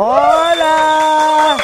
[0.00, 1.56] Hola.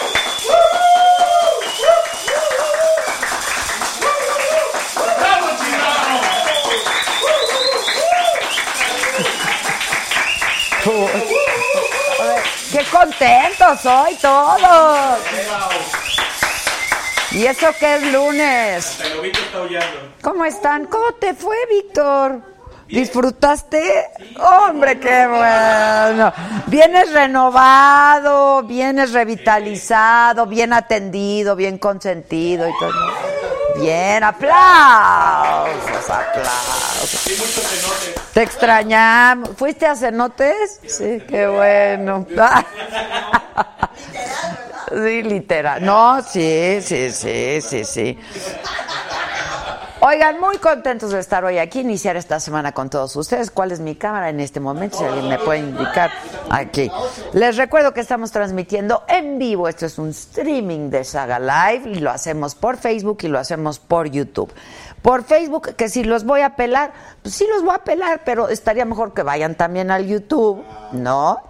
[12.72, 15.18] Qué contentos hoy todos.
[17.30, 18.98] ¿Y eso qué es lunes?
[20.22, 20.86] ¿Cómo están?
[20.86, 22.53] ¿Cómo te fue, Víctor?
[22.94, 23.82] ¿Disfrutaste?
[24.38, 26.32] Hombre, qué bueno.
[26.68, 32.92] Vienes renovado, vienes revitalizado, bien atendido, bien consentido y todo.
[33.80, 37.24] Bien, aplausos, aplausos.
[38.32, 39.50] Te extrañamos.
[39.56, 40.80] ¿Fuiste a cenotes?
[40.86, 42.24] Sí, qué bueno.
[44.94, 45.84] Sí, literal.
[45.84, 48.18] No, sí, sí, sí, sí, sí.
[50.06, 53.50] Oigan, muy contentos de estar hoy aquí, iniciar esta semana con todos ustedes.
[53.50, 54.98] ¿Cuál es mi cámara en este momento?
[54.98, 56.10] Si alguien me puede indicar
[56.50, 56.90] aquí.
[57.32, 59.66] Les recuerdo que estamos transmitiendo en vivo.
[59.66, 63.78] Esto es un streaming de Saga Live y lo hacemos por Facebook y lo hacemos
[63.78, 64.52] por YouTube.
[65.00, 66.92] Por Facebook, que si los voy a pelar,
[67.22, 70.62] pues sí los voy a pelar, pero estaría mejor que vayan también al YouTube,
[70.92, 71.40] ¿no?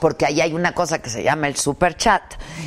[0.00, 2.22] Porque ahí hay una cosa que se llama el super chat.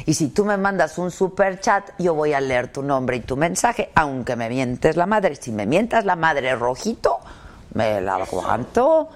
[0.05, 3.21] Y si tú me mandas un super chat, yo voy a leer tu nombre y
[3.21, 5.35] tu mensaje, aunque me mientes la madre.
[5.35, 7.19] Si me mientas la madre rojito,
[7.73, 9.09] me la aguanto.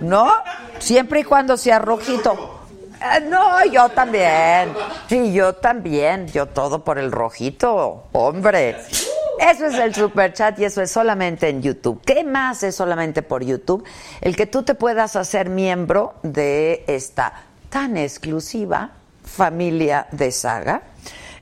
[0.00, 0.32] ¿No?
[0.78, 2.60] Siempre y cuando sea rojito.
[3.00, 4.72] Eh, no, yo también.
[5.08, 6.26] Sí, yo también.
[6.28, 8.04] Yo todo por el rojito.
[8.12, 8.76] Hombre.
[9.40, 12.02] Eso es el super chat y eso es solamente en YouTube.
[12.04, 13.84] ¿Qué más es solamente por YouTube?
[14.20, 17.32] El que tú te puedas hacer miembro de esta
[17.70, 18.92] tan exclusiva
[19.24, 20.82] familia de saga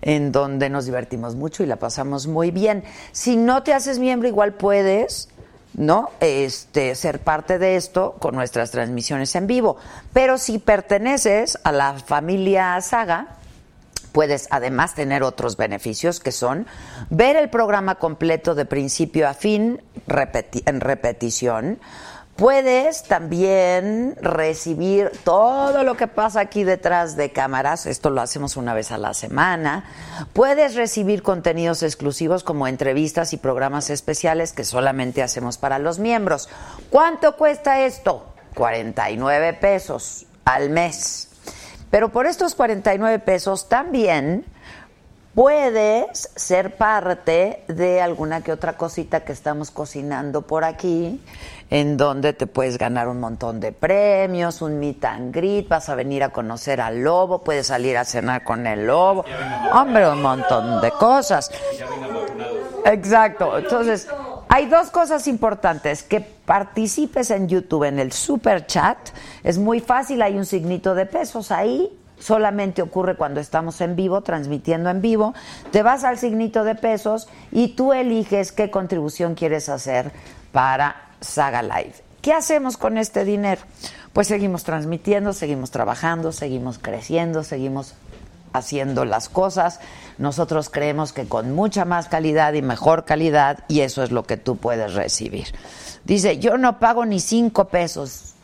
[0.00, 2.84] en donde nos divertimos mucho y la pasamos muy bien.
[3.12, 5.28] Si no te haces miembro, igual puedes,
[5.74, 6.10] ¿no?
[6.20, 9.76] Este, ser parte de esto con nuestras transmisiones en vivo.
[10.12, 13.38] Pero si perteneces a la familia Saga,
[14.12, 16.66] puedes además tener otros beneficios que son
[17.10, 21.78] ver el programa completo de principio a fin en repetición
[22.38, 28.74] Puedes también recibir todo lo que pasa aquí detrás de cámaras, esto lo hacemos una
[28.74, 29.86] vez a la semana.
[30.34, 36.48] Puedes recibir contenidos exclusivos como entrevistas y programas especiales que solamente hacemos para los miembros.
[36.90, 38.32] ¿Cuánto cuesta esto?
[38.54, 41.30] 49 pesos al mes.
[41.90, 44.44] Pero por estos 49 pesos también
[45.38, 51.22] puedes ser parte de alguna que otra cosita que estamos cocinando por aquí
[51.70, 55.94] en donde te puedes ganar un montón de premios, un meet and greet, vas a
[55.94, 59.24] venir a conocer al lobo, puedes salir a cenar con el lobo,
[59.72, 61.52] hombre, un montón de cosas.
[62.84, 64.08] Exacto, entonces
[64.48, 68.98] hay dos cosas importantes, que participes en YouTube en el super chat,
[69.44, 74.20] es muy fácil, hay un signito de pesos ahí, solamente ocurre cuando estamos en vivo,
[74.22, 75.34] transmitiendo en vivo,
[75.70, 80.12] te vas al signito de pesos y tú eliges qué contribución quieres hacer
[80.52, 81.94] para Saga Live.
[82.20, 83.62] ¿Qué hacemos con este dinero?
[84.12, 87.94] Pues seguimos transmitiendo, seguimos trabajando, seguimos creciendo, seguimos
[88.52, 89.80] haciendo las cosas.
[90.18, 94.36] Nosotros creemos que con mucha más calidad y mejor calidad, y eso es lo que
[94.36, 95.46] tú puedes recibir.
[96.04, 98.34] Dice, yo no pago ni cinco pesos,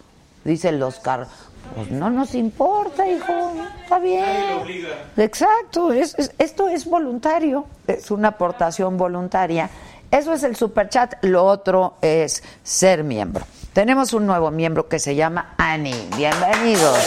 [0.44, 1.26] dice el Oscar.
[1.74, 4.94] Pues no nos importa, hijo, está bien.
[5.16, 9.68] Exacto, esto es voluntario, es una aportación voluntaria
[10.14, 11.14] eso es el super chat.
[11.22, 13.44] Lo otro es ser miembro.
[13.72, 16.08] Tenemos un nuevo miembro que se llama Ani.
[16.16, 16.98] Bienvenidos.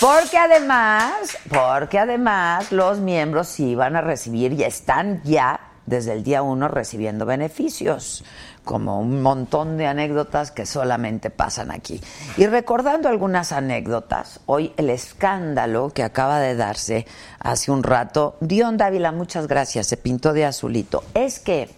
[0.00, 1.12] Porque además,
[1.48, 6.66] porque además los miembros sí van a recibir y están ya desde el día uno
[6.66, 8.24] recibiendo beneficios,
[8.64, 12.00] como un montón de anécdotas que solamente pasan aquí.
[12.36, 17.06] Y recordando algunas anécdotas, hoy el escándalo que acaba de darse
[17.38, 21.70] hace un rato, Dion Dávila, muchas gracias, se pintó de azulito, es que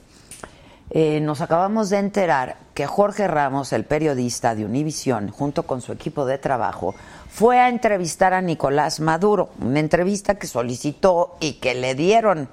[0.90, 5.93] eh, nos acabamos de enterar que Jorge Ramos, el periodista de Univisión, junto con su
[5.93, 6.94] equipo de trabajo,
[7.31, 12.49] fue a entrevistar a Nicolás Maduro, una entrevista que solicitó y que le dieron.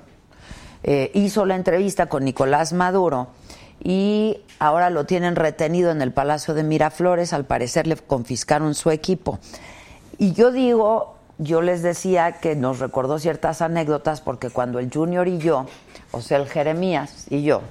[0.84, 3.28] Eh, hizo la entrevista con Nicolás Maduro
[3.84, 8.92] y ahora lo tienen retenido en el Palacio de Miraflores, al parecer le confiscaron su
[8.92, 9.40] equipo.
[10.18, 15.28] Y yo digo, yo les decía que nos recordó ciertas anécdotas porque cuando el Junior
[15.28, 15.66] y yo,
[16.12, 17.62] o sea, el Jeremías y yo,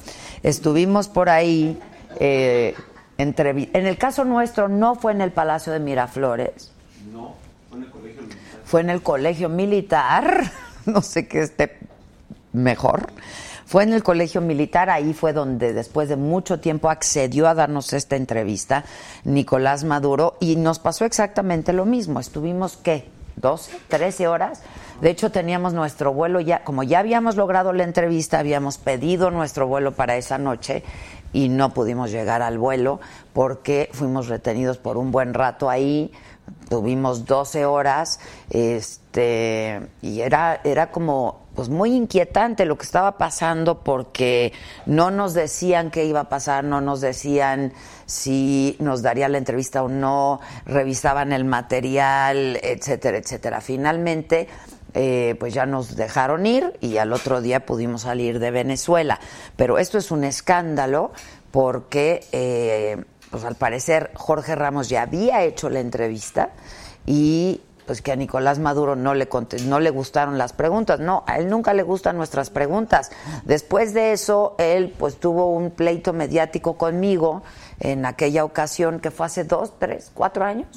[0.42, 1.78] estuvimos por ahí,
[2.18, 2.74] eh,
[3.18, 6.72] en el caso nuestro no fue en el Palacio de Miraflores,
[7.12, 7.34] no,
[7.68, 8.38] fue en el colegio militar.
[8.64, 10.52] Fue en el colegio militar,
[10.86, 11.78] no sé qué esté
[12.52, 13.10] mejor.
[13.68, 17.92] Fue en el colegio militar, ahí fue donde después de mucho tiempo accedió a darnos
[17.92, 18.86] esta entrevista
[19.24, 22.18] Nicolás Maduro y nos pasó exactamente lo mismo.
[22.18, 23.10] Estuvimos, ¿qué?
[23.38, 24.62] ¿12, 13 horas?
[25.02, 29.66] De hecho, teníamos nuestro vuelo ya, como ya habíamos logrado la entrevista, habíamos pedido nuestro
[29.66, 30.82] vuelo para esa noche
[31.34, 33.00] y no pudimos llegar al vuelo
[33.34, 36.10] porque fuimos retenidos por un buen rato ahí
[36.68, 38.20] tuvimos 12 horas,
[38.50, 44.52] este, y era, era como, pues muy inquietante lo que estaba pasando porque
[44.86, 47.72] no nos decían qué iba a pasar, no nos decían
[48.06, 53.60] si nos daría la entrevista o no, revisaban el material, etcétera, etcétera.
[53.60, 54.46] Finalmente,
[54.94, 59.18] eh, pues ya nos dejaron ir y al otro día pudimos salir de Venezuela.
[59.56, 61.10] Pero esto es un escándalo
[61.50, 63.02] porque eh,
[63.32, 66.50] pues al parecer Jorge Ramos ya había hecho la entrevista
[67.04, 69.26] y pues que a Nicolás Maduro no le
[69.64, 71.00] no le gustaron las preguntas.
[71.00, 73.10] No, a él nunca le gustan nuestras preguntas.
[73.46, 77.42] Después de eso, él pues tuvo un pleito mediático conmigo
[77.80, 80.68] en aquella ocasión que fue hace dos, tres, cuatro años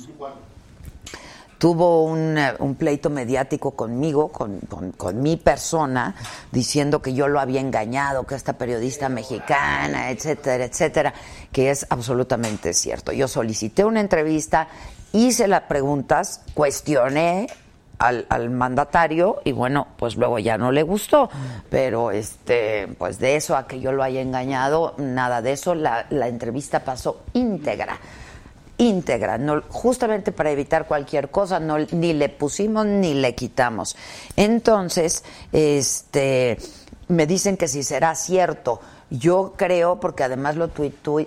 [1.58, 4.62] tuvo un, eh, un, pleito mediático conmigo, con,
[4.98, 6.16] con, mi persona,
[6.52, 11.14] diciendo que yo lo había engañado, que esta periodista mexicana, etcétera, etcétera,
[11.52, 13.12] que es absolutamente cierto.
[13.12, 14.70] Yo solicité una entrevista,
[15.14, 17.48] hice las preguntas, cuestioné
[18.00, 21.30] al, al, mandatario y bueno, pues luego ya no le gustó,
[21.70, 26.08] pero este, pues de eso a que yo lo haya engañado, nada de eso, la,
[26.10, 28.00] la entrevista pasó íntegra
[28.82, 33.96] íntegra, no, justamente para evitar cualquier cosa, no, ni le pusimos ni le quitamos.
[34.36, 36.58] Entonces, este,
[37.08, 38.82] me dicen que si será cierto.
[39.12, 40.70] Yo creo, porque además lo,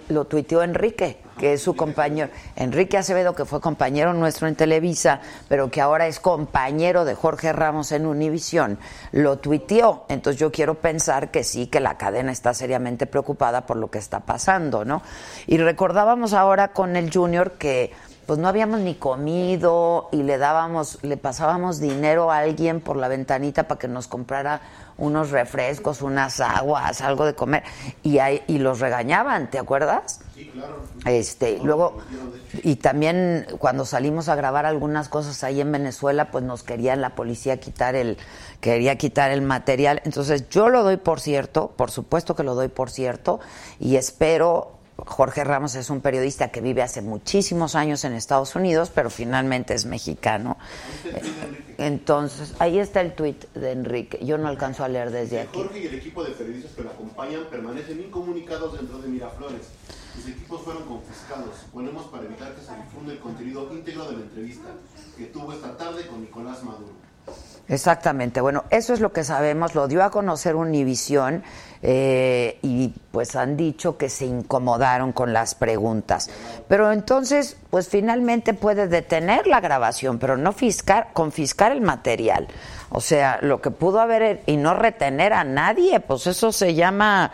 [0.09, 5.21] lo tuiteó Enrique, que es su compañero, Enrique Acevedo, que fue compañero nuestro en Televisa,
[5.49, 8.79] pero que ahora es compañero de Jorge Ramos en Univisión,
[9.13, 10.07] lo tuiteó.
[10.09, 13.99] Entonces yo quiero pensar que sí, que la cadena está seriamente preocupada por lo que
[13.99, 15.03] está pasando, ¿no?
[15.47, 17.93] Y recordábamos ahora con el Junior que
[18.27, 23.09] pues no habíamos ni comido y le dábamos, le pasábamos dinero a alguien por la
[23.09, 24.63] ventanita para que nos comprara
[24.96, 27.62] unos refrescos, unas aguas, algo de comer,
[28.02, 30.20] y, y los regañaban, ¿te acuerdas?
[30.35, 30.82] Sí, claro.
[31.06, 31.99] Este, luego,
[32.62, 37.14] y también cuando salimos a grabar algunas cosas ahí en Venezuela, pues nos querían la
[37.14, 38.19] policía quitar el,
[38.61, 40.00] quería quitar el material.
[40.05, 43.40] Entonces yo lo doy por cierto, por supuesto que lo doy por cierto,
[43.79, 48.90] y espero Jorge Ramos es un periodista que vive hace muchísimos años en Estados Unidos,
[48.95, 50.57] pero finalmente es mexicano.
[51.78, 54.25] Entonces, ahí está el tuit de Enrique.
[54.25, 55.59] Yo no alcanzo a leer desde aquí.
[55.59, 59.66] Jorge y el equipo de periodistas que lo acompañan permanecen incomunicados dentro de Miraflores.
[60.14, 61.57] Sus equipos fueron confiscados.
[61.73, 64.69] Ponemos para evitar que se difunda el contenido íntegro de la entrevista
[65.19, 66.92] que tuvo esta tarde con Nicolás Maduro.
[67.69, 68.40] Exactamente.
[68.40, 69.75] Bueno, eso es lo que sabemos.
[69.75, 71.42] Lo dio a conocer Univisión
[71.87, 76.31] eh, y pues han dicho que se incomodaron con las preguntas.
[76.67, 82.49] Pero entonces, pues finalmente puede detener la grabación, pero no fiscar, confiscar el material.
[82.88, 87.31] O sea, lo que pudo haber y no retener a nadie, pues eso se llama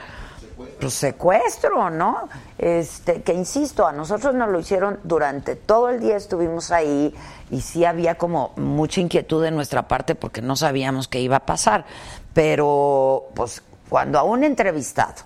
[0.80, 2.28] pues, secuestro, ¿no?
[2.58, 7.14] Este, que insisto, a nosotros nos lo hicieron durante todo el día, estuvimos ahí
[7.52, 11.46] y sí había como mucha inquietud de nuestra parte porque no sabíamos qué iba a
[11.46, 11.84] pasar.
[12.34, 15.24] Pero, pues, cuando a un entrevistado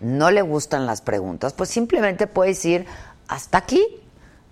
[0.00, 2.86] no le gustan las preguntas, pues simplemente puede decir,
[3.28, 3.86] hasta aquí,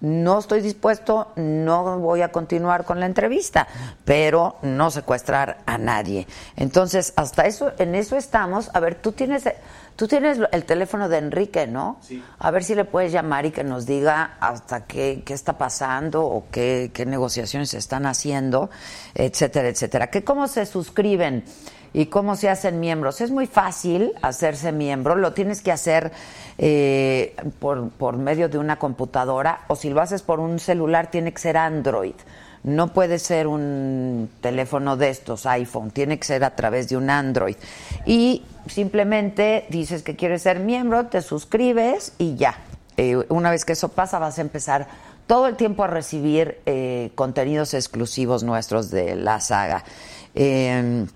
[0.01, 3.67] no estoy dispuesto, no voy a continuar con la entrevista,
[4.05, 6.27] pero no secuestrar a nadie.
[6.57, 8.71] Entonces, hasta eso, en eso estamos.
[8.75, 9.45] A ver, tú tienes,
[9.97, 11.99] tú tienes el teléfono de Enrique, ¿no?
[12.03, 12.23] Sí.
[12.39, 16.23] A ver si le puedes llamar y que nos diga hasta qué, qué está pasando
[16.27, 18.69] o qué, qué negociaciones se están haciendo,
[19.15, 20.11] etcétera, etcétera.
[20.11, 21.45] ¿Qué, ¿Cómo se suscriben?
[21.95, 23.21] ¿Y cómo se hacen miembros?
[23.21, 26.11] Es muy fácil hacerse miembro, lo tienes que hacer
[26.59, 31.33] eh, por, por medio de una computadora o si lo haces por un celular tiene
[31.33, 32.15] que ser Android.
[32.65, 37.11] No puede ser un teléfono de estos, iPhone, tiene que ser a través de un
[37.11, 37.57] Android.
[38.07, 42.59] Y simplemente dices que quieres ser miembro, te suscribes y ya.
[42.97, 44.89] Eh, una vez que eso pasa vas a empezar
[45.29, 49.85] todo el tiempo a recibir eh, contenidos exclusivos nuestros de la saga.
[50.35, 51.07] Eh,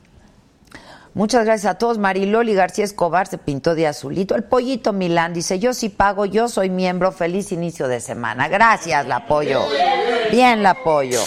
[1.18, 1.98] Muchas gracias a todos.
[1.98, 4.36] Mariloli García Escobar se pintó de azulito.
[4.36, 8.46] El pollito Milán dice, yo sí pago, yo soy miembro, feliz inicio de semana.
[8.46, 9.64] Gracias, la apoyo.
[10.30, 11.20] Bien, la apoyo.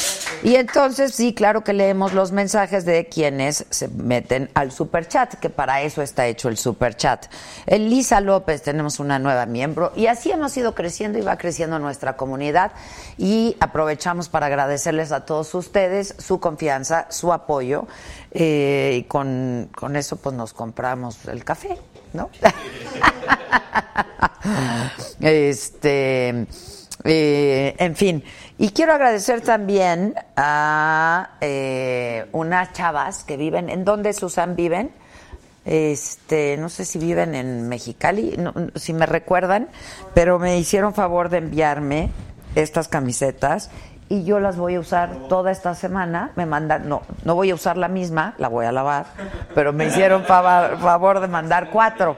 [0.43, 5.49] Y entonces sí, claro que leemos los mensajes de quienes se meten al superchat, que
[5.49, 7.27] para eso está hecho el superchat.
[7.67, 12.17] Elisa López, tenemos una nueva miembro y así hemos ido creciendo y va creciendo nuestra
[12.17, 12.71] comunidad
[13.17, 17.87] y aprovechamos para agradecerles a todos ustedes su confianza, su apoyo
[18.31, 21.77] eh, y con, con eso pues nos compramos el café,
[22.13, 22.29] ¿no?
[25.19, 26.47] este,
[27.03, 28.23] eh, en fin.
[28.61, 34.91] Y quiero agradecer también a eh, unas chavas que viven, ¿en dónde Susan viven?
[35.65, 39.69] Este, no sé si viven en Mexicali, no, si me recuerdan,
[40.13, 42.11] pero me hicieron favor de enviarme
[42.53, 43.71] estas camisetas
[44.09, 46.31] y yo las voy a usar toda esta semana.
[46.35, 49.07] Me mandan, no, no voy a usar la misma, la voy a lavar,
[49.55, 52.15] pero me hicieron favor, favor de mandar cuatro.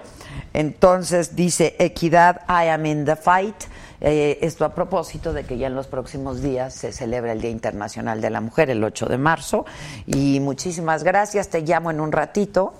[0.51, 3.55] Entonces dice Equidad, I am in the fight.
[4.05, 7.51] Eh, esto a propósito de que ya en los próximos días se celebra el Día
[7.51, 9.65] Internacional de la Mujer, el 8 de marzo.
[10.05, 12.73] Y muchísimas gracias, te llamo en un ratito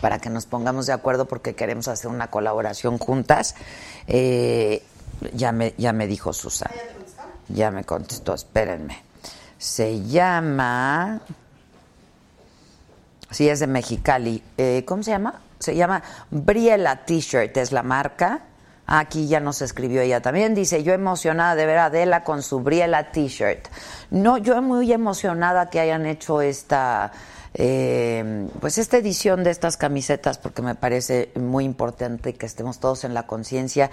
[0.00, 3.56] para que nos pongamos de acuerdo porque queremos hacer una colaboración juntas.
[4.06, 4.84] Eh,
[5.34, 6.74] ya, me, ya me dijo Susana.
[7.48, 9.02] Ya me contestó, espérenme.
[9.58, 11.20] Se llama...
[13.30, 14.42] Sí, es de Mexicali.
[14.56, 15.40] Eh, ¿Cómo se llama?
[15.58, 18.47] Se llama Briela T-shirt, es la marca.
[18.90, 20.54] Aquí ya nos escribió ella también.
[20.54, 23.68] Dice, yo emocionada de ver a Adela con su Briela T-shirt.
[24.10, 27.12] No, yo muy emocionada que hayan hecho esta,
[27.52, 33.04] eh, pues esta edición de estas camisetas porque me parece muy importante que estemos todos
[33.04, 33.90] en la conciencia.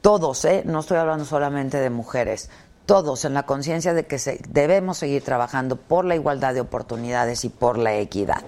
[0.00, 0.62] Todos, ¿eh?
[0.64, 2.48] No estoy hablando solamente de mujeres.
[2.86, 7.44] Todos en la conciencia de que se, debemos seguir trabajando por la igualdad de oportunidades
[7.44, 8.42] y por la equidad.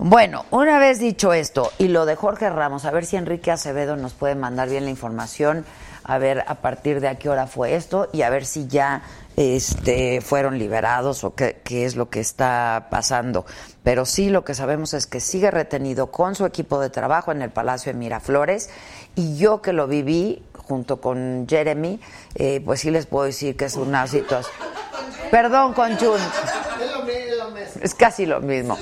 [0.00, 3.96] Bueno, una vez dicho esto, y lo de Jorge Ramos, a ver si Enrique Acevedo
[3.96, 5.64] nos puede mandar bien la información,
[6.04, 9.02] a ver a partir de a qué hora fue esto y a ver si ya
[9.36, 13.44] este, fueron liberados o qué, qué es lo que está pasando.
[13.82, 17.42] Pero sí lo que sabemos es que sigue retenido con su equipo de trabajo en
[17.42, 18.70] el Palacio de Miraflores
[19.16, 21.98] y yo que lo viví junto con Jeremy,
[22.36, 24.54] eh, pues sí les puedo decir que es una situación...
[25.32, 26.20] Perdón, con Jun.
[27.82, 28.78] Es casi lo mismo.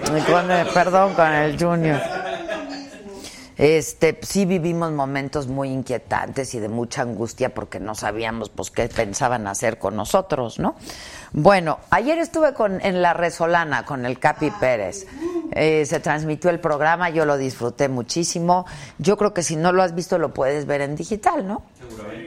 [0.00, 2.00] Con el- perdón con el Junior.
[3.58, 8.88] Este, sí vivimos momentos muy inquietantes y de mucha angustia porque no sabíamos pues qué
[8.88, 10.74] pensaban hacer con nosotros, ¿no?
[11.32, 15.06] Bueno, ayer estuve con, en La Resolana con el Capi Pérez.
[15.52, 18.64] Eh, se transmitió el programa, yo lo disfruté muchísimo.
[18.98, 21.62] Yo creo que si no lo has visto lo puedes ver en digital, ¿no?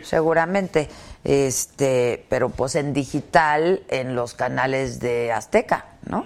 [0.04, 0.88] Seguramente.
[1.24, 6.24] Este, pero pues en digital en los canales de Azteca, ¿no?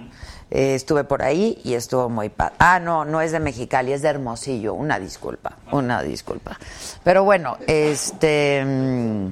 [0.50, 2.54] Eh, estuve por ahí y estuvo muy padre.
[2.58, 4.74] Ah, no, no es de Mexicali, es de Hermosillo.
[4.74, 6.58] Una disculpa, una disculpa.
[7.04, 8.64] Pero bueno, este.
[8.64, 9.26] mm,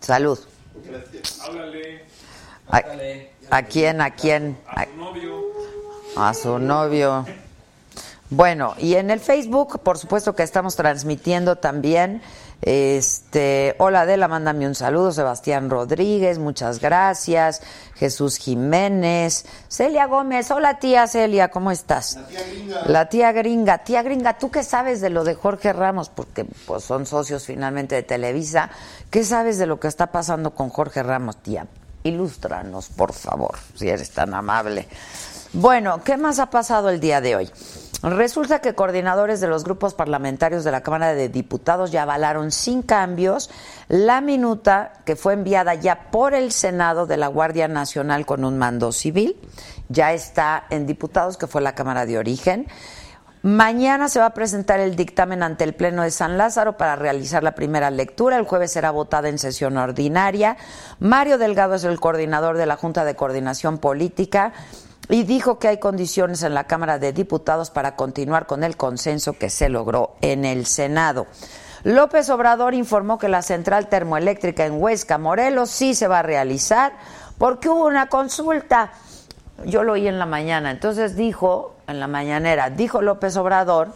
[0.00, 0.38] salud.
[1.40, 2.02] Háblale
[2.70, 2.82] ¿A,
[3.56, 4.00] a quién?
[4.00, 4.58] ¿A quién?
[4.68, 5.44] a tu novio.
[6.16, 7.26] A su novio.
[8.30, 12.20] Bueno, y en el Facebook, por supuesto que estamos transmitiendo también.
[12.60, 15.12] Este, hola Adela, mándame un saludo.
[15.12, 17.62] Sebastián Rodríguez, muchas gracias.
[17.94, 19.46] Jesús Jiménez.
[19.68, 22.16] Celia Gómez, hola tía Celia, ¿cómo estás?
[22.16, 22.82] La tía gringa.
[22.86, 23.78] La tía gringa.
[23.78, 26.08] Tía gringa, ¿tú qué sabes de lo de Jorge Ramos?
[26.08, 28.70] Porque pues son socios finalmente de Televisa.
[29.10, 31.66] ¿Qué sabes de lo que está pasando con Jorge Ramos, tía?
[32.02, 34.88] Ilústranos, por favor, si eres tan amable.
[35.52, 37.50] Bueno, ¿qué más ha pasado el día de hoy?
[38.02, 42.82] Resulta que coordinadores de los grupos parlamentarios de la Cámara de Diputados ya avalaron sin
[42.82, 43.50] cambios
[43.88, 48.56] la minuta que fue enviada ya por el Senado de la Guardia Nacional con un
[48.56, 49.36] mando civil.
[49.88, 52.68] Ya está en diputados, que fue la Cámara de origen.
[53.42, 57.42] Mañana se va a presentar el dictamen ante el Pleno de San Lázaro para realizar
[57.42, 58.36] la primera lectura.
[58.36, 60.56] El jueves será votada en sesión ordinaria.
[61.00, 64.52] Mario Delgado es el coordinador de la Junta de Coordinación Política
[65.08, 69.32] y dijo que hay condiciones en la Cámara de Diputados para continuar con el consenso
[69.32, 71.26] que se logró en el Senado.
[71.84, 76.92] López Obrador informó que la central termoeléctrica en Huesca, Morelos, sí se va a realizar
[77.38, 78.92] porque hubo una consulta
[79.64, 80.70] Yo lo oí en la mañana.
[80.70, 83.92] Entonces dijo, en la mañanera, dijo López Obrador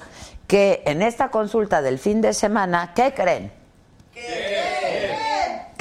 [0.49, 3.53] que en esta consulta del fin de semana, ¿qué creen?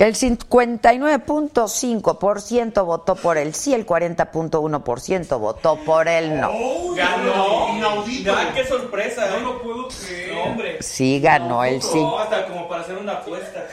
[0.02, 6.50] Que el 59.5% votó por el sí, el 40.1% votó por el no.
[6.96, 7.78] Ganó.
[7.78, 8.34] Inaudito.
[8.56, 9.30] Qué sorpresa.
[9.30, 10.34] No lo puedo creer.
[10.34, 10.82] No, hombre.
[10.82, 13.64] Sí ganó el sí, No, hasta como para hacer una apuesta.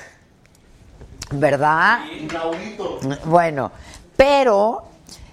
[1.31, 2.01] ¿verdad?
[2.13, 3.01] Inaudito.
[3.25, 3.73] Bueno,
[4.15, 4.83] pero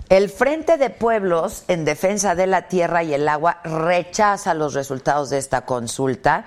[0.07, 5.29] el Frente de Pueblos en Defensa de la Tierra y el Agua rechaza los resultados
[5.29, 6.45] de esta consulta.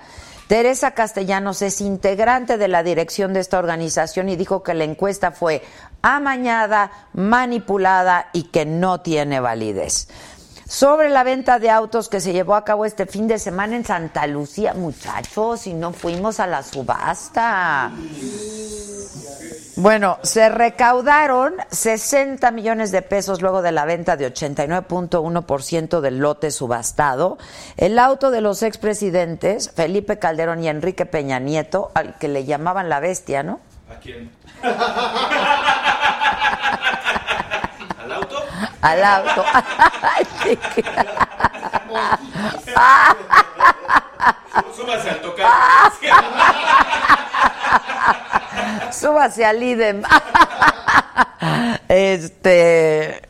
[0.49, 5.31] Teresa Castellanos es integrante de la dirección de esta organización y dijo que la encuesta
[5.31, 5.61] fue
[6.01, 10.07] amañada, manipulada y que no tiene validez.
[10.69, 13.83] Sobre la venta de autos que se llevó a cabo este fin de semana en
[13.83, 17.91] Santa Lucía, muchachos, y no fuimos a la subasta.
[19.77, 26.51] Bueno, se recaudaron 60 millones de pesos luego de la venta de 89.1% del lote
[26.51, 27.39] subastado.
[27.75, 32.89] El auto de los expresidentes, Felipe Calderón y Enrique Peña Nieto, al que le llamaban
[32.89, 33.59] la bestia, ¿no?
[33.89, 34.31] ¿A quién?
[37.97, 38.43] ¿Al auto?
[38.81, 39.43] Al auto.
[44.75, 45.47] Súbase al tocar.
[48.91, 50.01] Súbase al IDEM.
[51.87, 53.21] Este.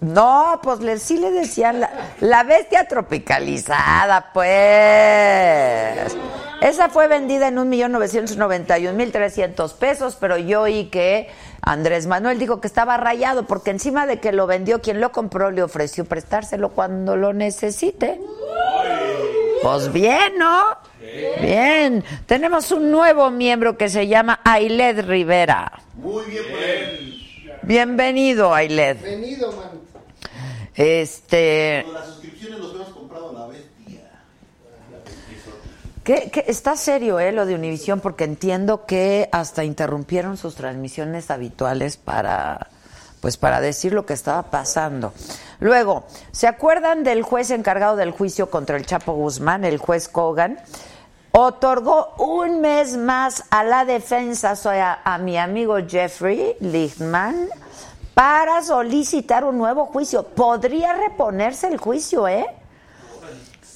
[0.00, 6.16] No, pues le, sí le decían la, la bestia tropicalizada, pues.
[6.60, 11.28] Esa fue vendida en 1.991.300 pesos, pero yo oí que
[11.66, 15.50] Andrés Manuel dijo que estaba rayado porque encima de que lo vendió, quien lo compró
[15.50, 18.20] le ofreció prestárselo cuando lo necesite.
[19.64, 20.62] Pues bien, ¿no?
[21.40, 22.04] Bien.
[22.26, 25.72] Tenemos un nuevo miembro que se llama Ailed Rivera.
[25.94, 27.58] Muy bien por él.
[27.62, 29.02] Bienvenido, Ailed.
[29.02, 29.70] Venido, man.
[30.72, 34.02] Este, Con las suscripciones nos hemos comprado la bestia.
[36.06, 41.30] ¿Qué, qué- está serio, eh, lo de Univisión, porque entiendo que hasta interrumpieron sus transmisiones
[41.32, 42.68] habituales para,
[43.20, 45.12] pues, para decir lo que estaba pasando.
[45.58, 50.60] Luego, ¿se acuerdan del juez encargado del juicio contra el Chapo Guzmán, el juez Kogan?
[51.32, 57.48] Otorgó un mes más a la defensa, o sea, a mi amigo Jeffrey Lichtman,
[58.14, 60.22] para solicitar un nuevo juicio.
[60.22, 62.46] Podría reponerse el juicio, ¿eh?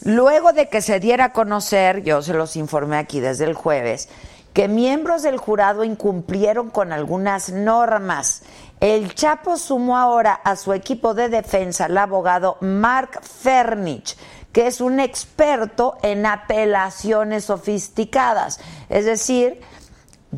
[0.04, 4.08] Luego de que se diera a conocer, yo se los informé aquí desde el jueves,
[4.54, 8.42] que miembros del jurado incumplieron con algunas normas.
[8.80, 14.16] El Chapo sumó ahora a su equipo de defensa al abogado Mark Fernich,
[14.52, 18.58] que es un experto en apelaciones sofisticadas.
[18.88, 19.60] Es decir,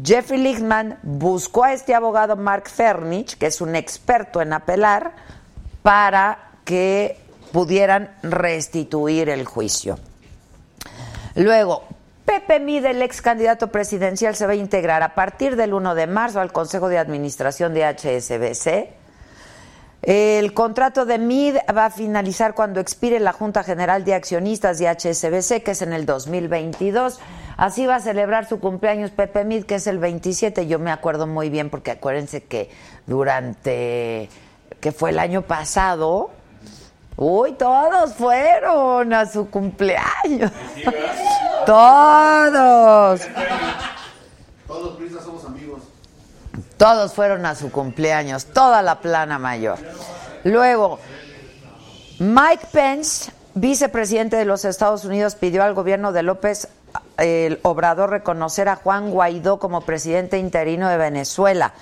[0.03, 5.15] Jeffrey Lichtman buscó a este abogado Mark Fernich, que es un experto en apelar,
[5.83, 7.22] para que
[7.53, 9.99] pudieran restituir el juicio.
[11.35, 11.85] Luego,
[12.25, 16.07] Pepe Mide, el ex candidato presidencial, se va a integrar a partir del 1 de
[16.07, 19.03] marzo al Consejo de Administración de HSBC.
[20.03, 24.89] El contrato de MID va a finalizar cuando expire la Junta General de Accionistas de
[24.89, 27.21] HSBC, que es en el 2022.
[27.57, 30.67] Así va a celebrar su cumpleaños Pepe Mid, que es el 27.
[30.67, 32.69] Yo me acuerdo muy bien porque acuérdense que
[33.07, 34.29] durante,
[34.81, 36.31] que fue el año pasado,
[37.17, 40.51] uy, todos fueron a su cumpleaños.
[41.67, 43.21] todos.
[44.67, 45.83] Todos los prisas somos amigos.
[46.77, 49.79] Todos fueron a su cumpleaños, toda la plana mayor.
[50.45, 50.99] Luego,
[52.19, 56.69] Mike Pence, vicepresidente de los Estados Unidos, pidió al gobierno de López
[57.19, 61.73] el Obrador reconocer a Juan Guaidó como presidente interino de Venezuela.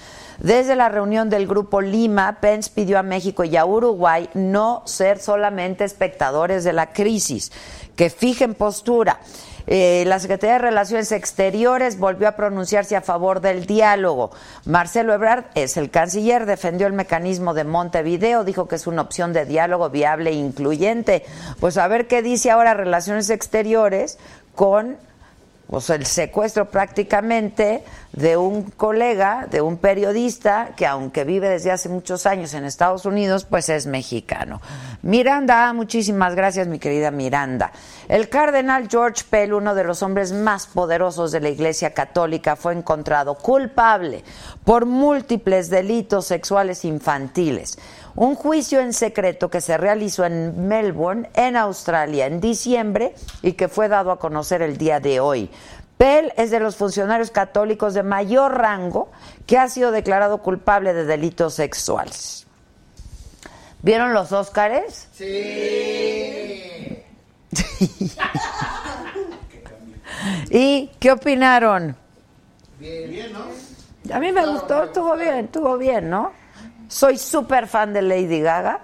[0.41, 5.19] Desde la reunión del Grupo Lima, Pence pidió a México y a Uruguay no ser
[5.19, 7.53] solamente espectadores de la crisis,
[7.95, 9.21] que fijen postura.
[9.67, 14.31] Eh, la Secretaría de Relaciones Exteriores volvió a pronunciarse a favor del diálogo.
[14.65, 19.35] Marcelo Ebrard es el canciller, defendió el mecanismo de Montevideo, dijo que es una opción
[19.35, 21.23] de diálogo viable e incluyente.
[21.61, 24.19] Pues a ver qué dice ahora Relaciones Exteriores
[24.55, 24.97] con
[25.71, 31.89] pues, el secuestro prácticamente de un colega, de un periodista que aunque vive desde hace
[31.89, 34.61] muchos años en Estados Unidos, pues es mexicano.
[35.03, 37.71] Miranda, muchísimas gracias mi querida Miranda.
[38.09, 42.73] El cardenal George Pell, uno de los hombres más poderosos de la Iglesia Católica, fue
[42.73, 44.25] encontrado culpable
[44.65, 47.79] por múltiples delitos sexuales infantiles.
[48.17, 53.69] Un juicio en secreto que se realizó en Melbourne, en Australia, en diciembre y que
[53.69, 55.51] fue dado a conocer el día de hoy.
[55.97, 59.11] Pell es de los funcionarios católicos de mayor rango
[59.47, 62.47] que ha sido declarado culpable de delitos sexuales.
[63.83, 65.09] ¿Vieron los Óscares?
[65.13, 67.03] Sí.
[70.51, 71.97] ¿Y qué opinaron?
[72.79, 73.45] Bien, ¿no?
[74.15, 76.33] A mí me gustó, estuvo bien, estuvo bien, ¿no?
[76.91, 78.81] Soy súper fan de Lady Gaga,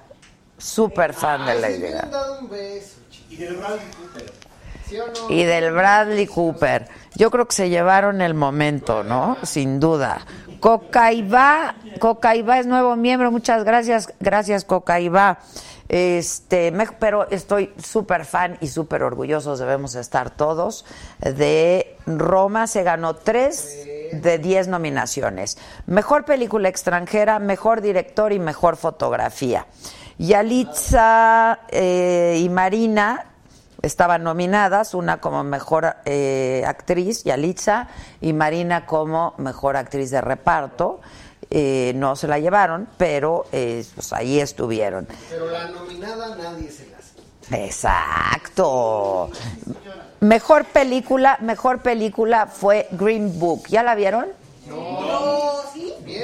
[0.57, 1.89] súper fan de Lady si Gaga.
[1.95, 3.27] hubieran dado un beso, chico.
[3.33, 4.33] Y del Bradley Cooper.
[4.89, 5.31] ¿Sí o no?
[5.35, 6.89] Y del Bradley Cooper.
[7.17, 9.37] Yo creo que se llevaron el momento, ¿no?
[9.43, 10.25] Sin duda.
[10.61, 15.39] Cocaibá, Cocaibá es nuevo miembro, muchas gracias, gracias Cocaibá.
[15.89, 20.85] Este, me- pero estoy súper fan y súper orgullosos, debemos estar todos,
[21.21, 22.67] de Roma.
[22.67, 25.59] Se ganó tres de diez nominaciones.
[25.87, 29.67] Mejor película extranjera, mejor director y mejor fotografía.
[30.19, 33.27] Yalitza eh, y Marina
[33.83, 37.89] estaban nominadas, una como mejor eh, actriz, Yalitza,
[38.21, 41.01] y Marina como mejor actriz de reparto.
[41.49, 45.07] Eh, no se la llevaron, pero eh, pues ahí estuvieron.
[45.31, 47.67] Pero la nominada nadie se la hace.
[47.67, 49.31] Exacto.
[50.21, 53.67] Mejor película, mejor película fue Green Book.
[53.69, 54.27] ¿Ya la vieron?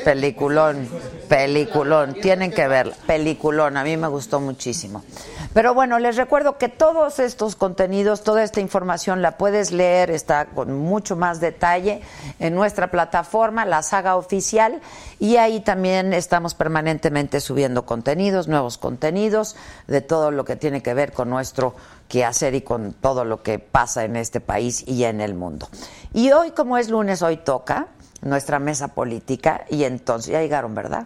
[0.04, 0.88] Peliculón,
[1.28, 5.04] peliculón, tienen que verla, peliculón, a mí me gustó muchísimo.
[5.52, 10.46] Pero bueno, les recuerdo que todos estos contenidos, toda esta información la puedes leer, está
[10.46, 12.00] con mucho más detalle
[12.38, 14.80] en nuestra plataforma, la saga oficial,
[15.18, 20.94] y ahí también estamos permanentemente subiendo contenidos, nuevos contenidos, de todo lo que tiene que
[20.94, 21.74] ver con nuestro
[22.08, 25.68] quehacer y con todo lo que pasa en este país y en el mundo.
[26.12, 27.88] Y hoy, como es lunes, hoy toca
[28.22, 31.04] nuestra mesa política y entonces ya llegaron, ¿verdad?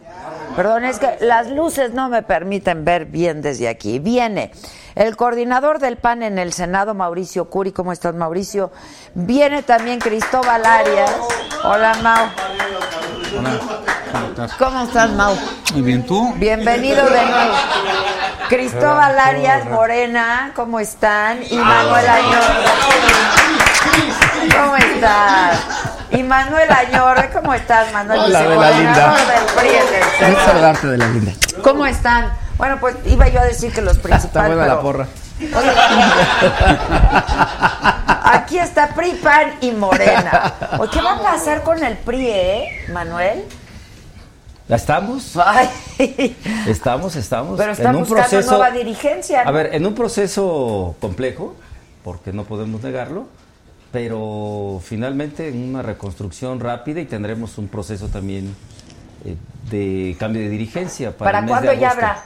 [0.55, 3.98] Perdón, es que las luces no me permiten ver bien desde aquí.
[3.98, 4.52] Viene
[4.94, 7.72] el coordinador del PAN en el Senado, Mauricio Curi.
[7.72, 8.70] ¿Cómo estás, Mauricio?
[9.14, 11.11] Viene también Cristóbal Arias.
[11.64, 12.26] Hola, Mau.
[14.59, 15.35] ¿Cómo estás, Mau?
[15.72, 16.35] Muy bien, ¿tú?
[16.37, 17.55] Bienvenido de nuevo.
[18.48, 21.40] Cristóbal Arias Morena, ¿cómo están?
[21.50, 22.42] Y Manuel Añor.
[24.55, 25.95] ¿Cómo estás?
[26.11, 28.21] Y Manuel Añor, ¿cómo estás, Manuel?
[28.21, 29.16] Hola, de la linda.
[29.16, 29.71] Del PRI
[30.45, 31.33] saludarte de la linda.
[31.62, 32.33] ¿Cómo están?
[32.57, 34.25] Bueno, pues iba yo a decir que los principales.
[34.27, 35.07] Está buena la porra.
[35.38, 35.71] Oye,
[38.25, 40.55] aquí está PRI, PAN y Morena.
[40.79, 43.45] Oye, ¿Qué va a pasar con el PRI, eh, Manuel?
[44.69, 45.37] ¿La estamos?
[45.37, 45.69] Ay,
[46.66, 47.57] Estamos, estamos.
[47.57, 49.45] pero está buscando nueva dirigencia.
[49.45, 49.51] ¿no?
[49.51, 51.55] A ver, en un proceso complejo,
[52.03, 53.27] porque no podemos negarlo,
[53.92, 58.55] pero finalmente en una reconstrucción rápida y tendremos un proceso también
[59.25, 59.37] eh,
[59.70, 61.16] de cambio de dirigencia.
[61.16, 62.22] Para, ¿Para cuándo ya habrá?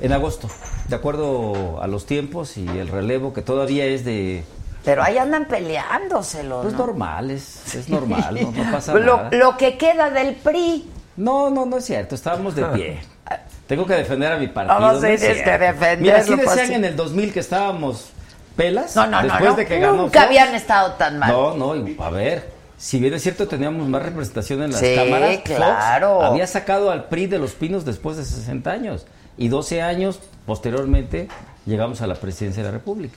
[0.00, 0.48] En agosto,
[0.88, 4.44] de acuerdo a los tiempos y el relevo que todavía es de...
[4.84, 6.80] Pero ahí andan peleándoselo, Pues ¿no?
[6.86, 9.30] normal, es, es normal, no, no pasa Lo, nada.
[9.32, 10.90] lo que queda del PRI.
[11.16, 13.00] No, no, no es cierto, estábamos de pie.
[13.68, 14.80] Tengo que defender a mi partido.
[14.80, 15.64] Vamos, no es tienes que cierto.
[15.64, 18.10] defenderlo, Mira, sí pues, decían en el 2000 que estábamos
[18.56, 18.94] pelas.
[18.96, 19.56] No, no, no, después no.
[19.56, 20.26] de que ganó Nunca Fox.
[20.26, 21.30] habían estado tan mal.
[21.32, 24.94] No, no, y, a ver, si bien es cierto teníamos más representación en las Sí,
[24.94, 26.22] cámaras, Fox claro.
[26.22, 29.06] había sacado al PRI de los pinos después de 60 años
[29.38, 31.28] y 12 años posteriormente
[31.66, 33.16] llegamos a la presidencia de la República.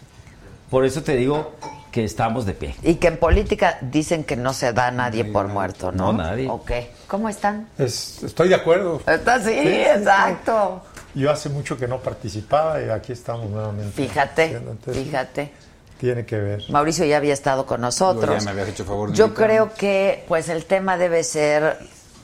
[0.69, 1.53] Por eso te digo
[1.95, 2.75] que estamos de pie.
[2.83, 6.11] Y que en política dicen que no se da a nadie por muerto, ¿no?
[6.11, 6.49] No, nadie.
[6.49, 6.69] Ok.
[7.07, 7.69] ¿Cómo están?
[7.77, 9.01] Es- estoy de acuerdo.
[9.07, 10.81] Está sí, exacto.
[11.13, 13.93] Yo hace mucho que no participaba y aquí estamos nuevamente.
[13.93, 15.51] Fíjate, Entonces, fíjate.
[15.97, 16.63] Tiene que ver.
[16.69, 18.29] Mauricio ya había estado con nosotros.
[18.29, 19.53] Yo ya me habías hecho favor de Yo invitarme.
[19.53, 21.77] creo que pues el tema debe ser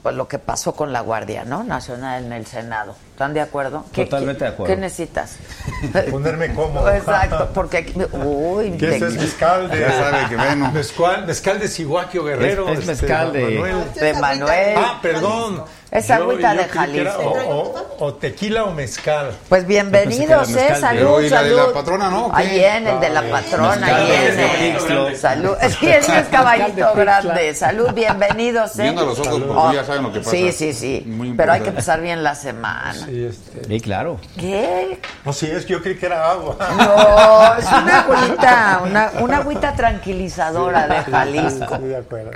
[0.04, 1.64] pues, lo que pasó con la Guardia, ¿no?
[1.64, 2.94] Nacional en el Senado.
[3.22, 3.86] ¿Están de acuerdo?
[3.94, 4.74] ¿Qué- Totalmente qué- de acuerdo.
[4.74, 5.38] ¿Qué necesitas?
[6.10, 6.90] Ponerme cómodo.
[6.92, 10.72] Exacto, porque aquí- uy, ¿Qué es mezcal de, Ya sabe que bueno.
[10.72, 12.68] mezcal, mezcal de Cihuaquio Guerrero?
[12.70, 13.94] Es- es mezcal de- Manuel.
[13.94, 14.76] de Manuel.
[14.76, 15.64] Ah, perdón.
[15.92, 17.22] Es Yo- agüita yo de que Jalisco.
[17.22, 17.58] O,
[18.00, 19.32] o- o tequila o mezcal.
[19.50, 20.76] Pues bienvenidos, que ¿eh?
[20.78, 21.68] Salud, ¿y la de salud.
[21.68, 22.32] la patrona, no?
[22.34, 24.72] Ahí viene el de la patrona, ahí.
[24.74, 25.14] Ixtlo.
[25.18, 25.58] Salud.
[25.82, 27.54] Sí, ese es caballito grande.
[27.54, 28.84] Salud, bienvenidos, ¿eh?
[28.84, 30.32] Viendo los ojos, porque ya saben lo que pasa.
[30.32, 31.04] Sí, sí, sí.
[31.06, 32.94] Muy Pero hay que empezar bien la semana.
[32.94, 33.66] Sí, este.
[33.66, 34.18] Sí, claro.
[34.40, 34.98] ¿Qué?
[35.26, 36.56] No, sí, es que yo creí que era agua.
[36.78, 41.64] No, es una agüita, una, una agüita tranquilizadora de Jalisco.
[41.76, 42.32] Estoy de acuerdo.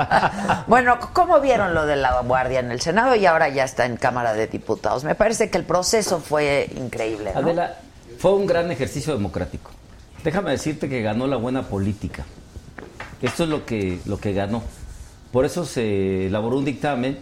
[0.68, 3.96] bueno, ¿cómo vieron lo de la Guardia en el Senado y ahora ya está en
[3.96, 5.04] Cámara de Diputados?
[5.04, 7.32] Me parece que el proceso fue increíble.
[7.34, 7.78] Adela,
[8.18, 9.70] fue un gran ejercicio democrático.
[10.22, 12.26] Déjame decirte que ganó la buena política.
[13.22, 14.62] Esto es lo que, lo que ganó.
[15.32, 17.20] Por eso se elaboró un dictamen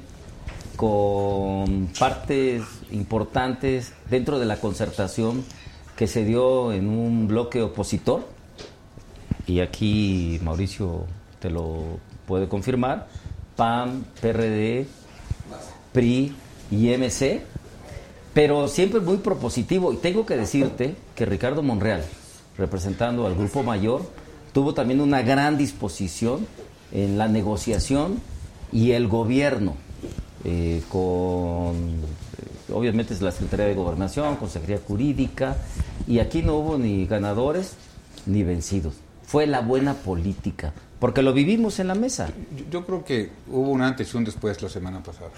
[0.74, 5.44] con partes importantes dentro de la concertación
[5.94, 8.26] que se dio en un bloque opositor.
[9.46, 11.06] Y aquí Mauricio
[11.38, 13.06] te lo puede confirmar.
[13.54, 14.88] PAN, PRD,
[15.92, 16.34] PRI
[16.70, 17.42] y MC
[18.34, 19.92] pero siempre muy propositivo.
[19.92, 22.02] Y tengo que decirte que Ricardo Monreal,
[22.56, 24.02] representando al Grupo Mayor,
[24.52, 26.46] tuvo también una gran disposición
[26.92, 28.20] en la negociación
[28.70, 29.74] y el gobierno,
[30.44, 35.56] eh, con, eh, obviamente es la Secretaría de Gobernación, Consejería Jurídica,
[36.06, 37.74] y aquí no hubo ni ganadores
[38.26, 38.94] ni vencidos.
[39.24, 42.28] Fue la buena política, porque lo vivimos en la mesa.
[42.56, 45.30] Yo, yo creo que hubo un antes y un después la semana pasada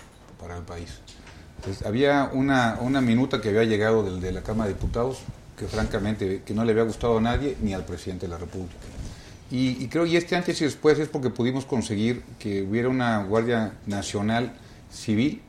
[0.45, 0.91] para el país.
[1.57, 5.21] Entonces, había una, una minuta que había llegado del, de la Cámara de Diputados
[5.57, 8.75] que francamente que no le había gustado a nadie ni al presidente de la República.
[9.51, 13.25] Y, y creo y este antes y después es porque pudimos conseguir que hubiera una
[13.25, 14.53] Guardia Nacional
[14.93, 15.41] Civil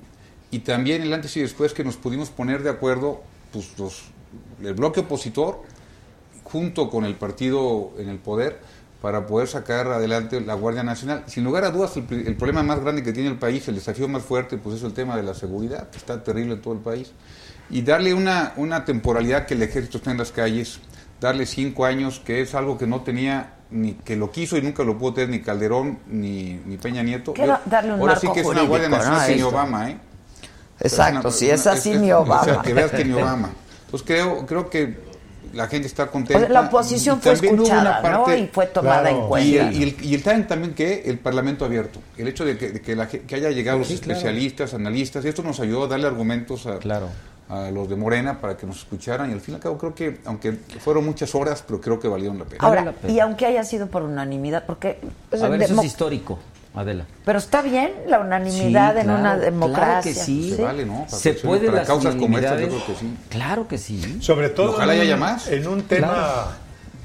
[0.52, 4.04] y también el antes y después que nos pudimos poner de acuerdo pues, los,
[4.64, 5.62] el bloque opositor
[6.44, 8.62] junto con el partido en el poder
[9.02, 11.24] para poder sacar adelante la Guardia Nacional.
[11.28, 14.24] Sin lugar a dudas, el, problema más grande que tiene el país, el desafío más
[14.24, 17.12] fuerte, pues es el tema de la seguridad, que está terrible en todo el país.
[17.70, 20.80] Y darle una, una temporalidad que el ejército esté en las calles,
[21.20, 24.84] darle cinco años, que es algo que no tenía, ni que lo quiso y nunca
[24.84, 27.34] lo pudo tener ni Calderón ni, ni Peña Nieto.
[27.34, 29.48] Que era darle un Ahora sí marco que es una Guardia Nacional Esto.
[29.50, 29.98] Obama, ¿eh?
[30.80, 32.42] Exacto, Es si es así, ni Obama.
[32.42, 33.50] O sea, que veas que ni Obama.
[33.86, 35.15] Entonces creo, creo que
[35.54, 36.40] la gente está O contenta.
[36.42, 38.24] sea, la oposición Y fue escuchada, una ¿no?
[38.24, 39.18] parte- Y fue tomada Claro.
[39.18, 39.68] en y cuenta.
[39.70, 42.70] el, y el, y el también, también que el Parlamento abierto, el hecho de que,
[42.72, 44.18] de que, la que haya llegado los Sí, claro.
[44.18, 47.10] especialistas, analistas, esto nos ayudó a darle argumentos a, Claro.
[47.50, 49.94] a los de Morena para que nos escucharan y al fin y al cabo creo
[49.96, 52.64] que, aunque fueron muchas horas, pero creo que valieron la pena.
[52.66, 53.14] Ahora, la pena.
[53.14, 55.00] y aunque haya sido por unanimidad, porque...
[55.30, 56.40] pues, A ver, eso demo- es histórico,
[56.76, 57.06] Adela.
[57.24, 60.14] Pero está bien la unanimidad Sí, en claro, una claro democracia.
[60.14, 60.54] que sí.
[60.56, 61.06] Se vale, ¿no?
[61.06, 63.18] Para Se puede para las causas como esta, yo creo que sí.
[63.30, 64.18] Claro que sí.
[64.22, 65.48] Sobre todo Ojalá en un, haya más.
[65.48, 66.48] en un tema Claro.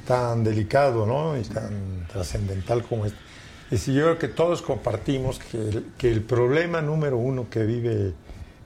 [0.06, 1.36] tan delicado ¿no?
[1.38, 3.18] y tan trascendental como este.
[3.70, 7.62] Y si yo creo que todos compartimos que el, que el problema número uno que
[7.62, 8.12] vive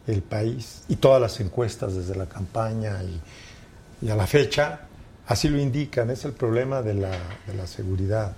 [0.07, 4.81] el país y todas las encuestas desde la campaña y, y a la fecha,
[5.27, 7.11] así lo indican, es el problema de la,
[7.47, 8.33] de la seguridad.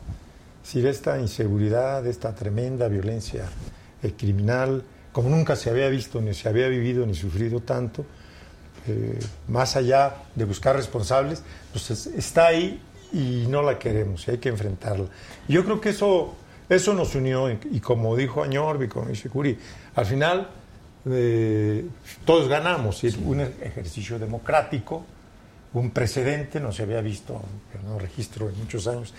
[0.66, 3.44] Decir, esta inseguridad, esta tremenda violencia
[4.02, 8.04] eh, criminal, como nunca se había visto, ni se había vivido, ni sufrido tanto,
[8.88, 14.32] eh, más allá de buscar responsables, pues es- está ahí y no la queremos y
[14.32, 15.06] hay que enfrentarla.
[15.46, 16.34] Yo creo que eso,
[16.68, 19.56] eso nos unió y, como dijo Añorbi, como dice Curi,
[19.94, 20.48] al final
[21.08, 21.86] eh,
[22.24, 25.04] todos ganamos, un ejercicio democrático,
[25.74, 27.40] un precedente, no se había visto,
[27.86, 29.14] no registro en muchos años,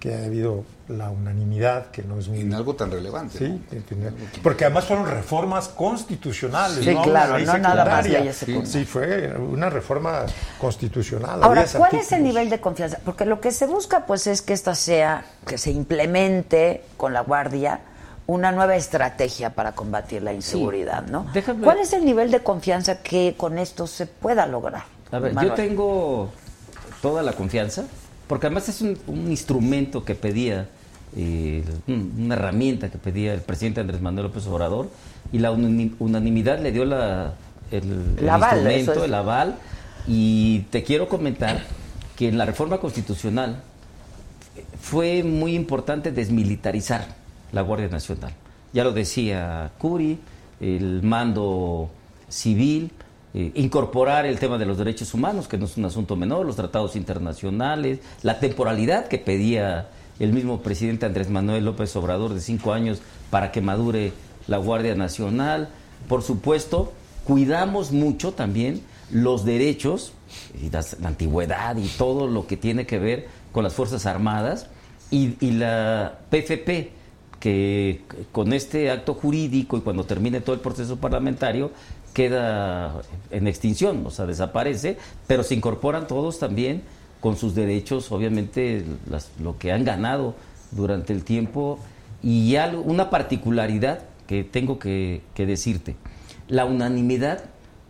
[0.00, 2.40] que ha habido la unanimidad, que no es muy...
[2.40, 3.36] En algo tan relevante.
[3.38, 3.60] Sí, ¿no?
[3.70, 4.10] entiendo.
[4.42, 6.82] porque además fueron reformas constitucionales.
[6.84, 8.18] Sí, no claro, no nada más secundaria.
[8.20, 8.72] leyes secundarias.
[8.72, 10.22] Sí, fue una reforma
[10.58, 11.42] constitucional.
[11.42, 12.98] Ahora, ¿cuál es el nivel de confianza?
[13.04, 17.20] Porque lo que se busca, pues, es que esta sea, que se implemente con la
[17.20, 17.80] Guardia
[18.26, 21.26] una nueva estrategia para combatir la inseguridad, ¿no?
[21.34, 24.84] déjame- ¿Cuál es el nivel de confianza que con esto se pueda lograr?
[25.10, 25.50] A ver, Manuel?
[25.50, 26.30] yo tengo
[27.02, 27.84] toda la confianza,
[28.30, 30.68] porque además es un, un instrumento que pedía,
[31.16, 34.88] eh, un- una herramienta que pedía el presidente Andrés Manuel López Obrador,
[35.32, 37.34] y la unani- unanimidad le dio la,
[37.72, 39.02] el, el El aval, instrumento, es.
[39.02, 39.56] el aval,
[40.06, 41.64] y te quiero comentar
[42.16, 43.62] que en la reforma constitucional
[44.80, 47.08] fue muy importante desmilitarizar
[47.50, 48.32] la Guardia Nacional.
[48.72, 50.20] Ya lo decía Curi,
[50.60, 51.90] el mando
[52.28, 52.92] civil,
[53.34, 56.96] incorporar el tema de los derechos humanos, que no es un asunto menor, los tratados
[56.96, 59.88] internacionales, la temporalidad que pedía
[60.18, 64.12] el mismo presidente Andrés Manuel López Obrador de cinco años para que madure
[64.48, 65.68] la Guardia Nacional.
[66.08, 66.92] Por supuesto,
[67.24, 70.12] cuidamos mucho también los derechos
[70.60, 74.66] y la antigüedad y todo lo que tiene que ver con las Fuerzas Armadas
[75.10, 76.92] y la PFP,
[77.40, 81.72] que con este acto jurídico y cuando termine todo el proceso parlamentario
[82.20, 86.82] queda en extinción, o sea, desaparece, pero se incorporan todos también
[87.20, 88.84] con sus derechos, obviamente,
[89.42, 90.34] lo que han ganado
[90.70, 91.78] durante el tiempo.
[92.22, 95.96] Y algo- una particularidad que tengo que, que decirte,
[96.48, 97.44] la unanimidad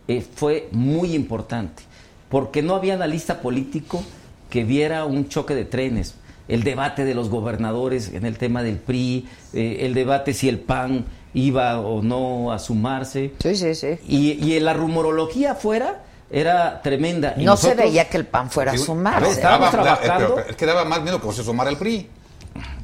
[0.07, 1.83] eh, fue muy importante,
[2.29, 4.01] porque no había analista político
[4.49, 6.15] que viera un choque de trenes,
[6.47, 10.59] el debate de los gobernadores en el tema del PRI, eh, el debate si el
[10.59, 13.33] PAN iba o no a sumarse.
[13.41, 13.97] Sí, sí, sí.
[14.07, 17.35] Y, y la rumorología afuera era tremenda.
[17.37, 19.31] Y No se veía que el PAN fuera a sumarse.
[19.31, 20.35] estábamos Daba- da- trabajando.
[20.35, 22.09] pero es que daba más miedo que se sumara el PRI.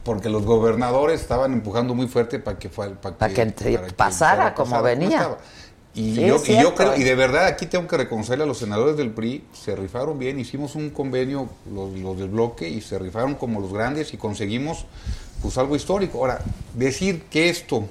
[0.04, 4.54] Porque los gobernadores estaban empujando muy fuerte para que, fuera- para Para que entre- pasara
[4.54, 5.30] como venía.
[5.94, 7.00] Y, Sí, yo, y yo creo, ¿eh?
[7.00, 10.40] y de verdad aquí tengo que reconocerle a los senadores del PRI, se rifaron bien,
[10.40, 14.86] hicimos un convenio, los, los del bloque, y se rifaron como los grandes y conseguimos
[15.42, 16.20] pues algo histórico.
[16.20, 16.40] Ahora,
[16.76, 17.86] decir que esto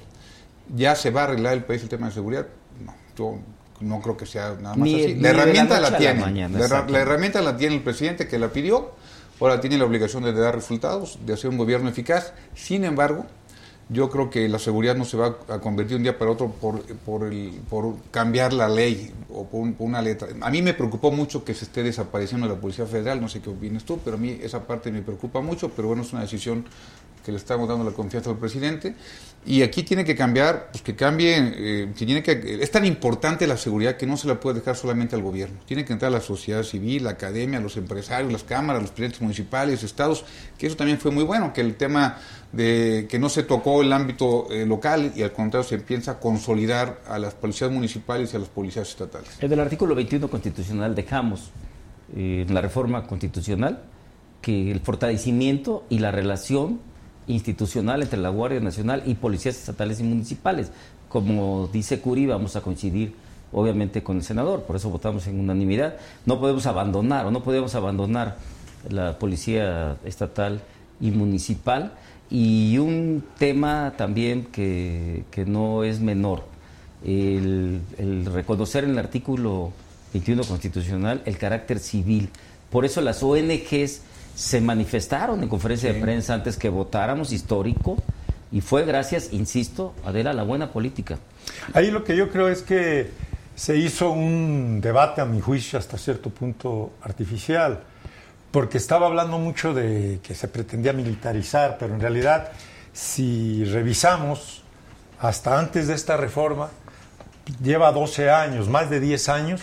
[0.74, 2.46] ya se va a arreglar el país, el tema de seguridad,
[2.84, 2.94] no.
[3.16, 3.38] Yo
[3.80, 5.14] no creo que sea nada más Ni- así.
[5.14, 6.20] ni La herramienta la, la tiene.
[6.20, 8.92] mañana, la, herramienta la tiene el presidente que la pidió.
[9.40, 12.32] Ahora tiene la obligación de dar resultados, de hacer un gobierno eficaz.
[12.54, 13.26] Sin embargo,
[13.90, 16.82] yo creo que la seguridad no se va a convertir un día para otro por,
[16.82, 20.28] por, el- por cambiar la ley o por, un- por una letra.
[20.40, 23.50] A mí me preocupó mucho que se esté desapareciendo la Policía Federal, no sé qué
[23.50, 26.64] opinas tú, pero a mí esa parte me preocupa mucho, pero bueno, es una decisión
[27.26, 28.94] que le estamos dando la confianza al presidente.
[29.44, 33.48] Y aquí tiene que cambiar, pues que cambie, eh, que tiene que, es tan importante
[33.48, 35.58] la seguridad que no se la puede dejar solamente al gobierno.
[35.66, 39.82] Tiene que entrar la sociedad civil, la academia, los empresarios, las cámaras, los presidentes municipales,
[39.82, 40.24] estados,
[40.56, 42.18] que eso también fue muy bueno, que el tema
[42.52, 46.20] de que no se tocó el ámbito eh, local y al contrario se empieza a
[46.20, 49.30] consolidar a las policías municipales y a las policías estatales.
[49.40, 51.50] En el artículo 21 constitucional dejamos
[52.16, 53.82] eh, en la reforma constitucional
[54.40, 56.80] que el fortalecimiento y la relación
[57.28, 60.70] institucional entre la Guardia Nacional y policías estatales y municipales.
[61.08, 63.14] Como dice Curi, vamos a coincidir
[63.52, 65.96] obviamente con el senador, por eso votamos en unanimidad.
[66.24, 68.36] No podemos abandonar o no podemos abandonar
[68.88, 70.60] la policía estatal
[71.00, 71.92] y municipal.
[72.28, 76.42] Y un tema también que, que no es menor,
[77.04, 77.80] el,
[78.32, 79.72] reconocer en el artículo
[80.12, 82.30] 21 constitucional el carácter civil.
[82.70, 84.02] Por eso las ONGs
[84.36, 87.96] se manifestaron en conferencia de prensa antes que votáramos histórico
[88.52, 91.18] y fue gracias, insisto, Adela, a la buena política.
[91.72, 93.10] Ahí lo que yo creo es que
[93.54, 97.82] se hizo un debate, a mi juicio, hasta cierto punto artificial,
[98.50, 102.52] porque estaba hablando mucho de que se pretendía militarizar, pero en realidad,
[102.92, 104.62] si revisamos,
[105.18, 106.68] hasta antes de esta reforma,
[107.62, 109.62] lleva 12 años, más de 10 años,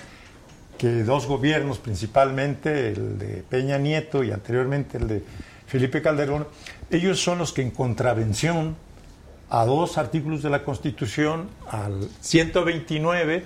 [0.83, 5.23] que dos gobiernos, principalmente el de Peña Nieto y anteriormente el de
[5.65, 6.45] Felipe Calderón,
[6.91, 8.75] ellos son los que en contravención
[9.49, 13.45] a dos artículos de la Constitución, al 129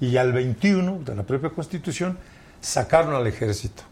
[0.00, 2.18] y al 21 de la propia Constitución,
[2.60, 3.84] sacaron al ejército.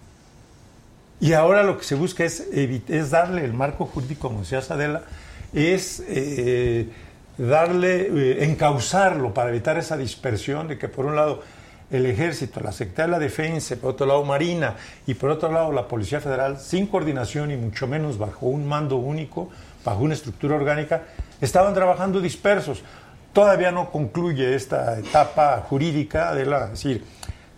[1.20, 2.48] Y ahora lo que se busca es,
[3.08, 5.04] darle el marco jurídico, como decía Sadela,
[5.52, 6.88] es eh,
[7.38, 11.44] darle, eh, encauzarlo para evitar esa dispersión de que por un lado
[11.90, 14.76] el ejército, la Secretaría de la Defensa, por otro lado Marina
[15.06, 18.96] y por otro lado la Policía Federal, sin coordinación y mucho menos bajo un mando
[18.96, 19.50] único,
[19.84, 21.02] bajo una estructura orgánica,
[21.40, 22.82] estaban trabajando dispersos.
[23.32, 27.04] Todavía no concluye esta etapa jurídica de la, es decir,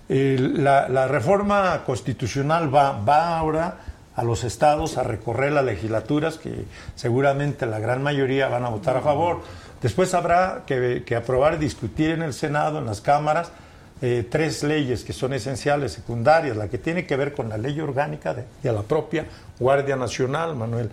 [0.08, 3.76] la, reforma constitucional va, va ahora
[4.14, 8.96] a los estados a recorrer las legislaturas que seguramente la gran mayoría van a votar
[8.96, 9.40] a favor.
[9.80, 13.50] Después habrá que, que aprobar y discutir en el Senado, en las cámaras,
[14.02, 17.80] eh, tres leyes que son esenciales, secundarias, la que tiene que ver con la ley
[17.80, 19.26] orgánica de, de la propia
[19.58, 20.90] Guardia Nacional, Manuel,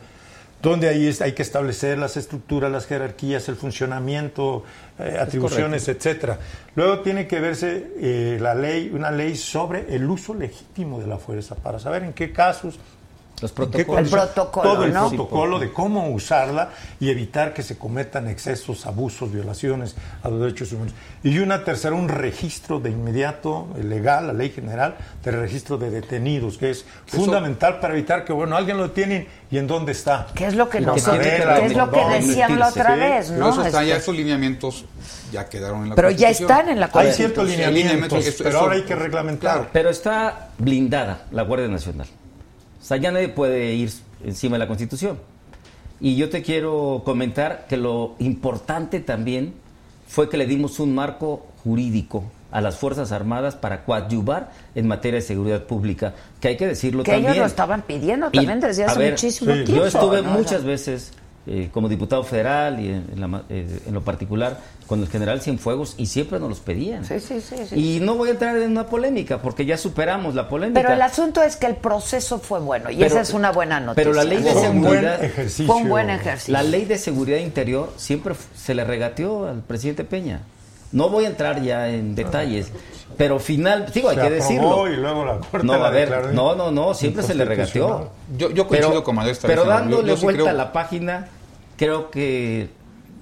[0.62, 4.64] donde ahí es- hay que establecer las estructuras, las jerarquías, el funcionamiento,
[5.00, 6.38] eh, atribuciones, etcétera.
[6.76, 11.18] Luego tiene que verse eh, la ley, una ley sobre el uso legítimo de la
[11.18, 12.80] fuerza para saber en qué casos
[13.42, 14.04] Los ¿En qué protocolos.
[14.06, 15.08] El protocolo, Todo el ¿no?
[15.10, 20.72] protocolo de cómo usarla y evitar que se cometan excesos, abusos, violaciones a los derechos
[20.74, 20.94] humanos.
[21.24, 26.58] Y una tercera, un registro de inmediato legal, la ley general, de registro de detenidos,
[26.58, 30.28] que es fundamental para evitar que, bueno, alguien lo tienen y en dónde está.
[30.36, 32.68] ¿Qué es lo que, Y nos, que tiene que qué es lo que decían la
[32.68, 33.50] otra Sí, vez, Pero ¿no?
[33.52, 34.86] eso está, ya Este, esos lineamientos
[35.32, 38.50] ya quedaron en la pero ya están en la Hay ciertos lineamientos, lineamiento, eso- pero
[38.50, 39.54] eso- ahora hay que reglamentar.
[39.56, 39.70] Claro.
[39.72, 42.08] Pero está blindada la Guardia Nacional.
[42.80, 43.92] O sea, ya nadie puede ir
[44.24, 45.20] encima de la Constitución.
[46.00, 49.54] Y yo te quiero comentar que lo importante también
[50.08, 55.20] fue que le dimos un marco jurídico a las Fuerzas Armadas para coadyuvar en materia
[55.20, 57.34] de seguridad pública, que hay que decirlo Que también.
[57.34, 59.84] ellos lo estaban pidiendo Y, también desde a hace ver, muchísimo sí, tiempo.
[59.84, 60.32] Yo estuve ¿no?
[60.32, 61.12] muchas veces
[61.52, 65.08] eh, como diputado federal y en, en la ma- eh, en lo particular con el
[65.08, 67.04] general Cienfuegos y siempre nos los pedían.
[67.06, 67.76] Sí, sí, sí, sí.
[67.98, 70.80] Y no voy a entrar en una polémica porque ya superamos la polémica.
[70.82, 73.80] Pero el asunto es que el proceso fue bueno y Pero- esa es una buena
[73.80, 74.04] noticia.
[74.04, 75.66] pero la ley de Fue un buen seguridad- ejercicio.
[75.68, 76.52] Fue un buen ejercicio.
[76.54, 80.42] La ley de seguridad interior siempre se le regateó al presidente Peña.
[80.92, 82.72] No voy a entrar ya en detalles,
[83.16, 84.88] pero final, digo, hay Se que decirlo.
[84.92, 87.46] y luego la Corte No, la a ver, declaró no, no, no, siempre se le
[87.46, 88.10] regateó.
[88.36, 89.56] Yo, yo coincido con Pero vez, señor.
[89.58, 91.28] Yo- dándole yo sí vuelta creo- a la página,
[91.80, 92.70] creo que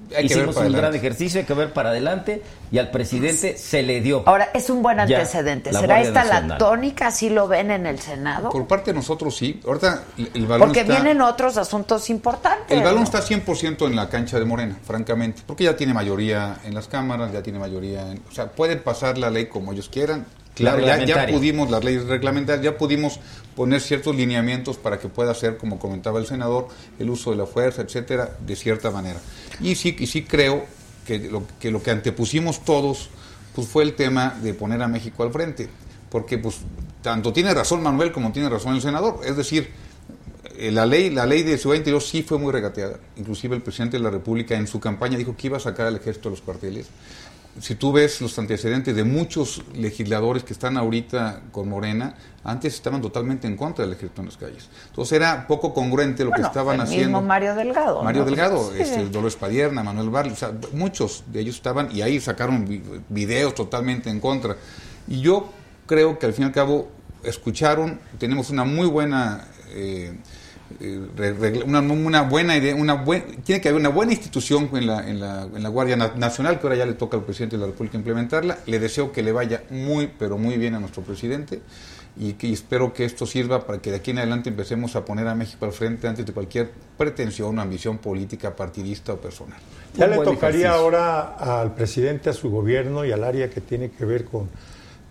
[0.10, 2.42] Hay que hicimos un gran ejercicio, hay que ver para adelante
[2.72, 4.24] y al presidente se le dio.
[4.26, 5.72] Ahora, es un buen antecedente.
[5.72, 7.08] ¿Será Guardia esta la tónica?
[7.08, 8.50] ¿Así lo ven en el Senado?
[8.50, 9.60] Por parte de nosotros sí.
[9.68, 10.94] Ahorita el- el balón Porque está...
[10.94, 12.76] vienen otros asuntos importantes.
[12.78, 13.04] El balón ¿no?
[13.04, 17.32] está 100% en la cancha de Morena, francamente, porque ya tiene mayoría en las cámaras,
[17.34, 18.22] ya tiene mayoría en...
[18.30, 20.26] O sea, pueden pasar la ley como ellos quieran.
[20.58, 23.20] Claro, ya, ya pudimos, las leyes reglamentarias, ya pudimos
[23.56, 27.46] poner ciertos lineamientos para que pueda ser, como comentaba el senador, el uso de la
[27.46, 29.20] fuerza, etcétera, de cierta manera.
[29.62, 30.66] Y sí, y sí creo
[31.06, 33.10] que lo, que lo que antepusimos todos
[33.56, 35.68] pues fue el tema de poner a México al frente.
[36.12, 36.58] Porque pues
[37.02, 39.22] tanto tiene razón Manuel como tiene razón el senador.
[39.26, 39.72] Es decir,
[40.58, 43.00] eh, la ley, la ley de Ciudad Interior sí fue muy regateada.
[43.16, 45.96] Inclusive el presidente de la República en su campaña dijo que iba a sacar al
[45.96, 46.88] ejército de los cuarteles.
[47.60, 53.02] Si tú ves los antecedentes de muchos legisladores que están ahorita con Morena, antes estaban
[53.02, 54.70] totalmente en contra del ejército en las calles.
[54.88, 57.08] Entonces era poco congruente lo Bueno, que estaban el haciendo.
[57.08, 58.04] mismo Mario Delgado.
[58.04, 58.26] Mario ¿no?
[58.28, 58.82] Delgado, Sí.
[58.82, 62.84] este, Dolores Padierna, Manuel Barley, o sea, muchos de ellos estaban y ahí sacaron vi-
[63.10, 64.56] videos totalmente en contra.
[65.08, 65.50] Y yo
[65.88, 66.90] creo que al fin y al cabo
[67.24, 70.14] escucharon, tenemos una muy buena, eh,
[71.66, 75.20] una, una buena idea, una buen, tiene que haber una buena institución en la, en,
[75.20, 77.68] la, en la Guardia Na- Nacional, que ahora ya le toca al presidente de la
[77.68, 78.60] República implementarla.
[78.66, 81.62] Le deseo que le vaya muy, pero muy bien a nuestro presidente
[82.20, 85.06] y que y espero que esto sirva para que de aquí en adelante empecemos a
[85.06, 89.60] poner a México al frente antes de cualquier pretensión o ambición política, partidista o personal.
[89.96, 90.70] Ya Un le tocaría ejercicio.
[90.72, 94.50] ahora al presidente, a su gobierno y al área que tiene que ver con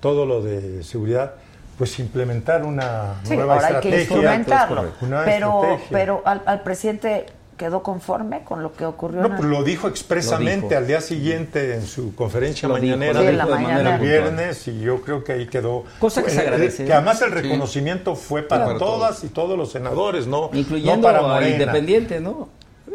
[0.00, 1.34] todo lo de seguridad,
[1.76, 4.00] pues implementar una Sí, nueva ahora hay que estrategia.
[4.36, 4.84] instrumentarlo.
[5.02, 5.88] Una Pero, estrategia.
[5.90, 9.20] pero al, al presidente quedó conforme con lo que ocurrió.
[9.20, 10.78] No, en el- pues lo dijo expresamente Lo dijo.
[10.78, 13.62] al día siguiente en su conferencia Lo dijo, mañanera Sí, lo en la dijo de
[13.64, 13.94] mañana.
[13.96, 15.84] el viernes y yo creo que ahí quedó.
[15.98, 16.94] Cosa que se Eh, agradece, Que ¿eh?
[16.94, 17.34] además el Sí.
[17.34, 19.24] reconocimiento fue para, para todas todos.
[19.24, 21.50] y todos los senadores, no, Incluyendo no para al Morena.
[21.50, 22.48] independiente, ¿no?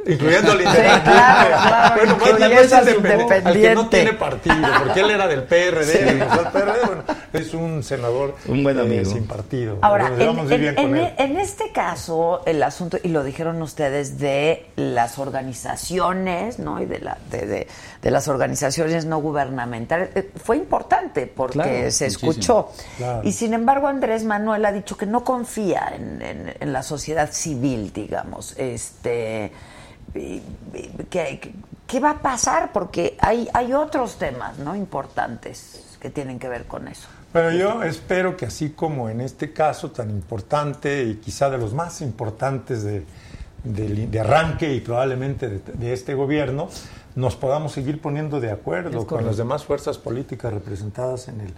[0.08, 1.04] Incluyendo al Sí, independiente.
[1.12, 5.12] claro, claro, bueno, más bien incluyendo es independiente, al que no tiene partido, porque él
[5.12, 6.10] era del PRD.
[6.10, 6.18] el
[6.52, 9.06] PRD, bueno, es un senador Un buen eh, amigo.
[9.12, 9.78] sin partido.
[9.82, 16.82] Ahora, Nos en, este caso, el asunto, y lo dijeron ustedes, de las organizaciones, ¿no?
[16.82, 17.68] Y de, la, de, de-
[18.02, 22.70] de las organizaciones no gubernamentales, eh, fue importante porque Claro, se escuchó.
[22.98, 23.22] Claro.
[23.24, 27.32] Y sin embargo, Andrés Manuel ha dicho que no confía en, en- en la sociedad
[27.32, 28.56] civil, digamos.
[28.58, 29.52] Este.
[30.14, 31.54] ¿Qué,
[31.88, 32.72] qué- va a pasar?
[32.72, 34.76] Porque hay, hay otros temas, ¿no?
[34.76, 37.08] Importantes que tienen que ver con eso.
[37.34, 41.74] Pero yo espero que así como en este caso tan importante y quizá de los
[41.74, 43.06] más importantes de,
[43.64, 46.70] de- de arranque y probablemente de, de este gobierno,
[47.16, 51.54] nos podamos seguir poniendo de acuerdo con las demás fuerzas políticas representadas en el,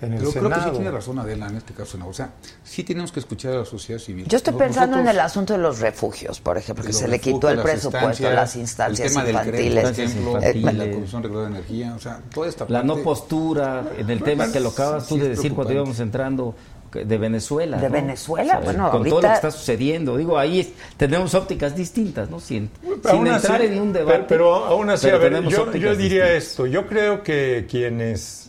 [0.00, 0.72] en el Pero creo que sí Senado.
[0.72, 1.96] tiene razón Adela en este caso.
[1.98, 2.08] ¿no?
[2.08, 2.30] O sea,
[2.64, 4.26] sí tenemos que escuchar a la sociedad civil.
[4.28, 7.18] Yo estoy No- pensando en el asunto de los refugios, por ejemplo, que se le
[7.18, 9.82] quitó el las presupuesto a las instancias el tema del CREP, infantiles.
[9.84, 10.74] por ejemplo, Infantiles.
[10.74, 14.50] la Comisión Reguladora de Energía, o sea, toda esta La no postura en el tema
[14.52, 16.54] que lo acabas tú sí de es decir cuando íbamos entrando
[16.92, 17.76] de Venezuela.
[17.76, 17.92] De ¿no?
[17.92, 20.16] Venezuela, bueno, Con todo ahorita- lo que está sucediendo.
[20.16, 22.40] Digo, ahí tenemos ópticas distintas, ¿no?
[22.40, 24.16] Sin, sin así- entrar en un debate.
[24.16, 26.30] Pero, pero aún así, pero a ver, yo, diría distintas.
[26.30, 26.64] esto.
[26.66, 28.45] Yo creo que quienes,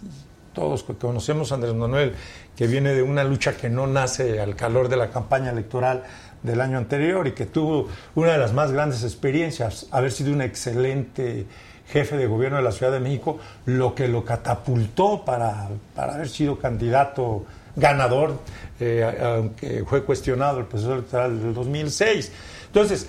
[0.58, 2.16] todos que conocemos a Andrés Manuel,
[2.56, 6.02] que viene de una lucha que no nace al calor de la campaña electoral
[6.42, 10.42] del año anterior y que tuvo una de las más grandes experiencias, haber sido un
[10.42, 11.46] excelente
[11.90, 13.38] jefe de gobierno de la Ciudad de México,
[13.68, 17.46] lo que lo catapultó para, para haber sido candidato
[17.76, 18.40] ganador,
[18.80, 22.32] eh, aunque fue cuestionado el proceso electoral del 2006.
[22.66, 23.08] Entonces,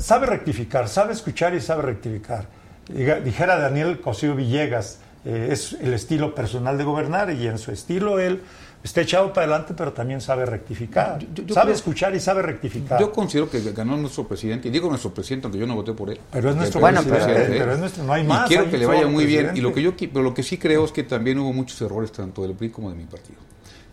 [0.00, 2.46] sabe rectificar, sabe escuchar y sabe rectificar.
[2.88, 8.18] Dijera Daniel Cosío Villegas, eh, es el estilo personal de gobernar y en su estilo
[8.20, 8.40] él
[8.84, 11.18] está echado para adelante, pero también sabe rectificar.
[11.18, 13.00] Yo- yo- yo sabe creo- escuchar y sabe rectificar.
[13.00, 16.08] Yo considero que ganó nuestro presidente, y digo nuestro presidente, aunque yo no voté por
[16.10, 16.20] él.
[16.30, 18.46] Pero es nuestro Bueno, presidente, pero- pero es nuestro- no hay Y más.
[18.46, 19.50] quiero hay que le vaya muy bien.
[19.56, 22.12] Y lo que yo pero lo que sí creo es que también hubo muchos errores
[22.12, 23.38] tanto del PRI como de mi partido.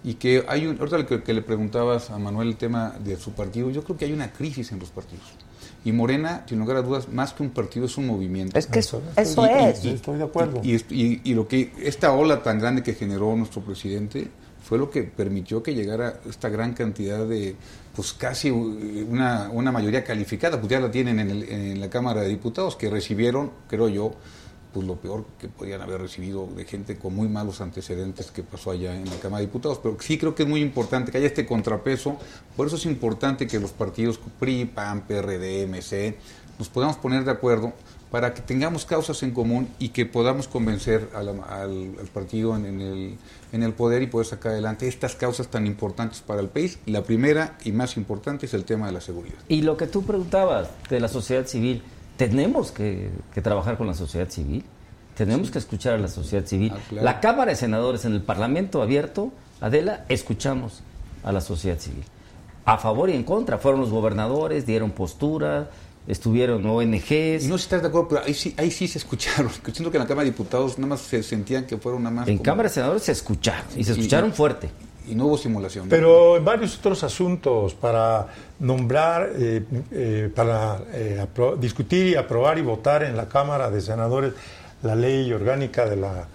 [0.03, 3.31] Y que hay un, ahorita que, que le preguntabas a Manuel el tema de su
[3.31, 5.23] partido, yo creo que hay una crisis en los partidos.
[5.85, 8.57] Y Morena, sin lugar a dudas, más que un partido es un movimiento.
[8.57, 9.85] Es que eso, Eso- eso Y- y- es.
[9.85, 10.61] Estoy de acuerdo.
[10.63, 14.27] Y, y- y- y lo que esta ola tan grande que generó nuestro presidente
[14.63, 17.55] fue lo que permitió que llegara esta gran cantidad de,
[17.93, 22.21] pues casi una, una mayoría calificada, pues ya la tienen en, el- en la Cámara
[22.21, 24.13] de Diputados, que recibieron, creo yo,
[24.73, 28.71] pues lo peor que podían haber recibido de gente con muy malos antecedentes que pasó
[28.71, 29.79] allá en la Cámara de Diputados.
[29.81, 32.17] Pero sí creo que es muy importante que haya este contrapeso,
[32.57, 36.17] por eso es importante que los partidos PRI, PAN, PRD, MC,
[36.57, 37.73] nos podamos poner de acuerdo
[38.11, 41.27] para que tengamos causas en común y que podamos convencer al,
[42.13, 43.17] partido en,
[43.51, 46.77] en el poder y poder sacar adelante estas causas tan importantes para el país.
[46.85, 49.39] La primera y más importante es el tema de la seguridad.
[49.47, 51.81] Y lo que tú preguntabas de la sociedad civil,
[52.17, 54.63] tenemos que, que trabajar con la sociedad civil,
[55.15, 56.71] tenemos que escuchar a la sociedad civil.
[56.75, 57.05] Ah, claro.
[57.05, 60.81] La Cámara de Senadores en el Parlamento abierto, Adela, escuchamos
[61.23, 62.03] a la sociedad civil.
[62.65, 65.69] A favor y en contra, fueron los gobernadores, dieron postura,
[66.07, 67.43] estuvieron ONGs.
[67.43, 69.51] Y no estás de acuerdo, pero ahí sí, ahí sí se escucharon.
[69.71, 72.27] Siento que en la Cámara de Diputados nada más se sentían que fueron nada más.
[72.27, 74.69] en como- Cámara de Senadores se escucharon, y se escucharon y- fuerte.
[75.07, 75.89] Y no hubo simulación.
[75.89, 78.27] Pero en varios otros asuntos para
[78.59, 81.25] nombrar, eh, eh, para eh,
[81.59, 84.33] discutir y aprobar y votar en la Cámara de Senadores
[84.81, 86.27] la ley orgánica de la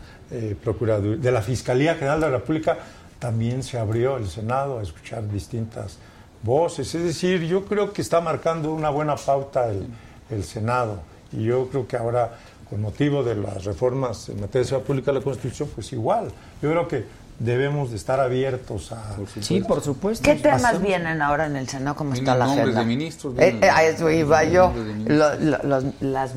[0.62, 2.76] Procuraduría, de la Fiscalía General de la República,
[3.18, 5.98] también se abrió el Senado a escuchar distintas
[6.42, 6.94] voces.
[6.94, 9.86] Es decir, yo creo que está marcando una buena pauta el,
[10.30, 11.00] el Senado.
[11.32, 12.38] Y yo creo que ahora,
[12.68, 16.28] con motivo de las reformas en materia de seguridad pública de la Constitución, pues igual.
[16.62, 17.04] Yo creo que
[17.38, 19.16] debemos de estar abiertos a...
[19.40, 20.24] Sí, por supuesto.
[20.24, 21.96] ¿Qué temas Hacemos- vienen ahora en el Senado?
[21.96, 22.80] ¿Cómo está la nombres agenda?
[22.80, 24.64] de ministros, Eh, eh, a eso iba yo.
[24.72, 25.18] nombres de ministros.
[25.18, 26.30] Lo- lo- los- las,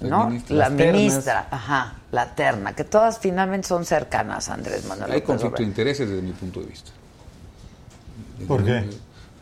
[0.00, 0.26] Las ¿no?
[0.26, 0.58] ministras.
[0.58, 5.22] La Las ministra, ajá, la terna, que todas finalmente son cercanas a Andrés Manuel Hay
[5.22, 6.90] conflicto de intereses desde mi punto de vista.
[8.48, 8.84] ¿Por qué?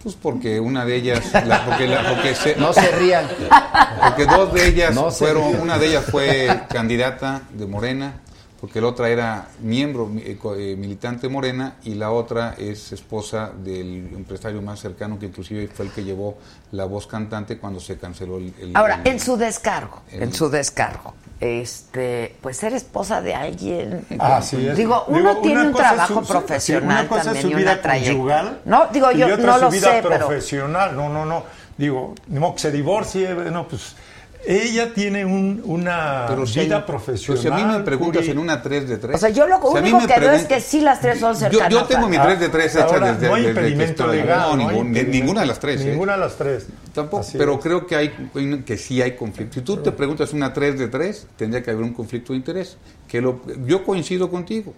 [0.03, 3.27] Pues porque una de ellas, la- porque, la- porque se- No se rían.
[4.03, 8.15] Porque dos de ellas No fueron, una de ellas fue candidata de Morena,
[8.61, 14.11] porque la otra era miembro eh, eh, militante Morena y la otra es esposa del
[14.15, 16.37] empresario más cercano que inclusive fue el que llevó
[16.73, 18.53] la voz cantante cuando se canceló el...
[18.61, 23.35] el- Ahora, el- en su descargo, el- en su descargo, este, pues ser esposa de
[23.35, 24.05] alguien.
[24.19, 24.77] Así es.
[24.77, 27.63] Digo, uno Digo, tiene un trabajo su- profesional sí, una cosa también es su y
[27.63, 28.15] una trayectoria.
[28.19, 30.95] conyugal No, digo, y yo otra no su lo vida sé, pero profesional.
[30.97, 31.45] No, no, no.
[31.79, 33.97] Digo, ni modo que se divorcie, no, pues
[34.47, 37.43] ella tiene un- una Pero si vida hay- profesional.
[37.43, 38.31] pero si a mí me preguntas Curi.
[38.33, 39.17] en una 3 de 3.
[39.17, 41.69] O sea, yo lo único que veo es que sí las tres son cercanas.
[41.71, 44.03] Yo, yo tengo mi a- 3 de 3 hecha Ahora, desde no hay desde impedimento
[44.05, 44.39] estoy- legal.
[44.41, 45.13] No, hay ningún- impedimento.
[45.19, 45.81] ninguna de las tres.
[45.83, 45.91] ¿eh?
[45.91, 46.67] Ninguna de las tres.
[46.95, 47.61] Tampoco, Así pero es.
[47.61, 48.09] creo que hay
[48.67, 49.55] que sí hay conflicto.
[49.55, 52.77] Si tú te preguntas una 3 de 3, tendría que haber un conflicto de interés.
[53.07, 54.75] Que lo, yo coincido contigo.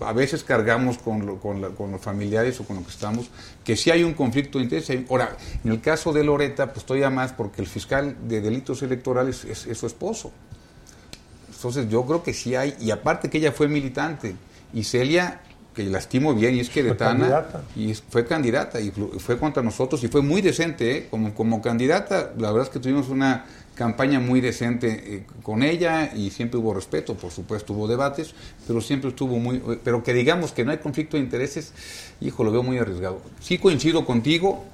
[0.00, 3.30] A veces cargamos con, lo- con, la- con los familiares o con lo que estamos,
[3.64, 4.90] que sí hay un conflicto de interés.
[5.08, 9.44] Ahora, en el caso de Loreta, pues todavía más porque el fiscal de delitos electorales
[9.44, 10.32] es, es su esposo.
[11.54, 14.34] Entonces yo creo que sí hay, y aparte que ella fue militante,
[14.74, 15.40] y Celia,
[15.74, 17.28] que la estimo bien, y es queretana,
[17.76, 21.06] y fue candidata, y fue contra nosotros, y fue muy decente, ¿eh?
[21.10, 23.46] como, como candidata, la verdad es que tuvimos una
[23.76, 28.34] campaña muy decente eh, con ella, y siempre hubo respeto, por supuesto hubo debates,
[28.66, 31.72] pero siempre estuvo muy, eh, pero que digamos que no hay conflicto de intereses,
[32.20, 33.20] hijo, lo veo muy arriesgado.
[33.40, 34.64] Sí coincido contigo,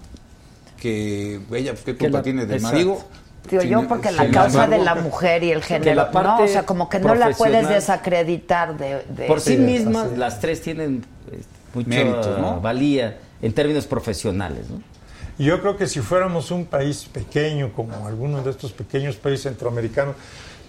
[0.80, 2.76] que ella, pues, ¿qué culpa la- tiene del exacto.
[2.76, 3.04] marido?
[3.50, 6.44] Digo, yo porque sin la causa de la mujer y el género, la parte no,
[6.44, 10.60] o sea, como que no la puedes desacreditar de, de- Por sí mismas, las tres
[10.62, 11.44] tienen este,
[11.74, 12.60] mucha Méritos, ¿no?
[12.60, 14.70] valía en términos profesionales.
[14.70, 14.80] ¿no?
[15.38, 19.44] Y Yo creo que si fuéramos un país pequeño, como algunos de estos pequeños países
[19.44, 20.14] centroamericanos,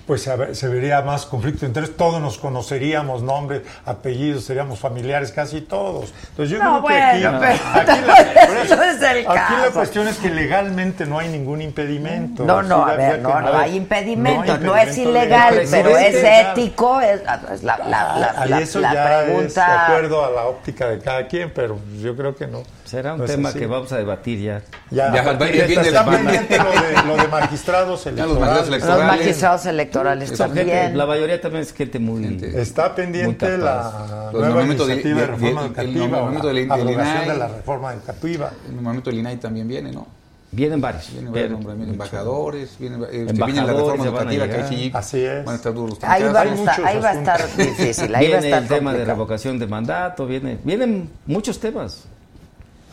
[0.07, 1.95] pues se, vería más conflicto interés.
[1.95, 6.13] Todos nos conoceríamos, nombres, apellidos, seríamos familiares, casi todos.
[6.31, 9.17] Entonces yo No, creo que aquí, bueno, pero aquí no, la, eso no es el
[9.19, 9.71] aquí la caso.
[9.73, 12.43] cuestión es que legalmente no hay ningún impedimento.
[12.43, 15.67] No, no, Sí, a ver, que- no, no hay impedimento, no es impedimento ilegal, legal.
[15.71, 16.15] pero es
[16.49, 17.21] ético, es,
[17.53, 19.85] es la, la, la, la- eso la ya es de pregunta.
[19.85, 22.63] acuerdo a la óptica de cada quien, pero yo creo que no.
[22.93, 23.57] Será un No es tema así.
[23.57, 24.61] que vamos a debatir ya.
[24.91, 28.39] Ya, Ya, está pendiente lo de, lo de magistrados Ya los electorales.
[28.39, 29.07] magistrados Los electorales.
[29.17, 30.97] magistrados electorales Son gente- también.
[30.99, 32.23] la mayoría también es gente muy.
[32.23, 32.61] Gente.
[32.61, 34.07] Está pendiente Muy la capaz.
[34.25, 36.87] Los nueva nombramientos de- iniciativa de, de- reforma el educativa, nombramiento o del- la del
[36.87, 37.29] abrogación INAI.
[37.29, 38.51] de la reforma educativa.
[38.69, 40.07] En el momento del INAI también viene, ¿no?
[40.51, 41.11] Vienen varios.
[41.11, 44.09] Vienen varios nombramientos, embajadores, viene, eh, viene la Embajadores reforma ya
[44.43, 44.91] educativa, que.
[44.93, 45.43] Así es.
[45.45, 48.37] van a estar duros los Ahí va, estar, ahí va a estar difícil, ahí va
[48.37, 52.03] a Viene estar el tema de revocación de mandato, viene, vienen muchos temas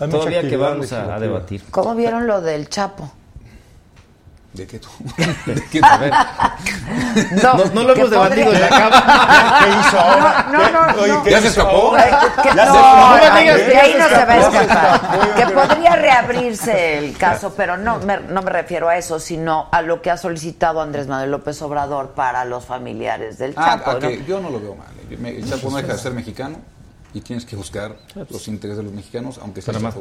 [0.01, 1.63] Hay todavía que vamos a, debatir.
[1.71, 3.11] ¿Cómo vieron lo del Chapo?
[4.53, 4.89] ¿De qué tú?
[5.47, 5.87] ¿De qué tú?
[5.87, 6.13] A ver,
[7.41, 9.59] No, no, no lo hemos debatido cámara.
[9.61, 10.47] ¿Qué hizo ahora?
[10.51, 11.23] No, no, no, ¿Qué- oye, no.
[11.23, 11.97] ¿qué ¿Ya se escapó?
[11.97, 14.39] Ya no, se- no, no me digas de que ahí ya no se va a
[14.39, 15.35] escapar.
[15.37, 19.83] Que podría reabrirse el caso, pero no me, no me refiero a eso, sino a
[19.83, 23.91] lo que ha solicitado Andrés Manuel López Obrador para los familiares del Ah, Chapo.
[23.93, 24.01] a ¿no?
[24.01, 24.89] que yo no lo veo mal.
[25.29, 26.57] El Chapo no deja de ser mexicano
[27.13, 27.97] y tienes que buscar
[28.31, 29.93] los intereses de los mexicanos, aunque sea Guzmán.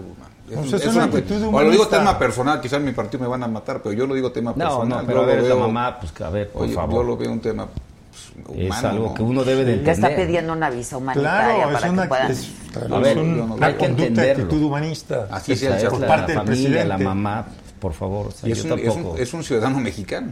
[0.49, 2.91] Es, Pues un- es es una una- actitud Ahora lo digo tema personal, quizás mi
[2.91, 4.89] partido me van a matar, pero yo lo digo tema No, personal.
[5.01, 6.63] no, pero Yo a ver, lo es la veo- mamá, pues que a ver, por
[6.63, 6.95] Oye, favor.
[6.95, 8.89] yo lo veo un tema pues, es humano.
[8.89, 9.13] algo ¿no?
[9.15, 10.11] que uno debe de Que entender.
[10.11, 12.31] está pidiendo una visa humanitaria Claro, para es una, que puedan.
[12.31, 12.49] es,
[12.91, 14.43] A ver, es un- una hay que conducta de entenderlo.
[14.43, 15.27] actitud humanista.
[15.31, 15.99] Así es Chapo.
[15.99, 17.03] la, parte la del familia, la presidente.
[17.03, 17.45] mamá,
[17.79, 18.27] por favor.
[18.27, 19.17] o sea, Y es yo un, es, un, tampoco.
[19.17, 20.27] es un ciudadano mexicano.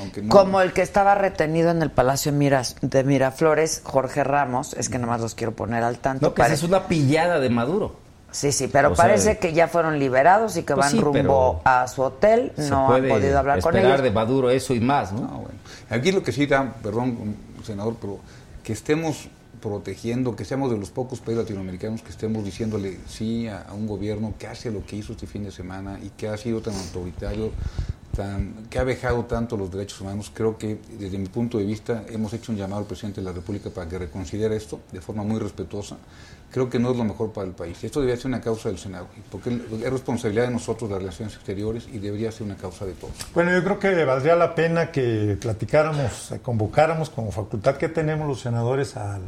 [0.00, 4.74] Aunque no- Como el que estaba retenido en el Palacio Miras, de Miraflores, Jorge Ramos,
[4.74, 6.26] es que nomás los quiero poner al tanto.
[6.26, 7.96] no, que esa es una pillada de Maduro.
[8.32, 11.00] Sí, sí, pero O sea, parece que ya fueron liberados y que Pues van sí,
[11.00, 12.52] rumbo a su hotel.
[12.56, 14.02] No han podido hablar con esperar ellos.
[14.02, 15.20] de Maduro eso y más, ¿no?
[15.20, 15.58] No, bueno.
[15.88, 17.34] Aquí lo que sí da, perdón,
[17.64, 18.18] senador, pero
[18.62, 19.28] que estemos
[19.60, 24.34] protegiendo, que seamos de los pocos países latinoamericanos que estemos diciéndole sí a, un gobierno
[24.38, 27.52] que hace lo que hizo este fin de semana y que ha sido tan autoritario,
[28.14, 32.04] tan, que ha vejado tanto los derechos humanos, creo que desde mi punto de vista
[32.08, 35.22] hemos hecho un llamado al presidente de la República para que reconsidere esto de forma
[35.22, 35.96] muy respetuosa.
[36.52, 37.82] Creo que no es lo mejor para el país.
[37.84, 41.86] Esto debería ser una causa del Senado, porque es responsabilidad de nosotros las relaciones exteriores
[41.92, 43.12] y debería ser una causa de todos.
[43.34, 48.26] Bueno, yo creo que valdría la pena que platicáramos, eh, convocáramos como facultad que tenemos
[48.26, 49.22] los senadores al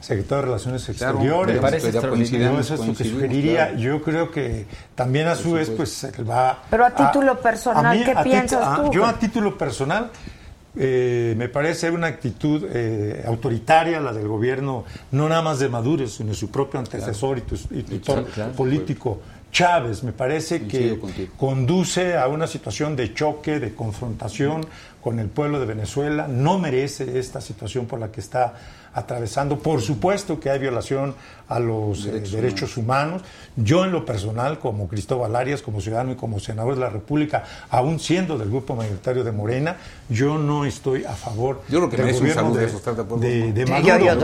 [0.00, 1.54] secretario de Relaciones Claro, Exteriores.
[1.54, 2.58] me parece Yo extraordinario.
[2.60, 3.66] eso es lo que sugeriría.
[3.68, 3.78] claro.
[3.78, 4.66] Yo creo que
[4.96, 8.90] también a su vez pues va Pero a título personal, ¿qué a piensas a- tú?
[8.92, 10.10] Yo a título personal
[10.76, 16.06] eh, me parece una actitud eh, autoritaria la del gobierno, no nada más de Maduro,
[16.06, 18.52] sino de su propio antecesor y, tu- y tutor claro.
[18.52, 19.20] político.
[19.52, 20.98] Chávez, me parece que
[21.36, 24.64] conduce a una situación de choque, de confrontación
[25.02, 26.26] con el pueblo de Venezuela.
[26.26, 28.54] No merece esta situación por la que está
[28.94, 29.58] atravesando.
[29.58, 31.14] Por supuesto que hay violación
[31.48, 33.22] a los eh, Derechos humanos.
[33.56, 37.44] Yo en lo personal, como Cristóbal Arias, como ciudadano y como senador de la República,
[37.68, 39.76] aún siendo del grupo mayoritario de Morena,
[40.08, 43.02] yo no estoy a favor Yo creo que del un gobierno de, eso, ¿estás de
[43.04, 43.72] de- de Sí,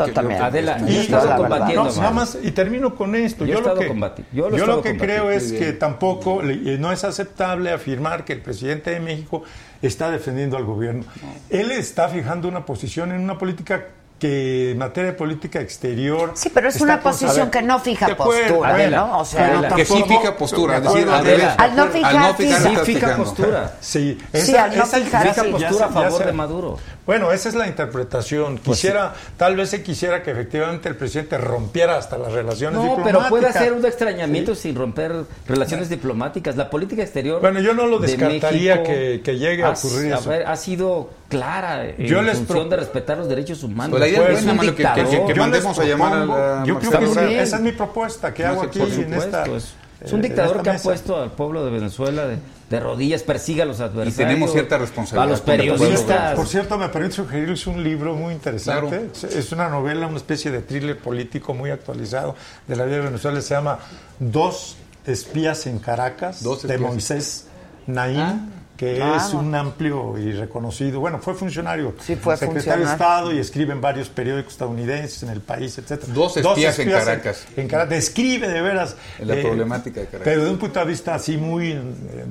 [0.07, 0.43] yo- también.
[0.43, 1.49] Adela, Y- estado la verdad.
[1.49, 1.85] combatiendo.
[1.85, 2.14] no, nada Mario.
[2.14, 3.45] más, y termino con esto.
[3.45, 3.87] Yo lo estado que,
[4.33, 7.71] yo lo he yo estado lo que creo es que tampoco eh, no es aceptable
[7.73, 9.43] afirmar que el presidente de México
[9.83, 11.05] está defendiendo al gobierno.
[11.51, 13.87] Él está fijando una posición en una política
[14.19, 16.33] que en materia de política exterior.
[16.35, 19.19] Sí, pero es una posición que no fija postura, Adela, ¿no?
[19.21, 19.75] O sea, Adela.
[19.77, 21.23] Que sí fija postura, decir, al Adela.
[21.23, 21.55] revés.
[21.59, 22.93] Al no fijar, Al no fijar, sí.
[22.93, 23.77] fija postura.
[23.81, 25.51] Sí, Sí, al no fijar, Fija sí.
[25.51, 26.79] postura ya a favor de Maduro.
[27.09, 28.61] Bueno, esa es la interpretación.
[28.62, 32.82] Pues Quisiera, tal vez se quisiera que efectivamente el presidente rompiera hasta las relaciones No,
[32.82, 33.16] diplomáticas.
[33.22, 36.54] pero puede hacer un extrañamiento sin romper relaciones diplomáticas.
[36.59, 37.40] La política exterior.
[37.40, 40.28] Bueno, yo no lo de descartaría México que- que llegue a ha- ocurrir eso.
[40.28, 43.88] ver, ha sido clara en Yo les función pro- de respetar los derechos humanos.
[43.98, 45.26] Pues la idea es es buena, que- que- que- dictador.
[45.28, 48.34] que Yo mandemos a llamar a la Yo creo que sí, esa es mi propuesta
[48.34, 49.44] que No hago aquí por en esta.
[49.46, 49.64] supuesto, es,
[50.02, 52.36] eh, un en dictador que ha puesto al pueblo de Venezuela de,
[52.71, 54.16] de rodillas, persigue a los adversarios.
[54.16, 56.35] tenemos cierta responsabilidad A los periodistas.
[56.37, 58.89] Por cierto, me permite sugerirles un libro muy interesante.
[59.21, 59.37] Claro.
[59.39, 62.35] Es- una novela, una especie de thriller político muy actualizado
[62.66, 63.41] de la vida de Venezuela.
[63.41, 63.79] Se llama
[64.19, 66.77] Dos espías en Caracas, Dos de.
[66.77, 67.47] Moisés
[67.87, 68.53] Naín.
[68.79, 72.93] Que Ah, es un amplio y reconocido, bueno, fue funcionario, Sí, fue secretario de funcionario.
[72.93, 76.12] Estado y escribe en varios periódicos estadounidenses en el país, etcétera.
[76.14, 77.45] Dos espías en Caracas.
[77.57, 77.91] En, Caracas.
[77.91, 80.22] Describe de veras eh, La problemática de Caracas.
[80.24, 81.83] Pero de un punto de vista así muy eh,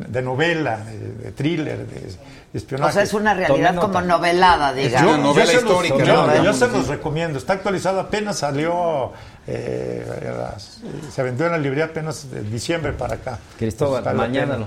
[0.07, 2.13] de novela, de, de thriller, de
[2.53, 2.91] espionaje.
[2.91, 4.01] O sea, es una realidad como nota.
[4.03, 5.13] novelada, digamos.
[5.15, 6.43] una novela se los- histórica, yo, ¿no?
[6.45, 7.37] yo se los recomiendo.
[7.39, 9.11] Está actualizado, apenas salió,
[9.47, 10.05] eh,
[10.37, 10.79] las-
[11.13, 13.37] se vendió en la librería apenas de diciembre para acá.
[13.59, 14.59] Cristóbal, la mañana.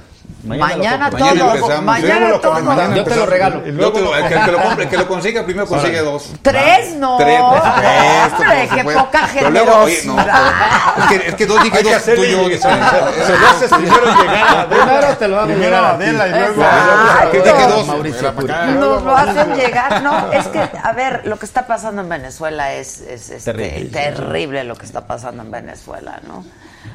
[0.45, 2.41] Mañana, todo, Mañana empezamos.
[2.41, 2.63] todo.
[2.63, 3.67] mañana Yo te lo regalo.
[3.67, 6.01] Y luego lo- el, que, el que lo compre, el que lo consiga primero consigue
[6.01, 6.31] dos.
[6.43, 7.17] Tres, no.
[7.19, 10.17] Tres, Hombre, por qué poca Pero luego, oye, no,
[10.99, 12.49] es, que, es que dos dije dos tú y yo.
[12.59, 12.69] se,
[13.39, 14.69] lo haces primero llegar.
[14.69, 15.91] Primero te lo hago llegar a.
[15.91, 16.65] Adela y luego...
[17.31, 17.87] Que dije dos.
[17.87, 18.33] Mauricio.
[18.33, 22.73] Nos lo hacen llegar, no, es que, a ver, lo que está pasando en Venezuela
[22.73, 24.65] es, este, terrible.
[24.65, 26.45] lo que está pasando en Venezuela, ¿no?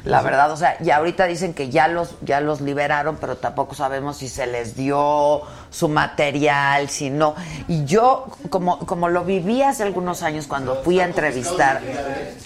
[0.04, 3.74] La verdad, o sea, y ahorita dicen que ya los, ya los liberaron, pero tampoco
[3.74, 7.34] sabemos si se les dio su material, si no.
[7.68, 11.80] Y yo, como, como lo viví hace algunos años cuando fui a entrevistar,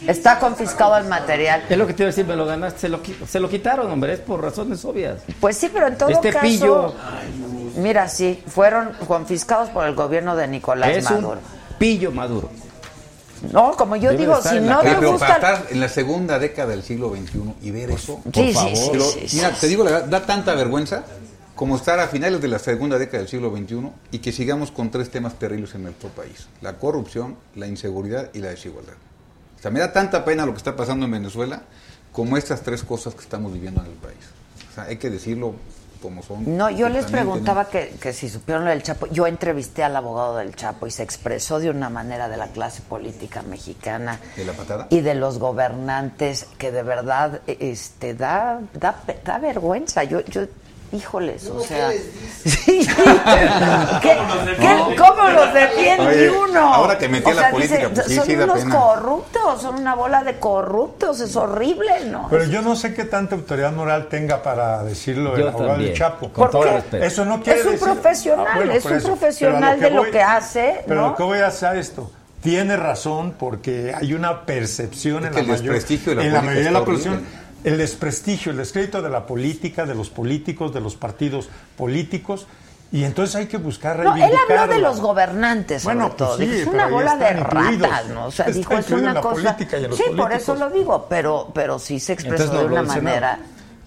[0.06, 1.62] está confiscado el material.
[1.68, 2.80] Es lo que te iba a decir, me lo ganaste.
[2.80, 5.18] Se lo, se lo quitaron, hombre, es por razones obvias.
[5.40, 6.94] Pues sí, pero en todo Este caso, pillo.
[7.76, 11.28] mira, sí, fueron confiscados por el gobierno de Nicolás es Maduro.
[11.40, 12.50] un pillo maduro.
[13.52, 15.34] No, como yo Debe digo, si no te pero para gusta...
[15.34, 18.76] estar en la segunda década del siglo XXI y ver eso, sí, favor.
[18.76, 21.04] sí, Pero, sí, sí, mira, te digo la verdad, da tanta vergüenza
[21.54, 24.90] como estar a finales de la segunda década del siglo XXI y que sigamos con
[24.90, 26.48] tres temas terribles en nuestro país.
[26.60, 28.94] La corrupción, la inseguridad y la desigualdad.
[29.58, 31.62] O sea, me da tanta pena lo que está pasando en Venezuela
[32.12, 34.16] como estas tres cosas que estamos viviendo en el país.
[34.70, 35.54] O sea, hay que decirlo
[36.00, 36.56] como son.
[36.56, 39.06] No, yo les preguntaba que, que si supieron lo del Chapo.
[39.08, 42.82] Yo entrevisté al abogado del Chapo y se expresó de una manera de la clase
[42.82, 44.86] política mexicana ¿De la patada?
[44.90, 50.04] y de los gobernantes que de verdad este da da, da vergüenza.
[50.04, 50.42] Yo yo
[50.92, 51.90] híjoles, o sea,
[52.44, 52.86] sí.
[54.02, 54.18] ¿Qué-
[54.58, 56.74] qué- ¿Cómo los defiende Oye, uno?
[56.74, 58.76] ahora que metí O la política, pues sí, son sí unos pena.
[58.76, 62.26] corruptos, son una bola de corruptos, es horrible, ¿no?
[62.30, 65.98] Pero yo no sé qué tanta autoridad moral tenga para decirlo el abogado también, del
[65.98, 66.26] Chapo.
[66.28, 66.70] con ¿Por todo qué?
[66.72, 67.04] respeto.
[67.04, 69.06] Eso no quiere Es un decir- Ah, profesional, es un eso.
[69.08, 71.08] profesional de lo que hace, Pero ¿no?
[71.10, 72.10] lo que voy a hacer esto.
[72.42, 76.32] Tiene razón porque hay una percepción Es en que la, el mayor- de la en
[76.32, 77.24] la mayoría de la población.
[77.64, 82.46] El desprestigio, el descrédito de la política, de los políticos, de los partidos políticos.
[82.92, 86.36] Y entonces hay que buscar No, él habló de los gobernantes, sobre Bueno, pues todo.
[86.38, 87.88] sí, Dijo, es una bola de incluidos.
[87.88, 88.26] ratas, ¿no?
[88.26, 89.56] O sea, Está dijo, es una cosa...
[89.58, 93.38] sí, por eso lo digo, pero, pero sí se expresó Entonces, de una manera...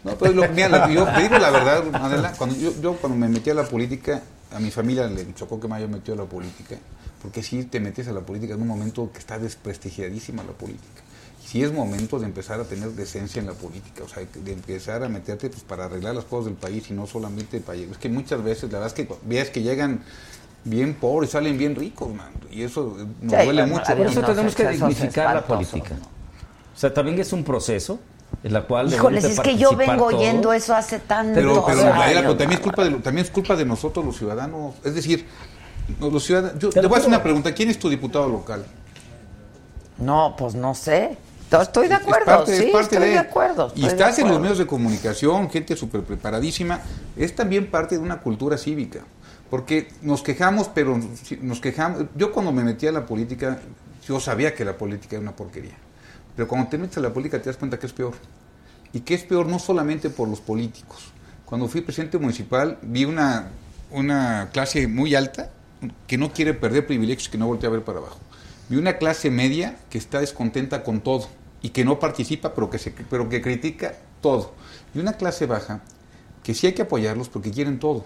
[0.05, 3.17] No, pero lo- mira, lo- yo te digo la verdad, Adela, cuando yo, yo cuando
[3.17, 4.21] me metí a la política,
[4.53, 6.76] a mi familia le chocó que me haya metido a la política,
[7.21, 11.03] porque si te metes a la política en un momento que está desprestigiadísima la política.
[11.46, 15.04] Sí es momento de empezar a tener decencia en la política, o sea, de empezar
[15.04, 17.94] a meterte pues, para arreglar las cosas del país y no solamente para llegar.
[17.94, 20.04] Es que muchas veces, la verdad es que ves que llegan
[20.64, 23.84] bien pobres, salen bien ricos, man, y eso eh, nos Sí, duele mucho.
[23.96, 25.96] Por eso no, tenemos que dignificar la política.
[26.00, 26.06] ¿no?
[26.06, 28.00] O sea, también es un proceso
[28.44, 30.14] en la cual Híjoles, es que yo vengo todos.
[30.22, 32.16] oyendo eso hace tanto Pero, pero, años.
[32.22, 34.76] Pero también es culpa de lo- también es culpa de nosotros los ciudadanos.
[34.84, 35.28] Es decir,
[36.00, 36.58] los ciudadanos.
[36.60, 37.54] Yo Te voy a hacer una pregunta.
[37.54, 38.66] ¿Quién es tu diputado local?
[40.00, 41.18] No, pues no sé.
[41.62, 43.72] Estoy de Es acuerdo, es sí, parte estoy de, acuerdo.
[43.76, 46.82] Y estoy estás en los medios de comunicación, gente súper preparadísima.
[47.16, 49.01] Es también parte de una cultura cívica.
[49.49, 50.99] Porque nos quejamos, pero
[51.41, 52.06] nos quejamos.
[52.16, 53.60] Yo cuando me metí a la política,
[54.08, 55.76] yo sabía que la política era una porquería.
[56.36, 58.14] Pero cuando te metes a la política te das cuenta que es peor.
[58.91, 61.12] Y que es peor no solamente por los políticos.
[61.45, 63.49] Cuando fui presidente municipal vi una,
[63.91, 65.51] una clase muy alta
[66.08, 68.18] que no quiere perder privilegios, que no voltea a ver para abajo.
[68.70, 71.28] Vi una clase media que está descontenta con todo
[71.64, 74.51] y que no participa, pero que, se, pero que critica todo.
[74.93, 75.82] Y una clase baja
[76.43, 78.05] que sí hay que apoyarlos porque quieren todo.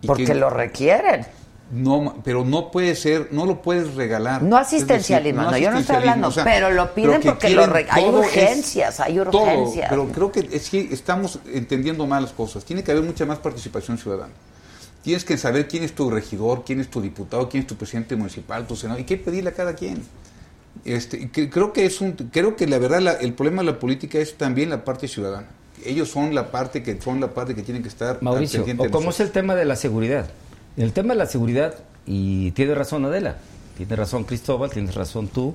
[0.00, 1.24] Y Porque que- lo requieren.
[1.70, 4.42] no, pero no puede ser, no lo puedes regalar.
[4.42, 7.62] No Es decir, asistencialismo, no, yo no estoy hablando, pero lo piden que porque lo
[7.72, 9.86] hay todo es urgencias, hay todo, urgencias.
[9.88, 12.64] pero creo que es que estamos entendiendo mal las cosas.
[12.64, 14.32] Tiene que haber mucha más participación ciudadana.
[15.02, 18.16] Tienes que saber quién es tu regidor, quién es tu diputado, quién es tu presidente
[18.16, 20.02] municipal, tu senador, y qué pedirle a cada quien.
[20.84, 23.78] Este, que- creo que es un, creo que la verdad la- el problema de la
[23.78, 25.46] política es también la parte ciudadana.
[25.84, 29.10] Ellos son la parte que son la parte que tienen que estar Mauricio, o cómo
[29.10, 30.30] es el tema de la seguridad.
[30.76, 31.74] El tema de la seguridad,
[32.06, 33.36] y tiene razón Adela,
[33.76, 35.54] tiene razón Cristóbal, tienes razón tú,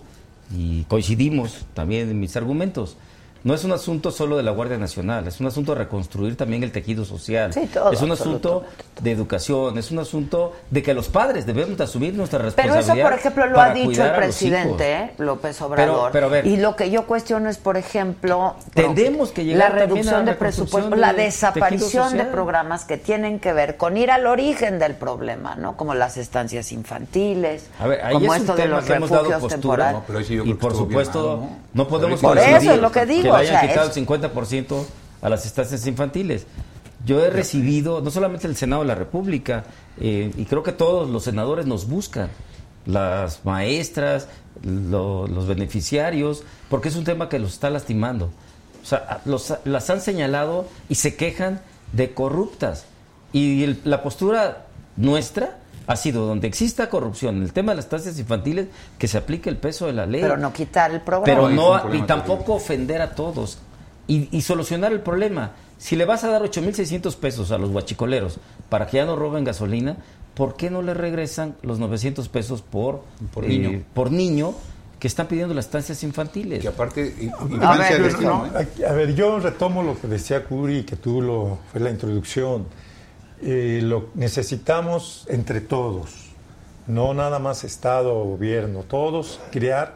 [0.55, 2.97] y coincidimos también en mis argumentos.
[3.43, 6.63] No es un asunto solo de la Guardia Nacional, es un asunto de reconstruir también
[6.63, 7.53] el tejido social.
[7.53, 8.65] Sí, todo, es un asunto
[9.01, 12.97] de educación, es un asunto de que los padres debemos de asumir nuestra Pero responsabilidad.
[12.97, 14.93] eso, por ejemplo, lo ha dicho el presidente.
[14.93, 15.11] ¿eh?
[15.17, 16.11] López Obrador.
[16.11, 16.45] pero a ver.
[16.47, 20.25] y lo que yo cuestiono es, por ejemplo, Tendremos que la llegar también a reducción
[20.25, 24.79] la de presupuesto, la desaparición de programas que tienen que ver con ir al origen
[24.79, 25.77] del problema, ¿no?
[25.77, 29.93] Como las estancias infantiles, A ver, ahí como es esto de los refugios temporales.
[29.99, 31.83] No, pero sí yo y creo que por bien supuesto, mal, ¿no?
[31.83, 31.87] ¿no?
[31.87, 34.85] podemos Por eso es lo que digo, que le hayan sea, quitado es- el 50%
[35.21, 36.45] a las estancias infantiles.
[37.05, 39.63] Yo he recibido, no solamente el Senado de la República,
[39.99, 42.29] eh, y creo que todos los senadores nos buscan,
[42.85, 44.27] las maestras,
[44.63, 48.29] lo- los beneficiarios, porque es un tema que los está lastimando.
[48.81, 51.61] O sea, los- las han señalado y se quejan
[51.93, 52.85] de corruptas.
[53.33, 54.65] Y el- la postura
[54.95, 55.57] nuestra
[55.87, 58.67] ha sido donde exista corrupción, en el tema de las estancias infantiles,
[58.97, 60.21] que se aplique el peso de la ley.
[60.21, 61.25] Pero no quitar el programa.
[61.25, 63.59] Pero no, problema y tampoco ofender a todos.
[64.07, 65.51] Y, y solucionar el problema.
[65.77, 69.43] Si le vas a dar 8.600 pesos a los guachicoleros para que ya no roben
[69.43, 69.97] gasolina,
[70.33, 73.83] ¿por qué no le regresan los 900 pesos por, Por eh, niño.
[73.93, 74.53] por niño
[74.99, 76.61] que están pidiendo las estancias infantiles?
[76.61, 77.31] Que aparte,
[77.61, 78.67] A ver, no, ¿eh?
[78.87, 82.65] a ver, yo retomo lo que decía Curi, que tú lo fue la introducción.
[83.41, 86.09] Eh, lo necesitamos entre todos,
[86.87, 89.95] no nada más Estado o gobierno, todos crear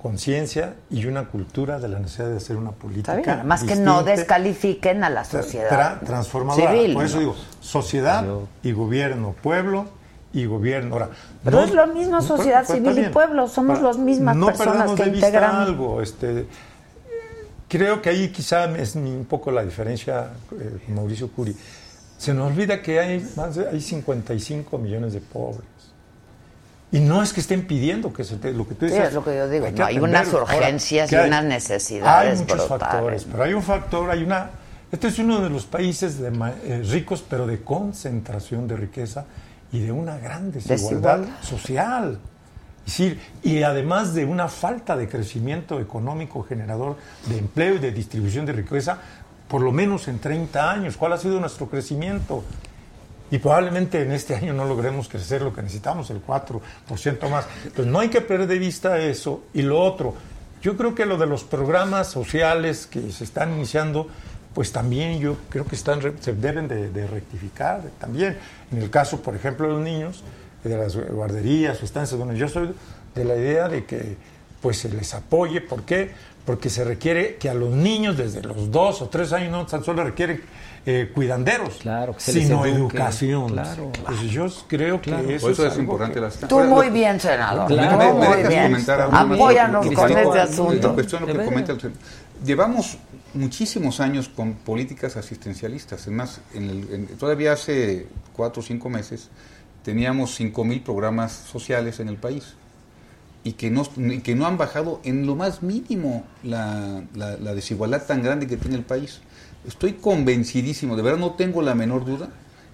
[0.00, 3.18] conciencia y una cultura de la necesidad de hacer una política.
[3.18, 6.70] Está bien, más que no descalifiquen a la sociedad tra- transformadora.
[6.70, 6.94] civil.
[6.94, 7.20] Por eso ¿no?
[7.20, 8.24] digo, sociedad
[8.62, 9.86] y gobierno, pueblo
[10.32, 10.94] y gobierno.
[10.94, 11.10] Ahora,
[11.42, 14.96] Pero es lo mismo sociedad pues, civil y pueblo, somos las mismas no personas perdamos
[14.96, 15.56] que de vista integran.
[15.56, 16.46] algo, este,
[17.68, 21.56] creo que ahí quizá es un poco la diferencia eh, Mauricio Curi.
[22.18, 25.66] Se nos olvida que hay más de, hay 55 millones de pobres.
[26.92, 29.08] Y no es que estén pidiendo que se te- lo que tú Sí, dices.
[29.08, 30.32] es lo que yo digo, que no, hay unas.
[30.32, 31.26] Ahora, urgencias ¿qué y hay?
[31.28, 34.50] unas necesidades Hay muchos brutales, factores, pero hay un factor, hay una...
[34.92, 36.28] Este es uno de los países de
[36.64, 39.24] eh, ricos, pero de concentración de riqueza
[39.72, 41.42] y de una gran desigualdad Desigualdad.
[41.42, 42.18] social.
[42.86, 46.96] Es decir, y además de una falta de crecimiento económico generador
[47.28, 48.98] de empleo y de distribución de riqueza,
[49.48, 50.96] por lo menos en 30 años.
[50.96, 52.44] ¿Cuál ha sido nuestro crecimiento?
[53.30, 57.46] Y probablemente en este año no logremos crecer lo que necesitamos, el 4% más.
[57.64, 59.44] Entonces no hay que perder de vista eso.
[59.52, 60.14] Y lo otro,
[60.62, 64.08] yo creo que lo de los programas sociales que se están iniciando,
[64.54, 68.38] pues también yo creo que están se deben de, de rectificar también.
[68.70, 70.22] En el caso, por ejemplo, de los niños,
[70.62, 72.74] de las guarderías o estancias, bueno, yo soy
[73.14, 74.16] de la idea de que
[74.60, 75.60] pues se les apoye.
[75.60, 76.10] ¿Por qué?
[76.44, 79.82] Porque se requiere que a los niños desde los dos o tres años no tan
[79.84, 80.42] solo requieren
[80.88, 82.96] eh, cuidanderos, Claro, que se les sino eduque.
[82.96, 83.48] educación.
[83.52, 83.90] Claro.
[83.92, 87.66] Entonces yo creo que eso, Por eso es, importante que- las Tú muy bien, senador.
[87.66, 87.98] Claro.
[87.98, 88.62] ¿Me- me muy bien.
[88.70, 89.24] comentar algo más?
[89.32, 90.88] Apóyanos con este asunto.
[90.88, 91.48] En cuestión de lo De que veras.
[91.48, 91.96] comenta el señor.
[92.44, 92.98] Llevamos
[93.34, 96.02] muchísimos años con políticas asistencialistas.
[96.02, 99.28] Además, en el- en- todavía hace cuatro o cinco meses
[99.84, 102.54] teníamos 5.000 programas sociales en el país
[103.46, 108.04] y que no, y que no han bajado en lo más mínimo la, la- desigualdad
[108.04, 109.20] tan grande que tiene el país.
[109.64, 112.28] Estoy convencidísimo, de verdad no tengo la menor duda,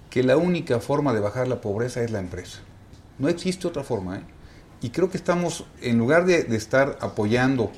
[0.09, 2.61] que la única forma de bajar la pobreza es la empresa.
[3.19, 4.17] No existe otra forma.
[4.17, 4.23] ¿eh?
[4.81, 7.71] Y creo que estamos, en lugar de, de estar apoyando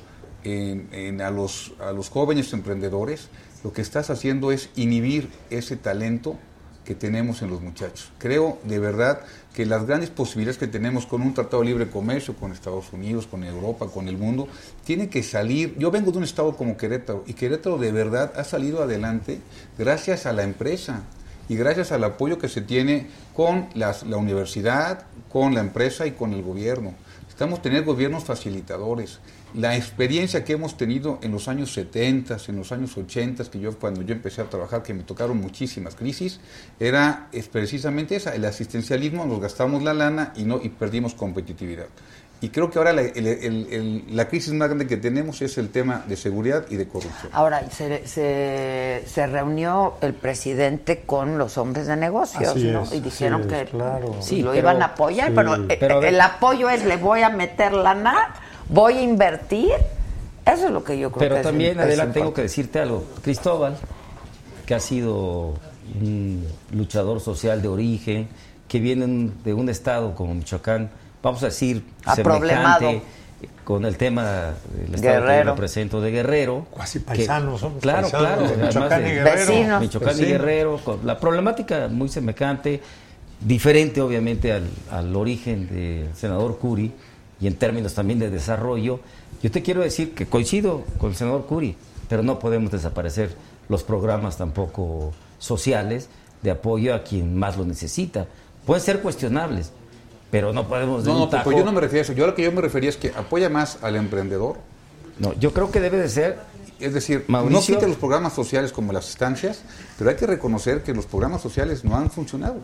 [0.45, 3.27] en- en a, los, a los jóvenes emprendedores,
[3.65, 6.37] lo que estás haciendo es inhibir ese talento
[6.85, 8.11] que tenemos en los muchachos.
[8.17, 9.19] Creo de verdad
[9.53, 13.27] que las grandes posibilidades que tenemos con un tratado de libre comercio con Estados Unidos,
[13.27, 14.47] con Europa, con el mundo,
[14.85, 15.75] tiene que salir.
[15.77, 19.39] Yo vengo de un estado como Querétaro y Querétaro de verdad ha salido adelante
[19.77, 21.01] gracias a la empresa
[21.49, 26.11] y gracias al apoyo que se tiene con las- la universidad, con la empresa y
[26.11, 26.93] con el gobierno.
[27.29, 29.19] Estamos teniendo gobiernos facilitadores.
[29.57, 33.77] La experiencia que hemos tenido en los años 70, en los años 80, que yo
[33.79, 36.39] cuando yo empecé a trabajar, que me tocaron muchísimas crisis,
[36.79, 41.85] era es precisamente esa, el asistencialismo, nos gastamos la lana y no y perdimos competitividad.
[42.41, 45.57] Y creo que ahora la, el- el- el- la crisis más grande que tenemos es
[45.57, 47.31] el tema de seguridad y de corrupción.
[47.31, 52.83] Ahora, se, se, se reunió el presidente con los hombres de negocios, Así ¿no?
[52.83, 54.17] es, y dijeron así que claro.
[54.21, 57.21] Sí, lo pero- iban a apoyar, sí, pero, eh, pero el apoyo es le voy
[57.21, 58.35] a meter lana,
[58.69, 59.71] voy a invertir.
[60.45, 62.79] Eso es lo que yo creo Pero que es también, es Adela, tengo que decirte
[62.79, 63.03] algo.
[63.23, 63.77] Cristóbal,
[64.65, 65.55] que ha sido
[65.99, 68.27] un luchador social de origen,
[68.67, 70.89] que viene de un estado como Michoacán,
[71.23, 72.79] vamos a decir, Aproblemado.
[72.79, 73.15] semejante
[73.63, 75.43] con el tema del estado que Guerrero.
[75.45, 76.65] yo represento de Guerrero.
[76.71, 78.65] Cuasi que- paisanos, somos Claro, paisanos claro.
[78.67, 79.35] Michoacán de- y Guerrero.
[79.37, 79.81] Vecinos.
[79.81, 80.25] Michoacán y.
[80.25, 82.81] Guerrero, con la problemática muy semejante,
[83.41, 86.91] diferente obviamente al, al origen del senador Curi
[87.39, 88.99] y en términos también de desarrollo.
[89.43, 91.75] Yo te quiero decir que coincido con el senador Curi,
[92.09, 93.35] pero no podemos desaparecer
[93.69, 96.07] los programas tampoco sociales
[96.41, 98.27] de apoyo a quien más lo necesita.
[98.65, 99.71] Pueden ser cuestionables,
[100.31, 102.13] pero no podemos de No, no, pues tajo- yo no me refería a eso.
[102.13, 104.57] Yo lo que yo me refería es que apoya más al emprendedor
[105.19, 106.39] No, yo creo que debe de ser
[106.79, 109.61] Es decir, no quite los programas sociales como las estancias,
[109.97, 112.57] pero hay que reconocer que los programas sociales no han funcionado.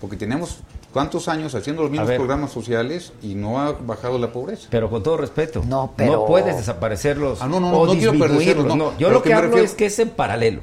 [0.00, 0.58] Porque tenemos
[0.96, 2.16] cuántos años haciendo los mismos ver.
[2.16, 4.68] programas sociales y no ha bajado la pobreza.
[4.70, 8.12] Pero con todo respeto, No, pero- puedes desaparecerlos Ah, no, no, no, o no quiero
[8.12, 8.64] disminuirlos.
[8.66, 8.76] no.
[8.76, 10.62] No, yo Pero lo que que hablo refiero- es que es en paralelo.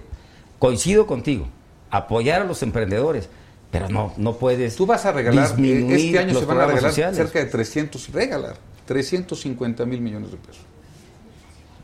[0.57, 1.45] Coincido contigo.
[1.91, 3.29] Apoyar a los emprendedores,
[3.69, 6.57] pero no, no puedes Tú vas a regalar, eh, disminuir este año los se van
[6.61, 7.15] a regalar sociales.
[7.17, 8.55] cerca de 300, regalar
[8.85, 10.63] 350 mil millones de pesos.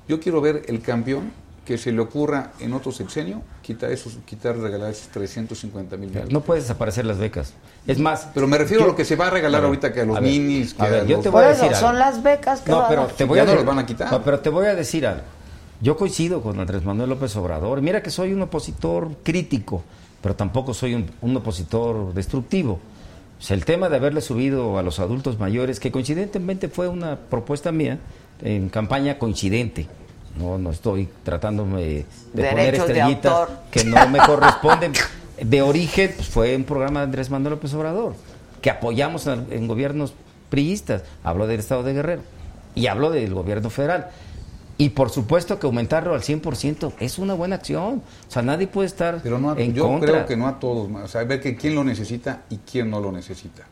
[0.08, 1.32] Yo quiero ver el campeón
[1.70, 6.32] que se le ocurra en otro sexenio quitar esos, quitar regalar esos 350 mil millones.
[6.34, 7.54] No puedes desaparecer las becas.
[7.86, 9.68] Es más, Pero me refiero yo- a lo que se va a regalar A ver,
[9.68, 11.44] ahorita que a los a ver, ninis, que a ver, a yo los- te voy
[11.44, 11.80] a decir algo.
[11.80, 13.86] son las becas que No, a pero te voy Ya a no los van a
[13.86, 14.12] quitar.
[14.12, 15.22] No, pero te voy a decir algo.
[15.80, 17.84] Yo coincido con Andrés Manuel López Obrador.
[17.84, 19.84] Mira que soy un opositor crítico,
[20.24, 22.80] pero tampoco soy un, un opositor destructivo.
[23.40, 27.16] O sea, el tema de haberle subido a los adultos mayores, que coincidentemente fue una
[27.16, 28.00] propuesta mía
[28.42, 29.88] en campaña coincidente.
[30.38, 34.94] No, no estoy tratándome de poner Derechos estrellitas que no me corresponden.
[35.42, 38.14] De origen, pues, fue un programa de Andrés Manuel López Obrador,
[38.62, 40.14] que apoyamos en, en gobiernos
[40.50, 41.04] priistas.
[41.24, 42.22] Hablo del Estado de Guerrero
[42.76, 44.10] y hablo del gobierno federal.
[44.78, 48.02] Y por supuesto que aumentarlo al 100% es una buena acción.
[48.28, 50.10] O sea, nadie puede estar Pero no a- en yo contra.
[50.12, 53.02] creo que no a todos, o sea, ver que quién lo necesita y quién no
[53.02, 53.64] lo necesita.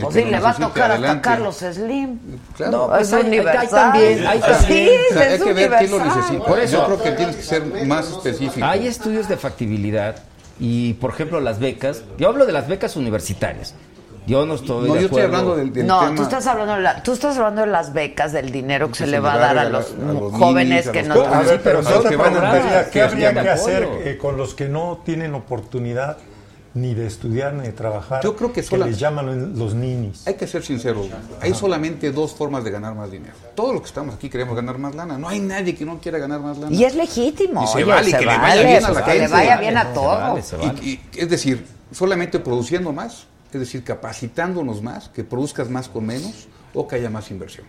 [0.00, 1.22] Pues que sí, le va a tocar hasta adelante.
[1.22, 2.18] Carlos Slim.
[2.56, 2.72] Claro.
[2.72, 3.68] No, pues es hay- hay- hay universal.
[3.70, 5.00] también- hay Sí, también.
[5.10, 6.16] O sea, hay es que ver quién lo universal.
[6.22, 6.44] necesita.
[6.46, 8.66] Por eso- Yo creo que tienes que ser más específico.
[8.66, 10.16] Hay estudios de factibilidad
[10.58, 12.02] y, por ejemplo, las becas.
[12.16, 13.74] Yo hablo de las becas universitarias.
[14.24, 16.14] Yo no estoy no, de yo estoy hablando del, del no, tema.
[16.14, 19.04] tú estás hablando de la- tú estás hablando de las becas, del dinero que se
[19.04, 21.34] se le va a dar a los, a los jóvenes ninis, que no jóvenes.
[21.36, 24.16] A ver, pero pero ¿qué son te programas preguntaría, que ¿qué habría que hacer eh,
[24.18, 26.18] con los que no tienen oportunidad
[26.74, 28.22] ni de estudiar ni de trabajar?
[28.22, 30.26] Yo creo que sola- les llaman los ninis.
[30.26, 31.06] Hay que ser sinceros.
[31.40, 33.34] Hay solamente dos formas de ganar más dinero.
[33.54, 35.18] Todos los que estamos aquí queremos ganar más lana.
[35.18, 36.74] No hay nadie que no quiera ganar más lana.
[36.74, 37.62] Y es legítimo.
[37.64, 39.32] Y se oye, vale, se que le vaya vale, bien a la que le gente.
[39.32, 40.18] vaya bien a todos.
[40.20, 40.74] vale, se vale.
[40.82, 46.06] Y- y- es decir, solamente produciendo más, es decir, capacitándonos más, que produzcas más con
[46.06, 47.66] menos o que haya más inversión.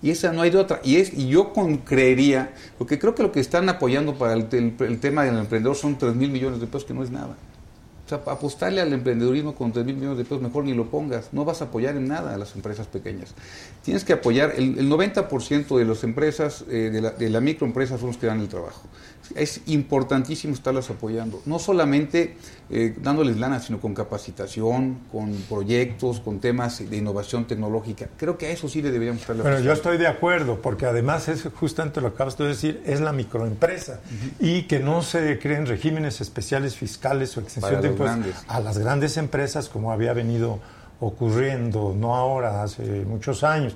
[0.00, 0.80] Y esa no hay de otra.
[0.82, 4.48] Y, es, y yo con, creería, porque creo que lo que están apoyando para el,
[4.50, 7.36] el- el tema del emprendedor son 3 mil millones de pesos, que no es nada.
[8.12, 11.32] Sea, apostarle al emprendedurismo con 3 mil millones de pesos, mejor ni lo pongas.
[11.32, 13.34] No vas a apoyar en nada a las empresas pequeñas.
[13.82, 18.08] Tienes que apoyar, el, el 90% de las empresas, eh, de, de la microempresa son
[18.08, 18.82] los que dan el trabajo.
[19.36, 22.36] Es importantísimo estarlas apoyando, no solamente
[22.70, 28.08] eh, dándoles lana, sino con capacitación, con proyectos, con temas de innovación tecnológica.
[28.16, 31.28] Creo que a eso sí le deberíamos estar Bueno, yo estoy de acuerdo, porque además
[31.28, 34.00] es justamente lo que acabas de decir, es la microempresa
[34.40, 38.78] y que no se creen regímenes especiales fiscales o exención Para de impuestos a las
[38.78, 40.60] grandes empresas como había venido
[41.00, 43.74] ocurriendo, no ahora, hace muchos años.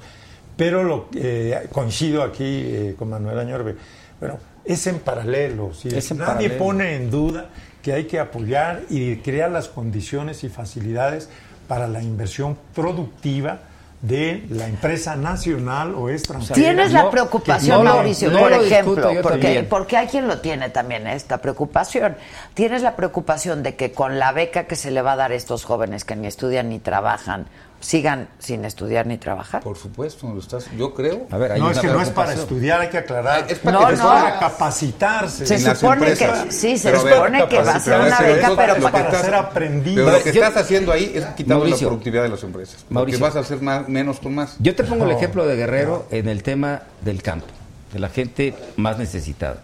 [0.56, 3.76] Pero lo, eh, coincido aquí eh, con Manuel Añorbe.
[4.18, 5.72] Bueno, es en paralelo.
[5.74, 5.88] ¿sí?
[5.88, 6.58] Es en Nadie paralelo.
[6.58, 7.46] pone en duda
[7.82, 11.28] que hay que apoyar y crear las condiciones y facilidades
[11.68, 13.60] para la inversión productiva
[14.02, 16.54] de la empresa nacional o extranjera.
[16.54, 20.38] Tienes no, la preocupación, no Mauricio, no por lo ejemplo, porque, porque hay quien lo
[20.40, 22.16] tiene también esta preocupación.
[22.54, 25.34] Tienes la preocupación de que con la beca que se le va a dar a
[25.34, 27.46] estos jóvenes que ni estudian ni trabajan,
[27.80, 29.62] sigan sin estudiar ni trabajar.
[29.62, 31.26] Por supuesto, lo estás, yo creo.
[31.30, 33.46] A ver, hay No, una es que no es para estudiar, hay que aclarar.
[33.48, 34.08] Es para No, que te no.
[34.08, 35.46] para capacitarse.
[35.46, 38.56] Se supone que- sí, se Pero supone que va a ser pero una beca, eso-
[38.56, 39.94] pero que para estás- ser aprendiz.
[39.94, 41.86] Pero lo que Yo- estás haciendo ahí es quitando Mauricio.
[41.86, 42.76] la productividad de las empresas.
[42.76, 43.20] Porque Mauricio.
[43.20, 44.56] vas a hacer más, menos con más.
[44.58, 47.46] Yo te pongo el ejemplo de Guerrero en el tema del campo,
[47.92, 49.58] de la gente más necesitada.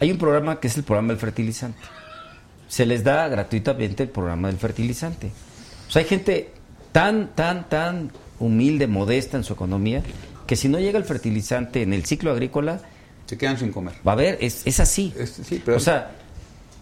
[0.00, 1.78] Hay un programa que es el programa del fertilizante.
[2.68, 5.30] Se les da gratuitamente el programa del fertilizante.
[5.88, 6.52] O sea, hay gente
[6.92, 10.02] tan, tan, tan humilde, modesta en su economía,
[10.46, 12.80] que si no llega el fertilizante en el ciclo agrícola,
[13.26, 13.94] Se quedan sin comer.
[14.06, 15.12] va a haber, es, es así.
[15.18, 16.10] Es- sí, pero- O sea,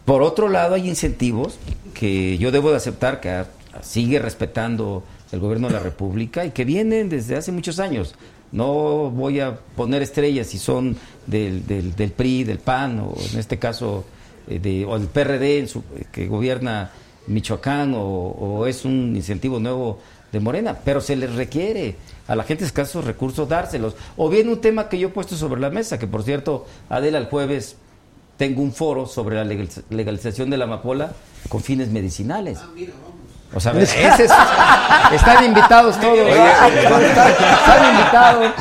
[0.04, 1.59] por otro lado hay incentivos
[1.94, 3.44] que yo debo de aceptar que
[3.82, 8.14] sigue respetando el gobierno de la República y que vienen desde hace muchos años.
[8.50, 10.96] No voy a poner estrellas si son
[11.26, 14.06] del, del, del PRI, del PAN, o en este caso
[14.48, 16.90] eh, de, o del PRD en su- eh, que gobierna
[17.29, 19.99] Michoacán, o, es un incentivo nuevo
[20.33, 23.95] de Morena, pero se les requiere a la gente escasos recursos dárselos.
[24.16, 27.18] O bien un tema que yo he puesto sobre la mesa, que por cierto, Adela,
[27.18, 27.76] el jueves
[28.37, 31.12] tengo un foro sobre la legaliz- legalización de la amapola
[31.49, 32.59] con fines medicinales.
[33.55, 34.30] O sea, ese es-
[35.12, 36.18] están invitados todos.
[36.18, 38.53] están invitados.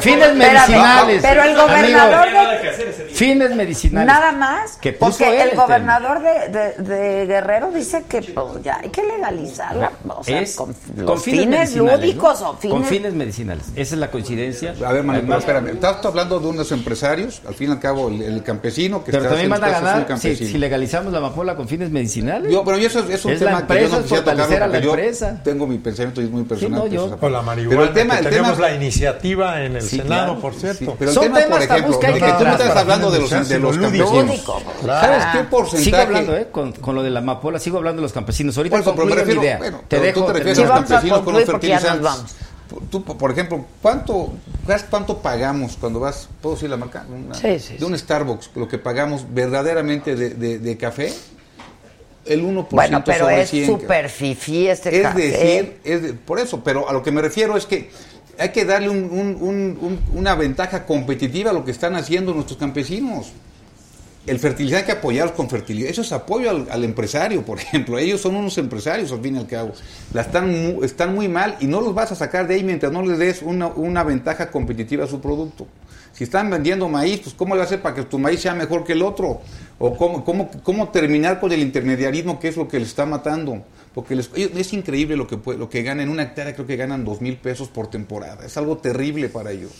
[0.00, 1.22] Fines medicinales.
[1.22, 3.08] pero el gobernador de...
[3.12, 4.06] Fines medicinales.
[4.06, 8.62] Nada más, Que puso porque él el gobernador de, de- de Guerrero dice que pues,
[8.62, 10.72] ya hay que legalizarla, o sea, Es con,
[11.20, 12.50] fines, lúdicos ¿no?
[12.50, 12.74] o fines...
[12.78, 13.64] Con fines medicinales.
[13.74, 14.74] Esa es la coincidencia.
[14.86, 15.68] A ver, Manuel, espérame.
[15.70, 19.24] Estás hablando de unos empresarios, al fin y al cabo, el, el campesino que Pero
[19.24, 22.52] está también van a ganar si, legalizamos la amapola con fines medicinales.
[22.52, 24.58] Yo, pero eso es, es un Es la tema que no quisiera fortalecer tocarlo a
[24.58, 25.40] la porque yo empresa.
[25.44, 26.72] tengo mi pensamiento y es muy personal.
[26.72, 29.76] no, pues, yo- la marihuana, Pero el tema, que el tenemos tema, la iniciativa en
[29.76, 30.40] el Sí, Senado, claro.
[30.40, 30.78] por cierto.
[30.84, 33.18] Sí, pero el Son tema, temas por ejemplo, de que tú me estás hablando de
[33.20, 34.10] los, de los lúdicos.
[34.10, 34.56] campesinos.
[34.84, 35.84] ¿Sabes qué porcentaje?
[35.84, 36.48] Sigo hablando, ¿eh?
[36.52, 38.56] Con, con lo de la amapola, sigo hablando de los campesinos.
[38.56, 39.58] Ahorita concluyo mi idea.
[39.58, 42.10] bueno, te pero dejo tú te refieres Sí, a los campesinos con los fertilizantes.
[42.90, 44.34] Tú, por ejemplo, ¿cuánto,
[44.90, 47.06] ¿cuánto pagamos cuando vas, puedo decir la marca?
[47.08, 51.14] Una- Sí, sí, de un Starbucks, lo que pagamos verdaderamente de, de- de café,
[52.28, 53.66] el 1% Bueno, pero sobre es 100.
[53.66, 55.20] súper fifí este Es café.
[55.30, 57.90] decir, es de- por eso, pero a lo que me refiero es que
[58.38, 62.32] hay que darle un- un- un- un- una ventaja competitiva a lo que están haciendo
[62.34, 63.32] nuestros campesinos.
[64.26, 65.88] El fertilizante hay que apoyarlos con fertilidad.
[65.90, 67.98] Eso es apoyo al, al empresario, por ejemplo.
[67.98, 69.72] Ellos son unos empresarios, al fin y al cabo.
[70.12, 72.92] La están, mu- están muy mal y no los vas a sacar de ahí mientras
[72.92, 75.66] no les des una, una ventaja competitiva a su producto.
[76.18, 78.92] Si están vendiendo maíz, pues ¿cómo le hacer para que tu maíz sea mejor que
[78.94, 79.40] el otro?
[79.78, 83.62] ¿O cómo, cómo, cómo terminar con el intermediarismo, que es lo que les está matando?
[83.94, 86.00] Porque les- es increíble lo que, lo que ganan.
[86.02, 88.44] En una hectárea creo que ganan dos mil pesos por temporada.
[88.44, 89.70] Es algo terrible para ellos.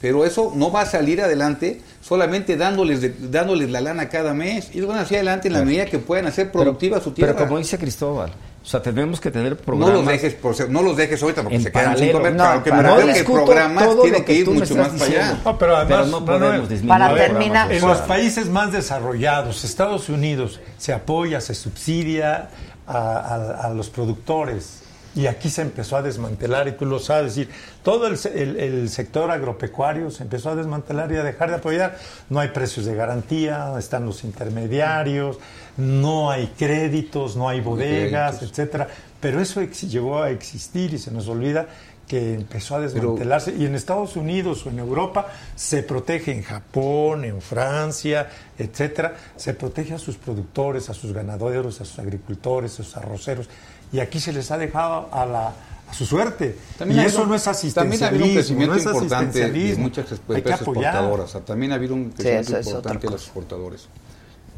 [0.00, 4.70] Pero eso no va a salir adelante solamente dándoles, de- dándoles la lana cada mes.
[4.72, 7.34] Ellos van hacia adelante en la medida que puedan hacer productiva su tierra.
[7.34, 8.32] Pero como dice Cristóbal,
[8.66, 9.94] o sea, tenemos que tener no programas.
[9.94, 12.32] los dejes por ser- no los dejes ahorita porque se quedan sin comer.
[12.34, 14.74] No, Claro que no que el discuto programa todo tiene lo que que ir mucho
[14.74, 15.18] más estás para allá.
[15.20, 15.40] diciendo.
[15.44, 17.72] No, pero además, no podemos disminuir Para terminar.
[17.72, 22.48] En los países más desarrollados, Estados Unidos, se apoya, se subsidia
[22.88, 24.82] a, a- a los productores.
[25.16, 28.56] Y aquí se empezó a desmantelar, y tú lo sabes, es decir, todo el, el-
[28.60, 31.96] el sector agropecuario se empezó a desmantelar y a dejar de apoyar.
[32.30, 35.38] No hay precios de garantía, están los intermediarios,
[35.78, 38.50] no hay créditos, no hay bodegas, créditos.
[38.58, 38.88] etcétera.
[39.20, 41.66] Pero eso llegó a existir y se nos olvida
[42.06, 43.52] que empezó a desmantelarse.
[43.58, 49.54] y en Estados Unidos o en Europa se protege en Japón, en Francia, etcétera, se
[49.54, 53.48] protege a sus productores, a sus ganaderos, a sus agricultores, a sus arroceros.
[53.92, 55.52] Y aquí se les ha dejado a la
[55.88, 56.56] a su suerte.
[56.78, 58.08] También y eso no es También ha asistencialismo.
[58.08, 59.82] habido un crecimiento no importante de asistencialismo.
[59.84, 61.24] muchas empresas exportadoras.
[61.26, 63.88] O sea, también ha habido un crecimiento es importante de los exportadores.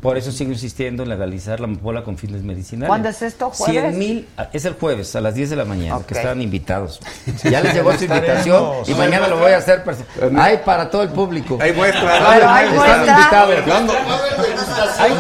[0.01, 2.89] Por eso sigo insistiendo en legalizar la amapola con fines medicinales.
[2.89, 3.51] ¿Cuándo es esto?
[3.51, 3.83] ¿Jueves?
[3.97, 7.01] 100 mil, es el jueves a las 10 de la mañana, que están invitados.
[7.43, 9.83] Ya les llegó su invitación y mañana lo voy a hacer.
[10.39, 11.59] Hay para todo el público.
[11.61, 12.01] Hay muestra.
[12.33, 13.67] Pero hay Están invitados.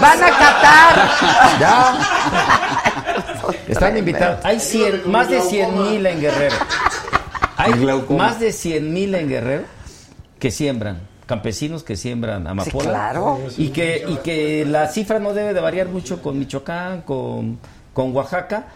[0.00, 1.10] Van a catar.
[1.58, 3.04] Ya.
[3.66, 4.44] Están invitados.
[4.44, 6.56] Hay 100, más de 100 mil en Guerrero.
[7.56, 7.74] Hay
[8.10, 9.64] más de 100 mil en Guerrero
[10.38, 12.84] que siembran, campesinos que siembran amapola.
[12.84, 13.40] Sí, claro.
[13.56, 17.58] Y que, y que la cifra no debe de variar mucho con Michoacán, con,
[17.92, 18.66] con Oaxaca.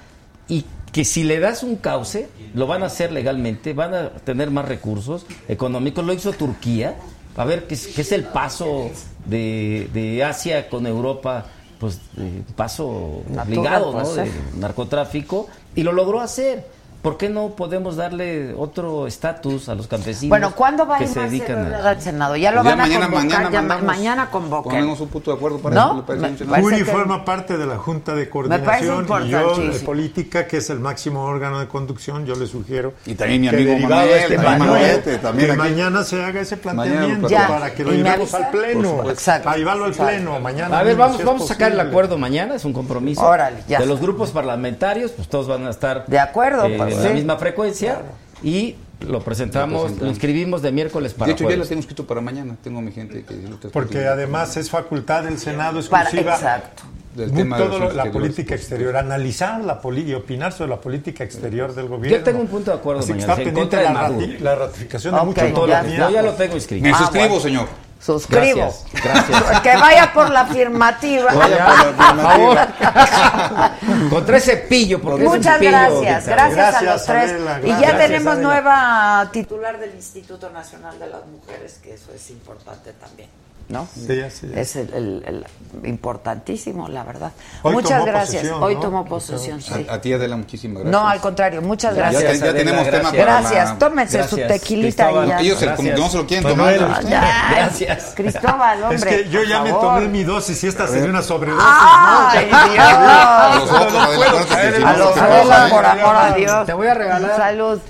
[0.48, 4.50] Y que si le das un cauce, lo van a hacer legalmente, van a tener
[4.50, 6.04] más recursos económicos.
[6.04, 6.96] Lo hizo Turquía.
[7.36, 8.90] A ver, que es, que es el paso
[9.24, 11.46] de, de Asia con Europa,
[11.83, 14.09] pues eh, paso obligado, ¿no?
[14.14, 15.49] De narcotráfico.
[15.74, 16.64] Y lo logró hacer.
[17.03, 21.05] ¿Por qué no podemos darle otro estatus a los campesinos Bueno, ¿cuándo va a que
[21.05, 21.18] ir se
[21.53, 21.88] a...
[21.90, 22.36] al Senado?
[22.36, 23.24] Ya lo Ya van a mañana, convocar.
[23.26, 24.70] mañana, ya ma- mandamos- mañana convoquen.
[24.72, 26.05] Ponemos un punto de acuerdo para ¿No?
[26.07, 26.68] eso.
[26.68, 30.78] que- forma parte de la Junta de Coordinación y yo de Política, que es el
[30.78, 32.24] máximo órgano de conducción.
[32.24, 32.92] Yo le sugiero.
[33.05, 35.61] Y también mi amigo Manuel, este también Manuel, Manuelete, también que aquí.
[35.61, 37.48] mañana se haga ese planteamiento Ya.
[37.48, 39.11] para que lo llevemos al Pleno.
[39.11, 39.44] Exacto.
[39.46, 39.92] Para llevarlo al.
[39.92, 40.78] Pleno mañana.
[40.78, 43.22] A ver, vamos, si es vamos a sacar el acuerdo mañana, es un compromiso.
[43.26, 43.80] Órale, ya.
[43.80, 46.68] De los grupos parlamentarios, pues todos van a estar De acuerdo,
[46.99, 48.01] en la misma frecuencia
[48.43, 50.03] y lo presentamos, Lo presentamos.
[50.03, 52.57] lo inscribimos de miércoles para De hecho, ya lo tengo escrito para mañana.
[52.62, 53.34] Tengo mi gente que...
[53.34, 56.34] lo está Porque además es facultad del Senado Para- exclusiva.
[56.34, 56.82] exacto.
[57.16, 60.70] Del tema de todo los lo- la política exterior, analizar la política y opinar sobre
[60.70, 62.16] la política exterior del gobierno.
[62.16, 65.14] Yo tengo un punto de acuerdo Así mañana, está pendiente de la, rati- la ratificación
[65.14, 66.82] de Ok, muchos Todo ya yo ya lo tengo inscrito.
[66.84, 67.40] Me Ah, suscribo, bueno.
[67.43, 67.66] señor.
[68.05, 68.57] Suscribo.
[68.92, 69.61] Gracias, gracias.
[69.62, 71.32] Que vaya por la afirmativa.
[71.32, 72.59] Vaya, por favor.
[74.11, 76.55] Contra ese pillo, porque Muchas pillo, gracias, dictador.
[76.55, 77.30] gracias, a Gracias, los tres.
[77.32, 78.48] Adela, y ya gracias, tenemos Adela.
[78.48, 83.28] nueva titular del Instituto Nacional de las Mujeres, que eso es importante también,
[83.68, 83.86] ¿no?
[83.94, 84.56] Sí, así es.
[84.56, 85.46] Es el, el- el-
[85.88, 87.32] importantísimo, la verdad.
[87.62, 88.42] Hoy muchas tomó gracias.
[88.42, 88.80] posesión, Hoy ¿no?
[88.80, 89.86] tomó posesión, sí.
[89.88, 90.92] A, a ti, Adela, muchísimas gracias.
[91.02, 92.22] No, al contrario, muchas gracias.
[92.40, 93.24] te- ya tenemos tema gracias.
[93.26, 95.26] para Gracias, la- tómense su Gracias, tequilita Cristóbal.
[95.26, 95.40] y ya.
[95.40, 95.94] Ellos Gracias.
[95.94, 96.78] que no se lo quieren Manuel.
[96.78, 96.96] tomar.
[96.98, 97.10] ¿viste?
[97.10, 97.48] ya.
[97.50, 98.12] Gracias.
[98.14, 98.96] Cristóbal, hombre.
[98.96, 103.54] Es que yo ya me tomé mi dosis y esta sería una sobredosis, ¡Ay, A
[103.56, 103.80] los Dios!
[103.80, 106.66] otros, A no, los se Adela, por amor a Dios.
[106.66, 107.80] Te voy a regalar Salud.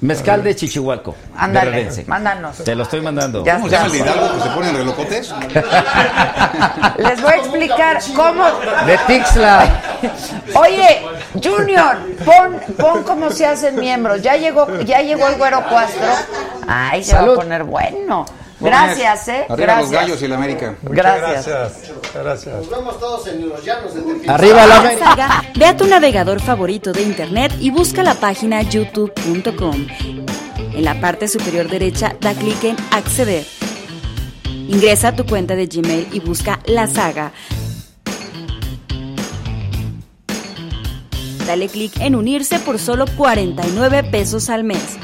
[0.00, 1.14] Mezcal de Chichihualco.
[1.36, 2.58] Ándale, mándanos.
[2.58, 3.44] Te lo estoy mandando.
[3.44, 5.34] Ya ¿Cómo se llama el Hidalgo que se ponen relocotes?
[6.98, 8.44] Les voy a explicar cómo.
[8.86, 9.68] De Tixla.
[10.54, 11.02] Oye,
[11.42, 14.22] Junior, pon, pon cómo se hacen miembros.
[14.22, 16.06] Ya llegó, ya llegó el güero Cuastro.
[16.68, 17.32] Ay, se va Salud.
[17.34, 18.26] a poner bueno.
[18.58, 19.46] Gracias, eh.
[19.48, 20.76] Arriba los gallos y la América.
[20.82, 21.46] Gracias.
[21.46, 21.92] gracias.
[22.14, 22.56] Gracias.
[22.56, 24.28] Nos vemos todos en los llanos de Tepic.
[24.28, 28.62] Arriba la la saga, ve a tu navegador favorito de internet y busca la página
[28.62, 29.86] youtube.com.
[30.74, 33.44] En la parte superior derecha da clic en acceder.
[34.68, 37.32] Ingresa a tu cuenta de Gmail y busca la saga.
[41.46, 44.98] Dale clic en unirse por solo 49 pesos al mes.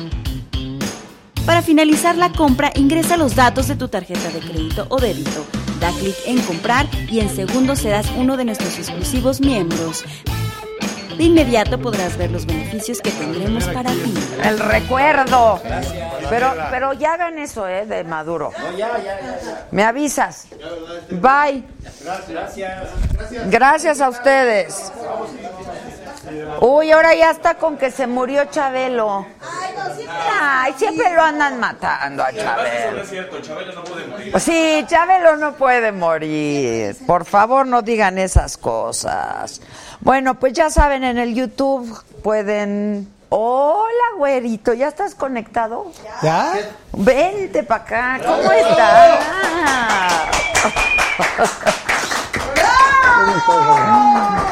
[1.47, 5.45] Para finalizar la compra, ingresa los datos de tu tarjeta de crédito o débito.
[5.81, 10.05] Da clic en comprar y en segundos serás uno de nuestros exclusivos miembros.
[11.17, 14.15] De inmediato podrás ver los beneficios que tendremos para ti.
[14.45, 15.61] El recuerdo.
[16.31, 18.53] Pero, pero ya hagan eso, eh, de Maduro.
[19.73, 20.47] Me avisas.
[21.11, 21.65] Bye.
[23.51, 24.93] Gracias a ustedes.
[26.61, 29.27] Uy, ahora ya está con que se murió Chabelo.
[30.41, 33.03] Ay, siempre lo andan matando a No Chabelo.
[33.03, 34.41] es cierto, Chabelo no puede morir.
[34.41, 36.97] Sí, Chabelo no puede morir.
[37.07, 39.61] Por favor, no digan esas cosas.
[40.01, 43.09] Bueno, pues ya saben, en el YouTube pueden...
[43.35, 45.91] Hola, güerito, ¿ya estás conectado?
[46.23, 46.53] ¿Ya?
[46.93, 49.21] Vente para acá, ¿cómo estás?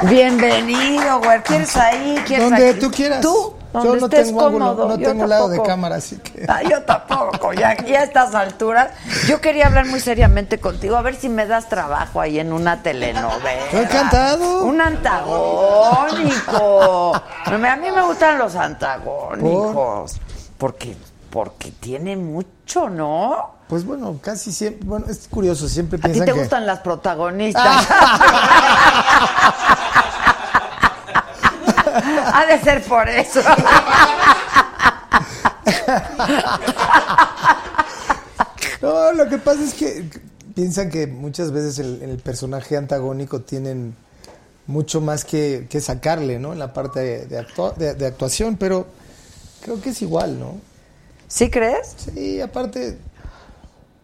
[0.02, 1.40] Bienvenido, güey.
[1.42, 2.14] ¿Quieres ahí?
[2.26, 2.80] ¿Quieres Donde aquí?
[2.80, 3.20] tú quieras.
[3.20, 4.88] Tú, Yo no tengo ángulo, cómodo.
[4.88, 6.44] no Yo tengo lado de cámara, así que.
[6.48, 8.90] Ah, yo tampoco, ya, ya a estas alturas.
[9.28, 12.82] Yo quería hablar muy seriamente contigo, a ver si me das trabajo ahí en una
[12.82, 13.64] telenovela.
[13.66, 14.64] Estoy encantado.
[14.64, 16.02] Un antagónico.
[17.44, 20.18] A mí me gustan los antagónicos.
[20.58, 20.96] Porque,
[21.30, 23.58] porque tiene mucho, ¿no?
[23.68, 24.84] Pues bueno, casi siempre.
[24.86, 26.38] Bueno, es curioso, siempre A ti piensan te que.
[26.40, 27.86] gustan las protagonistas.
[32.32, 33.40] ha de ser por eso.
[38.82, 40.08] No, lo que pasa es que
[40.54, 43.94] piensan que muchas veces el, el personaje antagónico tienen
[44.66, 46.52] mucho más que, que sacarle, ¿no?
[46.54, 48.86] En la parte de, de actua- de- de actuación, pero
[49.62, 50.54] creo que es igual, ¿no?
[51.30, 51.94] ¿Sí crees?
[52.12, 52.98] Sí, aparte,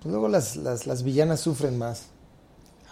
[0.01, 2.05] pues luego las, las, las villanas sufren más.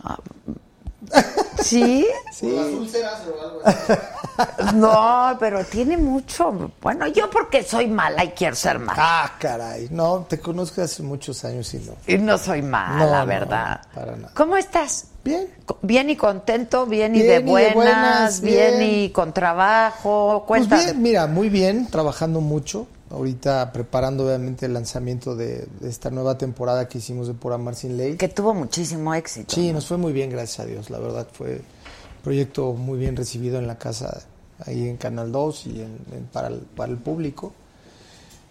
[1.63, 2.05] ¿Sí?
[2.41, 3.93] Por las úlceras o algo así.
[4.75, 6.73] No, pero tiene mucho.
[6.83, 8.99] Bueno, yo porque soy mala y quiero ser mala.
[8.99, 9.87] Ah, caray.
[9.93, 11.93] No, te conozco hace muchos años y no.
[12.09, 13.83] Y no soy mala, No, no, ¿verdad?
[13.95, 14.33] para nada.
[14.35, 15.05] ¿Cómo estás?
[15.23, 15.49] Bien.
[15.83, 18.79] Bien y contento, bien, y de y de buenas, bien.
[18.81, 18.91] bien.
[18.91, 20.45] y con trabajo.
[20.49, 22.89] Pues bien, mira, muy bien, trabajando mucho.
[23.15, 27.75] Ahorita preparando obviamente el lanzamiento de, de esta nueva temporada que hicimos de Por Amar
[27.77, 28.17] Sin Ley.
[28.17, 29.55] Que tuvo muchísimo éxito.
[29.55, 30.91] Sí, nos fue muy bien, gracias a Dios.
[30.91, 34.23] La verdad fue un proyecto muy bien recibido en la casa,
[34.67, 37.53] ahí en Canal 2 y en- en- para, el, para el público.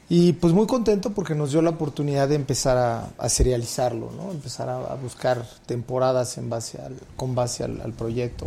[0.10, 4.32] Y pues muy contento porque nos dio la oportunidad de empezar a, a serializarlo, ¿no?
[4.32, 8.46] Empezar a, a buscar temporadas en base al, con base al, al proyecto.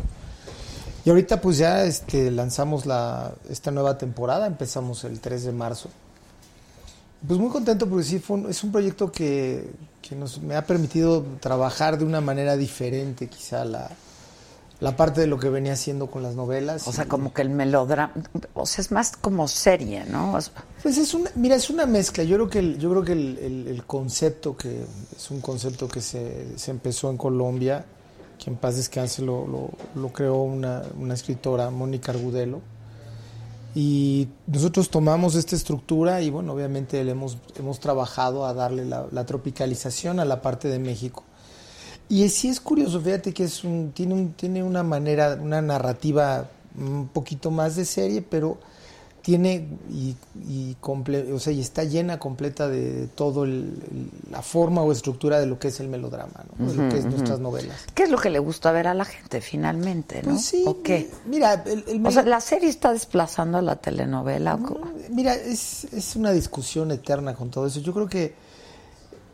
[1.04, 5.88] Y ahorita pues ya este, lanzamos la, esta nueva temporada, empezamos el 3 de marzo.
[7.26, 9.70] Pues muy contento porque sí, fue un- es un proyecto que,
[10.02, 13.90] que nos, me ha permitido trabajar de una manera diferente quizá la,
[14.80, 16.86] la parte de lo que venía haciendo con las novelas.
[16.86, 18.12] O sea, Y- como que el melodrama,
[18.54, 20.34] o sea, es más como serie, ¿no?
[20.34, 20.52] O sea,
[20.82, 22.22] Pues es una, mira, es una mezcla.
[22.22, 24.84] Yo creo que el, yo creo que el, el- el concepto que
[25.16, 27.84] es un concepto que se, se empezó en Colombia,
[28.38, 29.70] que en paz descanse lo, lo,
[30.00, 32.60] lo creó una, una escritora, Mónica Argudelo.
[33.76, 39.06] Y nosotros tomamos esta estructura y bueno, obviamente le hemos, hemos trabajado a darle la,
[39.12, 41.24] la tropicalización a la parte de México.
[42.08, 46.48] Y sí es curioso, fíjate que es un, tiene, un, tiene una manera, una narrativa
[46.74, 48.56] un poquito más de serie, pero
[49.26, 50.14] tiene y,
[50.48, 53.52] y, comple- o sea, y está llena completa de todo el,
[53.90, 56.70] el- la forma o estructura de lo que es el melodrama, ¿no?
[56.70, 57.76] de lo que es nuestras novelas.
[57.92, 60.30] ¿Qué es lo que le gusta ver a la gente finalmente, no?
[60.34, 61.10] Pues sí, ¿O qué?
[61.26, 64.60] Mira, el, el O sea, la serie está desplazando a la telenovela.
[65.10, 67.80] Mira, es, es una discusión eterna con todo eso.
[67.80, 68.32] Yo creo que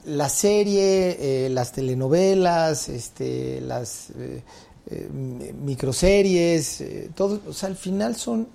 [0.07, 4.43] la serie, eh, las telenovelas, este, las eh,
[4.91, 8.49] eh, mi- microseries, eh, todo, o sea, al final son,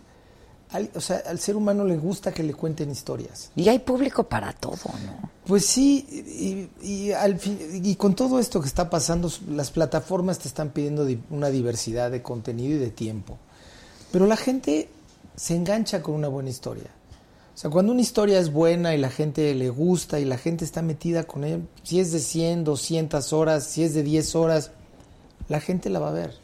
[0.72, 3.52] al, o sea, al ser humano le gusta que le cuenten historias.
[3.56, 5.30] Y hay público para todo, ¿no?
[5.46, 10.40] Pues sí, y, y al fin- y con todo esto que está pasando, las plataformas
[10.40, 13.38] te están pidiendo di- una diversidad de contenido y de tiempo.
[14.12, 14.90] Pero la gente
[15.36, 16.92] se engancha con una buena historia.
[17.56, 20.64] O sea, cuando una historia es buena y la gente le gusta y la gente
[20.66, 24.72] está metida con ella, si es de 100, 200 horas, si es de 10 horas,
[25.50, 26.36] la gente la va a ver.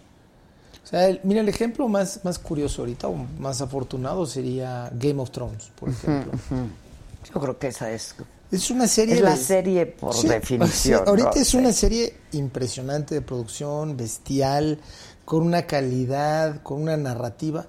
[0.83, 5.21] O sea, el- mira, el ejemplo más, más curioso ahorita o más afortunado sería Game
[5.21, 6.31] of Thrones, por ejemplo.
[7.33, 8.15] Yo creo que esa es.
[8.51, 10.69] Es una serie Es la de- serie por Sí, definición.
[10.71, 11.41] sí, ahorita ¿no?
[11.41, 14.77] es una serie impresionante de producción, bestial,
[15.25, 17.65] con una calidad, con una narrativa.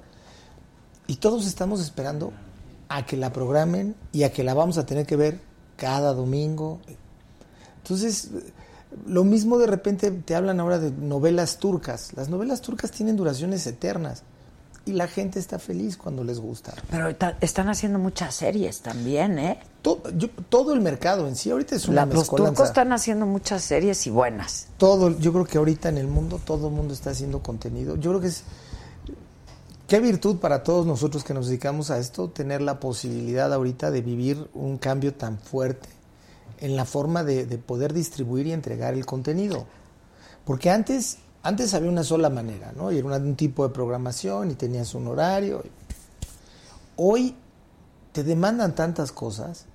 [1.06, 2.32] Y todos estamos esperando
[2.88, 5.38] a que la programen y a que la vamos a tener que ver
[5.76, 6.80] cada domingo.
[7.78, 8.30] Entonces,
[9.06, 12.12] lo mismo de repente te hablan ahora de novelas turcas.
[12.14, 14.22] Las novelas turcas tienen duraciones eternas
[14.86, 16.74] y la gente está feliz cuando les gusta.
[16.90, 17.08] Pero
[17.40, 19.58] están haciendo muchas series también, ¿eh?
[19.82, 23.24] Todo, yo- todo el mercado en sí ahorita es una La- los turcos están haciendo
[23.26, 24.68] muchas series y buenas.
[24.78, 27.96] todo, yo creo que ahorita en el mundo todo el mundo está haciendo contenido.
[27.96, 28.44] Yo creo que es
[29.86, 34.00] qué virtud para todos nosotros que nos dedicamos a esto tener la posibilidad ahorita de
[34.02, 35.88] vivir un cambio tan fuerte
[36.64, 39.66] en la forma de, de poder distribuir y entregar el contenido.
[40.44, 42.90] Porque antes, antes había una sola manera, ¿no?
[42.90, 45.62] Y era un tipo de programación y tenías un horario.
[46.96, 47.34] Hoy
[48.12, 49.66] te demandan tantas cosas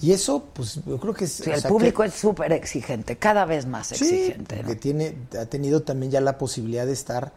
[0.00, 1.32] y eso, pues yo creo que es...
[1.32, 4.56] Sí, o el sea, público que- es súper exigente, cada vez más Sí, exigente.
[4.56, 4.62] ¿no?
[4.62, 7.32] porque tiene, ha tenido también ya la posibilidad de estar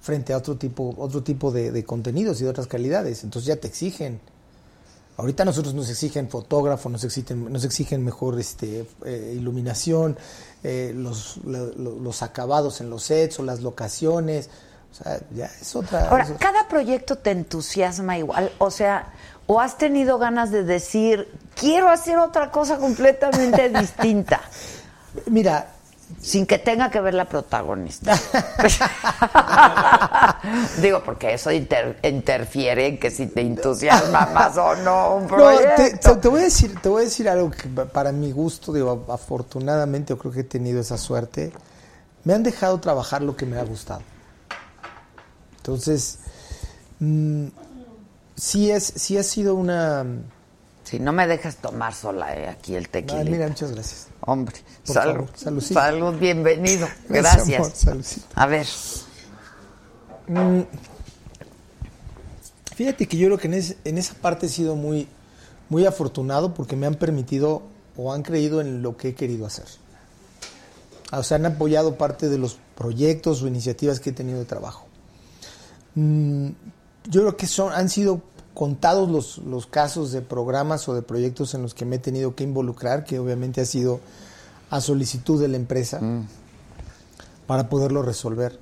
[0.00, 3.22] frente a otro tipo, otro tipo de, de contenidos y de otras calidades.
[3.24, 4.20] Entonces ya te exigen.
[5.20, 10.16] Ahorita nosotros nos exigen fotógrafo, nos exigen, nos exigen mejor este, eh, iluminación,
[10.64, 14.48] eh, los, la- lo- los acabados en los sets o las locaciones.
[14.90, 16.08] O sea, ya es otra.
[16.08, 19.12] Ahora, es- cada proyecto te entusiasma igual, o sea,
[19.46, 24.40] o has tenido ganas de decir, quiero hacer otra cosa completamente distinta,
[25.26, 25.74] Mira,
[26.20, 28.14] sin que tenga que ver la protagonista.
[30.82, 35.28] Digo, porque eso inter- interfiere en que si te entusiasma más o no un No,
[35.28, 36.12] te, proyecto.
[36.14, 38.72] te- te voy a decir, te voy a decir algo que pa- para mi gusto,
[38.72, 41.52] digo, afortunadamente yo creo que he tenido esa suerte.
[42.24, 44.02] Me han dejado trabajar lo que me ha gustado.
[45.58, 46.18] Entonces,
[46.98, 47.46] mm,
[48.36, 50.04] sí es, sí ha sido una.
[50.90, 53.22] Si no me dejes tomar sola eh, aquí el tequila.
[53.22, 54.08] Mira, muchas gracias.
[54.22, 55.80] Hombre, Por salud, favor, saludcita.
[55.82, 56.88] salud, bienvenido.
[57.08, 57.86] Gracias, Gracias.
[57.88, 58.04] amor.
[58.34, 58.66] A ver,
[60.26, 60.60] Mm,
[62.76, 65.06] Fíjate que yo creo que en, es- en esa parte he sido muy,
[65.68, 67.62] muy afortunado porque me han permitido
[67.96, 69.66] o han creído en lo que he querido hacer.
[71.12, 74.86] O sea, han apoyado parte de los proyectos o iniciativas que he tenido de trabajo.
[75.96, 76.48] Mm,
[77.08, 78.22] yo creo que son, han sido
[78.54, 82.34] contados los, los casos de programas o de proyectos en los que me he tenido
[82.34, 84.00] que involucrar, que obviamente ha sido
[84.70, 86.00] a solicitud de la empresa
[87.46, 88.58] para poderlo resolver.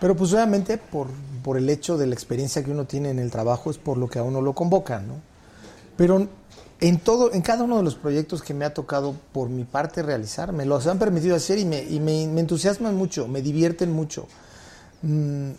[0.00, 1.08] Pero pues obviamente por,
[1.44, 4.08] por el hecho de la experiencia que uno tiene en el trabajo es por lo
[4.08, 5.14] que a uno lo convocan, ¿no?
[5.96, 6.26] Pero
[6.80, 10.02] en todo, en cada uno de los proyectos que me ha tocado por mi parte
[10.02, 13.92] realizar, me los han permitido hacer y me, y me, me entusiasman mucho, me divierten
[13.92, 14.26] mucho.
[15.02, 15.50] Mm,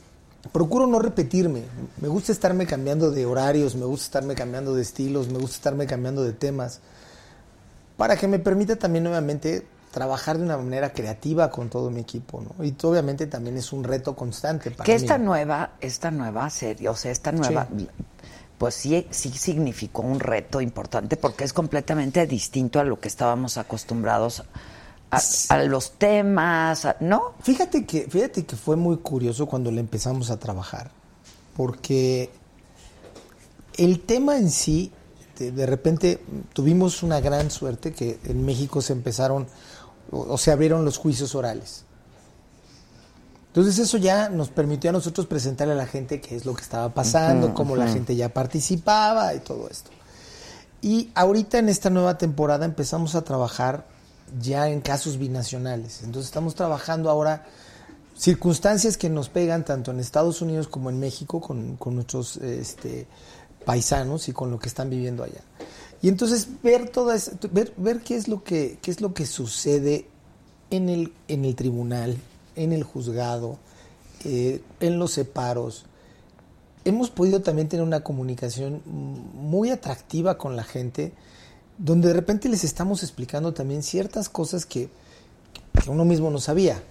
[0.52, 1.64] procuro no repetirme,
[2.00, 5.86] me gusta estarme cambiando de horarios, me gusta estarme cambiando de estilos, me gusta estarme
[5.86, 6.80] cambiando de temas,
[7.98, 12.42] para que me permita también nuevamente trabajar de una manera creativa con todo mi equipo,
[12.42, 12.64] ¿no?
[12.64, 14.96] Y obviamente también es un reto constante para que mí.
[14.96, 17.68] esta nueva, esta nueva serie, o sea, esta nueva,
[18.58, 23.58] pues sí, sí significó un reto importante porque es completamente distinto a lo que estábamos
[23.58, 24.46] acostumbrados a,
[25.12, 27.34] a los temas, ¿no?
[27.42, 30.92] Fíjate que, fíjate que fue muy curioso cuando le empezamos a trabajar,
[31.56, 32.30] porque
[33.78, 34.92] el tema en sí,
[35.38, 36.24] de, de repente
[36.54, 39.48] tuvimos una gran suerte que en México se empezaron
[40.12, 41.84] o, o se abrieron los juicios orales.
[43.48, 46.62] Entonces eso ya nos permitió a nosotros presentarle a la gente qué es lo que
[46.62, 49.92] estaba pasando, cómo la gente ya participaba y todo esto.
[50.82, 53.91] Y ahorita en esta nueva temporada empezamos a trabajar
[54.40, 56.02] ya en casos binacionales.
[56.04, 57.46] Entonces estamos trabajando ahora
[58.18, 63.08] circunstancias que nos pegan tanto en Estados Unidos como en México con, con nuestros este,
[63.66, 65.42] paisanos y con lo que están viviendo allá.
[66.02, 69.26] Y entonces ver toda esa- ver, ver qué es lo que qué es lo que
[69.26, 70.08] sucede
[70.70, 72.18] en el en el tribunal,
[72.56, 73.58] en el juzgado,
[74.26, 75.86] eh, en los separos.
[76.86, 81.14] Hemos podido también tener una comunicación muy atractiva con la gente,
[81.84, 84.88] donde de repente les estamos explicando también ciertas cosas que,
[85.84, 86.84] que uno mismo no sabía.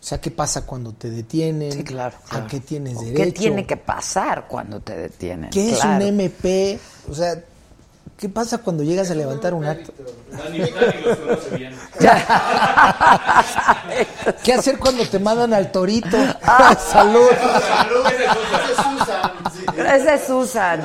[0.00, 2.46] O sea, qué pasa cuando te detienen, Sí, claro, a claro.
[2.48, 3.24] qué tienes ¿O derecho.
[3.24, 5.50] ¿Qué tiene que pasar cuando te detienen?
[5.50, 6.78] ¿Qué es un MP?
[7.10, 7.42] O sea,
[8.16, 9.92] ¿qué pasa cuando llegas a levantar un acto?
[14.42, 16.16] ¿Qué hacer cuando te mandan al torito?
[16.90, 17.28] Salud.
[19.76, 20.80] Ese es Susan.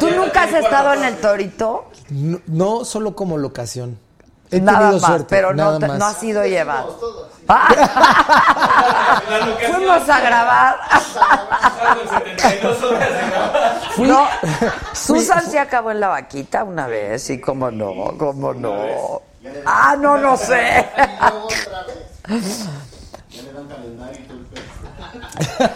[0.00, 1.90] ¿Tú nunca has estado en el torito?
[2.10, 3.98] No, no solo como locación.
[4.50, 5.98] He Nada tenido más, suerte, pero no, nada te- más.
[5.98, 7.28] no ha sido llevado.
[7.50, 9.22] Ah.
[9.72, 10.76] Fuimos a grabar.
[13.96, 14.26] No,
[14.92, 19.22] Susan se acabó en la vaquita una vez, sí, cómo no, cómo no.
[19.64, 20.86] Ah, no, no sé.
[22.28, 25.70] Ya le dan calendario y todo el pedo.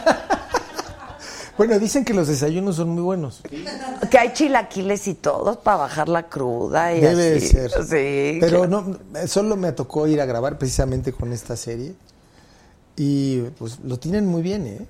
[1.64, 3.40] Bueno, dicen que los desayunos son muy buenos.
[4.10, 7.46] Que hay chilaquiles y todo para bajar la cruda y Debe así.
[7.46, 7.70] ser.
[7.84, 8.38] Sí.
[8.40, 8.98] Pero no,
[9.28, 11.94] solo me tocó ir a grabar precisamente con esta serie.
[12.96, 14.86] Y pues lo tienen muy bien, ¿eh?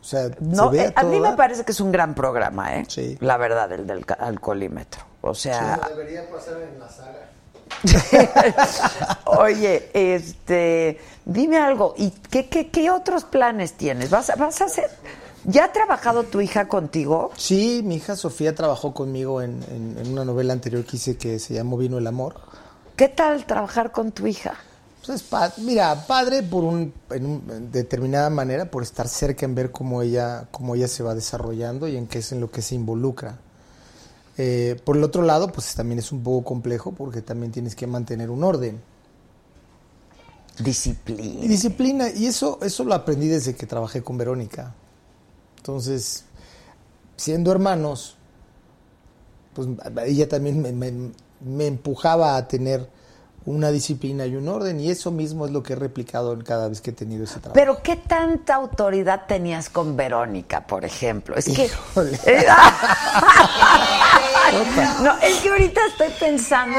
[0.00, 2.14] O sea, No, se ve eh, a mí todo me parece que es un gran
[2.14, 2.86] programa, ¿eh?
[2.88, 3.18] Sí.
[3.20, 5.02] La verdad, el del alcoholímetro.
[5.20, 7.28] O sea, Debería pasar en la saga.
[9.26, 14.08] oye, este, dime algo, ¿y qué, qué, qué otros planes tienes?
[14.08, 14.90] ¿Vas a, vas a hacer?
[15.44, 17.30] ¿Ya ha trabajado tu hija contigo?
[17.36, 21.38] Sí, mi hija Sofía trabajó conmigo en, en- en una novela anterior que hice que
[21.38, 22.36] se llamó Vino el Amor.
[22.96, 24.54] ¿Qué tal trabajar con tu hija?
[25.04, 29.44] Pues es pa- mira, padre por un, en un- en determinada manera, por estar cerca
[29.44, 32.50] en ver cómo ella, cómo ella se va desarrollando y en qué es en lo
[32.50, 33.38] que se involucra.
[34.38, 37.88] Eh, por el otro lado, pues también es un poco complejo porque también tienes que
[37.88, 38.80] mantener un orden.
[40.58, 41.44] Disciplina.
[41.44, 44.74] Y disciplina, y eso, eso lo aprendí desde que trabajé con Verónica.
[45.62, 46.24] Entonces,
[47.16, 48.16] siendo hermanos,
[49.54, 49.68] pues
[50.06, 52.88] ella también me, me- me empujaba a tener
[53.44, 56.68] una disciplina y un orden, y eso mismo es lo que he replicado en cada
[56.68, 57.54] vez que he tenido ese trabajo.
[57.54, 61.36] Pero ¿qué tanta autoridad tenías con Verónica, por ejemplo?
[61.36, 61.68] Es que...
[65.02, 66.78] No, es que ahorita estoy pensando,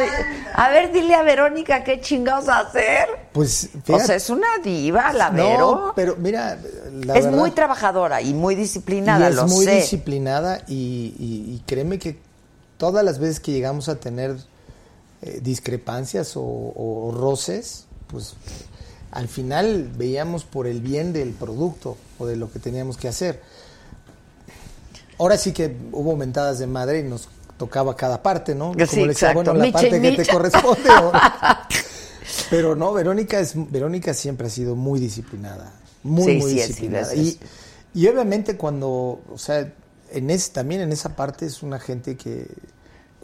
[0.53, 3.07] a ver, dile a Verónica qué chingados hacer.
[3.31, 5.93] Pues O fíjate- sea, es una diva, la No, Vero.
[5.95, 6.57] pero mira,
[6.91, 9.75] la es verdad- muy trabajadora y muy disciplinada, y es lo muy sé.
[9.77, 12.19] disciplinada y, y- y créeme que
[12.77, 14.35] todas las veces que llegamos a tener
[15.25, 18.35] eh, discrepancias o, o roces, pues
[19.11, 23.41] al final veíamos por el bien del producto o de lo que teníamos que hacer.
[25.19, 28.73] Ahora sí que hubo mentadas de madre y nos tocaba cada parte, ¿no?
[28.87, 30.89] Sí, le decía, bueno, la parte que te corresponde.
[30.89, 31.67] ahora.
[32.49, 35.71] Pero no, Verónica es Verónica siempre ha sido muy disciplinada,
[36.03, 37.15] muy Sí, muy sí disciplinada.
[37.15, 37.39] Y,
[37.93, 39.71] y obviamente cuando, o sea,
[40.11, 42.47] en es, también en esa parte es una gente que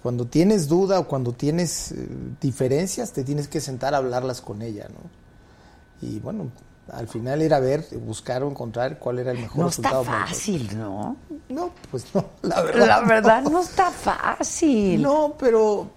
[0.02, 2.08] cuando tienes duda o cuando tienes eh,
[2.42, 6.08] diferencias te tienes que sentar a hablarlas con ella, ¿no?
[6.08, 6.52] Y bueno,
[6.94, 10.04] al final era ver, buscar o encontrar cuál era el mejor No está resultado.
[10.06, 11.16] para el fácil, ¿no?
[11.50, 12.88] No, pues no, la verdad.
[12.88, 13.50] La verdad no.
[13.52, 15.02] no está fácil.
[15.02, 15.90] No, pero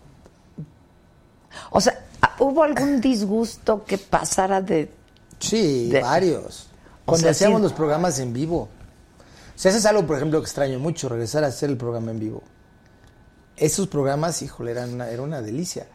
[1.70, 2.04] O sea,
[2.38, 4.90] ¿hubo algún disgusto que pasara de
[5.38, 6.68] Sí, De- varios.
[7.02, 7.62] O Cuando sea, hacíamos sí.
[7.64, 8.68] los programas en vivo.
[9.54, 12.10] O sea, eso es algo, por ejemplo, que extraño mucho, regresar a hacer el programa
[12.12, 12.42] en vivo.
[13.56, 15.86] Esos programas, híjole, eran una, era una delicia.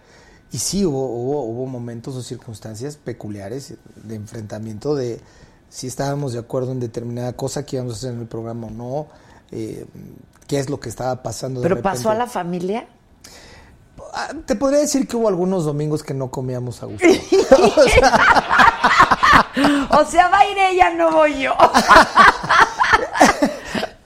[0.51, 5.19] Y sí, hubo, hubo, hubo momentos o circunstancias peculiares de enfrentamiento de
[5.69, 8.69] si estábamos de acuerdo en determinada cosa que íbamos a hacer en el programa o
[8.71, 9.07] no,
[9.51, 9.85] eh,
[10.47, 11.61] qué es lo que estaba pasando.
[11.61, 12.87] de ¿Pero pasó a la familia?
[14.13, 17.07] Ah, Te podría decir que hubo algunos domingos que no comíamos a gusto.
[19.89, 21.53] O sea, va a ir ella, no voy yo.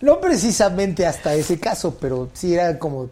[0.02, 3.10] No precisamente hasta ese caso, pero sí era como,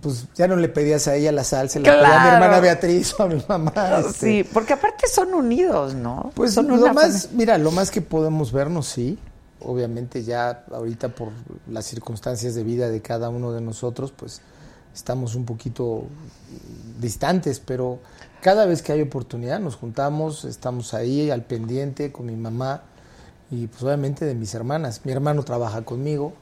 [0.00, 2.60] pues ya no le pedías a ella la sal, se la pedía a mi hermana
[2.60, 3.72] Beatriz o a mi mamá.
[4.00, 4.12] este.
[4.12, 6.30] Sí, porque aparte son unidos, ¿no?
[6.34, 9.18] Pues son lo más, mira, lo más que podemos vernos, sí.
[9.60, 11.30] Obviamente ya ahorita por
[11.70, 14.42] las circunstancias de vida de cada uno de nosotros, pues
[14.94, 16.04] estamos un poquito
[17.00, 17.98] distantes, pero
[18.40, 22.82] cada vez que hay oportunidad nos juntamos, estamos ahí al pendiente con mi mamá
[23.50, 25.00] y pues obviamente de mis hermanas.
[25.04, 26.34] Mi hermano trabaja conmigo,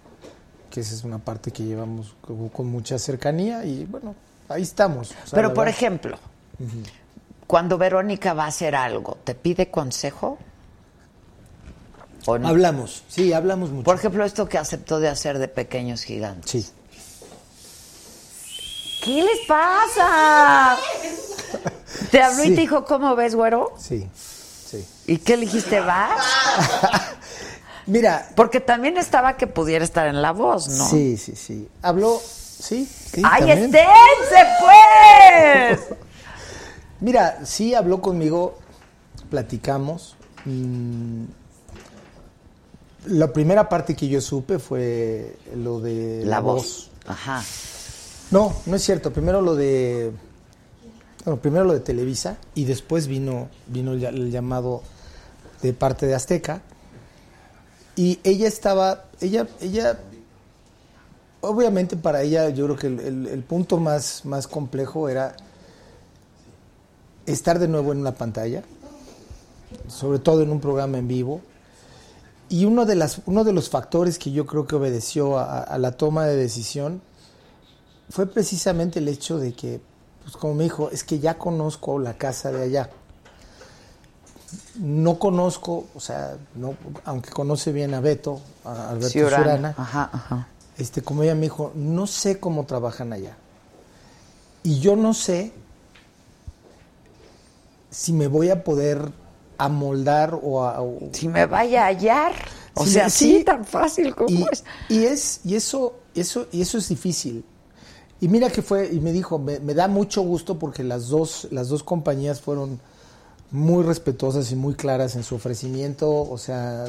[0.73, 4.15] que esa es una parte que llevamos con, con mucha cercanía y bueno,
[4.49, 5.11] ahí estamos.
[5.11, 6.19] O sea, Pero por verdad- ejemplo,
[7.47, 10.39] cuando Verónica va a hacer algo, ¿te pide consejo?
[12.25, 12.49] ¿O no?
[12.49, 13.85] Hablamos, sí, hablamos mucho.
[13.85, 16.51] Por ejemplo, esto que aceptó de hacer de pequeños gigantes.
[16.51, 16.71] Sí.
[19.05, 20.77] ¿Qué les pasa?
[22.11, 23.75] Te habló y te dijo, ¿cómo ves, güero?
[23.77, 24.87] Sí, sí.
[25.07, 26.17] ¿Y qué le dijiste, va?
[27.87, 30.85] Mira, Porque también estaba que pudiera estar en la voz, ¿no?
[30.89, 31.69] Sí, sí, sí.
[31.83, 33.23] Habló, sí, sí.
[33.25, 35.81] ¡Ay, esténse, pues!
[37.01, 38.59] Mira, sí habló conmigo,
[39.31, 40.17] platicamos.
[40.45, 41.25] mm,
[43.07, 46.91] la primera parte que yo supe fue lo de La voz.
[47.07, 47.43] Ajá.
[48.31, 49.13] No, no es cierto.
[49.13, 50.13] Primero lo de.
[51.25, 54.83] Bueno, primero lo de Televisa y después vino, vino el, el llamado
[55.63, 56.63] de parte de Azteca.
[57.97, 59.05] Y ella estaba.
[59.21, 59.47] Ella.
[59.61, 59.99] ella
[61.45, 65.35] Obviamente para ella yo creo que el, punto más, más complejo era
[67.27, 68.63] estar de nuevo en una pantalla,
[69.89, 71.41] sobre todo en un programa en vivo.
[72.49, 75.79] Y uno de, las, uno de los factores que yo creo que obedeció a, a
[75.79, 77.03] la toma de decisión
[78.09, 79.81] fue precisamente el hecho de que,
[80.23, 82.91] pues como me dijo, es que ya conozco la casa de allá.
[84.79, 86.75] No conozco, o sea, no,
[87.05, 89.43] aunque conoce bien a Beto, a Alberto Ciurana.
[89.45, 90.49] Ciurana, Ajá, ajá.
[90.79, 93.37] este, como ella me dijo, no sé cómo trabajan allá.
[94.63, 95.53] Y yo no sé
[97.91, 99.13] si me voy a poder
[99.59, 100.83] amoldar o a...
[100.83, 102.33] o- Si me vaya a hallar.
[102.75, 103.39] O Sí, sea, sí.
[103.39, 104.65] sí, tan fácil como y, es.
[104.89, 107.45] y es y eso eso y eso es difícil
[108.19, 111.49] y mira que fue y me dijo me, me da mucho gusto porque las dos
[111.51, 112.81] las dos compañías fueron
[113.53, 116.85] muy respetuosas y muy claras en su ofrecimiento o sea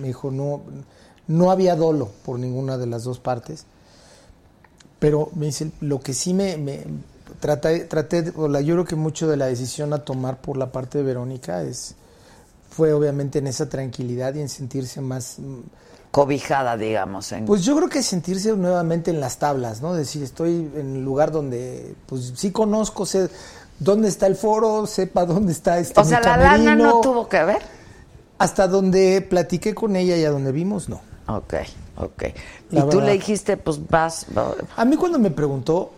[0.00, 0.62] me dijo no
[1.28, 3.66] no había dolo por ninguna de las dos partes
[4.98, 6.84] pero me dice lo que sí me, me
[7.40, 10.72] traté traté o la- yo creo que mucho de la decisión a tomar por la
[10.72, 11.94] parte de Verónica es
[12.70, 15.60] fue obviamente en esa tranquilidad y en sentirse más mm,
[16.10, 17.30] Cobijada, digamos.
[17.32, 17.44] En...
[17.44, 19.92] pues yo creo que sentirse nuevamente en las tablas, ¿no?
[19.92, 23.28] Decir, estoy en un lugar donde, pues sí conozco, sé
[23.78, 27.42] dónde está el foro, sepa dónde está este o sea, la lana no tuvo que
[27.44, 27.62] ver.
[28.38, 31.00] Hasta donde platiqué con ella y a donde vimos, no.
[31.28, 31.54] Ok,
[31.96, 32.22] ok.
[32.70, 33.06] Y La tú verdad.
[33.06, 34.26] le dijiste, pues vas.
[34.36, 35.90] va- A mí cuando me preguntó,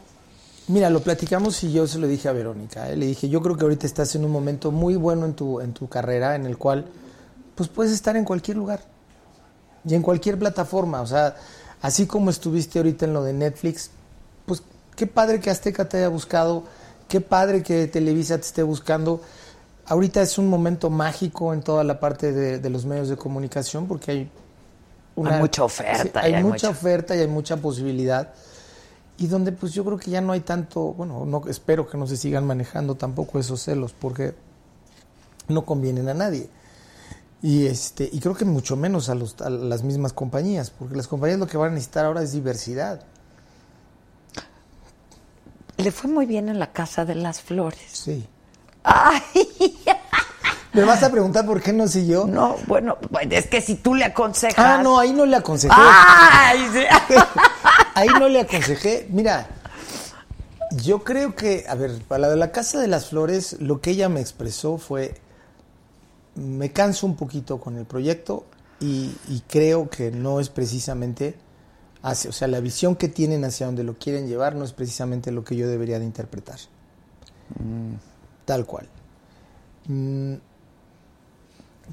[0.69, 2.97] mira, lo platicamos y yo se lo dije a Verónica, ¿eh?
[2.97, 5.73] le dije, yo creo que ahorita estás en un momento muy bueno en tu, en
[5.73, 6.87] tu carrera, en el cual,
[7.57, 8.81] pues puedes estar en cualquier lugar
[9.85, 11.35] y en cualquier plataforma, o sea,
[11.83, 13.91] así como estuviste ahorita en lo de Netflix,
[14.47, 14.63] pues
[14.95, 16.65] qué padre que Azteca te haya buscado,
[17.09, 19.21] qué padre que Televisa te esté buscando.
[19.87, 23.87] Ahorita es un momento mágico en toda la parte de, de los medios de comunicación
[23.89, 24.31] porque hay
[25.17, 28.33] Hay mucha oferta hay mucha mucha- oferta y hay mucha posibilidad.
[29.17, 32.07] Y donde pues yo creo que ya no hay tanto, bueno, no espero que no
[32.07, 34.35] se sigan manejando tampoco esos celos porque
[35.49, 36.49] no convienen a nadie.
[37.43, 41.09] Y este y creo que mucho menos a, los, a las mismas compañías, porque las
[41.09, 43.01] compañías lo que van a necesitar ahora es diversidad.
[45.79, 47.81] Le fue muy bien en la Casa de las Flores.
[47.93, 48.27] Sí.
[48.83, 49.23] Ay,
[50.73, 52.27] ¿Me vas a preguntar por qué no siguió?
[52.27, 52.99] no, bueno,
[53.31, 54.59] es que si tú le aconsejas.
[54.59, 55.75] Ah, no, ahí no le aconsejé.
[55.77, 56.69] ¡Ay!
[56.73, 57.15] sí.
[57.95, 59.09] Ahí no le aconsejé.
[59.11, 59.49] Mira,
[60.71, 63.91] yo creo que, a ver, para la de la Casa de las Flores, lo que
[63.91, 65.15] ella me expresó fue,
[66.37, 68.47] me canso un poquito con el proyecto
[68.79, 71.35] y, y creo que no es precisamente
[72.11, 75.31] hacia, o sea, la visión que tienen hacia donde lo quieren llevar no es precisamente
[75.33, 76.59] lo que yo debería de interpretar.
[78.45, 78.89] Tal cual.
[79.87, 80.35] Mm,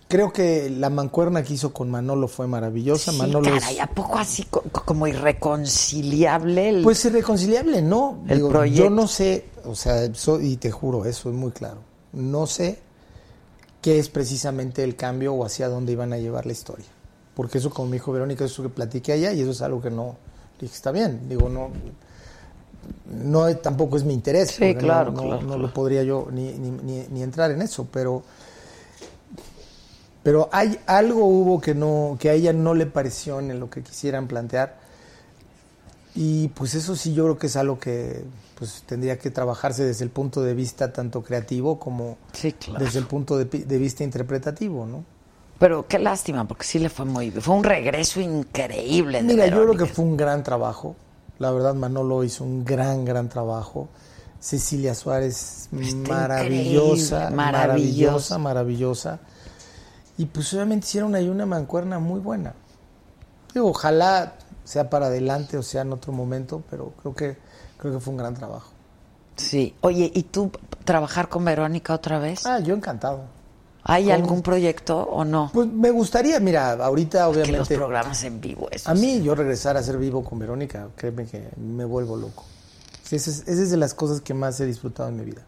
[0.08, 3.12] creo que la mancuerna que hizo con Manolo fue maravillosa.
[3.12, 6.70] Sí, Manolo es- caray, ¿a poco así co- como irreconciliable?
[6.70, 8.24] el- Pues irreconciliable, no.
[8.28, 8.84] El Digo, proyecto.
[8.84, 11.80] Yo no sé, o sea, so- y te juro, eso es muy claro.
[12.14, 12.80] No sé
[13.82, 16.86] qué es precisamente el cambio o hacia dónde iban a llevar la historia.
[17.36, 19.90] Porque eso, como me dijo Verónica, eso que platiqué allá y eso es algo que
[19.92, 20.16] no.
[20.60, 21.28] Dije, está bien.
[21.28, 21.70] Digo, no.
[23.14, 24.52] No tampoco es mi interés.
[24.52, 25.62] Sí, no- claro, no, claro, no claro.
[25.62, 28.24] lo podría yo ni, ni, ni- ni entrar en eso, pero.
[30.24, 33.84] Pero hay algo hubo que no, que a ella no le pareció en lo que
[33.84, 34.78] quisieran plantear.
[36.16, 38.24] Y pues eso sí yo creo que es algo que
[38.58, 42.84] pues tendría que trabajarse desde el punto de vista tanto creativo como Sí, claro.
[42.86, 45.04] desde el punto de vista interpretativo, ¿no?
[45.60, 47.42] Pero qué lástima, porque sí le fue muy bien.
[47.42, 49.24] Fue un regreso increíble.
[49.24, 50.96] de Mira, yo creo que fue un gran trabajo.
[51.40, 53.90] La verdad, Manolo hizo un gran, gran trabajo.
[54.40, 59.20] Cecilia Suárez, Está maravillosa, maravillosa, maravillosa.
[60.18, 62.54] Y pues obviamente hicieron ahí una mancuerna muy buena.
[63.54, 64.34] Digo, ojalá
[64.64, 67.38] sea para adelante o sea en otro momento, pero creo que
[67.78, 68.70] creo que fue un gran trabajo.
[69.36, 69.76] Sí.
[69.82, 70.52] Oye, ¿y tú
[70.84, 72.46] trabajar con Verónica otra vez?
[72.46, 73.35] Ah, yo encantado.
[73.88, 75.52] ¿Hay algún proyecto o no?
[75.54, 79.02] Pues me gustaría, mira, ahorita que los obviamente programas en vivo, eso A sí.
[79.02, 82.46] mí, yo regresar a ser vivo con Verónica, créeme que me vuelvo loco.
[83.12, 85.44] Esa es, esa es de las cosas que más he disfrutado en mi vida.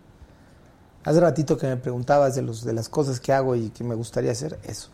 [1.04, 3.96] Hace ratito que me preguntabas de, los, de las cosas que hago y que me
[3.96, 4.90] gustaría hacer, eso.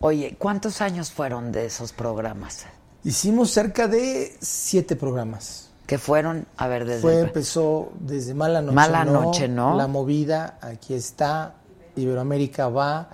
[0.00, 2.66] Oye, ¿cuántos años fueron de esos programas?
[3.02, 5.70] Hicimos cerca de siete programas.
[5.86, 9.74] Que fueron, a ver, desde Fue, empezó desde Mala Noche, Mala no, Noche, ¿no?
[9.74, 11.54] La Movida, Aquí está,
[11.98, 13.08] Iberoamérica va,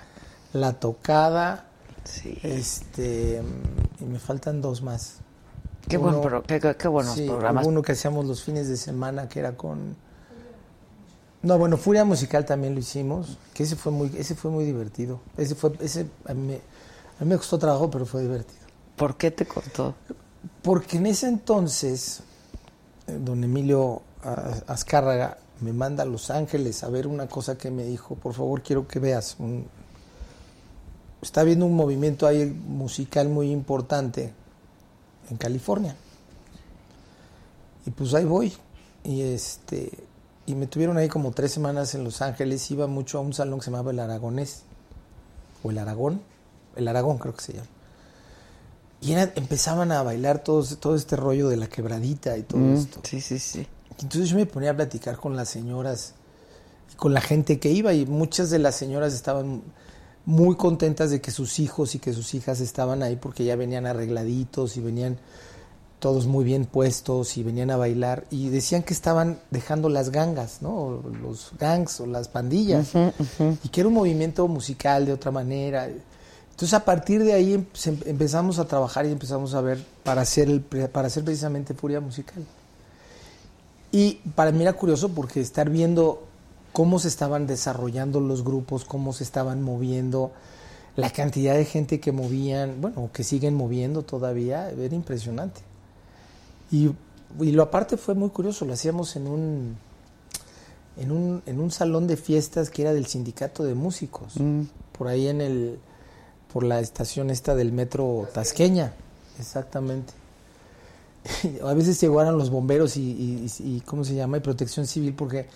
[0.53, 1.65] La Tocada,
[2.05, 2.39] Sí.
[2.43, 3.43] este,
[4.01, 5.17] y me faltan dos más.
[5.89, 7.67] Qué, buen pro- qué, buenos Sí, programas.
[7.67, 9.97] Uno que hacíamos los fines de semana que era con
[11.43, 15.21] No, bueno, Furia Musical también lo hicimos, que ese fue muy ese fue muy divertido.
[15.37, 16.61] Ese fue ese a mí, me-
[17.21, 18.61] a mí me costó trabajo, pero fue divertido.
[18.97, 19.95] ¿Por qué te cortó?
[20.63, 22.21] Porque en ese entonces
[23.07, 24.01] eh, don Emilio
[24.67, 28.63] Azcárraga me manda a Los Ángeles a ver una cosa que me dijo, por favor,
[28.63, 29.67] quiero que veas un
[31.23, 34.33] está habiendo un movimiento ahí musical muy importante
[35.31, 35.97] en California.
[37.87, 38.53] Y pues ahí voy.
[39.05, 39.91] Y este
[40.47, 42.71] y me tuvieron ahí como tres semanas en Los Ángeles.
[42.71, 44.63] Iba mucho a un salón que se llamaba El Aragonés.
[45.63, 46.21] O El Aragón.
[46.77, 47.67] El Aragón creo que se llama.
[49.01, 52.75] Y era- empezaban a bailar todos, todo este rollo de la quebradita y todo Mm,
[52.75, 53.01] esto.
[53.05, 53.67] Sí, sí, sí.
[54.03, 56.15] Entonces yo me ponía a platicar con las señoras
[56.93, 59.63] y con la gente que iba y muchas de las señoras estaban
[60.27, 63.87] muy contentas de que sus hijos y que sus hijas estaban ahí porque ya venían
[63.87, 65.19] arregladitos y venían
[66.01, 70.61] todos muy bien puestos y venían a bailar y decían que estaban dejando las gangas,
[70.61, 70.71] ¿no?
[70.75, 72.93] O los gangs o las pandillas
[73.65, 75.87] y que era un movimiento musical de otra manera.
[75.87, 80.23] Entonces a partir de ahí em- se- empezamos a trabajar y empezamos a ver para
[80.23, 82.45] hacer el para hacer precisamente Furia Musical.
[83.95, 86.25] Y para mí era curioso porque estar viendo
[86.73, 90.33] cómo se estaban desarrollando los grupos, cómo se estaban moviendo,
[90.97, 95.61] la cantidad de gente que movían, bueno, que siguen moviendo todavía, era impresionante.
[96.73, 96.91] Y,
[97.39, 99.77] y lo aparte fue muy curioso, lo hacíamos en un,
[100.97, 104.35] en un, en un salón de fiestas que era del sindicato de músicos,
[104.99, 105.79] por ahí en el,
[106.53, 108.93] por la estación esta del metro Tasqueña,
[109.39, 110.24] exactamente.
[111.65, 114.37] a veces llegaron los bomberos y, y, y- y, ¿cómo se llama?
[114.37, 115.47] Y protección civil porque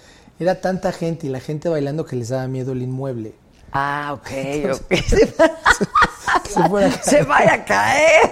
[0.40, 3.34] era tanta gente y la gente bailando que les daba miedo el inmueble.
[3.72, 4.30] Ah, ok,
[4.72, 4.94] ok.
[6.48, 7.04] Se fuera a caer.
[7.04, 8.30] Se vaya a caer.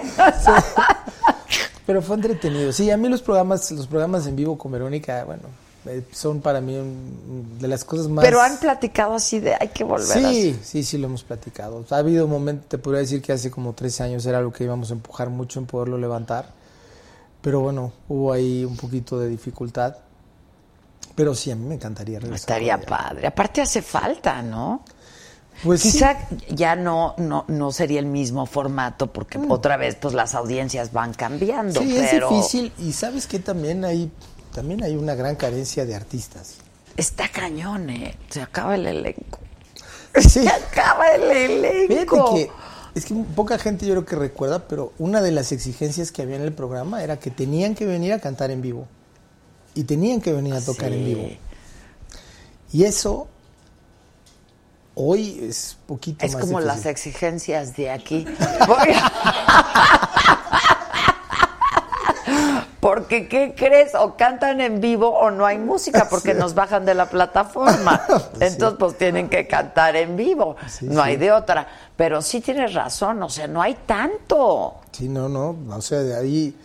[1.85, 2.71] Pero fue entretenido.
[2.73, 5.43] Sí, a mí los programas, los programas en vivo con Verónica, bueno,
[5.85, 8.25] eh, son para mí un- de las cosas más.
[8.25, 11.85] Pero han platicado así de hay que volver a Sí, sí, sí lo hemos platicado.
[11.89, 14.89] Ha habido momentos, te podría decir que hace como tres años era algo que íbamos
[14.89, 16.56] a empujar mucho en poderlo levantar.
[17.41, 19.95] Pero bueno, hubo ahí un poquito de dificultad.
[21.15, 22.39] Pero sí, a mí me encantaría regresar.
[22.39, 23.27] Estaría padre.
[23.27, 24.83] Aparte hace falta, ¿no?
[25.63, 25.91] Pues sí.
[25.91, 26.15] Quizá
[26.49, 29.49] ya no, no, no sería el mismo formato porque Mm.
[29.51, 31.81] otra vez pues las audiencias van cambiando.
[31.81, 32.71] Sí, pero es difícil.
[32.77, 34.11] Y sabes que también hay,
[34.53, 36.55] también hay una gran carencia de artistas.
[36.95, 38.15] Está cañón, ¿eh?
[38.29, 39.39] Se acaba el elenco.
[40.15, 40.43] Sí.
[40.43, 42.27] Se acaba el elenco.
[42.27, 42.51] Fíjate que
[42.97, 46.35] es que poca gente yo creo que recuerda, pero una de las exigencias que había
[46.35, 48.87] en el programa era que tenían que venir a cantar en vivo.
[49.75, 51.29] Y tenían que venir a tocar en vivo.
[52.73, 53.27] Y eso
[54.99, 56.67] Hoy es poquito Es más como difícil.
[56.75, 58.25] las exigencias de aquí.
[62.79, 63.95] Porque, ¿qué crees?
[63.95, 68.05] O cantan en vivo o no hay música porque nos bajan de la plataforma.
[68.39, 70.55] Entonces, pues tienen que cantar en vivo.
[70.81, 71.67] no hay de otra.
[71.95, 74.75] Pero sí tienes razón, o sea, no hay tanto.
[74.91, 76.55] Sí, no, no, o sea, de ahí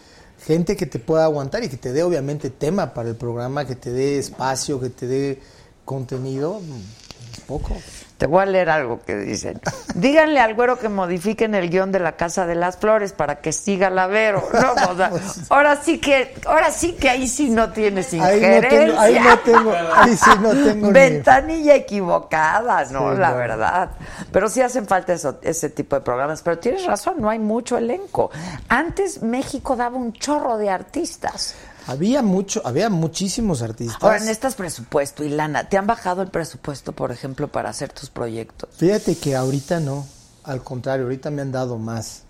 [0.44, 3.76] gente que te pueda aguantar y que te dé obviamente tema para el programa, que
[3.76, 5.40] te dé espacio, que te dé
[5.84, 7.76] contenido, mm, es poco.
[8.22, 9.60] Te voy a leer algo que dicen.
[9.96, 13.52] Díganle al güero que modifiquen el guion de la Casa de las Flores para que
[13.52, 14.44] siga la Vero.
[14.52, 15.10] No, o sea,
[15.50, 18.70] ahora sí que, ahora sí que ahí sí no tienes Ahí no injerencia.
[18.86, 23.12] tengo, ahí no tengo, ahí sí no tengo ni- Ventanilla equivocada, ¿no?
[23.12, 23.36] Sí, la no.
[23.38, 23.90] verdad.
[24.30, 26.42] Pero sí hacen falta eso- ese tipo de programas.
[26.42, 28.30] Pero tienes razón, no hay mucho elenco.
[28.68, 31.56] Antes México daba un chorro de artistas.
[31.86, 34.02] Había mucho, había muchísimos artistas.
[34.02, 37.92] Ahora, en estas presupuesto y lana, ¿te han bajado el presupuesto, por ejemplo, para hacer
[37.92, 38.70] tus proyectos?
[38.76, 40.06] Fíjate que ahorita no,
[40.44, 42.24] al contrario, ahorita me han dado más.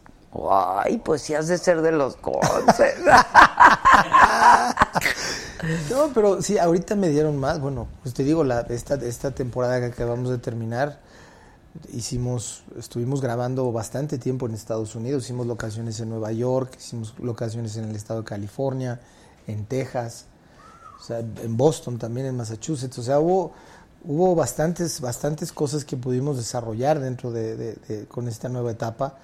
[0.50, 2.94] Ay, pues sí has de ser de los conces.
[5.90, 7.60] No, pero sí, ahorita me dieron más.
[7.60, 11.00] Bueno, pues te digo, la, esta, esta temporada que acabamos de terminar,
[11.92, 15.24] hicimos, estuvimos grabando bastante tiempo en Estados Unidos.
[15.24, 19.00] Hicimos locaciones en Nueva York, hicimos locaciones en el estado de California,
[19.47, 20.27] en Texas,
[21.01, 22.98] o sea, en Boston también, en Massachusetts.
[22.98, 23.52] O sea, hubo,
[24.05, 29.16] hubo bastantes, bastantes cosas que pudimos desarrollar dentro de, de- de- con esta nueva etapa.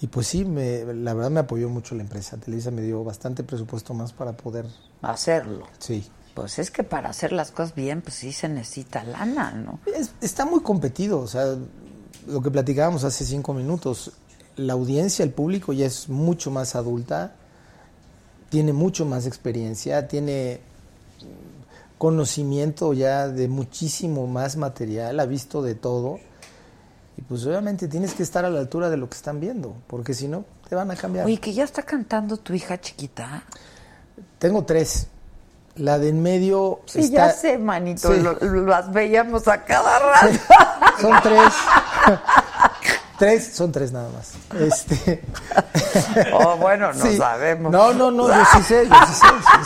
[0.00, 2.36] Y pues sí, me, la verdad me apoyó mucho la empresa.
[2.36, 4.66] Televisa me dio bastante presupuesto más para poder
[5.02, 5.66] hacerlo.
[5.80, 6.08] Sí.
[6.34, 9.80] Pues es que para hacer las cosas bien, pues sí se necesita lana, ¿no?
[9.92, 11.56] Es- está muy competido, o sea,
[12.28, 14.12] lo que platicábamos hace cinco minutos,
[14.54, 17.34] la audiencia, el público ya es mucho más adulta,
[18.50, 20.60] tiene mucho más experiencia, tiene
[21.98, 26.20] conocimiento ya de muchísimo más material, ha visto de todo,
[27.16, 30.14] y pues obviamente tienes que estar a la altura de lo que están viendo, porque
[30.14, 31.26] si no, te van a cambiar.
[31.26, 33.42] Oye, que ya está cantando tu hija chiquita.
[34.38, 35.08] Tengo tres.
[35.76, 38.20] La de en medio Sí, está- ya sé, manito, Sí.
[38.20, 40.38] lo- lo- las veíamos a cada rato.
[41.00, 41.52] Son tres.
[43.18, 44.32] tres, son tres nada más.
[44.60, 45.22] Este.
[46.32, 47.16] Oh, bueno, no Sí.
[47.16, 47.72] sabemos.
[47.72, 49.64] No, no, no, yo sí sé, yo sí sé, sí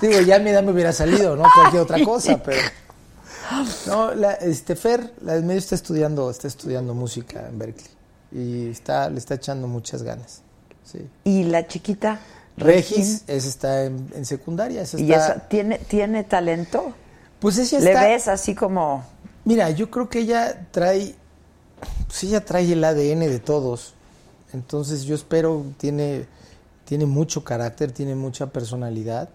[0.00, 0.06] sé.
[0.06, 1.44] Digo, ya a mi edad me hubiera salido, ¿no?
[1.54, 2.60] Cualquier otra cosa, pero.
[3.86, 7.90] No, la, este Fer, la del medio está estudiando, está estudiando música en Berkeley.
[8.32, 10.42] Y está, le está echando muchas ganas.
[10.84, 11.08] Sí.
[11.24, 12.20] ¿Y la chiquita?
[12.56, 14.82] Regis, esa está en, en secundaria.
[14.82, 16.92] esa ¿Y esa tiene, tiene talento?
[17.40, 19.04] Pues ella ¿Le está- ves así como...?
[19.44, 21.14] Mira, yo creo que ella trae,
[22.06, 23.94] pues ella trae el ADN de todos.
[24.52, 26.26] Entonces yo espero, tiene,
[26.84, 29.28] tiene mucho carácter, tiene mucha personalidad.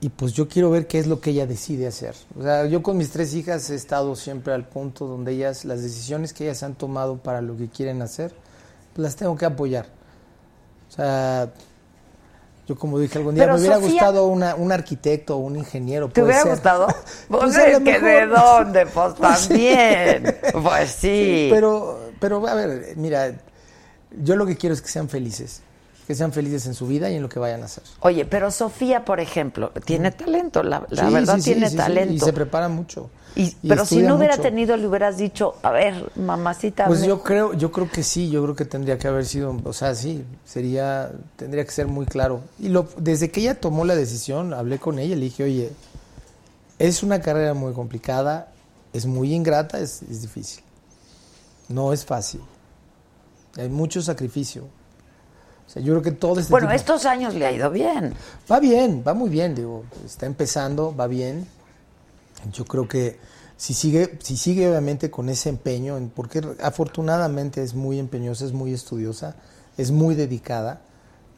[0.00, 2.14] Y pues yo quiero ver qué es lo que ella decide hacer.
[2.38, 5.82] O sea, yo con mis tres hijas he estado siempre al punto donde ellas, las
[5.82, 8.34] decisiones que ellas han tomado para lo que quieren hacer,
[8.96, 9.86] las tengo que apoyar.
[10.88, 11.50] O sea,
[12.66, 16.08] yo como dije algún día, Pero, me hubiera gustado una, un arquitecto o un ingeniero.
[16.08, 16.50] ¿Te hubiera ser.
[16.52, 16.86] gustado?
[17.28, 20.36] Pues, Pues, es que de dónde, pues Pues también.
[20.62, 21.48] Pues sí.
[21.52, 23.32] Pero, pero a ver, mira,
[24.22, 25.62] yo lo que quiero es que sean felices.
[26.06, 27.82] Que sean felices en su vida y en lo que vayan a hacer.
[28.00, 31.72] Oye, pero Sofía, por ejemplo, tiene talento, la, la Sí, verdad sí, sí, tiene sí,
[31.72, 32.14] sí, talento.
[32.14, 33.10] y se prepara mucho.
[33.36, 36.86] Y- y pero si no hubiera tenido, le hubieras dicho, a ver, mamacita.
[36.86, 39.54] Pues me- yo creo, yo creo que sí, yo creo que tendría que haber sido,
[39.64, 42.40] o sea, sí, sería, tendría que ser muy claro.
[42.58, 45.70] Y lo, desde que ella tomó la decisión, hablé con ella le dije, oye,
[46.78, 48.48] es una carrera muy complicada,
[48.94, 50.62] es muy ingrata, es, es difícil.
[51.68, 52.40] No es fácil.
[53.58, 54.62] Hay mucho sacrificio.
[55.66, 58.14] O sea, yo creo que todo este Bueno, tipo- estos años le ha ido bien.
[58.50, 61.46] Va bien, va muy bien, digo, está empezando, va bien.
[62.52, 63.18] Yo creo que
[63.56, 68.72] si sigue, si sigue obviamente con ese empeño, porque afortunadamente es muy empeñosa, es muy
[68.72, 69.36] estudiosa,
[69.76, 70.82] es muy dedicada,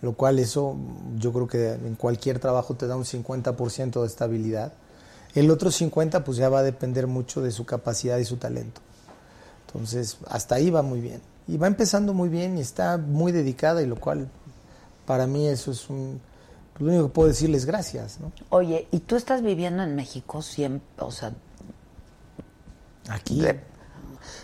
[0.03, 0.77] lo cual eso
[1.19, 4.73] yo creo que en cualquier trabajo te da un 50% de estabilidad.
[5.35, 8.81] El otro 50 pues ya va a depender mucho de su capacidad y su talento.
[9.67, 11.21] Entonces, hasta ahí va muy bien.
[11.47, 14.29] Y va empezando muy bien y está muy dedicada y lo cual
[15.07, 16.21] para mí eso es un...
[16.79, 18.33] Lo único que puedo decirles gracias, ¿no?
[18.51, 20.89] Oye, ¿y tú estás viviendo en México siempre?
[20.99, 21.33] O sea,
[23.09, 23.43] Aquí.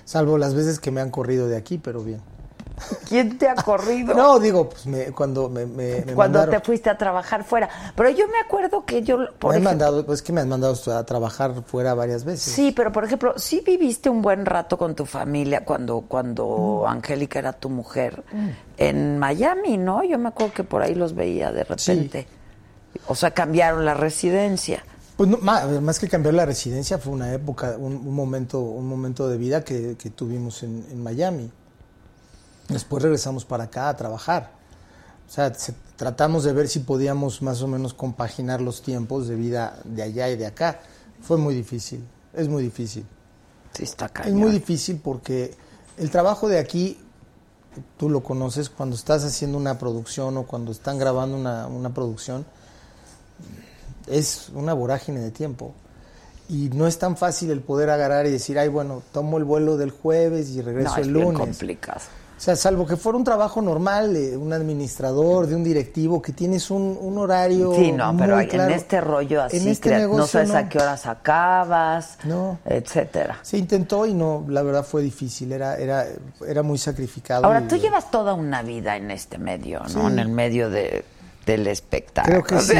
[0.04, 2.20] Salvo las veces que me han corrido de aquí, pero bien.
[3.08, 4.14] ¿Quién te ha corrido?
[4.16, 7.68] No, digo, pues me- cuando me, me, me Cuando mandaron- te fuiste a trabajar fuera.
[7.96, 10.74] Pero yo me acuerdo que yo, por me ejemplo, mandado, pues que me han mandado
[10.92, 12.52] a trabajar fuera varias veces.
[12.52, 16.88] Sí, pero por ejemplo, sí viviste un buen rato con tu familia cuando cuando Mm.
[16.90, 18.22] Angélica era tu mujer
[18.76, 20.02] en Miami, ¿no?
[20.04, 22.26] Yo me acuerdo que por ahí los veía de repente.
[23.08, 24.84] O sea, cambiaron la residencia.
[25.16, 28.86] Pues no, más, más que cambiar la residencia fue una época, un, un momento, un
[28.88, 31.50] momento de vida que, que tuvimos en, en Miami.
[32.68, 34.50] Después regresamos para acá a trabajar.
[35.28, 39.36] O sea, se- tratamos de ver si podíamos más o menos compaginar los tiempos de
[39.36, 40.80] vida de allá y de acá.
[41.22, 43.04] Fue muy difícil, es muy difícil.
[43.72, 44.38] Sí, está Es cañón.
[44.38, 45.54] muy difícil porque
[45.96, 46.98] el trabajo de aquí,
[47.96, 52.44] tú lo conoces, cuando estás haciendo una producción o cuando están grabando una, una producción,
[54.06, 55.72] es una vorágine de tiempo.
[56.48, 59.76] Y no es tan fácil el poder agarrar y decir, ay, bueno, tomo el vuelo
[59.78, 61.40] del jueves y regreso No, es el bien lunes.
[61.40, 62.00] complicado.
[62.36, 66.32] O sea, salvo que fuera un trabajo normal de un administrador, de un directivo, que
[66.32, 67.72] tienes un, un horario.
[67.74, 68.74] Sí, no, pero muy en claro.
[68.74, 72.58] este rollo así, En este no sabes a qué horas acabas, No.
[72.64, 73.38] etcétera.
[73.42, 76.06] Se intentó y no, la verdad fue difícil, era, era,
[76.46, 77.46] era muy sacrificado.
[77.46, 79.88] Ahora, y- tú llevas toda una vida en este medio, ¿no?
[79.88, 79.98] Sí.
[80.00, 81.04] En el medio de,
[81.46, 82.42] del espectáculo.
[82.42, 82.74] Creo que sí.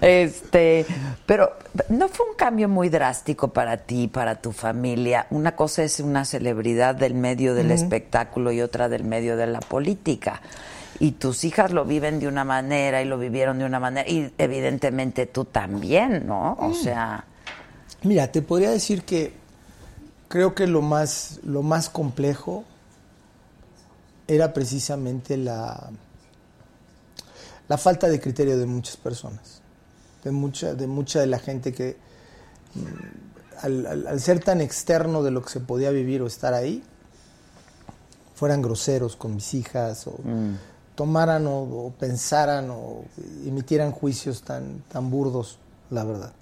[0.00, 0.86] este,
[1.26, 1.52] pero
[1.88, 5.26] no fue un cambio muy drástico para ti, para tu familia.
[5.30, 9.60] Una cosa es una celebridad del medio del espectáculo y otra del medio de la
[9.60, 10.40] política.
[10.98, 14.08] Y tus hijas lo viven de una manera y lo vivieron de una manera.
[14.08, 16.52] Y evidentemente tú también, ¿no?
[16.54, 16.74] O Mm.
[16.74, 17.24] sea,
[18.02, 19.32] Mira, te podría decir que
[20.28, 22.64] creo que lo más, lo más complejo
[24.28, 25.90] era precisamente la,
[27.68, 29.60] la falta de criterio de muchas personas,
[30.24, 31.96] de mucha, de mucha de la gente que
[32.74, 36.54] mm, al, al- al ser tan externo de lo que se podía vivir o estar
[36.54, 36.82] ahí,
[38.34, 40.14] fueran groseros con mis hijas o
[40.94, 43.04] tomaran o, o pensaran o
[43.46, 45.58] emitieran juicios tan, tan burdos,
[45.90, 46.32] la verdad.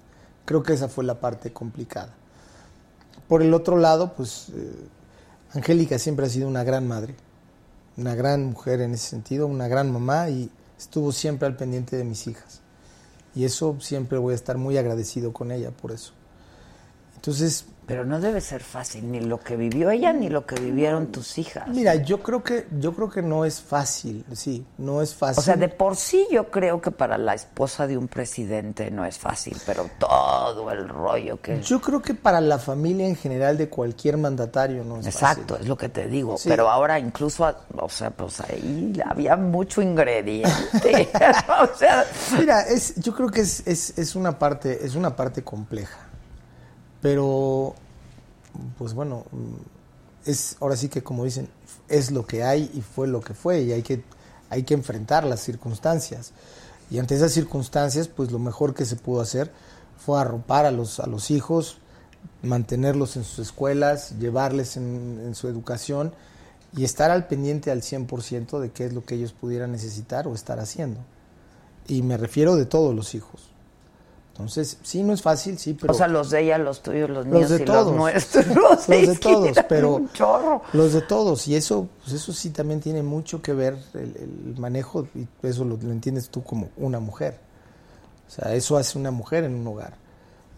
[0.45, 2.09] Creo que esa fue la parte complicada.
[3.27, 4.71] Por el otro lado, pues eh,
[5.53, 7.15] Angélica siempre ha sido una gran madre,
[7.97, 12.03] una gran mujer en ese sentido, una gran mamá y estuvo siempre al pendiente de
[12.03, 12.61] mis hijas.
[13.35, 16.13] Y eso siempre voy a estar muy agradecido con ella por eso.
[17.25, 21.07] Entonces, pero no debe ser fácil ni lo que vivió ella ni lo que vivieron
[21.07, 21.67] tus hijas.
[21.69, 25.39] mira, yo creo que yo creo que no es fácil, sí, no es fácil.
[25.39, 29.05] O sea, de por sí yo creo que para la esposa de un presidente no
[29.05, 31.59] es fácil, pero todo el rollo que...
[31.61, 35.63] Yo creo que para la familia en general de cualquier mandatario no es Exacto, fácil.
[35.63, 36.37] es lo que te digo.
[36.37, 36.47] Sí.
[36.47, 41.09] Pero ahora incluso, o sea, pues ahí había mucho ingrediente.
[41.59, 42.05] o sea,
[42.37, 46.05] Mira, es, yo creo que es, es, es una parte, es una parte compleja.
[47.01, 47.75] Pero,
[48.77, 51.49] pues bueno, mm, es ahora sí que como dicen,
[51.87, 54.03] es lo que hay y fue lo que fue, y hay que,
[54.49, 56.31] hay que enfrentar las circunstancias.
[56.89, 59.51] Y ante esas circunstancias, pues lo mejor que se pudo hacer
[59.97, 61.77] fue arropar a los, a los hijos,
[62.41, 66.13] mantenerlos en sus escuelas, llevarles en, en su educación
[66.75, 70.35] y estar al pendiente al 100% de qué es lo que ellos pudieran necesitar o
[70.35, 70.99] estar haciendo.
[71.87, 73.54] Y me refiero de todos los hijos.
[74.35, 75.93] Entonces, sí, no es fácil, sí, pero...
[75.93, 77.87] o sea, los de ella, los tuyos, los míos los de y todos.
[77.87, 78.47] los nuestros.
[78.47, 79.95] Los de todos, pero...
[79.95, 80.61] un chorro.
[80.73, 81.47] Los de todos.
[81.47, 85.63] Y eso, pues eso sí también tiene mucho que ver el, el manejo, y eso
[85.63, 87.39] lo, lo entiendes tú como una mujer.
[88.27, 89.93] O sea, eso hace una mujer en un hogar.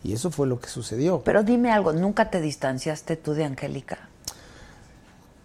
[0.04, 1.22] Y eso fue lo que sucedió.
[1.24, 4.10] Pero dime algo, ¿nunca te distanciaste tú de Angélica?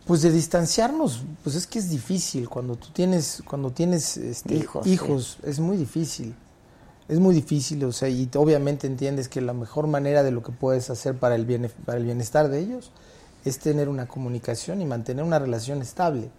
[0.06, 4.86] Pues de distanciarnos, pues es que es difícil cuando tú tienes, cuando tienes este, Hijos,
[4.86, 6.34] hijos, es muy difícil.
[7.08, 10.52] Es muy difícil, o sea, y obviamente entiendes que la mejor manera de lo que
[10.52, 12.90] puedes hacer para el, biene- para el bienestar de ellos
[13.44, 16.30] es tener una comunicación y mantener una relación estable.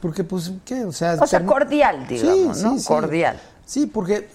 [0.00, 0.84] Porque, pues, ¿qué?
[0.84, 2.74] O sea, O sea, cordial, digamos, Sí, ¿no?
[2.74, 2.86] sí, sí.
[2.86, 3.40] Cordial.
[3.66, 4.28] Sí, porque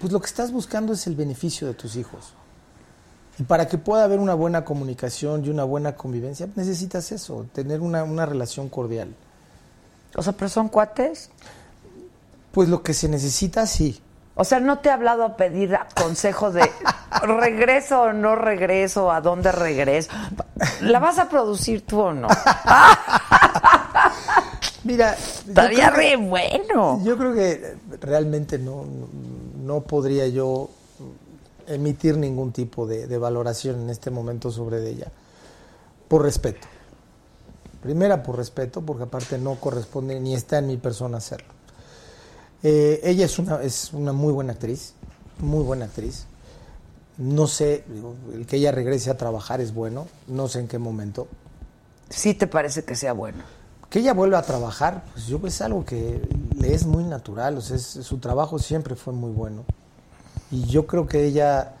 [0.00, 2.34] pues lo que estás buscando es el beneficio de tus hijos.
[3.38, 7.80] Y para que pueda haber una buena comunicación y una buena convivencia, necesitas eso, tener
[7.80, 9.08] una, una relación cordial.
[10.14, 11.30] O sea, pero son cuates.
[12.52, 14.00] Pues lo que se necesita, sí.
[14.40, 16.70] O sea, ¿no te ha hablado a pedir consejo de
[17.22, 19.10] regreso o no regreso?
[19.10, 20.10] ¿A dónde regreso?
[20.82, 22.28] ¿La vas a producir tú o no?
[24.84, 27.00] Mira, Estaría que- re bueno.
[27.04, 29.08] Yo creo que realmente no, no,
[29.64, 30.70] no podría yo
[31.66, 35.08] emitir ningún tipo de, de valoración en este momento sobre ella,
[36.06, 36.66] por respeto.
[37.82, 41.57] Primera, por respeto, porque aparte no corresponde ni está en mi persona hacerlo.
[42.62, 44.94] Eh, ella es una, es una muy buena actriz,
[45.38, 46.26] muy buena actriz.
[47.18, 50.78] No sé, digo, el que ella regrese a trabajar es bueno, no sé en qué
[50.78, 51.26] momento.
[52.10, 53.42] Sí te parece que sea bueno.
[53.90, 56.20] Que ella vuelva a trabajar, pues yo es algo que
[56.56, 59.64] le es muy natural, o sea, es- su trabajo siempre fue muy bueno.
[60.50, 61.74] Y yo creo que ella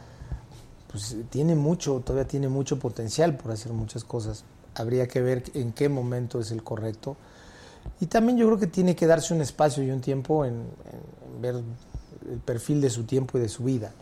[0.90, 4.44] pues tiene mucho, todavía tiene mucho potencial por hacer muchas cosas.
[4.74, 7.16] Habría que ver en qué momento es el correcto.
[8.00, 11.34] Y también yo creo que tiene que darse un espacio y un tiempo en, en-
[11.34, 11.54] en ver
[12.30, 13.92] el perfil de su tiempo y de su vida.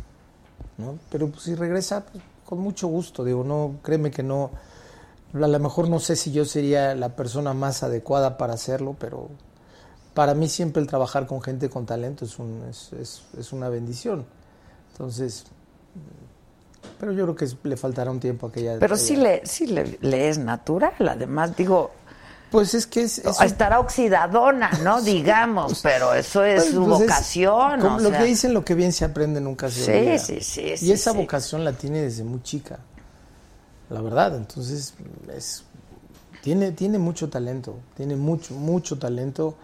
[0.79, 0.99] ¿no?
[1.11, 3.25] Pero pues, si regresa, pues, con mucho gusto.
[3.25, 4.51] Digo, no, créeme que no.
[5.35, 9.29] A lo mejor no sé si yo sería la persona más adecuada para hacerlo, pero
[10.15, 13.69] para mí siempre el trabajar con gente con talento es, un, es, es, es una
[13.69, 14.25] bendición.
[14.93, 15.45] Entonces,
[16.99, 18.79] pero yo creo que le faltará un tiempo a aquella.
[18.79, 21.91] Pero sí le, sí le, le es natural, además, digo.
[22.51, 23.19] Pues es que es.
[23.19, 25.03] es- Estará oxidadona, ¿no?
[25.03, 27.81] Digamos, pero eso es Pues, su pues, es vocación.
[27.81, 28.19] como o lo sea.
[28.19, 30.19] que dicen, lo que bien se aprende nunca se Sí, olvida.
[30.19, 31.17] sí, sí, Y sí, esa sí.
[31.19, 32.79] vocación la tiene desde muy chica,
[33.91, 34.37] la verdad.
[34.37, 34.95] Entonces,
[35.37, 35.65] es,
[36.43, 39.57] tiene, tiene mucho talento, tiene mucho, mucho talento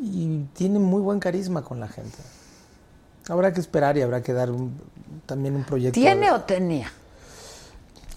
[0.00, 2.16] y tiene muy buen carisma con la gente.
[3.28, 4.80] Habrá que esperar y habrá que dar un-
[5.26, 5.94] también un proyecto.
[6.00, 6.90] ¿Tiene o tenía?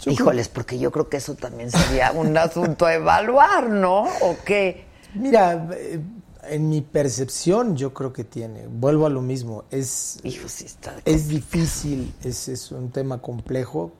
[0.00, 4.04] Yo Híjoles, porque yo creo que eso también sería un asunto a evaluar, ¿no?
[4.22, 4.86] ¿O qué?
[5.14, 6.00] Mira, eh,
[6.44, 8.66] en mi percepción yo creo que tiene.
[8.66, 9.64] Vuelvo a lo mismo.
[9.70, 13.92] Es, Hijo, sí está es difícil, es, es un tema complejo,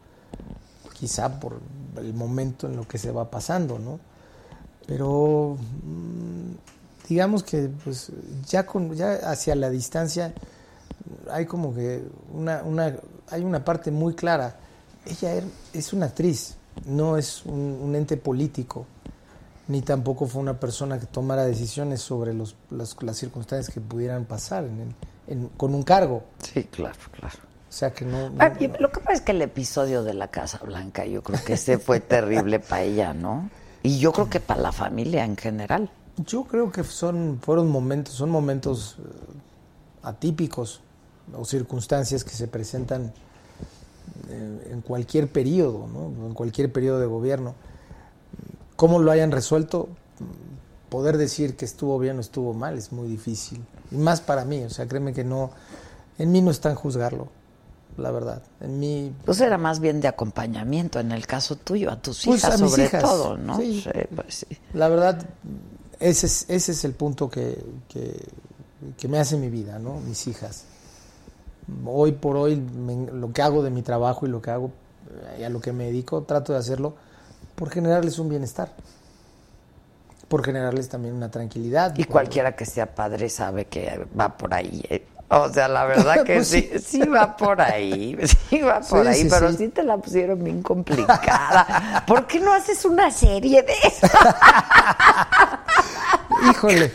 [0.99, 1.61] quizá por
[1.97, 4.01] el momento en lo que se va pasando, ¿no?
[4.87, 6.53] Pero mm,
[7.09, 8.11] digamos que pues
[8.47, 10.33] ya con ya hacia la distancia
[11.31, 12.03] hay como que
[12.33, 12.97] una, una
[13.31, 14.60] hay una parte muy clara.
[15.07, 16.57] Ella er- es una actriz,
[16.87, 18.87] no es un, un ente político,
[19.69, 24.25] ni tampoco fue una persona que tomara decisiones sobre los, las, las circunstancias que pudieran
[24.25, 24.95] pasar en el-
[25.29, 26.25] en- con un cargo.
[26.43, 27.37] Sí, claro, claro.
[27.69, 28.31] O sea que no.
[28.31, 31.43] no- Ah, Lo que pasa es que el episodio de la Casa Blanca, yo creo
[31.45, 33.49] que ese fue terrible para ella, ¿no?
[33.85, 35.89] Y yo creo que para la familia en general.
[36.27, 39.03] Yo creo que son fueron momentos, son momentos eh,
[40.03, 40.81] atípicos
[41.37, 43.13] o circunstancias que se presentan
[44.31, 46.27] en cualquier periodo, ¿no?
[46.29, 47.55] En cualquier periodo de gobierno.
[48.77, 49.89] ¿Cómo lo hayan resuelto?
[50.89, 53.63] Poder decir que estuvo bien o estuvo mal es muy difícil.
[53.91, 55.51] Y más para mí, o sea, créeme que no,
[56.19, 57.29] en mí no está en juzgarlo,
[57.97, 58.43] la verdad.
[58.61, 62.41] En mí Pues era más bien de acompañamiento en el caso tuyo, a tus Pues,
[62.41, 63.59] hijas a mis sobre hijas, todo, ¿no?
[63.59, 63.85] sí.
[64.15, 64.47] pues sí.
[64.75, 65.23] La verdad,
[66.01, 68.17] ese es, ese es el punto que, que,
[68.97, 70.01] que me hace mi vida, ¿no?
[70.01, 70.65] Mis hijas.
[71.87, 74.71] Hoy por hoy, me- lo que hago de mi trabajo y lo que hago
[75.37, 76.95] eh, y a lo que me dedico, trato de hacerlo
[77.55, 78.71] por generarles un bienestar.
[80.29, 81.95] Por generarles también una tranquilidad.
[81.97, 84.83] Y por- cualquiera que sea padre sabe que va por ahí.
[84.89, 85.07] ¿eh?
[85.29, 86.79] O sea, la verdad que Pues sí, sí.
[86.81, 88.17] sí va por ahí,
[88.51, 89.57] sí va por Sí, ahí, sí, pero sí.
[89.59, 92.05] sí te la pusieron bien complicada.
[92.07, 94.07] ¿Por qué no haces una serie de eso?
[96.51, 96.93] Híjole,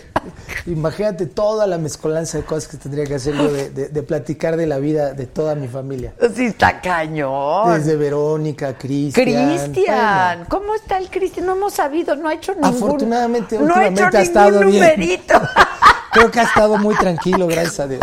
[0.66, 4.58] imagínate toda la mezcolanza de cosas que tendría que hacer yo de, de- de platicar
[4.58, 6.14] de la vida de toda mi familia.
[6.36, 7.74] Sí está cañón.
[7.78, 9.26] Desde Verónica, Cristian.
[9.26, 10.46] Cristian, bueno.
[10.50, 11.46] ¿cómo está el Cristian?
[11.46, 14.72] No hemos sabido, no ha hecho ningún Afortunadamente, no ha hecho últimamente ha estado bien.
[14.74, 15.34] numerito.
[16.14, 18.02] Creo que ha estado muy tranquilo, gracias a Dios.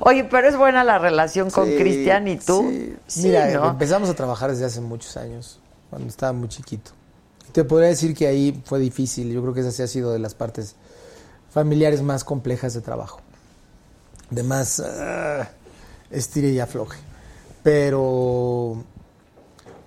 [0.00, 2.66] Oye, pero es buena la relación con Sí, Cristian y tú.
[2.68, 2.96] sí.
[3.06, 3.70] Sí, Mira, ¿no?
[3.70, 6.90] empezamos a trabajar desde hace muchos años, cuando estaba muy chiquito.
[7.48, 9.32] Y te podría decir que ahí fue difícil.
[9.32, 10.74] Yo creo que esa sí ha sido de las partes
[11.50, 13.20] familiares más complejas de trabajo.
[14.30, 15.48] De más ah,
[16.10, 16.98] estire y afloje.
[17.62, 18.82] Pero,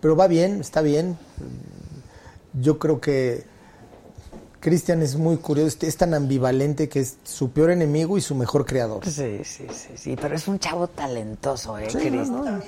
[0.02, 1.18] pero va bien, está bien.
[2.54, 3.46] Yo creo que
[4.60, 8.66] Cristian es muy curioso, es tan ambivalente que es su peor enemigo y su mejor
[8.66, 9.04] creador.
[9.06, 12.32] Sí, sí, sí, sí, pero es un chavo talentoso, ¿eh, Sí, Cristian?
[12.32, 12.62] no, no.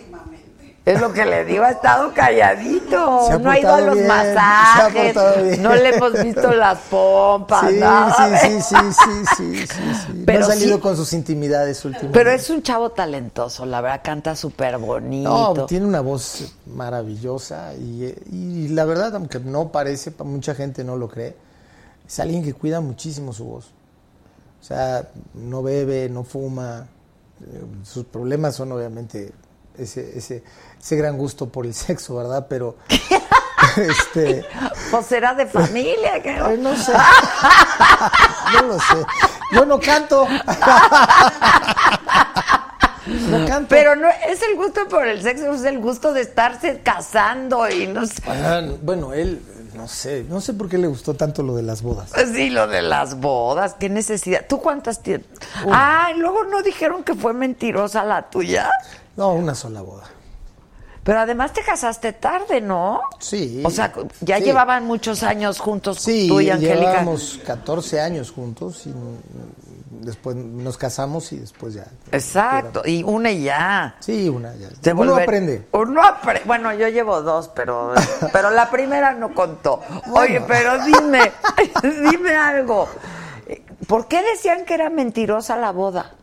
[0.85, 3.31] Es lo que le digo, ha estado calladito.
[3.31, 5.59] Ha no ha ido a los bien, se ha masajes.
[5.59, 8.39] No le hemos visto las pompas, Sí, nada.
[8.39, 10.23] sí, sí, sí, sí, sí, sí, sí.
[10.27, 12.17] Pero no ha salido sí- con sus intimidades últimamente.
[12.19, 15.53] Pero es un chavo talentoso, la verdad, canta súper bonito.
[15.55, 20.97] No, tiene una voz maravillosa y, y la verdad, aunque no parece, mucha gente no
[20.97, 21.35] lo cree,
[22.07, 23.71] es alguien que cuida muchísimo su voz.
[24.61, 26.85] O sea, no bebe, no fuma.
[27.41, 29.31] eh, Sus problemas son obviamente
[29.77, 30.41] ese, ese,
[30.85, 32.45] ese gran gusto por el sexo, ¿verdad?
[32.47, 32.75] Pero,
[33.77, 34.45] este,
[34.91, 36.93] Pues será de familia, que eh, no sé.
[38.53, 39.05] No lo sé.
[39.51, 40.27] Yo no canto.
[43.29, 43.69] No canto.
[43.69, 47.85] Pero no es el gusto por el sexo, es el gusto de estarse casando y
[47.85, 48.15] no sé.
[48.25, 49.43] Ah, bueno, él,
[49.75, 52.09] no sé, no sé por qué le gustó tanto lo de las bodas.
[52.11, 54.47] Pues Sí, lo de las bodas, qué necesidad.
[54.49, 55.27] ¿Tú cuántas tienes?
[55.71, 58.71] Ah, y luego no dijeron que fue mentirosa la tuya.
[59.15, 60.05] No, una sola boda.
[61.05, 62.99] Pero además te casaste tarde, ¿no?
[63.19, 63.61] Sí.
[63.63, 64.43] O sea, ya Sí.
[64.45, 66.79] llevaban muchos años juntos Sí, tú y Angélica.
[66.79, 68.93] llevábamos 14 años juntos y
[70.03, 71.85] después nos casamos y después ya.
[72.11, 73.95] Exacto, y una y ya.
[73.99, 74.69] Sí, una ya.
[74.95, 75.67] Uno aprende.
[75.73, 77.93] Uno apre- Bueno, yo llevo dos, pero,
[78.33, 79.81] pero la primera no contó.
[80.11, 81.31] Oye, pero dime,
[82.11, 82.89] dime algo.
[83.87, 86.13] ¿Por qué decían que era mentirosa la boda?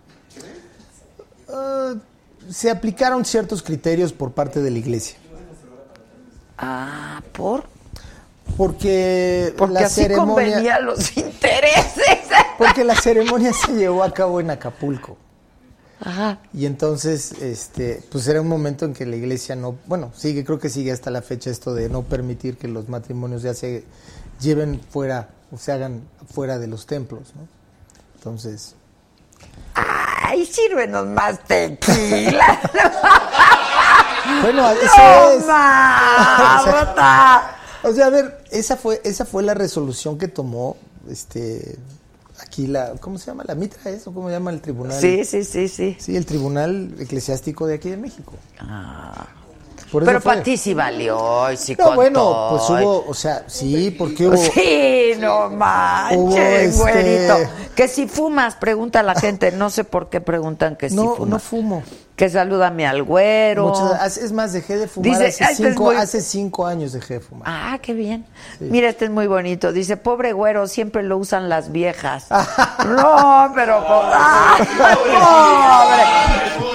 [1.48, 1.94] Ah,
[2.50, 5.16] se aplicaron ciertos criterios por parte de la iglesia.
[6.58, 7.64] Ah, ¿por?
[8.56, 12.20] Porque, Porque la así ceremonia, convenía los intereses.
[12.58, 15.16] porque la ceremonia se llevó a cabo en Acapulco.
[16.00, 16.40] Ajá.
[16.52, 20.58] Y entonces, este, pues era un momento en que la iglesia no, bueno, sigue, creo
[20.58, 23.84] que sigue hasta la fecha esto de no permitir que los matrimonios ya se
[24.40, 26.02] lleven fuera o se hagan
[26.32, 27.46] fuera de los templos, ¿no?
[28.16, 28.74] Entonces,
[29.74, 32.60] Ay, sírvenos más tequila.
[34.42, 35.46] bueno, eso ¡No, es.
[35.46, 37.56] ma, O sea!
[37.84, 40.76] O sea, a ver, esa fue, esa fue la resolución que tomó
[41.10, 41.78] este
[42.40, 43.44] aquí la, ¿cómo se llama?
[43.46, 45.00] La mitra eso, ¿cómo se llama el tribunal?
[45.00, 45.96] Sí, sí, sí, sí.
[45.98, 48.34] Sí, el tribunal eclesiástico de aquí de México.
[48.60, 49.26] Ah.
[49.92, 51.96] Por Pero para ti sí valió y sí No, contó.
[51.96, 56.18] bueno, pues hubo, o sea, sí, porque hubo Sí, no manches,
[56.78, 57.50] Hubo, este- güerito.
[57.76, 59.52] Que si fumas, pregunta a la gente.
[59.52, 61.28] No sé por qué preguntan que si no, fumas.
[61.28, 61.82] no fumo.
[62.16, 63.68] Que salúdame al güero.
[63.68, 66.66] Muchas- es más, dejé de fumar Dice, hace, "Ah, este es cinco, muy- hace cinco
[66.66, 67.44] años dejé de fumar.
[67.50, 68.26] Ah, qué bien.
[68.60, 69.72] Mira, este es muy bonito.
[69.72, 72.26] Dice, pobre güero, siempre lo usan las viejas.
[72.86, 73.84] no, pero...
[73.86, 74.66] po- ¡Ay,
[75.18, 76.02] pobre!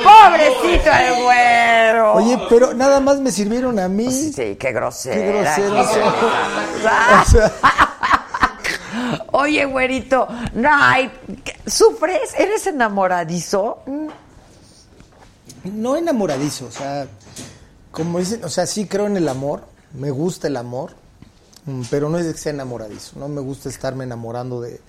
[0.03, 2.13] ¡Pobrecito el güero!
[2.13, 4.11] Oye, pero nada más me sirvieron a mí.
[4.11, 5.21] Sí, qué grosero.
[5.21, 7.51] Qué grosero
[9.31, 11.11] Oye, güerito, no, ay,
[11.67, 12.33] ¿sufres?
[12.37, 13.79] ¿Eres enamoradizo?
[15.67, 17.07] No enamoradizo, o sea,
[17.91, 19.63] como dicen, o sea, sí creo en el amor,
[19.93, 20.91] me gusta el amor,
[21.65, 24.79] mm, pero no es que sea enamoradizo, no me gusta estarme enamorando de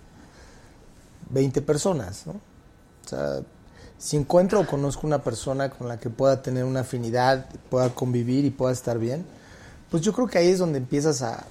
[1.30, 2.32] 20 personas, ¿no?
[2.32, 3.40] O sea,
[3.98, 8.44] si encuentro o conozco una persona con la que pueda tener una afinidad, pueda convivir
[8.44, 9.26] y pueda estar bien,
[9.90, 11.44] pues yo creo que ahí es donde empiezas a,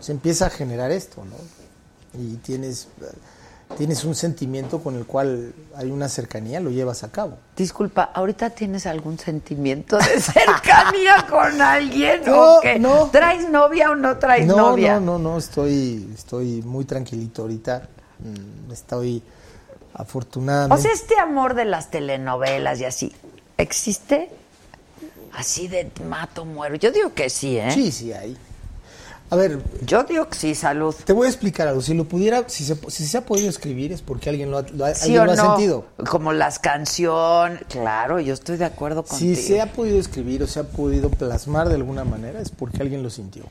[0.00, 1.36] se empieza a generar esto, ¿no?
[2.20, 2.88] Y tienes,
[3.76, 7.38] tienes un sentimiento con el cual hay una cercanía, lo llevas a cabo.
[7.56, 12.78] Disculpa, ¿ahorita tienes algún sentimiento de cercanía con alguien No, o qué?
[12.78, 13.08] no.
[13.10, 14.94] ¿Traes novia o no traes no, novia?
[15.00, 17.88] No, no, no, estoy, estoy muy tranquilito ahorita.
[18.20, 19.22] Mm, Estoy
[19.94, 20.74] afortunadamente.
[20.74, 23.12] O sea, este amor de las telenovelas y así,
[23.56, 24.30] ¿existe?
[25.32, 26.74] Así de mato, muero.
[26.76, 27.70] Yo digo que sí, ¿eh?
[27.70, 28.36] Sí, sí, hay.
[29.30, 30.94] A ver, Yo digo que sí, salud.
[31.04, 31.82] te voy a explicar algo.
[31.82, 34.62] Si lo pudiera, si se, si se ha podido escribir es porque alguien lo ha,
[34.62, 35.46] lo ha- ¿Sí alguien o lo ha no?
[35.56, 35.84] sentido.
[36.08, 37.60] Como las canciones.
[37.68, 39.36] Claro, yo estoy de acuerdo contigo.
[39.36, 42.80] Si se ha podido escribir o se ha podido plasmar de alguna manera es porque
[42.80, 43.44] alguien lo sintió.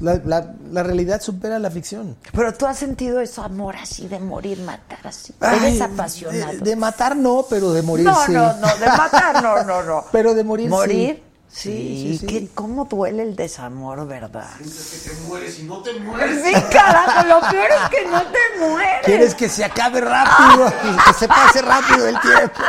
[0.00, 2.16] La, la- la realidad supera la ficción.
[2.32, 5.32] Pero tú has sentido eso, amor así de morir, matar así.
[5.38, 6.52] Ay, Eres apasionado.
[6.54, 8.32] De, de matar no, pero de morir no, sí.
[8.32, 10.04] no, no, de matar no, no, no.
[10.12, 11.16] Pero de morir, ¿Morir?
[11.16, 11.22] sí.
[11.22, 11.22] Sí,
[11.54, 12.26] Sí, sí, sí.
[12.26, 14.48] ¿Qué- ¿Cómo duele el desamor, verdad?
[14.56, 16.42] Sientes que te mueres y no te mueres.
[16.44, 19.04] Sí, carajo, lo peor es que no te mueres.
[19.04, 20.64] Quieres que se acabe rápido,
[21.06, 22.60] que se pase rápido el tiempo.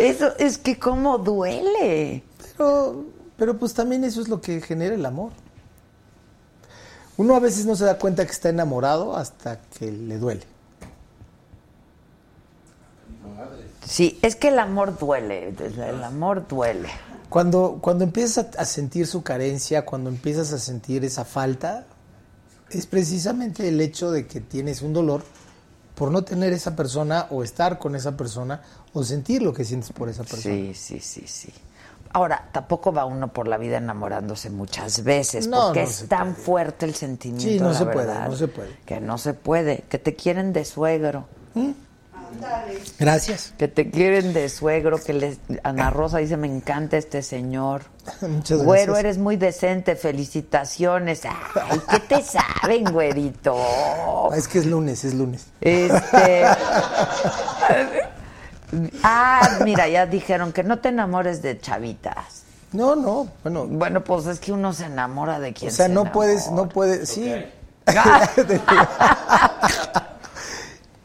[0.00, 2.22] Eso es que cómo duele.
[2.56, 3.04] Pero,
[3.36, 5.32] pero pues también eso es lo que genera el amor.
[7.16, 10.44] Uno a veces no se da cuenta que está enamorado hasta que le duele.
[13.90, 16.88] Sí, es que el amor duele, el amor duele.
[17.28, 21.86] Cuando, cuando empiezas a, sentir su carencia, cuando empiezas a sentir esa falta,
[22.70, 25.24] es precisamente el hecho de que tienes un dolor
[25.96, 28.62] por no tener esa persona o estar con esa persona
[28.92, 30.54] o sentir lo que sientes por esa persona.
[30.54, 31.52] Sí, sí, sí, sí.
[32.12, 36.36] Ahora, tampoco va uno por la vida enamorándose muchas veces, No, porque no es tan
[36.36, 37.44] fuerte el sentimiento.
[37.44, 38.70] Sí, no la se puede, verdad, no se puede.
[38.86, 41.26] Que no se puede, que te quieren de suegro.
[42.98, 43.54] Gracias.
[43.58, 47.82] Que te quieren de suegro, que les, Ana Rosa dice, me encanta este señor.
[48.20, 48.98] Muchas Güero, gracias.
[48.98, 51.22] eres muy decente, felicitaciones.
[51.24, 52.22] Ay, ¿qué te
[52.62, 53.56] saben, güerito?
[54.34, 55.46] Es que es lunes, es lunes.
[55.60, 56.44] Este.
[59.02, 62.44] ah, mira, ya dijeron que no te enamores de chavitas.
[62.72, 63.66] No, no, bueno.
[63.66, 66.68] Bueno, pues es que uno se enamora de quien O sea, se no puedes, no
[66.68, 67.34] puedes, sí.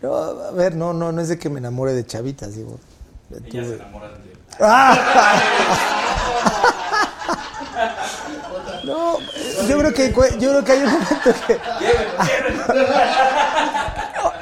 [0.06, 2.78] No, a ver, no, no, no es de que me enamore de chavitas, digo.
[3.30, 4.36] de Ellas tu- se enamoran de...
[8.86, 9.18] No,
[9.68, 11.60] yo creo que yo creo que hay un momento que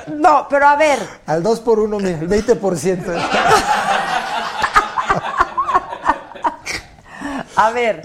[0.14, 3.06] No, pero a ver, al 2 por 1 mira, el 20%.
[7.56, 8.02] a ver,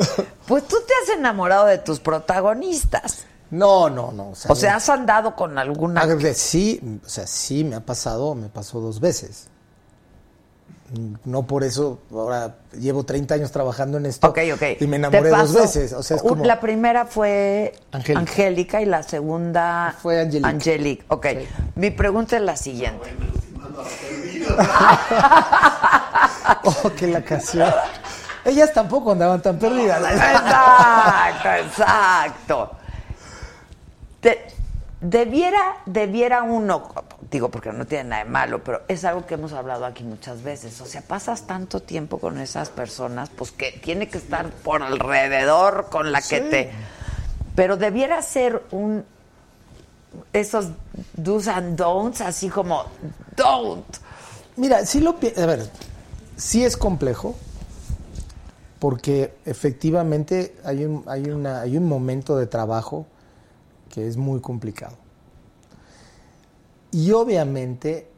[0.47, 3.27] pues tú te has enamorado de tus protagonistas.
[3.51, 6.03] No, no, no, O sea, has andado con alguna.
[6.35, 9.49] Sí, o sea, sí me ha pasado, me pasó dos veces.
[11.25, 14.27] No por eso, ahora llevo 30 años trabajando en esto.
[14.27, 14.63] Ok, ok.
[14.81, 15.93] Y me enamoré dos veces.
[15.93, 16.45] O sea, es como.
[16.45, 18.21] La primera fue Angélica.
[18.21, 20.49] Angélica y la segunda Fue Angelique.
[20.49, 21.05] Angelique.
[21.09, 21.27] Ok.
[21.75, 23.15] Mi pregunta es la siguiente.
[26.65, 27.71] Oh, que la canción.
[28.45, 30.01] Ellas tampoco andaban tan perdidas.
[30.13, 32.78] Exacto, exacto.
[34.23, 34.41] De-
[35.01, 36.93] debiera, debiera uno,
[37.31, 40.43] digo porque no tiene nada de malo, pero es algo que hemos hablado aquí muchas
[40.43, 40.81] veces.
[40.81, 45.87] O sea, pasas tanto tiempo con esas personas, pues que tiene que estar por alrededor
[45.91, 46.51] con la que Sí.
[46.51, 46.71] te.
[47.55, 49.05] Pero debiera ser un.
[50.33, 50.69] Esos
[51.15, 52.85] do's and don'ts, así como
[53.37, 53.85] don't.
[54.57, 55.71] Mira, sí lo pi- a ver,
[56.37, 57.37] sí es complejo
[58.79, 63.07] porque efectivamente hay un hay una hay un momento de trabajo
[63.89, 64.97] que es muy complicado.
[66.91, 68.11] Y obviamente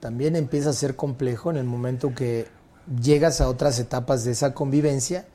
[0.00, 2.48] también empieza a ser complejo en el momento que
[3.00, 5.26] llegas a otras etapas de esa convivencia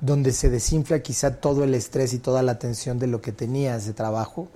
[0.00, 3.86] donde se desinfla quizá todo el estrés y toda la tensión de lo que tenías
[3.86, 4.48] de trabajo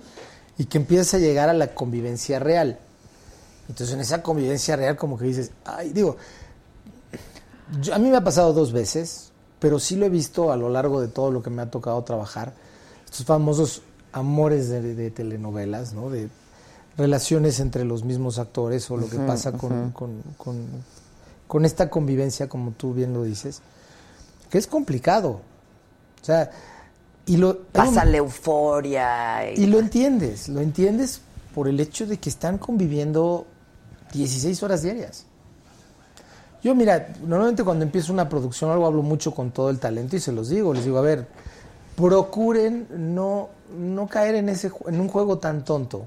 [0.58, 2.78] y que empiezas a llegar a la convivencia real.
[3.68, 6.16] Entonces en esa convivencia real como que dices, ay, digo,
[7.92, 11.00] a mí me ha pasado dos veces, pero sí lo he visto a lo largo
[11.00, 12.52] de todo lo que me ha tocado trabajar,
[13.04, 13.82] estos famosos
[14.12, 16.10] amores de, de telenovelas, ¿no?
[16.10, 16.28] De
[16.96, 20.66] relaciones entre los mismos actores o lo que pasa con, con- con-
[21.46, 23.60] con esta convivencia, como tú bien lo dices,
[24.50, 25.40] que es complicado.
[26.20, 26.50] O sea,
[27.26, 27.58] y lo...
[27.64, 29.50] Pasa la euforia.
[29.52, 31.20] Y lo entiendes, lo entiendes
[31.54, 33.46] por el hecho de que están conviviendo
[34.12, 35.26] 16 horas diarias.
[36.62, 40.16] Yo, mira, normalmente cuando empiezo una producción o algo hablo mucho con todo el talento
[40.16, 41.26] y se los digo, les digo, a ver,
[41.96, 46.06] procuren no, no caer en, ese, en un juego tan tonto,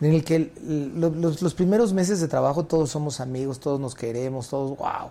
[0.00, 0.52] en el que
[0.96, 5.10] los, los primeros meses de trabajo todos somos amigos, todos nos queremos, todos, wow.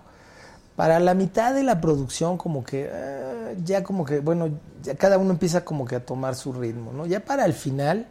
[0.75, 4.49] Para la mitad de la producción como que eh, ya como que, bueno,
[4.81, 7.05] ya cada uno empieza como que a tomar su ritmo, ¿no?
[7.05, 8.07] Ya para el final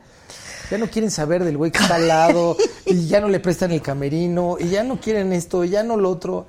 [0.71, 2.57] ya no quieren saber del güey que está al lado
[2.87, 6.11] y ya no le prestan el camerino y ya no quieren esto, ya no lo
[6.11, 6.47] otro.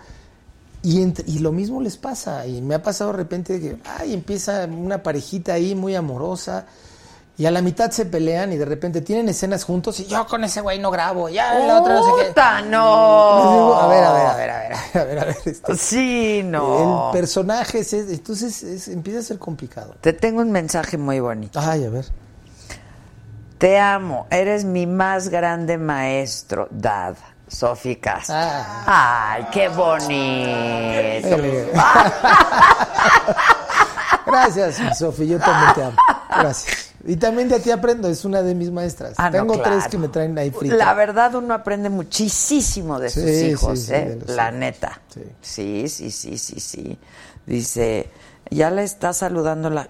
[0.84, 2.46] Y, lo mismo les pasa.
[2.46, 6.66] Y me ha pasado de repente que, ay, empieza una parejita ahí muy amorosa
[7.38, 10.44] y a la mitad se pelean y de repente tienen escenas juntos y yo con
[10.44, 12.28] ese güey no grabo, ya la otra no sé qué.
[12.28, 13.38] ¡Puta, no!
[13.54, 15.38] Digo, a ver, a ver, a ver, a ver, a ver, a ver.
[15.46, 17.08] este, Sí, no.
[17.12, 19.96] El personaje, es, entonces es- empieza a ser complicado.
[20.02, 21.60] Te tengo un mensaje muy bonito.
[21.60, 22.06] Ay, a ver.
[23.58, 27.16] Te amo, eres mi más grande maestro, Dad.
[27.54, 28.36] Sofi Castro.
[28.38, 31.38] Ay, qué bonito.
[34.26, 35.98] Gracias, Sofi, yo también te amo.
[36.40, 36.90] Gracias.
[37.06, 39.14] Y también de ti aprendo, es una de mis maestras.
[39.18, 39.72] Ah, no, Tengo claro.
[39.72, 40.76] tres que me traen ahí frito.
[40.78, 44.16] La verdad, uno aprende muchísimo de sus Sí, hijos, sí, sí, ¿eh?
[44.26, 44.60] de La hijos.
[44.60, 45.02] neta.
[45.14, 45.22] Sí.
[45.42, 46.98] Sí, sí, sí, sí, sí.
[47.46, 48.10] Dice,
[48.50, 49.88] ya la está saludando la...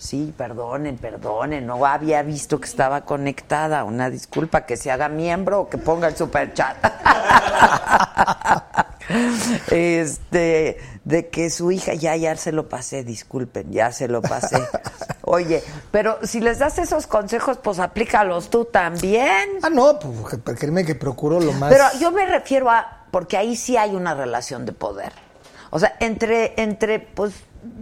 [0.00, 3.84] Sí, perdonen, perdonen, no había visto que estaba conectada.
[3.84, 6.78] Una disculpa, que se haga miembro o que ponga el super chat.
[9.70, 14.56] este, de que su hija, ya, ya se lo pasé, disculpen, ya se lo pasé.
[15.20, 19.50] Oye, pero si les das esos consejos, pues aplícalos tú también.
[19.62, 21.70] Ah, no, pues créeme que procuro lo más.
[21.70, 25.12] Pero yo me refiero a, porque ahí sí hay una relación de poder.
[25.68, 27.34] O sea, entre, entre pues,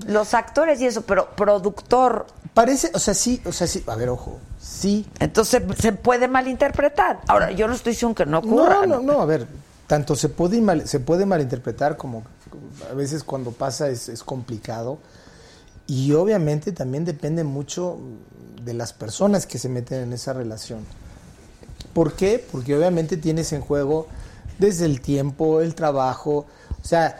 [0.06, 2.26] los actores y eso, pero productor.
[2.54, 5.06] Parece, o sea, sí, o sea, sí, a ver, ojo, sí.
[5.20, 7.20] Entonces se puede malinterpretar.
[7.28, 8.86] Ahora, yo no estoy diciendo que no ocurra.
[8.86, 9.46] No, no, no, a ver,
[9.86, 12.24] tanto se puede, mal- se puede malinterpretar como
[12.90, 14.98] a veces cuando pasa es, es complicado.
[15.86, 17.98] Y obviamente también depende mucho
[18.62, 20.84] de las personas que se meten en esa relación.
[21.94, 22.44] ¿Por qué?
[22.52, 24.06] Porque obviamente tienes en juego
[24.58, 26.46] desde el tiempo, el trabajo,
[26.82, 27.18] o sea,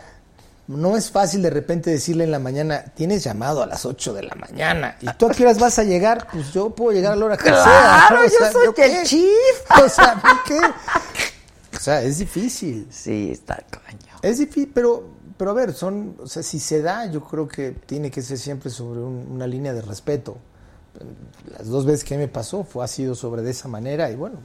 [0.69, 4.23] no es fácil de repente decirle en la mañana, tienes llamado a las 8 de
[4.23, 7.15] la mañana, y tú a qué horas vas a llegar, pues yo puedo llegar a
[7.15, 7.63] la hora que sea.
[7.63, 8.21] Claro, ¿no?
[8.21, 8.99] O yo sea, soy qué?
[9.01, 9.29] el chief.
[9.83, 10.59] O sea, ¿por qué?
[11.75, 12.87] O sea, es difícil.
[12.91, 13.99] Sí, está caño.
[14.21, 17.71] Es difícil, pero, pero a ver, son, o sea, si se da, yo creo que
[17.71, 20.37] tiene que ser siempre sobre un- una línea de respeto.
[21.57, 24.39] Las dos veces que me pasó fue ha sido sobre de esa manera y bueno,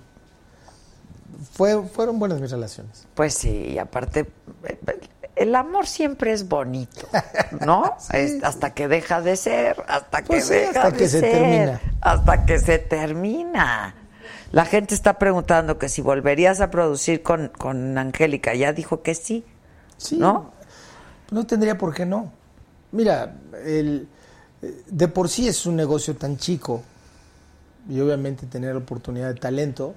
[1.53, 3.07] fue, fueron buenas mis relaciones.
[3.15, 4.27] Pues sí, y aparte,
[5.37, 7.09] el amor siempre es bonito,
[7.65, 7.97] ¿no?
[8.13, 11.21] Es hasta que deja de ser, hasta que Pues sí, deja hasta de que se
[11.21, 11.81] termina.
[12.01, 13.95] Hasta que se termina.
[14.53, 18.55] La gente está preguntando que si volverías a producir con, con Angélica.
[18.55, 19.45] Ya dijo que sí.
[19.97, 20.17] Sí.
[20.17, 20.53] ¿No?
[21.31, 22.33] No tendría por qué no.
[22.93, 23.35] Mira,
[23.65, 24.09] el,
[24.87, 26.83] de por sí es un negocio tan chico
[27.89, 29.95] y obviamente tener la oportunidad de talento,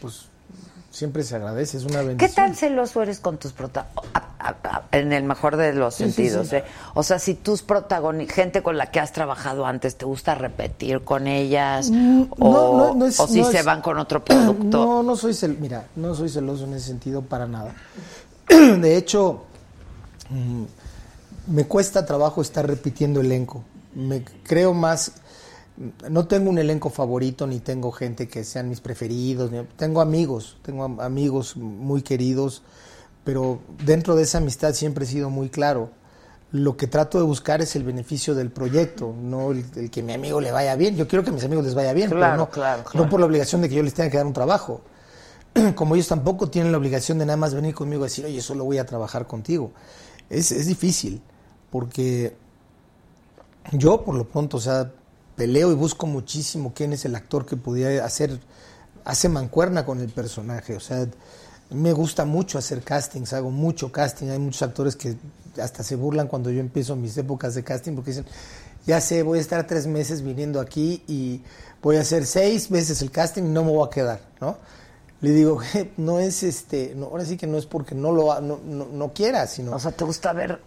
[0.00, 0.29] pues
[0.90, 2.18] siempre se agradece, es una bendición.
[2.18, 4.24] ¿Qué tan celoso eres con tus protagonistas?
[4.92, 6.48] En el mejor de los Sí, sentidos.
[6.48, 6.56] sí.
[6.56, 6.64] ¿eh?
[6.94, 11.02] O sea, si tus protagonistas, gente con la que has trabajado antes, ¿te gusta repetir
[11.04, 11.90] con ellas?
[11.90, 14.64] Mm, o, no, no, no es- o si no se es- van con otro producto.
[14.84, 17.74] No, no soy cel mira, no soy celoso en ese sentido para nada.
[18.48, 19.44] De hecho,
[20.30, 20.64] mm,
[21.48, 23.62] me cuesta trabajo estar repitiendo elenco.
[23.94, 25.12] Me creo más
[26.10, 30.58] no tengo un elenco favorito ni tengo gente que sean mis preferidos, ni- tengo amigos,
[30.62, 32.62] tengo am- amigos muy queridos,
[33.24, 35.90] pero dentro de esa amistad siempre he sido muy claro.
[36.52, 40.02] Lo que trato de buscar es el beneficio del proyecto, no el, el que a
[40.02, 40.96] mi amigo le vaya bien.
[40.96, 43.08] Yo quiero que a mis amigos les vaya bien, Claro, pero no, claro, no claro.
[43.08, 44.80] por la obligación de que yo les tenga que dar un trabajo.
[45.76, 48.64] Como ellos tampoco tienen la obligación de nada más venir conmigo a decir, oye, solo
[48.64, 49.70] voy a trabajar contigo.
[50.28, 51.22] Es, es difícil,
[51.70, 52.34] porque
[53.72, 54.90] yo por lo pronto, o sea,
[55.40, 58.38] peleo y busco muchísimo quién es el actor que pudiera hacer,
[59.06, 61.06] hace mancuerna con el personaje, o sea,
[61.70, 65.16] me gusta mucho hacer castings, hago mucho casting, hay muchos actores que
[65.58, 68.26] hasta se burlan cuando yo empiezo mis épocas de casting porque dicen,
[68.86, 71.40] ya sé, voy a estar tres meses viniendo aquí y
[71.80, 74.58] voy a hacer seis veces el casting y no me voy a quedar, ¿no?
[75.22, 78.60] Le digo, "Je, no es este, ahora sí que no es porque no lo no,
[78.62, 79.74] no, no quiera, sino...
[79.74, 80.60] O sea, ¿te gusta ver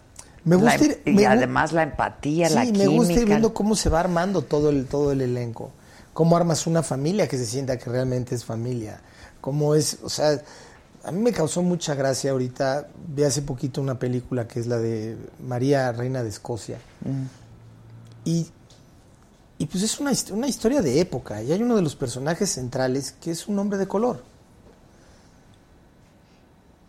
[0.44, 2.90] Me gusta la- ir- y me además la empatía, la Sí, química?
[2.90, 5.70] me gusta ir viendo cómo se va armando todo el, todo el elenco.
[6.12, 9.00] Cómo armas una familia que se sienta que realmente es familia.
[9.40, 10.40] Cómo es, o sea,
[11.02, 12.88] a mí me causó mucha gracia ahorita.
[13.14, 15.16] Vi hace poquito una película que es la de
[15.46, 16.78] María, Reina de Escocia.
[18.24, 18.46] Y,
[19.58, 21.42] y pues es una, una historia de época.
[21.42, 24.22] Y hay uno de los personajes centrales que es un hombre de color.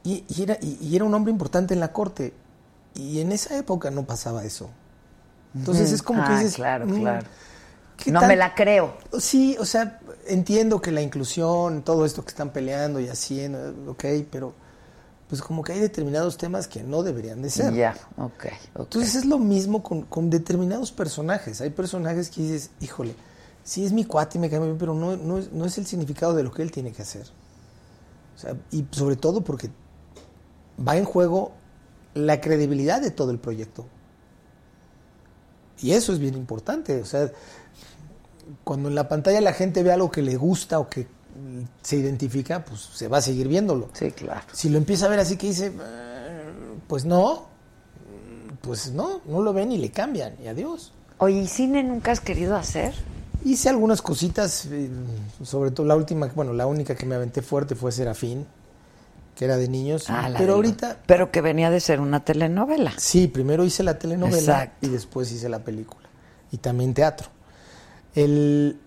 [0.03, 2.33] Y, y era, y- y era un hombre importante en la corte.
[2.95, 4.69] Y en esa época no pasaba eso.
[5.53, 6.55] Entonces es como que Ah, dices.
[6.55, 7.27] claro, "Mm, claro.
[7.97, 8.29] ¿qué No tal?".
[8.29, 8.97] me la creo.
[9.19, 14.05] Sí, o sea, entiendo que la inclusión, todo esto que están peleando y haciendo, ok,
[14.31, 14.53] pero
[15.29, 17.73] pues como que hay determinados temas que no deberían de ser.
[17.73, 18.45] Ya, ok,
[18.75, 18.79] ok.
[18.83, 21.61] Entonces es lo mismo con, con determinados personajes.
[21.61, 23.15] Hay personajes que dices, híjole,
[23.63, 26.33] sí es mi cuate y me cae bien, pero no, no, no es el significado
[26.35, 27.25] de lo que él tiene que hacer.
[28.35, 29.69] O sea, y sobre todo porque
[30.85, 31.53] va en juego
[32.15, 33.85] la credibilidad de todo el proyecto.
[35.81, 37.01] Y eso es bien importante.
[37.01, 37.31] O sea,
[38.63, 41.07] cuando en la pantalla la gente ve algo que le gusta o que
[41.81, 43.89] se identifica, pues se va a seguir viéndolo.
[43.93, 44.41] Sí, claro.
[44.53, 46.53] Si lo empieza a ver así que dice, "Eh,
[46.87, 47.45] pues no,
[48.61, 50.91] pues no, no lo ven y le cambian y adiós.
[51.17, 52.93] Oye, ¿y cine nunca has querido hacer?
[53.43, 54.89] Hice algunas cositas, eh,
[55.43, 58.47] sobre todo la última, bueno, la única que me aventé fuerte fue Serafín,
[59.35, 60.05] que era de niños.
[60.09, 62.93] Ah, pero de- ahorita, Pero que venía de ser una telenovela.
[62.97, 64.87] sí, primero hice la telenovela Exacto.
[64.87, 66.07] y después hice la película.
[66.51, 67.27] Y también teatro.
[68.13, 68.79] El,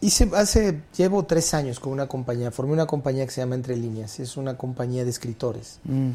[0.00, 3.76] hice, hace, llevo tres años con una compañía, formé una compañía que se llama Entre
[3.76, 5.80] Líneas, es una compañía de escritores.
[5.84, 6.10] Mm.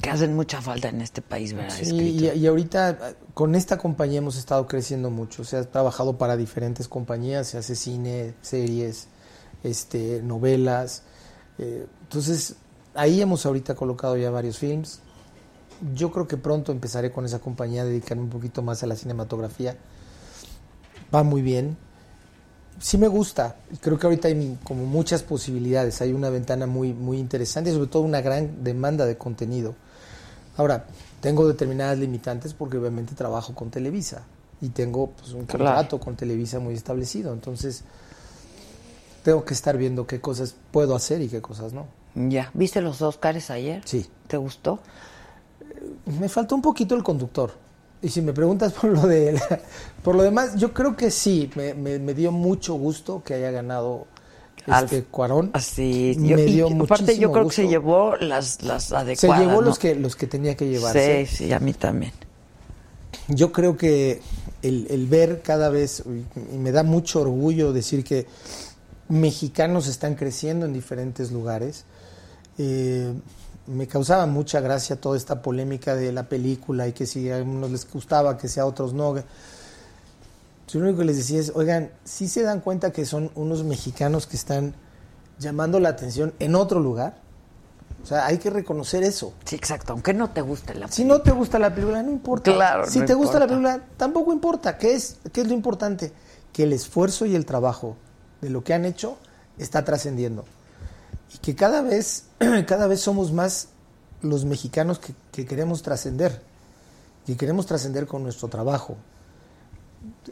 [0.00, 1.74] Que hacen mucha falta en este país, ¿verdad?
[1.82, 5.42] Sí, y, y ahorita con esta compañía hemos estado creciendo mucho.
[5.42, 9.08] Se ha trabajado para diferentes compañías, se hace cine, series,
[9.64, 11.02] este, novelas.
[11.58, 12.56] eh, entonces,
[12.96, 15.00] ahí hemos ahorita colocado ya varios films.
[15.94, 18.96] Yo creo que pronto empezaré con esa compañía a dedicarme un poquito más a la
[18.96, 19.76] cinematografía.
[21.14, 21.76] Va muy bien.
[22.80, 23.56] Sí me gusta.
[23.80, 26.00] Creo que ahorita hay como muchas posibilidades.
[26.00, 29.74] Hay una ventana muy, muy interesante y sobre todo una gran demanda de contenido.
[30.56, 30.86] Ahora,
[31.20, 34.24] tengo determinadas limitantes porque obviamente trabajo con Televisa
[34.60, 35.64] y tengo pues, un Claro.
[35.64, 37.32] contrato con Televisa muy establecido.
[37.32, 37.82] Entonces,
[39.22, 41.86] tengo que estar viendo qué cosas puedo hacer y qué cosas no.
[42.16, 42.50] Ya.
[42.54, 43.82] ¿Viste los Oscars ayer?
[43.84, 44.06] Sí.
[44.26, 44.80] ¿Te gustó?
[46.18, 47.52] Me faltó un poquito el conductor.
[48.02, 49.60] Y si me preguntas por lo de la-
[50.02, 53.50] por lo demás, yo creo que sí, me, me- me dio mucho gusto que haya
[53.50, 54.06] ganado
[54.66, 54.72] este
[55.02, 55.50] Alf- Cuarón.
[55.52, 56.14] Así.
[56.18, 59.40] Me yo- y dio aparte, yo creo que se llevó las, las Se adecuadas.
[59.40, 59.68] llevó ¿no?
[59.68, 61.26] los que los que tenía que llevarse.
[61.26, 62.12] Sí, sí, a mí también.
[63.28, 64.20] Yo creo que
[64.62, 66.02] el, el ver cada vez,
[66.52, 68.26] y me da mucho orgullo decir que
[69.08, 71.84] mexicanos están creciendo en diferentes lugares.
[72.58, 73.12] Eh,
[73.66, 77.70] me causaba mucha gracia toda esta polémica de la película y que si a unos
[77.70, 79.16] les gustaba, que si a otros no.
[79.16, 83.64] Yo lo único que les decía es, oigan, si se dan cuenta que son unos
[83.64, 84.74] mexicanos que están
[85.38, 87.24] llamando la atención en otro lugar.
[88.02, 89.32] O sea, hay que reconocer eso.
[89.44, 89.92] Sí, exacto.
[89.92, 92.52] Aunque no te guste la Si no te gusta la película, no importa.
[92.54, 94.78] Claro, Si no te gusta la película, tampoco importa.
[94.78, 96.12] ¿Qué es, ¿Qué es lo importante?
[96.52, 97.96] Que el esfuerzo y el trabajo
[98.40, 99.16] de lo que han hecho
[99.58, 100.44] está trascendiendo.
[101.36, 102.24] Y que cada vez,
[102.66, 103.68] cada vez somos más
[104.22, 106.40] los mexicanos que, que queremos trascender.
[107.26, 108.96] Que queremos trascender con nuestro trabajo.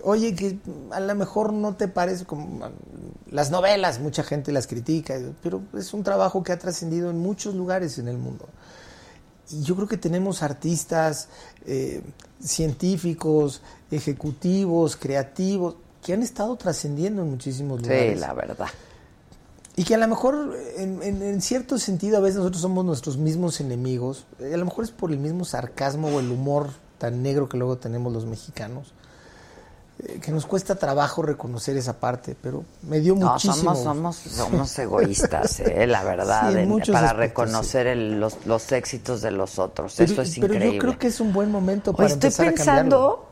[0.03, 0.59] Oye, que
[0.91, 2.69] a lo mejor no te parece como
[3.31, 7.55] las novelas, mucha gente las critica, pero es un trabajo que ha trascendido en muchos
[7.55, 8.47] lugares en el mundo.
[9.51, 11.29] y yo creo que tenemos artistas,
[11.67, 12.03] eh,
[12.43, 18.15] científicos, ejecutivos, creativos, que han estado trascendiendo en muchísimos lugares.
[18.15, 18.69] Sí, la verdad.
[19.77, 23.17] Y que a lo mejor, en, en- en cierto sentido, a veces nosotros somos nuestros
[23.17, 24.25] mismos enemigos.
[24.39, 27.57] Eh, A lo mejor es por el mismo sarcasmo o el humor tan negro que
[27.57, 28.93] luego tenemos los mexicanos.
[30.01, 33.77] eh, que nos cuesta trabajo reconocer esa parte, pero me dio No, muchísimo.
[33.77, 36.81] somos, somos, somos egoístas, eh, la verdad, Sí, en para
[37.11, 39.95] aspectos, reconocer el- los, los éxitos de los otros.
[39.97, 40.75] Pero, Eso es pero increíble.
[40.77, 42.83] yo creo que es un buen momento para estoy empezar a cambiarlo.
[42.83, 43.29] pensando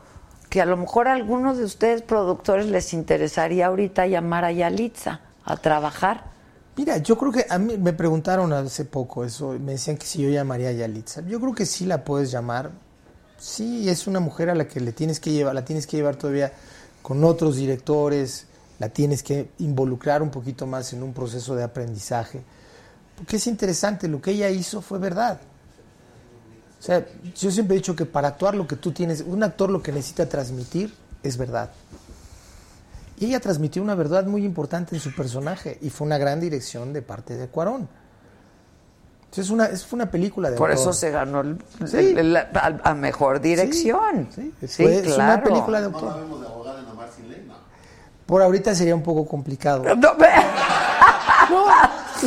[0.49, 5.19] que a lo mejor a algunos de ustedes productores les interesaría ahorita llamar a Yalitza
[5.45, 6.31] a trabajar.
[6.75, 10.23] Mira, yo creo que a mí me preguntaron hace poco eso, me decían que si
[10.23, 11.21] yo llamaría a Yalitza.
[11.21, 12.71] Yo creo que sí la puedes llamar.
[13.37, 16.15] Sí, es una mujer a la que le tienes que llevar, la tienes que llevar
[16.15, 16.51] todavía
[17.03, 18.47] con otros directores,
[18.79, 22.41] la tienes que involucrar un poquito más en un proceso de aprendizaje.
[23.17, 25.39] Porque es interesante, lo que ella hizo fue verdad.
[26.79, 27.05] O sea,
[27.35, 29.91] yo siempre he dicho que para actuar lo que tú tienes, un actor lo que
[29.91, 31.71] necesita transmitir es verdad.
[33.23, 36.91] Y ella transmitió una verdad muy importante en su personaje y fue una gran dirección
[36.91, 37.87] de parte de Cuarón.
[39.23, 40.81] Entonces, es una, es una película de Por autor.
[40.83, 41.95] eso se ganó el- Sí.
[41.97, 44.27] el- el- a, a mejor dirección.
[44.35, 46.11] Sí, Fue- es una película de No autor.
[46.11, 47.53] la vemos de abogada en Amar sin ley, no.
[48.25, 49.83] Por ahorita sería un poco complicado.
[49.95, 50.27] No, ve-
[51.49, 51.65] No,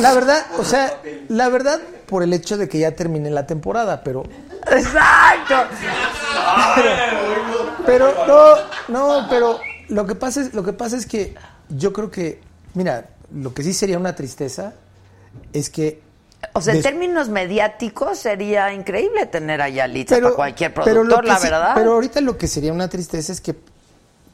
[0.01, 0.99] la verdad, o sea,
[1.29, 4.23] la verdad por el hecho de que ya terminé la temporada, pero
[4.71, 5.55] Exacto.
[7.85, 8.55] pero no,
[8.87, 11.35] no, pero lo que pasa es lo que pasa es que
[11.69, 12.41] yo creo que
[12.73, 14.73] mira, lo que sí sería una tristeza
[15.53, 16.01] es que
[16.53, 21.21] O sea, en términos mediáticos sería increíble tener a Yalitza pero, para cualquier pero productor,
[21.21, 21.71] que la sí- verdad.
[21.75, 23.55] Pero ahorita lo que sería una tristeza es que,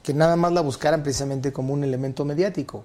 [0.04, 2.84] que nada más la buscaran precisamente como un elemento mediático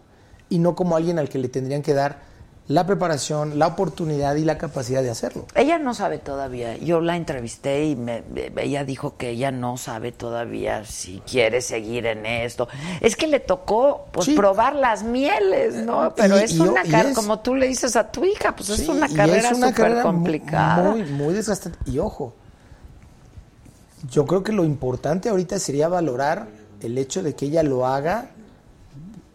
[0.49, 2.20] y no como alguien al que le tendrían que dar
[2.69, 5.47] la preparación, la oportunidad y la capacidad de hacerlo.
[5.55, 6.77] Ella no sabe todavía.
[6.77, 8.23] Yo la entrevisté y me,
[8.59, 12.69] ella dijo que ella no sabe todavía si quiere seguir en esto.
[13.01, 14.35] Es que le tocó pues Sí.
[14.35, 16.12] probar las mieles, ¿no?
[16.15, 18.81] Pero Y- es y- una carrera, como tú le dices a tu hija, pues es
[18.81, 20.90] Sí, una carrera es una súper carrera complicada.
[20.90, 21.78] Muy, muy desgastante.
[21.90, 22.35] Y ojo,
[24.11, 26.49] yo creo que lo importante ahorita sería valorar
[26.82, 28.27] el hecho de que ella lo haga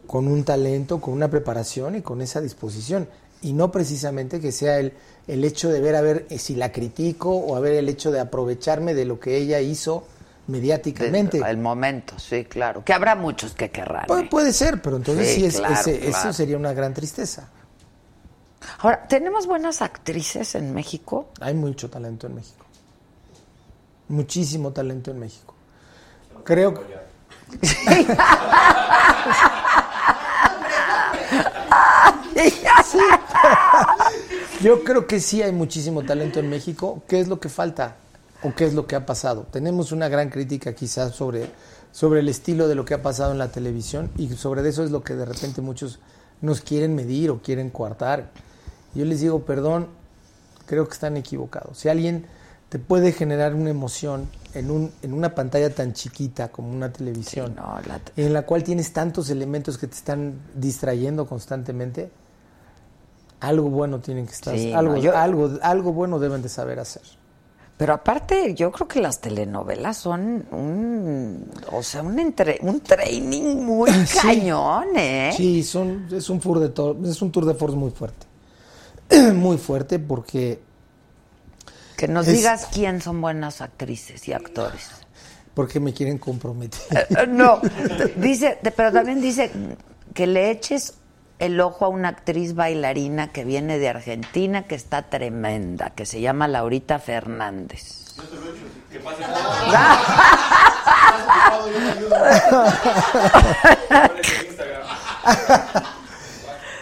[0.06, 3.08] con un talento, con una preparación y con esa disposición.
[3.44, 4.94] Y no precisamente que sea el,
[5.28, 8.12] el hecho de ver a ver eh, si la critico o a ver el hecho
[8.12, 10.06] de aprovecharme de lo que ella hizo
[10.48, 11.42] mediáticamente.
[11.46, 12.84] El momento, sí, claro.
[12.84, 14.06] Que habrá muchos que querrán.
[14.08, 14.28] Pu- ¿eh?
[14.30, 16.18] puede ser, pero entonces Sí, sí, es, claro, ese- claro.
[16.18, 17.50] eso sería una gran tristeza.
[18.80, 21.28] Ahora, ¿tenemos buenas actrices en México?
[21.42, 22.66] Hay mucho talento en México.
[24.08, 25.54] Muchísimo talento en México.
[26.46, 26.82] Creo que...
[32.34, 33.00] Sí.
[34.62, 37.04] Yo creo que sí hay muchísimo talento en México.
[37.08, 37.96] ¿Qué es lo que falta?
[38.44, 39.46] ¿O qué es lo que ha pasado?
[39.52, 41.50] Tenemos una gran crítica quizás sobre,
[41.92, 44.92] sobre el estilo de lo que ha pasado en la televisión y sobre eso es
[44.92, 46.00] lo que de repente muchos
[46.42, 48.30] nos quieren medir o quieren coartar.
[48.96, 49.88] Yo les digo, perdón,
[50.66, 51.78] creo que están equivocados.
[51.78, 52.26] Si alguien
[52.70, 57.54] te puede generar una emoción en, un, en una pantalla tan chiquita como una televisión,
[57.56, 62.12] No, la- en la cual tienes tantos elementos que te están distrayendo constantemente,
[63.44, 66.80] algo bueno tienen que estar, Sí, algo, no, yo- algo, algo bueno deben de saber
[66.80, 67.02] hacer.
[67.78, 73.56] Pero aparte, yo creo que las telenovelas son un, o sea, un, entre, un training
[73.64, 74.18] muy Sí.
[74.22, 75.34] cañón, ¿eh?
[75.36, 78.26] Sí, son, es un tour de to- es un tour de force muy fuerte.
[79.34, 80.62] muy fuerte porque
[81.98, 84.90] Que nos Es- digas quién son buenas actrices y actores.
[85.54, 86.80] porque me quieren comprometer.
[86.92, 87.60] Eh, eh, no,
[88.18, 89.52] dice, pero también dice
[90.14, 90.94] que le eches
[91.44, 96.22] el ojo a una actriz bailarina que viene de Argentina, que está tremenda, que se
[96.22, 98.16] llama Laurita Fernández.
[98.90, 99.24] Que pase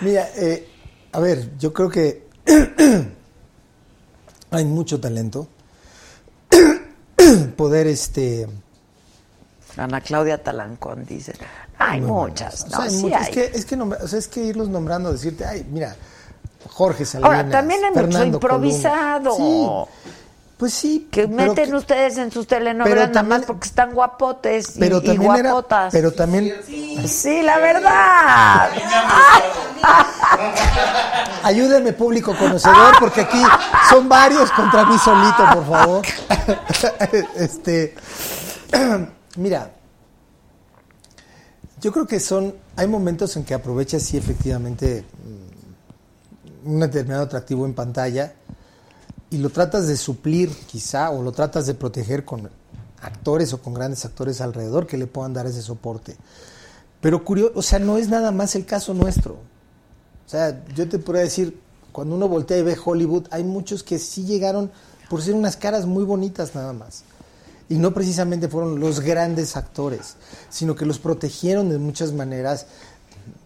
[0.01, 0.69] Mira, eh,
[1.11, 2.27] a ver, yo creo que
[4.51, 5.47] hay mucho talento.
[7.57, 8.47] Poder, este.
[9.77, 11.33] Ana Claudia Talancón dice,
[11.81, 12.69] hay muchas, o ¿no?
[12.77, 13.23] sea, hay Sí mucho- hay.
[13.23, 15.95] Es, que, es, que nombra- o sea, es que irlos nombrando, decirte, ay, mira,
[16.69, 17.33] Jorge Salinas.
[17.37, 19.35] Ahora, también hay mucho improvisado.
[19.35, 19.67] Sí,
[20.57, 21.07] pues sí.
[21.11, 25.09] Que meten que- ustedes en sus telenovelas nada más porque están guapotes y, pero y
[25.09, 25.91] era, guapotas.
[25.91, 26.53] pero también
[27.07, 28.69] Sí, la verdad.
[31.43, 33.41] ayúdenme público conocedor porque aquí
[33.89, 36.01] son varios contra mí solito, por favor.
[37.35, 37.95] este,
[39.37, 39.71] mira,
[41.81, 45.03] yo creo que son, hay momentos en que aprovechas sí efectivamente
[46.63, 48.33] mm, un determinado atractivo en pantalla
[49.31, 52.49] y lo tratas de suplir quizá o lo tratas de proteger con
[53.01, 56.15] actores o con grandes actores alrededor que le puedan dar ese soporte.
[57.01, 59.33] Pero curioso, o sea, no es nada más el caso nuestro.
[59.33, 61.59] O sea, yo te podría decir,
[61.91, 64.71] cuando uno voltea y ve Hollywood, hay muchos que sí llegaron
[65.09, 67.03] por ser unas caras muy bonitas nada más.
[67.71, 70.17] Y no precisamente fueron los grandes actores,
[70.49, 72.65] sino que los protegieron de muchas maneras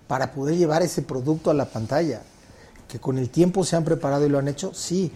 [0.07, 2.22] para poder llevar ese producto a la pantalla.
[2.88, 5.11] Que con el tiempo se han preparado y lo han hecho, sí.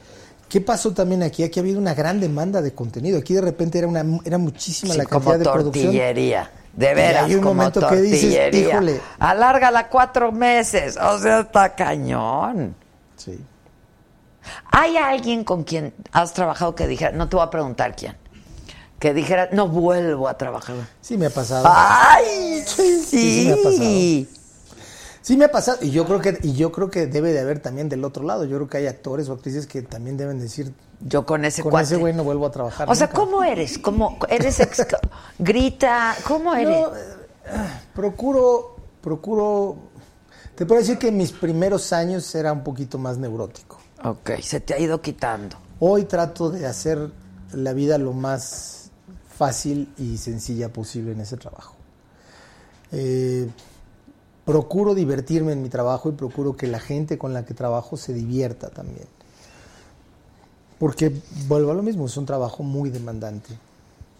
[0.47, 1.43] ¿Qué pasó también aquí?
[1.43, 3.19] Aquí ha habido una gran demanda de contenido.
[3.19, 5.85] Aquí de repente era una era muchísima Sí, la como cantidad de producción.
[5.85, 6.51] tortillería.
[6.73, 8.69] De Y veras, hay un como momento que dices, tortillería.
[8.69, 9.01] híjole.
[9.19, 10.97] Alárgala cuatro meses.
[10.97, 12.75] O sea, está cañón.
[13.15, 13.39] Sí.
[14.71, 18.15] ¿Hay alguien con quien has trabajado que dijera, no te voy a preguntar quién,
[18.99, 20.75] que dijera, no vuelvo a trabajar?
[21.01, 21.65] Sí me ha pasado.
[21.71, 22.63] ¡Ay!
[22.65, 24.39] Sí, sí me ha pasado.
[25.21, 27.59] Sí me ha pasado y yo creo que y yo creo que debe de haber
[27.59, 28.45] también del otro lado.
[28.45, 31.71] Yo creo que hay actores o actrices que también deben decir Yo con ese con
[31.71, 31.85] cuate.
[31.85, 32.89] ese güey no vuelvo a trabajar.
[32.89, 33.19] O sea, nunca".
[33.19, 33.77] ¿cómo eres?
[33.77, 34.87] ¿Cómo eres ex-
[35.39, 36.15] grita?
[36.27, 36.69] ¿Cómo eres?
[36.69, 36.99] No, eh,
[37.93, 39.75] procuro procuro
[40.55, 43.77] te puedo decir que en mis primeros años era un poquito más neurótico.
[44.03, 45.57] Ok, se te ha ido quitando.
[45.79, 47.11] Hoy trato de hacer
[47.53, 48.78] la vida lo más
[49.39, 51.75] fácil y sencilla posible en ese trabajo.
[52.91, 53.49] Eh,
[54.43, 58.13] procuro divertirme en mi trabajo y procuro que la gente con la que trabajo se
[58.13, 59.07] divierta también.
[60.77, 61.13] Porque
[61.47, 63.57] vuelvo a lo mismo, es un trabajo muy demandante.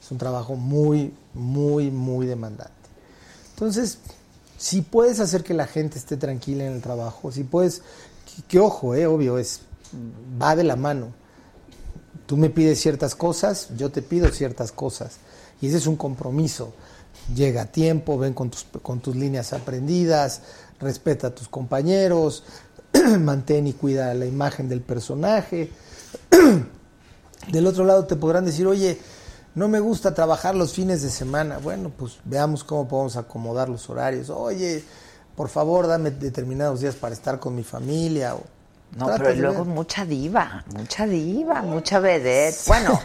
[0.02, 2.72] Es un trabajo muy, muy, muy demandante.
[3.56, 3.98] Entonces,
[4.58, 7.82] si puedes hacer que la gente esté tranquila en el trabajo, si puedes,
[8.48, 9.64] que, ojo, eh, obvio, es
[10.42, 11.08] va de la mano.
[12.30, 15.18] Tú me pides ciertas cosas, yo te pido ciertas cosas.
[15.62, 16.74] Y ese es un compromiso.
[17.34, 20.44] Llega a tiempo, ven con tus, con tus líneas aprendidas,
[20.80, 22.44] respeta a tus compañeros,
[23.20, 25.72] mantén y cuida la imagen del personaje.
[27.52, 29.00] Del otro lado te podrán decir, oye,
[29.56, 31.58] no me gusta trabajar los fines de semana.
[31.58, 34.30] Bueno, pues veamos cómo podemos acomodar los horarios.
[34.30, 34.84] Oye,
[35.36, 38.36] por favor, dame determinados días para estar con mi familia.
[38.98, 42.58] No, Tratas pero luego mucha diva, mucha diva, mucha vedette.
[42.68, 43.00] Bueno,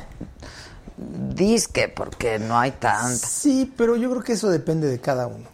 [1.34, 3.26] disque, porque no hay tanta.
[3.26, 5.46] Sí, pero yo creo que eso depende de cada uno.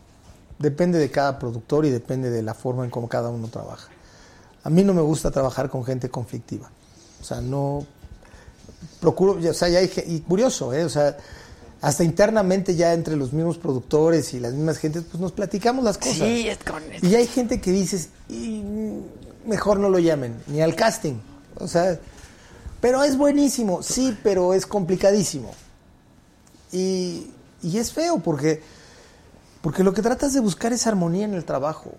[0.59, 3.89] Depende de cada productor y depende de la forma en cómo cada uno trabaja.
[4.63, 6.71] A mí no me gusta trabajar con gente conflictiva.
[7.21, 7.87] O sea, no
[9.01, 10.85] procuro, o sea, ya hay, y curioso, ¿eh?
[10.85, 11.17] O sea,
[11.81, 15.97] hasta internamente ya entre los mismos productores y las mismas gentes, pues nos platicamos las
[15.97, 16.17] cosas.
[16.17, 19.01] Sí, es con Y hay gente que dices, "Y, mm,
[19.47, 21.15] mejor no lo llamen, ni al casting.
[21.57, 21.99] O sea,
[22.81, 25.53] pero es buenísimo, sí, pero es complicadísimo.
[26.73, 27.31] Y,
[27.63, 28.63] y es feo porque,
[29.61, 31.93] porque lo que tratas de buscar es armonía en el trabajo.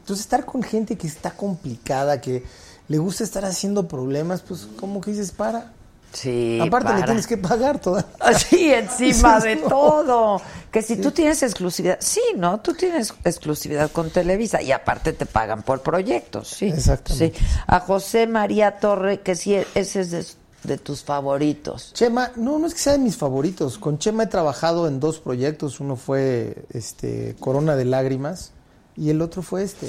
[0.00, 2.44] Entonces estar con gente que está complicada, que
[2.88, 5.72] le gusta estar haciendo problemas, pues como que dices, para.
[6.14, 8.06] Sí, Aparte le tienes que pagar toda.
[8.20, 9.68] Así, encima de No.
[9.68, 10.40] todo.
[10.70, 12.60] Que si tú tienes exclusividad, sí, ¿no?
[12.60, 16.66] Tú tienes exclusividad con Televisa y aparte te pagan por proyectos, sí.
[16.66, 17.38] Exactamente.
[17.38, 17.44] Sí.
[17.66, 20.24] A José María Torre, que sí, ese es de,
[20.64, 21.92] de tus favoritos.
[21.94, 23.78] Chema, no, no es que sea de mis favoritos.
[23.78, 25.78] Con Chema he trabajado en dos proyectos.
[25.78, 28.50] Uno fue este Corona de Lágrimas
[28.96, 29.86] y el otro fue este.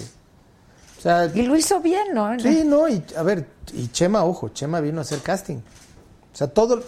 [1.00, 2.40] O sea, Y lo hizo bien, ¿no?
[2.40, 5.58] Sí, no, y a ver, y Chema, ojo, Chema vino a hacer casting.
[6.36, 6.82] O sea, todo,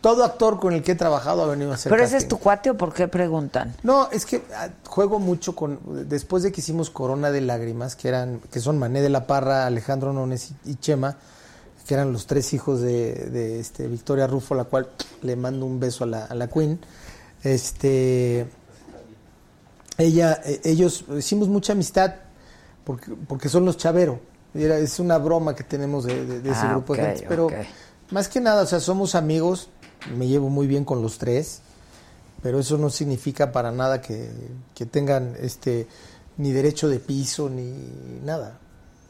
[0.00, 2.16] todo actor con el que he trabajado ha venido a hacer ¿Pero casting.
[2.16, 3.74] ese es tu cuate o por qué preguntan?
[3.82, 5.78] No, es que ah, juego mucho con
[6.08, 9.66] después de que hicimos Corona de Lágrimas, que eran que son Mané de la Parra,
[9.66, 11.16] Alejandro Nones y, y Chema,
[11.86, 14.88] que eran los tres hijos de, de, este Victoria Rufo, la cual
[15.22, 16.80] le mando un beso a la, a la Queen.
[17.44, 18.46] Este
[19.96, 22.14] ella eh, ellos hicimos mucha amistad
[22.84, 24.20] porque porque son los Chavero.
[24.54, 27.46] Era- es una broma que tenemos de, de- de ese Ah, grupo de gente, pero
[27.46, 27.52] ok.
[28.10, 29.68] Más que nada, o sea, somos amigos,
[30.16, 31.60] me llevo muy bien con los tres
[32.40, 34.30] pero eso no significa para nada que,
[34.72, 35.88] que tengan este
[36.36, 37.72] ni derecho de piso ni
[38.24, 38.58] nada.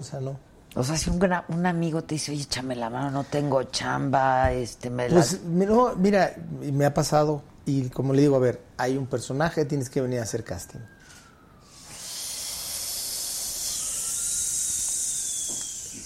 [0.01, 0.39] O sea, no.
[0.75, 3.63] O sea, si un, gra- un amigo te dice, oye, échame la mano, no tengo
[3.65, 5.11] chamba, este, me.
[5.11, 6.35] Pues mi- no, mira,
[6.73, 10.21] me ha pasado y como le digo, a ver, hay un personaje, tienes que venir
[10.21, 10.79] a hacer casting.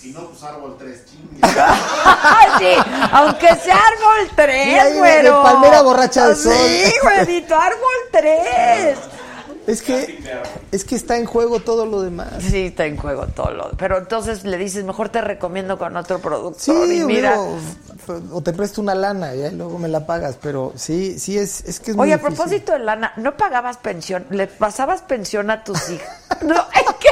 [0.02, 1.38] Si no, pues árbol 3, chingue.
[1.42, 2.66] ¡Ah, sí!
[3.12, 5.42] Aunque sea árbol 3, Mira, ahí de- de güero.
[5.44, 6.52] palmera borracha de sol.
[6.52, 7.78] Sí, güerito, árbol
[8.10, 8.98] 3.
[9.64, 10.20] Es que
[10.72, 12.30] es que está en juego todo lo demás.
[12.40, 13.70] Sí, está en juego todo lo...
[13.76, 16.88] Pero entonces le dices, mejor te recomiendo con otro Sí, productor.
[16.90, 17.30] y mira...
[17.34, 17.58] digo,
[18.32, 21.78] o te presto una lana y luego me la pagas, pero sí, sí es, es
[21.78, 22.36] que es muy Oye, a difícil.
[22.36, 24.26] propósito de lana, ¿no pagabas pensión?
[24.30, 26.08] ¿Le pasabas pensión a tus hijos?
[26.42, 27.08] No, es que...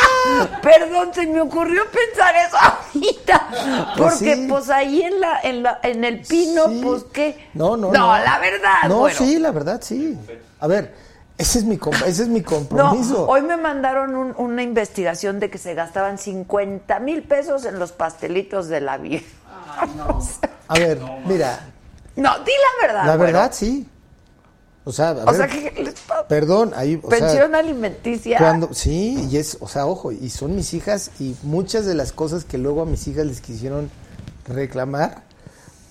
[0.62, 2.56] Perdón, se me ocurrió pensar eso
[2.94, 3.94] ahorita.
[3.96, 4.46] Porque sí.
[4.48, 6.80] pues ahí en la, en la, en el pino, Sí.
[6.82, 7.48] pues qué.
[7.54, 8.18] No, no, No, no.
[8.24, 9.16] la verdad, No, bueno.
[9.18, 10.18] sí, la verdad, sí.
[10.60, 10.94] A ver,
[11.38, 13.26] ese es mi, com- ese es mi No, compromiso.
[13.28, 17.92] hoy me mandaron un- una investigación de que se gastaban 50 mil pesos en los
[17.92, 19.20] pastelitos de la vida.
[20.68, 21.60] A ver, mira,
[22.16, 23.04] No, di la verdad.
[23.06, 23.86] la verdad, sí.
[24.88, 28.38] O sea, a O ver, sea, que les pa- perdón, ahí, o sea, pensión alimenticia.
[28.38, 32.12] Cuando, sí, y es, o sea, ojo, y son mis hijas y muchas de las
[32.12, 33.90] cosas que luego a mis hijas les quisieron
[34.46, 35.24] reclamar,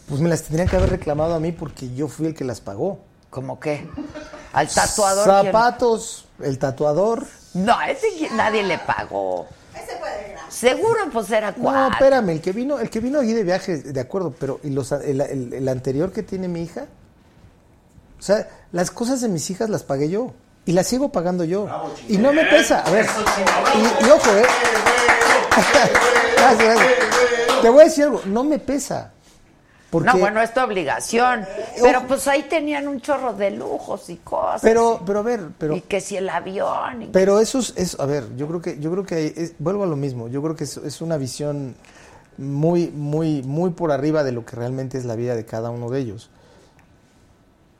[0.07, 2.61] pues me las tendrían que haber reclamado a mí porque yo fui el que las
[2.61, 2.99] pagó.
[3.29, 3.85] ¿Cómo qué?
[4.53, 5.25] Al tatuador.
[5.41, 5.45] ¿quién?
[5.53, 7.27] Zapatos, el tatuador.
[7.53, 9.45] No, ese nadie le pagó.
[10.47, 11.93] Seguro, pues era No, cuatro.
[11.93, 14.89] espérame, el que vino, el que vino allí de viaje, de acuerdo, pero ¿y los,
[14.93, 16.85] el, el- el anterior que tiene mi hija?
[18.19, 20.31] O sea, las cosas de mis hijas las pagué yo
[20.65, 21.67] y las sigo pagando yo.
[22.07, 22.79] y no me pesa.
[22.81, 23.05] A ver,
[23.75, 24.45] y, y ojo, ¿eh?
[26.37, 27.61] Gracias, gracias.
[27.61, 29.11] Te voy a decir algo, no me pesa.
[29.89, 31.45] Porque, No, bueno, es tu obligación.
[31.81, 34.59] Pero pues ahí tenían un chorro de lujos y cosas.
[34.61, 37.03] pero, pero a ver, pero, y que si el avión.
[37.03, 39.83] y- pero eso es, es- a ver, yo creo que, yo creo que es- vuelvo
[39.83, 40.27] a lo mismo.
[40.27, 41.75] Yo creo que es, es una visión
[42.37, 45.89] muy, muy, muy por arriba de lo que realmente es la vida de cada uno
[45.89, 46.29] de ellos.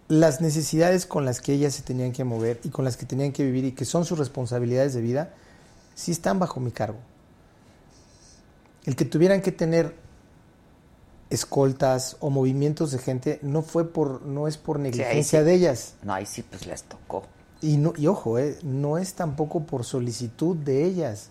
[0.08, 3.32] Las necesidades con las que ellas se tenían que mover y con las que tenían
[3.32, 5.34] que vivir y que son sus responsabilidades de vida,
[5.96, 7.00] sí están bajo mi cargo.
[8.86, 9.96] El que tuvieran que tener
[11.32, 15.46] escoltas o movimientos de gente no fue por, no es por negligencia sí.
[15.46, 15.94] de ellas.
[16.04, 17.24] No, ahí sí, pues les tocó.
[17.62, 21.30] Y, no, y ojo, eh, no es tampoco por solicitud de ellas.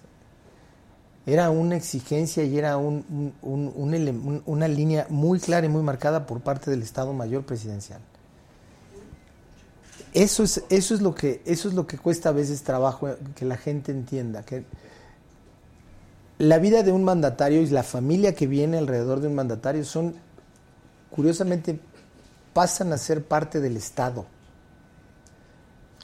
[1.26, 3.32] Era una exigencia y era un-
[4.46, 8.00] una línea muy clara y muy marcada por parte del Estado Mayor Presidencial.
[10.14, 13.18] Eso es, eso es lo que, eso es lo que cuesta a veces trabajo eh,
[13.34, 14.64] que la gente entienda, que
[16.38, 20.14] la vida de un mandatario y la familia que viene alrededor de un mandatario son,
[21.10, 21.78] curiosamente,
[22.52, 24.26] pasan a ser parte del Estado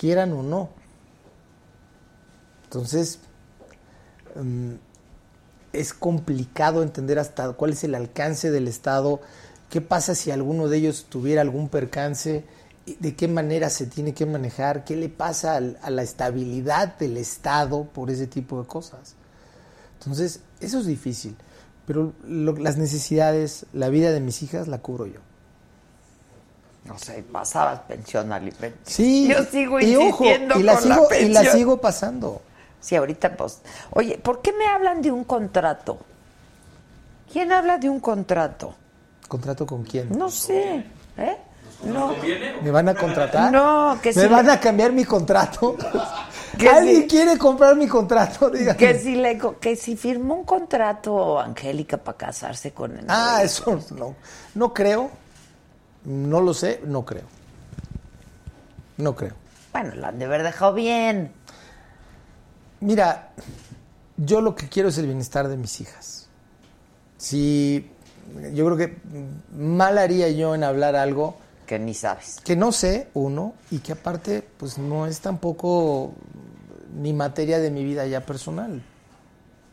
[0.00, 0.70] quieran o no.
[2.64, 3.18] Entonces,
[4.34, 4.72] mm,
[5.74, 9.20] es complicado entender hasta cuál es el alcance del Estado,
[9.68, 12.44] qué pasa si alguno de ellos tuviera algún percance,
[12.86, 17.16] de qué manera se tiene que manejar, qué le pasa al- a la estabilidad del
[17.18, 19.14] Estado por ese tipo de cosas.
[19.98, 21.36] Entonces, eso es difícil,
[21.86, 25.20] pero lo- las necesidades, la vida de mis hijas la cubro yo.
[26.86, 28.74] No sé, pasabas pensión alimenticia.
[28.84, 32.40] Sí, Yo sigo y ojo, insistiendo y la con sigo, la y la sigo pasando.
[32.80, 33.58] Sí, ahorita pues.
[33.90, 35.98] Oye, ¿por qué me hablan de un contrato?
[37.30, 38.74] ¿Quién habla de un contrato?
[39.28, 40.08] ¿Contrato con quién?
[40.18, 40.84] No sé,
[41.18, 41.36] ¿eh?
[41.84, 42.14] No.
[42.62, 43.50] ¿Me van a contratar?
[43.52, 45.76] No, que ¿Me si van le- a cambiar mi contrato?
[46.58, 47.06] Que ¿Alguien sí.
[47.08, 48.50] quiere comprar mi contrato?
[48.50, 48.76] Dígame.
[48.76, 53.04] Que si le que si firmó un contrato Angélica para casarse con él.
[53.08, 54.16] Ah, eso no.
[54.56, 55.10] No creo.
[56.04, 57.22] No lo sé, no creo.
[58.98, 59.32] No creo.
[59.72, 61.32] Bueno, la han de haber dejado bien.
[62.80, 63.30] Mira,
[64.16, 66.28] yo lo que quiero es el bienestar de mis hijas.
[67.16, 67.88] Si
[68.52, 68.96] yo creo que
[69.56, 71.36] mal haría yo en hablar algo
[71.70, 72.40] Que ni sabes.
[72.42, 76.14] que no sé, uno, y que aparte, pues no es tampoco
[77.00, 78.82] ni materia de mi vida ya personal.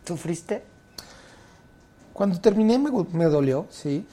[0.06, 0.62] ¿Sufriste?
[2.14, 4.06] Cuando terminé me, me dolió, sí.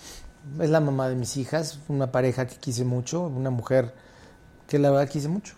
[0.59, 3.93] Es la mamá de mis hijas, una pareja que quise mucho, una mujer
[4.67, 5.55] que la verdad quise mucho.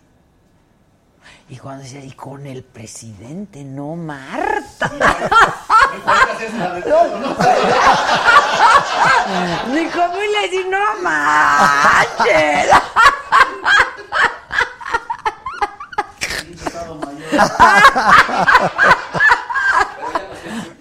[1.49, 4.91] Y cuando decía, y con el presidente, no Marta.
[9.73, 12.69] Ni cómo le decía, no manches.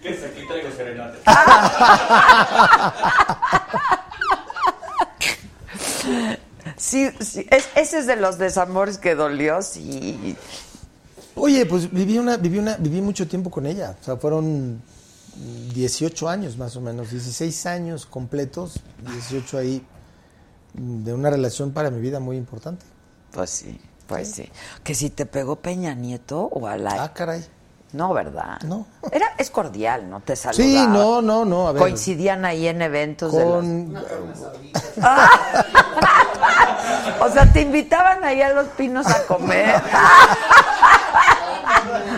[0.02, 1.16] Que se aquí traigo serenata.
[6.77, 10.36] Sí, sí, es- ese es de los desamores que dolió, sí.
[11.35, 13.97] Oye, pues viví una, viví una, viví mucho tiempo con ella.
[14.01, 14.82] O sea, fueron
[15.74, 19.85] 18 años más o menos, 16 años completos, 18 ahí
[20.74, 22.85] mm, de una relación para mi vida muy importante.
[23.32, 24.51] Pues sí, pues sí.
[24.82, 27.03] Que si te pegó Peña Nieto o a la...
[27.05, 27.44] Ah, caray.
[27.93, 28.61] No, ¿verdad?
[28.62, 28.86] No.
[29.12, 30.20] Era, es cordial, ¿no?
[30.20, 30.65] Te saludaba.
[30.70, 31.81] Sí, no, no, no, a ver.
[31.81, 34.05] Coincidían ahí en eventos de Con, los...
[37.20, 39.82] O sea, te invitaban ahí a los pinos a comer.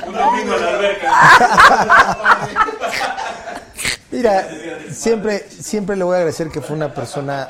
[0.06, 1.12] Un domingo en la alberca.
[4.10, 4.48] Mira,
[4.90, 7.48] siempre, siempre le voy a agradecer que fue una persona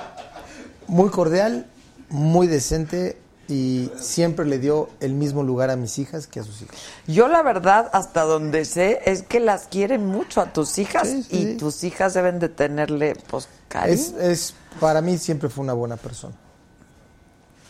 [0.86, 1.66] muy cordial,
[2.10, 3.18] muy decente,
[3.48, 6.76] y siempre le dio el mismo lugar a mis hijas que a sus hijos.
[7.06, 11.22] Yo la verdad, hasta donde sé, es que las quieren mucho a tus hijas Sí,
[11.22, 11.56] sí, y sí.
[11.56, 13.94] tus hijas deben de tenerle, pues, cariño.
[13.94, 16.34] Es, es, para mí siempre fue una buena persona.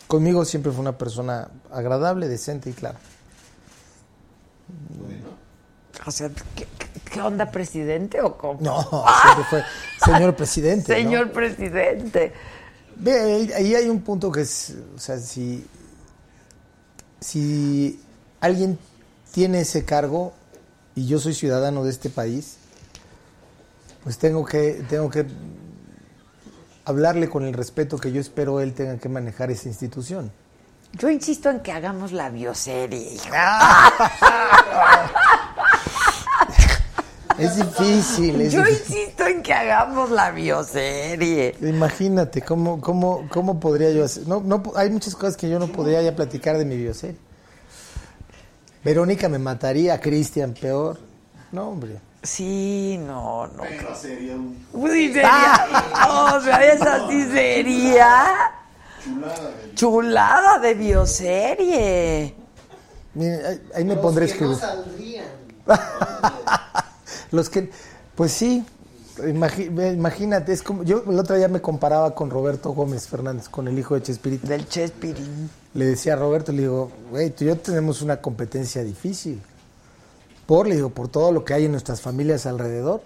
[0.07, 2.99] Conmigo siempre fue una persona agradable, decente y clara.
[6.05, 6.29] O sea,
[7.11, 8.59] ¿qué, onda, presidente o cómo?
[8.61, 8.81] No,
[9.21, 9.63] siempre fue
[10.05, 10.91] señor presidente.
[10.91, 10.97] ¿no?
[10.97, 12.33] Señor presidente.
[12.99, 15.65] Ve, ahí, ahí hay un punto que es, o sea, si,
[17.21, 18.01] si
[18.41, 18.77] alguien
[19.31, 20.33] tiene ese cargo
[20.95, 22.57] y yo soy ciudadano de este país,
[24.03, 25.25] pues tengo que, tengo que
[26.85, 30.31] hablarle con el respeto que yo espero él tenga que manejar esa institución.
[30.93, 33.29] Yo insisto en que hagamos la bioserie, hijo.
[37.39, 38.41] Es difícil.
[38.41, 38.97] Es Yo difícil.
[38.97, 41.55] insisto en que hagamos la bioserie.
[41.61, 44.27] Imagínate, ¿cómo, cómo, cómo podría yo hacer?
[44.27, 47.17] No, no, hay muchas cosas que yo no podría ya platicar de mi bioserie.
[48.83, 50.99] Verónica me mataría, Cristian peor.
[51.51, 51.99] No, hombre.
[52.23, 53.63] Sí, no, no.
[53.63, 54.57] Pero sería un
[54.89, 55.67] Sí sería.
[56.35, 58.25] O sea, esa sí sería.
[59.05, 62.35] chulada de Chulada de bioserie.
[63.13, 65.25] Miren, ahí, ahí me pondré a que no saldrían.
[67.31, 67.69] Los que,
[68.15, 68.65] pues sí,
[69.27, 73.77] imagínate, es como, yo el otro día me comparaba con Roberto Gómez Fernández, con el
[73.77, 74.47] hijo de Chespirito.
[74.47, 75.49] Del Chespirín.
[75.73, 79.41] Le decía a Roberto, le digo, güey, tú y yo tenemos una competencia difícil.
[80.45, 83.03] Por, le digo, por todo lo que hay en nuestras familias alrededor.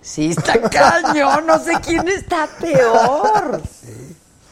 [0.00, 1.46] Sí, está cañón.
[1.46, 3.60] No sé quién está peor.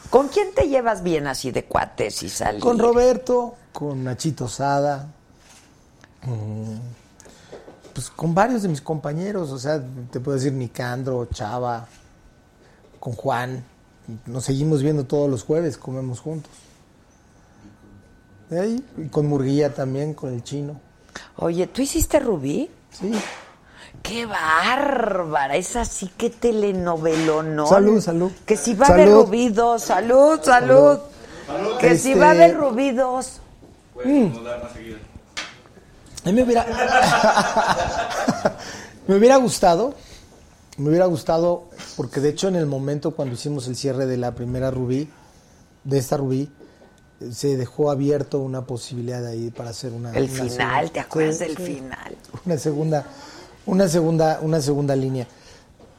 [0.09, 2.61] ¿Con quién te llevas bien así de cuates y salir?
[2.61, 5.07] Con Roberto, con Nachito Sada,
[6.23, 6.77] mm,
[7.95, 9.81] pues con varios de mis compañeros, o sea,
[10.11, 11.87] te puedo decir Nicandro, Chava,
[12.99, 13.63] con Juan,
[14.25, 16.51] nos seguimos viendo todos los jueves, comemos juntos.
[18.49, 20.79] De ahí, y con Murguía también, con el chino.
[21.37, 22.69] Oye, ¿tú hiciste Rubí?
[22.91, 23.13] Sí.
[24.03, 25.55] ¡Qué bárbara!
[25.55, 27.65] Es así que telenovelo, ¿no?
[27.65, 28.31] Salud, salud.
[28.45, 29.25] Que si va a haber Salud.
[29.25, 29.81] Rubí 2.
[29.81, 30.99] ¡Salud, salud!
[31.79, 33.41] Que si Este- va a haber Rubí 2.
[33.93, 34.97] Puedes más seguido.
[36.25, 36.65] A mí me hubiera.
[39.07, 39.93] me hubiera gustado.
[40.77, 44.33] Me hubiera gustado, porque de hecho en el momento cuando hicimos el cierre de la
[44.35, 45.09] primera Rubí,
[45.85, 46.51] de esta Rubí,
[47.31, 50.11] se dejó abierto una posibilidad ahí para hacer una.
[50.11, 51.63] El una final, segunda- ¿te acuerdas Sí, del sí.
[51.63, 52.17] final?
[52.45, 53.05] Una segunda,
[53.65, 55.25] una segunda, una segunda línea.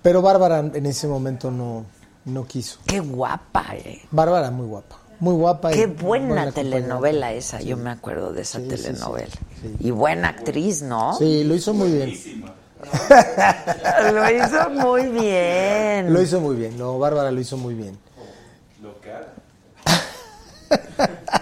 [0.02, 1.86] Pero Bárbara en ese momento no,
[2.26, 2.78] no quiso.
[2.84, 4.02] ¡Qué guapa, eh!
[4.10, 5.72] Bárbara muy guapa, muy guapa.
[5.72, 7.32] y Qué buena buena telenovela compañera.
[7.32, 9.26] esa, yo me acuerdo de esa Sí, sí, sí, telenovela.
[9.62, 9.76] sí.
[9.80, 11.14] Y buena actriz, ¿no?
[11.14, 12.44] Sí, lo hizo muy bien.
[14.12, 16.12] Lo hizo muy bien.
[16.12, 16.76] Lo hizo muy bien.
[16.78, 17.98] No, Bárbara lo hizo muy bien.
[19.06, 19.28] Haga.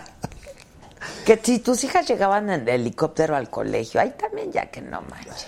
[1.25, 5.47] Que si tus hijas llegaban en helicóptero al colegio, ahí también ya que no manches.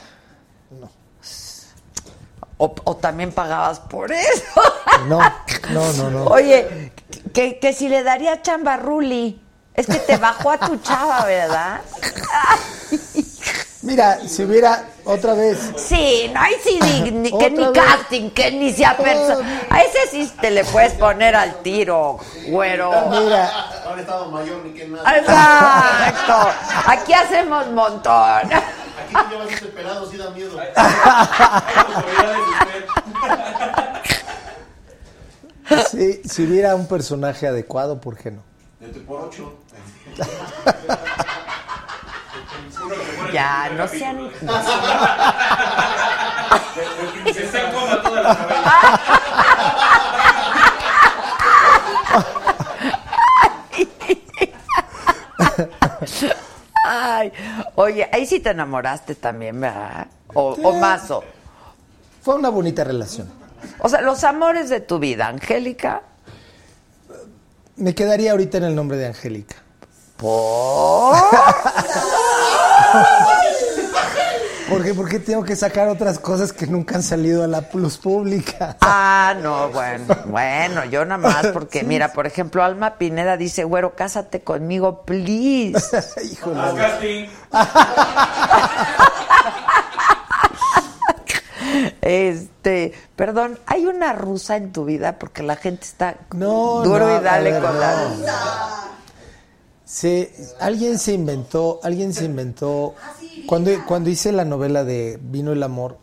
[0.81, 0.89] No.
[2.59, 4.45] O, o también pagabas por eso.
[5.09, 5.19] No,
[5.71, 6.25] no, no, no.
[6.25, 6.93] Oye,
[7.35, 9.43] que, que si le daría chamba a Ruli.
[9.75, 11.83] Es que te bajó a tu chava, ¿verdad?
[13.83, 15.59] Mira, si hubiera otra vez.
[15.77, 17.73] Sí, no, ahí sí, ni, ni- que ni vez.
[17.73, 19.63] casting, que ni sea persona.
[19.71, 22.19] A ese sí te le puedes poner al tiro,
[22.49, 22.91] güero.
[23.11, 23.49] Mira,
[23.85, 25.19] Ahora estado mayor ni que nada.
[25.19, 26.49] Exacto.
[26.87, 28.51] Aquí hacemos montón.
[28.99, 30.59] Aquí te llevas ese pelado, sí da miedo.
[35.91, 38.43] si, si hubiera un personaje adecuado, ¿por qué no?
[38.81, 39.59] Desde por ocho.
[43.33, 44.31] Ya, no sean.
[47.33, 48.67] Se está en coma toda la cabeza.
[56.89, 57.33] Ay,
[57.75, 60.07] oye, ahí sí te enamoraste también, ¿verdad?
[60.35, 61.25] O, o mazo.
[62.23, 63.29] Fue una bonita relación.
[63.81, 66.03] O sea, los amores de tu vida, Angélica.
[67.77, 69.57] Me quedaría ahorita en el nombre de Angélica.
[70.17, 71.17] ¿Por?
[74.69, 74.95] ¿Por qué?
[74.95, 78.77] Porque tengo que sacar otras cosas que nunca han salido a la luz pública.
[78.81, 83.95] Ah, no, bueno, bueno, yo nada más, porque mira, por ejemplo, Alma Pineda dice, güero,
[83.95, 85.79] cásate conmigo, please.
[86.33, 87.29] Híjole.
[92.01, 95.19] Este, perdón, ¿hay una rusa en tu vida?
[95.19, 98.09] Porque la gente está No, duro no, y dale ver, con la no.
[98.15, 98.83] rusa.
[99.85, 102.95] Se, alguien se inventó, alguien se inventó.
[103.47, 105.99] Cuando, cuando hice la novela de Vino el Amor,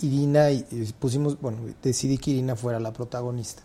[0.00, 0.64] Irina, y,
[0.98, 3.62] pusimos, bueno, decidí que Irina fuera la protagonista.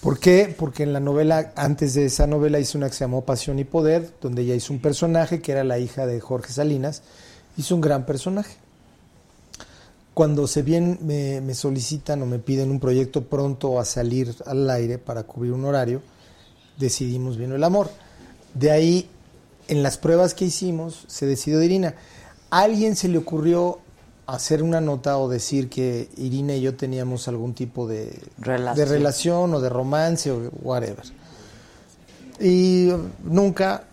[0.00, 0.54] ¿Por qué?
[0.56, 3.64] Porque en la novela, antes de esa novela hice una que se llamó Pasión y
[3.64, 7.02] Poder, donde ella hizo un personaje que era la hija de Jorge Salinas.
[7.58, 8.56] Hizo un gran personaje.
[10.14, 14.68] Cuando se bien me, me solicitan o me piden un proyecto pronto a salir al
[14.70, 16.00] aire para cubrir un horario,
[16.78, 17.90] decidimos Vino el Amor.
[18.54, 19.08] De ahí,
[19.70, 21.94] en las pruebas que hicimos, se decidió Irina.
[22.50, 23.78] ¿A alguien se le ocurrió
[24.26, 28.76] hacer una nota o decir que Irina y yo teníamos algún tipo de Relación.
[28.88, 31.04] de relación o de romance o whatever.
[32.38, 32.90] Y
[33.24, 33.84] nunca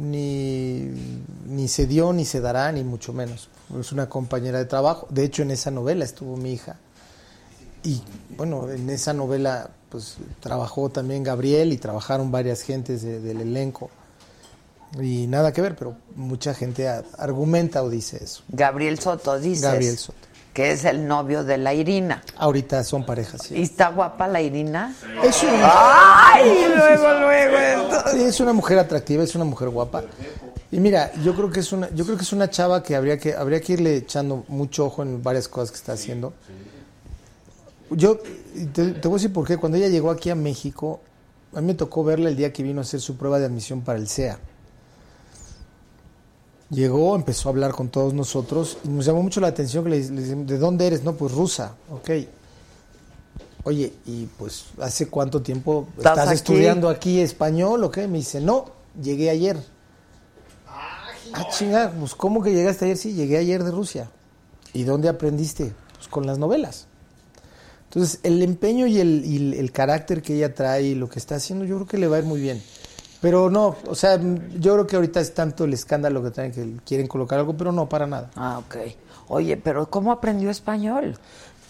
[0.00, 0.88] ni,
[1.48, 3.48] ni se dio, ni se dará, ni mucho menos.
[3.78, 5.06] Es una compañera de trabajo.
[5.10, 6.76] De hecho, en esa novela estuvo mi hija.
[7.82, 8.02] Y
[8.36, 13.90] bueno, en esa novela pues trabajó también Gabriel y trabajaron varias gentes de- del elenco.
[14.98, 16.88] Y nada que ver, pero mucha gente
[17.18, 18.42] argumenta o dice eso.
[18.48, 19.62] Gabriel Soto, dices.
[19.62, 20.18] Gabriel Soto.
[20.52, 22.24] Que es el novio de la Irina.
[22.36, 23.54] Ahorita son parejas, sí.
[23.54, 24.92] ¿Y está guapa la Irina?
[25.22, 25.70] Es una,
[26.32, 26.66] ¡Ay!
[26.76, 27.84] Luego, luego.
[27.84, 28.12] entonces.
[28.12, 30.02] Sí, es una mujer atractiva, es una mujer guapa.
[30.72, 33.16] Y mira, yo creo que es una, yo creo que es una chava que habría
[33.16, 36.32] que, habría que irle echando mucho ojo en varias cosas que está haciendo.
[37.90, 38.18] Yo
[38.72, 39.56] te, te voy a decir por qué.
[39.56, 41.00] Cuando ella llegó aquí a México,
[41.54, 43.82] a mí me tocó verla el día que vino a hacer su prueba de admisión
[43.82, 44.38] para el CEA.
[46.70, 50.08] Llegó, empezó a hablar con todos nosotros y nos llamó mucho la atención que le,
[50.10, 51.02] le ¿de dónde eres?
[51.02, 52.10] No, pues rusa, ok.
[53.64, 56.34] Oye, ¿y pues hace cuánto tiempo ¿Estás estás, aquí?
[56.36, 58.06] estudiando aquí español o qué?
[58.06, 58.66] Me dice, no,
[59.02, 59.58] llegué ayer.
[61.32, 62.96] Ah, chinga, pues ¿cómo que llegaste ayer?
[62.96, 64.08] Sí, llegué ayer de Rusia.
[64.72, 65.72] ¿Y dónde aprendiste?
[65.96, 66.86] Pues con las novelas.
[67.84, 71.18] Entonces, el empeño y el, y el- el carácter que ella trae y lo que
[71.18, 72.62] está haciendo, yo creo que le va a ir muy bien.
[73.20, 74.18] Pero no, o sea,
[74.58, 77.70] yo creo que ahorita es tanto el escándalo que traen que quieren colocar algo, pero
[77.70, 78.30] no, para nada.
[78.34, 78.76] Ah, ok.
[79.28, 81.16] Oye, pero ¿cómo aprendió español?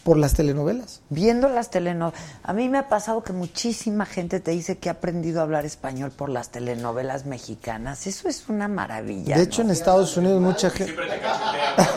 [0.04, 1.02] Por las telenovelas.
[1.10, 2.18] Viendo las telenovelas.
[2.42, 5.66] A mí me ha pasado que muchísima gente te dice que ha aprendido a hablar
[5.66, 8.06] español por las telenovelas mexicanas.
[8.06, 9.36] Eso es una maravilla.
[9.36, 10.94] de hecho, en Estados Unidos mucha gente...
[10.94, 11.20] Siempre te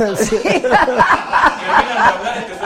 [0.04, 0.18] cachetean.
[0.24, 0.38] Sí.
[0.44, 2.58] Terminan de hablar y te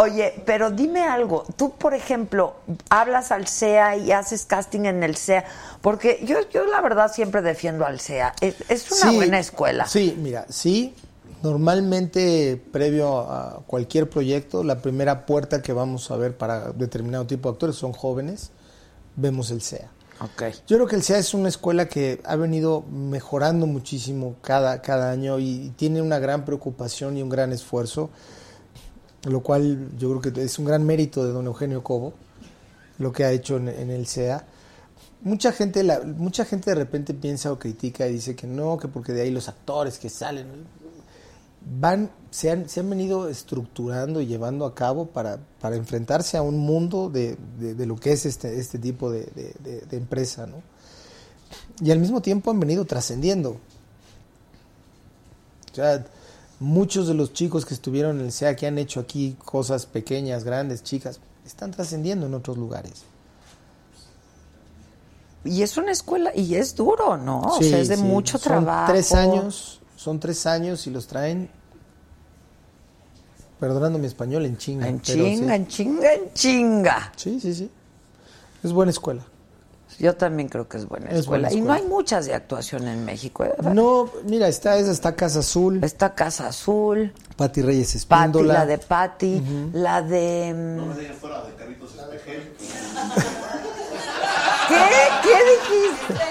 [0.00, 1.44] Oye, pero dime algo.
[1.56, 2.54] Tú, por ejemplo,
[2.88, 5.44] hablas al CEA y haces casting en el CEA.
[5.82, 8.34] Porque yo, yo la verdad siempre defiendo al CEA.
[8.40, 9.86] Es, es una Sí, buena escuela.
[9.86, 10.94] Sí, mira, sí.
[11.42, 17.50] Normalmente, previo a cualquier proyecto, la primera puerta que vamos a ver para determinado tipo
[17.50, 18.52] de actores son jóvenes.
[19.16, 19.90] Vemos el CEA.
[20.22, 20.42] Ok.
[20.66, 25.10] Yo creo que el CEA es una escuela que ha venido mejorando muchísimo cada, cada
[25.10, 28.10] año y tiene una gran preocupación y un gran esfuerzo,
[29.24, 32.12] lo cual yo creo que es un gran mérito de don Eugenio Cobo,
[32.98, 34.44] lo que ha hecho en, el CEA.
[35.22, 38.88] Mucha gente, la, mucha gente de repente piensa o critica y dice que no, que
[38.88, 40.46] porque de ahí los actores que salen
[41.78, 46.42] van, se han, se han venido estructurando y llevando a cabo para, para enfrentarse a
[46.42, 49.26] un mundo de, de- lo que es este, este tipo de-
[49.90, 50.62] de empresa, ¿no?
[51.82, 53.58] Y al mismo tiempo han venido trascendiendo.
[55.72, 56.04] O sea,
[56.60, 60.44] muchos de los chicos que estuvieron en el SEA, que han hecho aquí cosas pequeñas,
[60.44, 63.02] grandes, chicas, están trascendiendo en otros lugares.
[65.42, 67.40] Y es una escuela, y es duro, ¿no?
[67.40, 68.02] o sea, es de sí.
[68.02, 68.92] mucho Son trabajo.
[68.92, 71.50] Tres años, son tres años y los traen,
[73.58, 74.86] perdonando mi español, en chinga.
[74.86, 75.14] En sí.
[75.14, 77.12] chinga, en chinga, en chinga.
[77.16, 77.70] Sí, sí, sí.
[78.62, 79.24] Es buena escuela.
[79.98, 81.48] Yo también creo que es buena Es escuela.
[81.48, 83.44] buena Y no hay muchas de actuación en México.
[83.44, 83.52] ¿eh?
[83.74, 88.54] No, mira, está esa, está Casa Azul, Está Casa Azul, Pati Reyes Patti, Espíndola.
[88.54, 89.42] la de Patti,
[89.74, 90.52] la de...
[90.54, 92.52] No me dejes fuera de Carritos Espejel.
[94.68, 94.76] ¿Qué?
[95.22, 96.24] ¿Qué dijiste?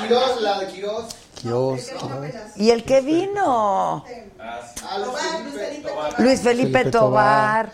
[0.00, 1.04] Quirós, la de Quirós.
[1.34, 2.56] Quirós, Quirós.
[2.56, 4.04] ¿Y el que vino?
[4.38, 5.90] Ah, Luis Felipe.
[6.18, 7.72] Luis Felipe, Felipe Tobar.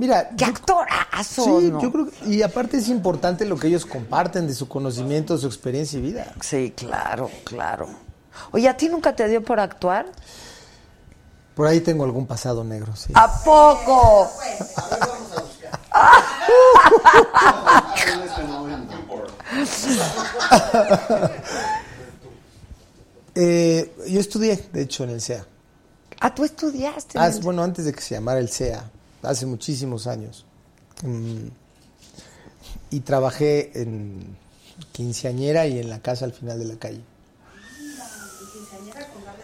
[0.00, 1.60] Mira, ¡Qué actorazo!
[1.60, 1.78] sí, ¿no?
[1.78, 5.46] yo creo que, y aparte es importante lo que ellos comparten de su conocimiento, su
[5.46, 6.32] experiencia y vida.
[6.40, 7.86] Sí, claro, claro.
[8.50, 10.06] Oye, ¿a ti nunca te dio por actuar?
[11.54, 13.12] Por ahí tengo algún pasado negro, sí.
[13.14, 14.30] ¿A poco?
[23.32, 25.46] Eh, yo estudié, de hecho, en el CEA.
[26.20, 27.16] Ah, tú estudiaste.
[27.16, 28.90] Ah, bueno, antes de que se llamara el CEA,
[29.22, 30.46] hace muchísimos años.
[31.02, 31.48] Mm,
[32.90, 34.36] y trabajé en
[34.92, 37.02] quinceañera y en la casa al final de la calle.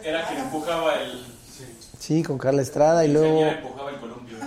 [0.03, 1.25] Era quien empujaba el.
[1.99, 3.45] Sí, con Carla Estrada y luego...
[3.45, 4.39] Empujaba el columpio.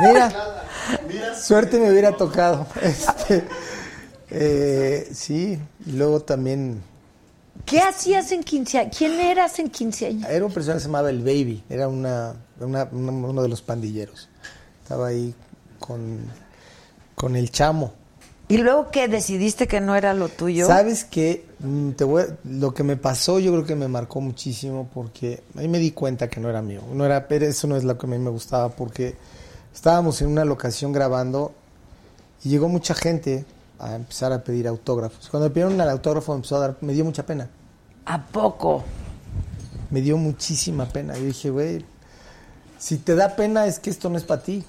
[0.00, 0.32] Mira,
[1.40, 2.66] suerte me hubiera tocado.
[2.82, 3.46] Este,
[4.34, 6.82] Eh, sí, y luego también
[7.66, 8.96] ¿Qué hacías en 15 años?
[8.96, 10.28] ¿Quién eras en 15 años?
[10.28, 13.62] Era un personaje que se llamaba El Baby, era una, una- una- uno de los
[13.62, 14.28] pandilleros.
[14.82, 15.32] Estaba ahí
[15.78, 16.18] con,
[17.14, 17.92] con el chamo.
[18.48, 19.06] ¿Y luego qué?
[19.06, 20.66] ¿Decidiste que no era lo tuyo?
[20.66, 21.44] ¿Sabes qué?
[21.60, 25.42] Mm, Te voy a- lo que me pasó yo creo que me marcó muchísimo porque
[25.56, 26.82] ahí me di cuenta que no era mío.
[26.92, 29.14] No era, pero eso no es lo que a mí me gustaba porque
[29.72, 31.52] estábamos en una locación grabando
[32.42, 33.44] y llegó mucha gente
[33.78, 35.28] a empezar a pedir autógrafos.
[35.28, 37.48] Cuando me pidieron el autógrafo me empezó a dar, me dio mucha pena.
[38.04, 38.84] ¿A poco?
[39.90, 41.14] me dio muchísima pena.
[41.18, 41.84] Yo dije, güey,
[42.78, 44.64] si te da pena es que esto no es para ti.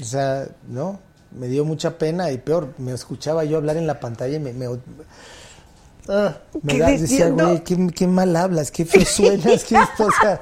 [0.00, 0.98] O sea, no,
[1.30, 4.52] me dio mucha pena y peor, me escuchaba yo hablar en la pantalla y me...
[4.52, 4.66] me
[6.08, 10.06] ah, me ¿Qué da- decía, güey, qué, qué mal hablas, qué feo suenas, que esto,
[10.06, 10.40] o sea,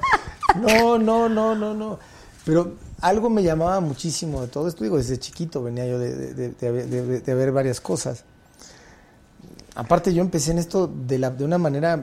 [0.59, 1.99] no, no, no, no, no.
[2.45, 6.49] Pero algo me llamaba muchísimo de todo esto, digo, desde chiquito venía yo de, de,
[7.21, 8.23] de- ver varias cosas.
[9.75, 12.01] Aparte yo empecé en esto de, la, de una manera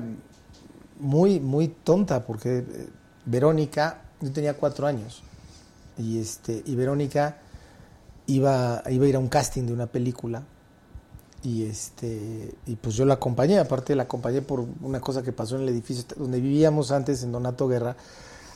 [1.00, 2.88] muy, muy tonta, porque eh,
[3.24, 5.22] Verónica, yo tenía cuatro años,
[5.98, 7.38] y, este, y Verónica
[8.26, 10.42] iba, iba a ir a un casting de una película,
[11.42, 15.56] y, este, y pues yo la acompañé, aparte la acompañé por una cosa que pasó
[15.56, 17.96] en el edificio donde vivíamos antes, en Donato Guerra,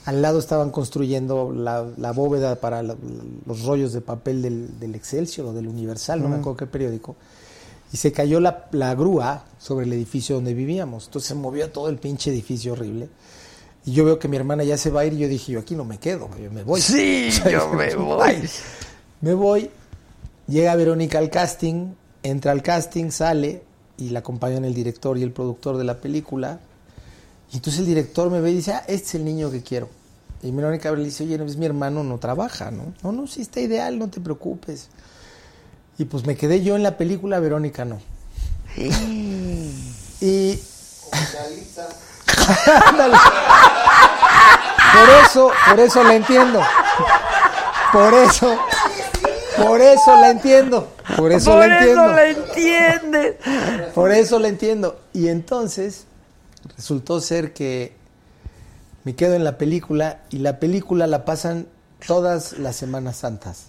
[0.07, 2.97] al lado estaban construyendo la, la bóveda para la-
[3.45, 7.17] los rollos de papel del, del Excelsior o del Universal, no me acuerdo qué periódico,
[7.93, 11.07] y se cayó la, la grúa sobre el edificio donde vivíamos.
[11.07, 13.09] Entonces se movió todo el pinche edificio horrible.
[13.85, 15.61] Y yo veo que mi hermana ya se va a ir y yo dije, yo
[15.61, 16.81] aquí no me quedo, yo me voy.
[16.81, 18.49] Sí, O sea, yo me voy.
[19.21, 19.71] Me voy,
[20.49, 23.63] llega Verónica al casting, entra al casting, sale
[23.99, 26.59] y la acompañan el director y el productor de la película.
[27.53, 29.89] Y entonces el director me ve y dice, ah, este es el niño que quiero.
[30.43, 32.93] Y Verónica le dice, oye, no, es mi hermano, no trabaja, ¿no?
[33.03, 34.89] No, no, sí está ideal, no te preocupes.
[35.99, 38.01] Y pues me quedé yo en la película, Verónica no.
[40.21, 40.61] Y...
[42.87, 43.17] Ándale.
[44.93, 46.61] por eso, por eso la entiendo.
[47.93, 48.59] Por eso,
[49.57, 50.93] por eso la entiendo.
[51.17, 52.07] Por eso Por la eso entiendo.
[52.13, 53.37] la entiendes.
[53.95, 55.01] Por eso la entiendo.
[55.13, 56.05] Y entonces
[56.77, 57.96] resultó ser que
[59.07, 61.69] me quedo en la película y la película la pasan
[62.05, 63.69] todas las Semanas Santas.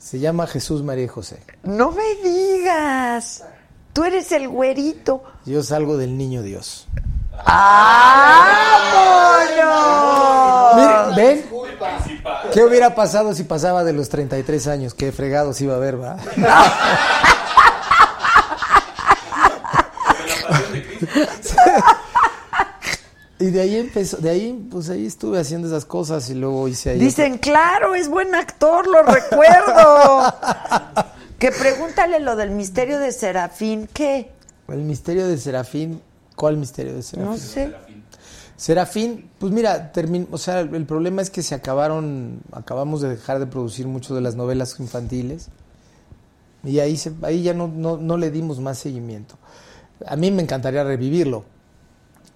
[0.00, 1.38] Se llama Jesús, María y José.
[1.62, 3.44] No me digas.
[3.92, 5.22] Tú eres el güerito.
[5.46, 6.88] Yo salgo del niño Dios.
[7.46, 7.94] ¡Vámonos!
[10.74, 11.44] Miren, ¿Ven?
[12.52, 14.94] ¿Qué hubiera pasado si pasaba de los 33 años?
[14.94, 16.16] Qué fregados iba a haber, va.
[23.44, 26.90] Y de ahí empezó, de ahí, pues ahí estuve haciendo esas cosas y luego hice
[26.90, 26.98] ahí.
[26.98, 30.34] Dicen, claro, es buen actor, lo recuerdo.
[31.38, 33.86] que pregúntale lo del misterio de Serafín.
[33.92, 34.30] ¿Qué?
[34.68, 36.00] El misterio de Serafín,
[36.36, 37.30] ¿cuál misterio de Serafín?
[37.32, 37.74] No sé.
[38.56, 43.40] Serafín, pues mira, termin- o sea, el problema es que se acabaron, acabamos de dejar
[43.40, 45.48] de producir mucho de las novelas infantiles
[46.62, 49.36] y ahí, se, ahí ya no, no, no le dimos más seguimiento.
[50.06, 51.44] A mí me encantaría revivirlo.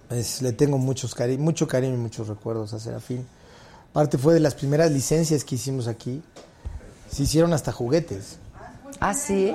[0.09, 3.27] Es- le tengo muchos cari mucho cariño y muchos recuerdos a Serafín.
[3.91, 6.21] Aparte fue de las primeras licencias que hicimos aquí.
[7.11, 8.37] Se hicieron hasta juguetes.
[8.99, 9.53] ¿Ah, sí?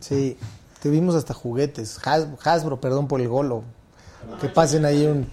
[0.00, 0.36] Sí,
[0.82, 1.98] tuvimos hasta juguetes.
[2.04, 3.62] Has- Hasbro, perdón por el golo.
[4.40, 5.28] Que pasen ahí un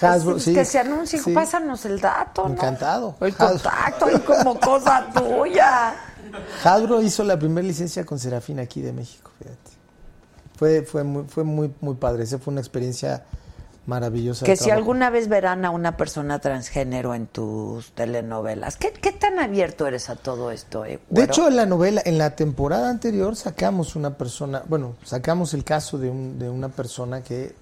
[0.00, 0.54] Hasbro, Pues sí.
[0.54, 1.30] que se anuncie, sí.
[1.32, 2.54] pásanos el dato, ¿no?
[2.54, 3.16] Encantado.
[3.20, 5.94] El contacto, ahí como cosa tuya.
[6.64, 9.69] Hasbro hizo la primera licencia con Serafín aquí de México, fíjate.
[10.60, 12.22] Fue, fue, muy, fue muy, muy padre.
[12.24, 13.24] Esa fue una experiencia
[13.86, 14.44] maravillosa.
[14.44, 14.78] Que si trabajo.
[14.78, 20.10] alguna vez verán a una persona transgénero en tus telenovelas, ¿qué, qué tan abierto eres
[20.10, 20.84] a todo esto?
[20.84, 25.54] eh, De hecho, en la novela, en la temporada anterior sacamos una persona, bueno, sacamos
[25.54, 27.54] el caso de, un, de una persona que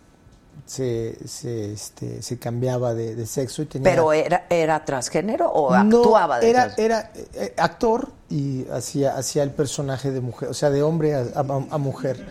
[0.67, 3.89] se, se, este, se cambiaba de, de sexo y tenía...
[3.89, 9.44] ¿Pero era, era transgénero o No, actuaba de era, era eh, actor y hacía, hacía
[9.44, 12.27] el personaje de mujer, o sea, de hombre a, a- a mujer.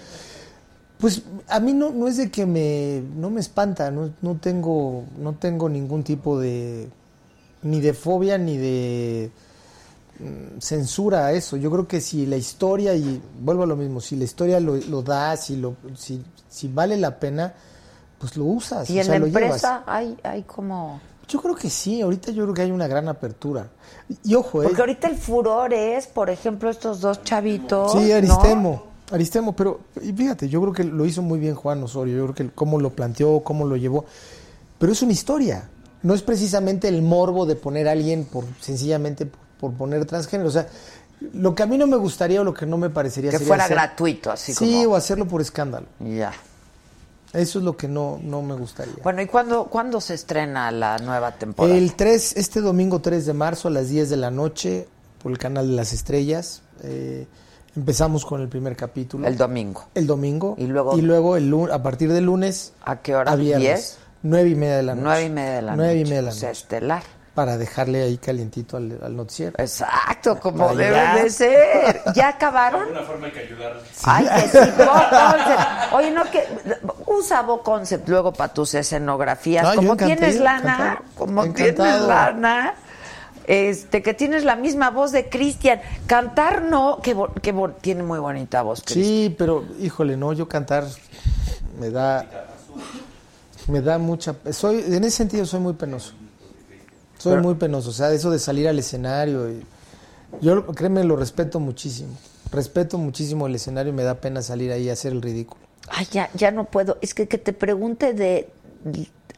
[0.99, 5.03] Pues a mí no, no es de que me, no me espanta, no, no, tengo,
[5.19, 6.87] no tengo ningún tipo de,
[7.61, 9.29] ni de fobia ni de
[10.19, 11.55] mm, censura a eso.
[11.55, 14.75] Yo creo que si la historia, y vuelvo a lo mismo, si la historia lo,
[14.75, 17.53] lo da, si, lo, si, si vale la pena,
[18.17, 18.89] pues lo usas.
[18.89, 20.99] Y o en sea, la empresa hay, hay como...
[21.27, 23.67] Yo creo que sí, ahorita yo creo que hay una gran apertura.
[24.23, 24.65] Y ojo, ¿eh?
[24.65, 27.91] Porque ahorita el furor es, por ejemplo, estos dos chavitos.
[27.91, 28.96] Sí, ¿no?
[29.11, 29.55] Aristemo.
[29.55, 32.53] Pero y fíjate, yo creo que lo hizo muy bien Juan Osorio, yo creo que
[32.55, 34.05] cómo lo planteó, cómo lo llevó.
[34.79, 35.69] Pero es una historia,
[36.03, 40.49] no es precisamente el morbo de poner a alguien por sencillamente por, por poner transgénero.
[40.49, 40.67] O sea,
[41.33, 43.47] Lo que a mí no me gustaría o lo que no me parecería Que sería
[43.47, 45.87] fuera hacer- gratuito, así Sí, como- o hacerlo por escándalo.
[45.99, 46.31] Ya.
[47.33, 48.93] Eso es lo que no, no me gustaría.
[49.03, 51.75] Bueno, ¿y cuándo, cuándo se estrena la nueva temporada?
[51.75, 54.87] El 3, este domingo 3 de marzo a las 10 de la noche
[55.23, 56.61] por el canal de las estrellas.
[56.83, 57.25] eh,
[57.77, 59.27] empezamos con el primer capítulo.
[59.27, 59.85] El domingo.
[59.93, 60.55] El domingo.
[60.57, 62.73] Y luego- Y luego el a partir del lunes.
[62.83, 63.31] ¿A qué hora?
[63.31, 63.61] A viernes.
[63.67, 63.97] ¿Diez?
[64.23, 65.03] Nueve y media de la noche.
[65.05, 66.09] Nueve y media de la Nueve y noche.
[66.09, 66.61] media de la O sea, noche.
[66.61, 67.03] estelar.
[67.35, 69.53] Para dejarle ahí calientito al, al noticiero.
[69.59, 71.21] Exacto, como debe llegar.
[71.23, 72.01] de ser.
[72.07, 72.81] ¿Ya De acabaron?
[72.81, 73.79] alguna forma hay que ayudar.
[74.05, 74.57] Ay, que sí.
[75.95, 76.43] Oye, no que
[77.05, 79.63] usa Bo Concept luego para tus escenografías.
[79.63, 81.05] No, como tienes lana, encantado.
[81.15, 81.75] como Encantado.
[81.75, 82.73] tienes lana,
[83.47, 85.81] este, que tienes la misma voz de Cristian.
[86.05, 88.81] Cantar no, que, que tiene muy bonita voz.
[88.81, 89.05] Cristian.
[89.05, 90.85] Sí, pero híjole, no, yo cantar
[91.79, 92.25] me da
[93.67, 96.13] me da mucha soy en ese sentido soy muy penoso.
[97.17, 99.63] Soy Pero- muy penoso, o sea, eso de salir al escenario y
[100.41, 102.15] yo créeme lo respeto muchísimo.
[102.51, 105.61] Respeto muchísimo el escenario y me da pena salir ahí a hacer el ridículo.
[105.89, 106.97] Ay, ya, ya no puedo.
[107.01, 108.49] Es que que te pregunte de...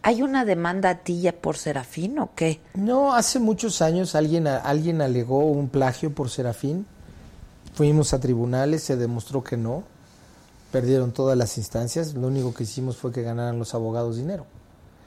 [0.09, 2.61] ¿Hay una demanda a ti ya por Serafín o qué?
[2.73, 6.87] No, hace muchos años alguien alguien alegó un plagio por Serafín.
[7.75, 9.83] Fuimos a tribunales, se demostró que no.
[10.71, 12.15] Perdieron todas las instancias.
[12.15, 14.47] Lo único que hicimos fue que ganaran los abogados dinero.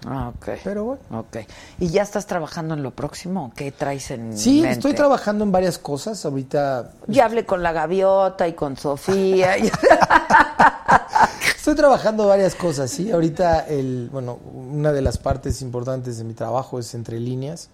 [0.07, 0.49] Ah, ok.
[0.65, 1.03] Pero bueno.
[1.21, 1.37] Ok.
[1.79, 3.53] ¿Y ya estás trabajando en lo próximo?
[3.55, 4.73] ¿Qué traes en Sí, mente?
[4.73, 6.25] estoy trabajando en varias cosas.
[6.25, 9.57] Ahorita Ya hablé con la gaviota y con Sofía.
[11.57, 13.11] estoy trabajando varias cosas, sí.
[13.13, 17.69] Ahorita el, bueno, una de las partes importantes de mi trabajo es entre líneas.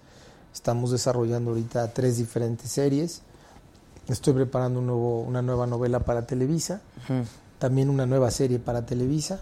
[0.53, 3.23] Estamos desarrollando ahorita tres diferentes series.
[4.09, 6.81] Estoy preparando un nuevo, una nueva novela para Televisa,
[7.59, 9.41] también una nueva serie para Televisa.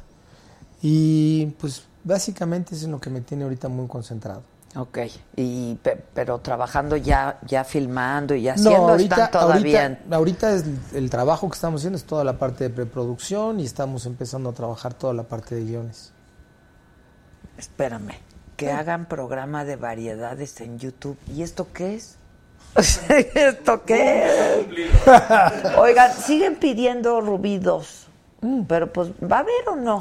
[0.82, 4.42] Y pues básicamente es en lo que me tiene ahorita muy concentrado.
[4.76, 4.98] ok.
[5.36, 9.82] Y, pe- pero trabajando ya, ya filmando y haciendo, están todavía...
[9.86, 13.64] ahorita, ahorita es el trabajo que estamos haciendo es toda la parte de preproducción y
[13.64, 16.12] estamos empezando a trabajar toda la parte de guiones.
[17.58, 18.12] Espérame.
[18.56, 21.18] Que hagan programa de variedades en YouTube.
[21.34, 22.16] ¿Y esto qué es?
[23.34, 24.66] ¿Esto qué es?
[25.78, 28.06] Oigan, siguen pidiendo Rubí 2.
[28.68, 29.98] Pero pues, ¿va a haber o no?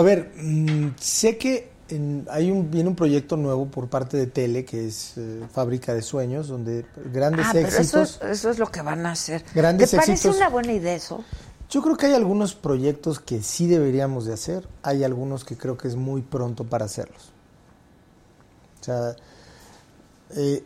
[0.00, 4.26] A ver, mm, sé que en- hay un, viene un proyecto nuevo por parte de
[4.26, 8.18] Tele, que es eh, Fábrica de Sueños, donde grandes Ah, pero eso éxitos.
[8.22, 9.44] es, eso es lo que van a hacer.
[9.54, 10.36] Grandes ¿Te parece éxitos.
[10.36, 11.22] una buena idea eso?
[11.68, 15.76] Yo creo que hay algunos proyectos que sí deberíamos de hacer, hay algunos que creo
[15.76, 17.30] que es muy pronto para hacerlos.
[18.80, 19.14] O sea,
[20.36, 20.64] eh,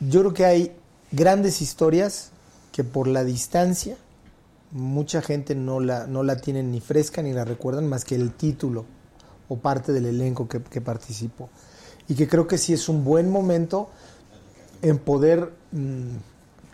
[0.00, 0.72] yo creo que hay
[1.12, 2.30] grandes historias
[2.72, 3.96] que por la distancia
[4.72, 8.32] mucha gente no la, no la tienen ni fresca ni la recuerdan más que el
[8.32, 8.84] título
[9.48, 11.48] o parte del elenco que, que participó.
[12.08, 13.90] Y que creo que sí es un buen momento
[14.82, 16.16] en poder mm,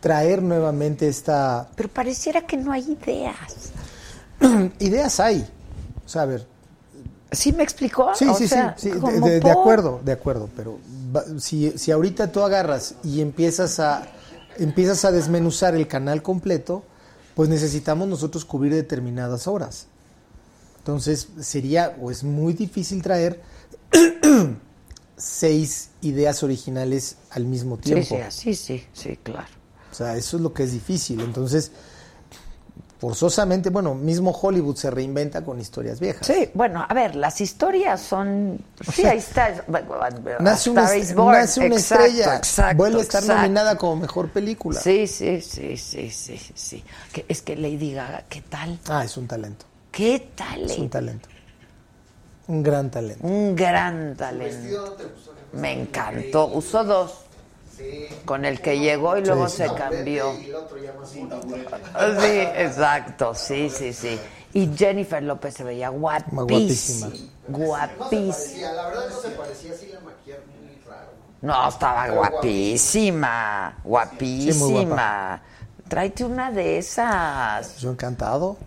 [0.00, 3.72] traer nuevamente esta, Pero pareciera que no hay ideas.
[4.78, 5.46] ideas hay.
[6.04, 6.46] O sea, a ver.
[7.32, 8.14] ¿Sí me explicó?
[8.14, 10.78] Sí, O sí, sea, sí, sí, de- de, acuerdo, de acuerdo, pero
[11.38, 14.06] si, si ahorita tú agarras y empiezas a
[14.58, 16.84] empiezas a desmenuzar el canal completo,
[17.36, 19.88] pues necesitamos nosotros cubrir determinadas horas.
[20.78, 23.42] Entonces, sería o es muy difícil traer
[25.18, 28.06] seis ideas originales al mismo Sí, tiempo.
[28.06, 29.48] sí, así, sí, sí, claro.
[29.92, 31.20] O sea, eso es lo que es difícil.
[31.20, 31.72] Entonces,
[33.06, 36.26] forzosamente, bueno, mismo Hollywood se reinventa con historias viejas.
[36.26, 38.58] Sí, bueno, a ver, las historias son...
[38.92, 39.62] Sí, ahí está.
[40.40, 41.38] Nace una, Star est- is Born.
[41.38, 43.42] nace una Exacto, estrella, exacto, vuelve a estar exacto.
[43.42, 44.80] nominada como mejor película.
[44.80, 46.84] Sí, sí, sí, sí, sí, sí.
[47.12, 48.76] Que- es que Lady Gaga, ¿qué tal?
[48.88, 50.62] Ah, es un talento, ¿Qué tal?
[50.68, 51.28] es un talento.
[52.48, 53.24] Un gran talento.
[53.24, 54.96] Un gran talento.
[55.52, 56.48] Me encantó.
[56.48, 57.12] Usó dos.
[58.24, 60.34] Con el que llegó y luego Sí, se cambió.
[60.40, 61.12] Y el otro ya más
[61.94, 64.20] Ah, Sí, exacto, sí, sí, sí.
[64.52, 66.36] Y Jennifer López se veía guapísima.
[66.38, 67.10] guapísima.
[67.48, 68.72] Guapísima.
[68.72, 71.10] La verdad no se parecía así la maquillaron muy raro.
[71.42, 75.40] No, estaba guapísima, guapísima.
[75.88, 77.76] Tráete una de esas.
[77.78, 78.56] Yo encantado.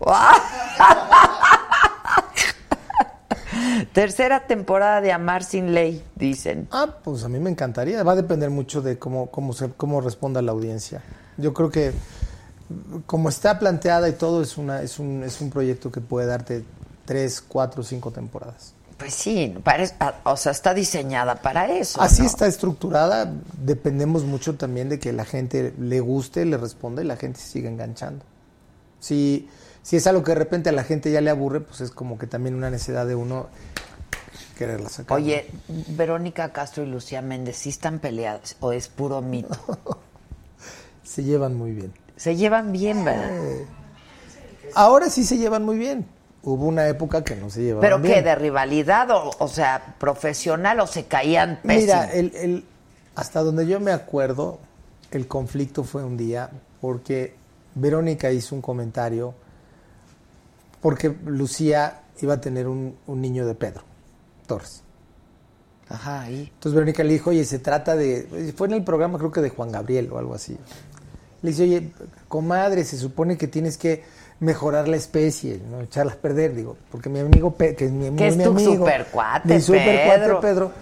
[3.92, 6.68] Tercera temporada de Amar sin ley, dicen.
[6.70, 8.02] Ah, pues a mí me encantaría.
[8.02, 11.02] Va a depender mucho de cómo, cómo, se, cómo responda la audiencia.
[11.36, 11.92] Yo creo que
[13.06, 16.64] como está planteada y todo, es, una, es, un, es un proyecto que puede darte
[17.04, 18.74] tres, cuatro, cinco temporadas.
[18.96, 19.94] Pues sí, parece,
[20.24, 22.02] o sea, está diseñada para eso.
[22.02, 22.28] Así ¿no?
[22.28, 23.32] está estructurada.
[23.58, 27.48] Dependemos mucho también de que la gente le guste, le responda y la gente se
[27.48, 28.24] siga enganchando.
[29.00, 29.48] Si,
[29.82, 32.18] si es algo que de repente a la gente ya le aburre, pues es como
[32.18, 33.48] que también una necesidad de uno
[34.60, 35.16] quererla sacar.
[35.16, 35.46] Oye,
[35.88, 39.48] Verónica Castro y Lucía Méndez, ¿sí están peleadas o es puro mito?
[41.02, 41.92] se llevan muy bien.
[42.16, 43.30] Se llevan bien, ¿verdad?
[44.74, 46.06] Ahora sí se llevan muy bien.
[46.42, 48.14] Hubo una época que no se llevaban ¿Pero bien.
[48.16, 48.22] qué?
[48.22, 49.10] ¿De rivalidad?
[49.10, 51.80] O, o sea, profesional o se caían pésimo?
[51.80, 52.64] Mira, el, el-
[53.14, 54.58] hasta donde yo me acuerdo,
[55.10, 56.50] el conflicto fue un día
[56.82, 57.34] porque
[57.74, 59.34] Verónica hizo un comentario
[60.82, 63.82] porque Lucía iba a tener un, un niño de Pedro
[65.88, 66.50] Ajá, ahí.
[66.54, 68.52] Entonces Verónica le dijo, oye, se trata de...
[68.56, 70.56] Fue en el programa creo que de Juan Gabriel o algo así.
[71.42, 71.90] Le dice, oye,
[72.28, 74.04] comadre, se supone que tienes que
[74.40, 78.14] mejorar la especie, no echarla a perder, digo, porque mi amigo, Pe- que es mi,
[78.16, 80.40] Que es mi tu amigo, supercuate, mi supercuate Pedro.
[80.40, 80.72] Pedro,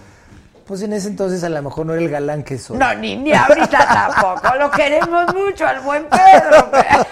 [0.67, 2.77] pues en ese entonces a lo mejor no era el galán que soy.
[2.77, 4.55] No, ni, ni ahorita tampoco.
[4.59, 6.69] Lo queremos mucho al buen Pedro.
[6.71, 7.05] Pero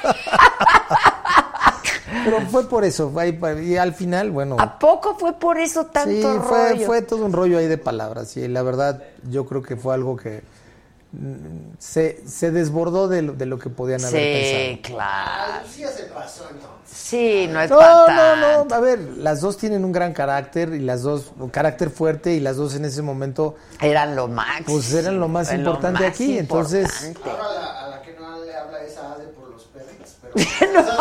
[2.50, 3.12] fue por eso,
[3.64, 6.86] y al final, bueno, ¿A poco fue por eso tanto sí, fue, rollo?
[6.86, 10.16] fue todo un rollo ahí de palabras, y la verdad yo creo que fue algo
[10.18, 10.44] que
[11.14, 14.96] mm, se, se desbordó de lo, de lo que podían haber Sí, pensado.
[14.98, 15.54] claro.
[15.66, 16.68] Lucía se pasó entonces.
[16.90, 20.70] Sí, no es No, para no, no, a ver, las dos tienen un gran carácter
[20.74, 24.78] y las dos, un carácter fuerte y las dos en ese momento Eran lo máximo.
[24.78, 27.30] pues eran lo más Lo importante más aquí, entonces importante.
[27.42, 30.34] Ahora a la, a la que no le habla esa Ade por los perros, pero
[30.74, 30.82] No,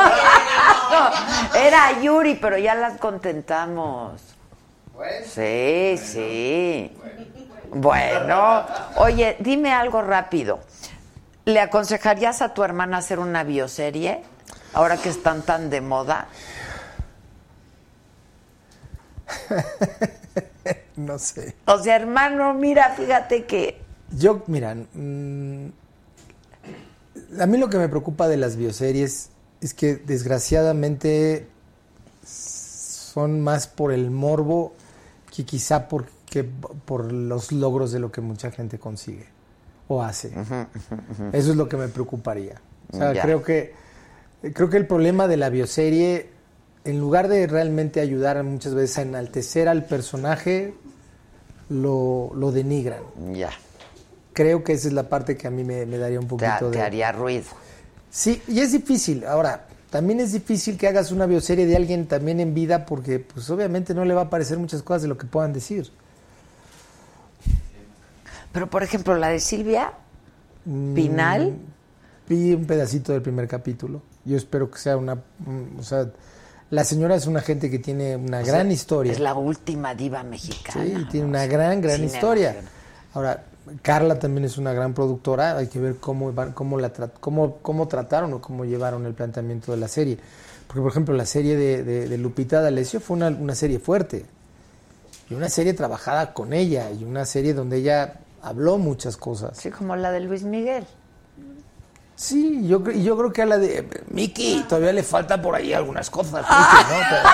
[1.55, 4.21] era Yuri, pero ya las contentamos.
[4.95, 5.27] bueno.
[5.27, 6.93] Sí, sí.
[7.71, 8.65] Bueno,
[8.97, 10.61] oye, dime algo rápido.
[11.45, 14.23] ¿Le aconsejarías a tu hermana hacer una bioserie?
[14.73, 16.29] Ahora que están tan de moda.
[20.97, 21.55] no sé.
[21.67, 23.81] O sea, hermano, mira, fíjate que.
[24.11, 25.67] Yo, mira, mm,
[27.41, 29.31] a mí lo que me preocupa de las bioseries
[29.67, 31.47] es que desgraciadamente
[32.25, 34.73] son más por el morbo
[35.35, 39.27] que quizá por, que por los logros de lo que mucha gente consigue
[39.89, 40.29] o hace.
[41.33, 42.61] Eso es lo que me preocuparía.
[42.93, 43.75] O sea, creo que
[44.55, 46.29] creo que el problema de la bioserie,
[46.85, 50.75] en lugar de realmente ayudar muchas veces a enaltecer al personaje,
[51.69, 53.03] lo, lo denigran.
[53.33, 53.51] Ya.
[54.33, 56.71] Creo que esa es la parte que a mí me, me daría un Te, poquito
[56.71, 56.85] te de...
[56.85, 57.47] haría ruido.
[58.17, 59.27] Sí, y es difícil.
[59.27, 63.51] Ahora, también es difícil que hagas una bioserie de alguien también en vida porque pues
[63.51, 65.91] obviamente no le va a parecer muchas cosas de lo que puedan decir.
[68.53, 69.93] Pero, por ejemplo, la de Silvia
[70.65, 71.55] Mm, Pinal.
[72.29, 74.03] Vi un pedacito del primer capítulo.
[74.25, 75.15] Yo espero que sea una...
[75.15, 76.11] mm, O sea,
[76.71, 79.13] la señora es una gente que tiene una o gran sea, historia.
[79.13, 80.85] Es la última diva mexicana.
[80.85, 82.57] Sí, tiene una gran, gran historia.
[83.15, 83.45] Ahora,
[83.83, 88.33] Carla también es una gran productora, hay que ver cómo, cómo, la cómo, cómo trataron
[88.35, 90.19] o cómo llevaron el planteamiento de la serie.
[90.67, 94.27] Porque, por ejemplo, la serie de, de- de Lupita D'Alessio fue una, una serie fuerte.
[95.31, 99.57] Y una serie trabajada con ella, y una serie donde ella habló muchas cosas.
[99.59, 100.87] Sí, como la de Luis Miguel.
[102.15, 106.09] Sí, yo, yo creo que a la de Miki todavía le falta por ahí algunas
[106.09, 106.47] cosas.
[106.49, 106.99] Miki, ¿no?
[107.11, 107.29] Pero,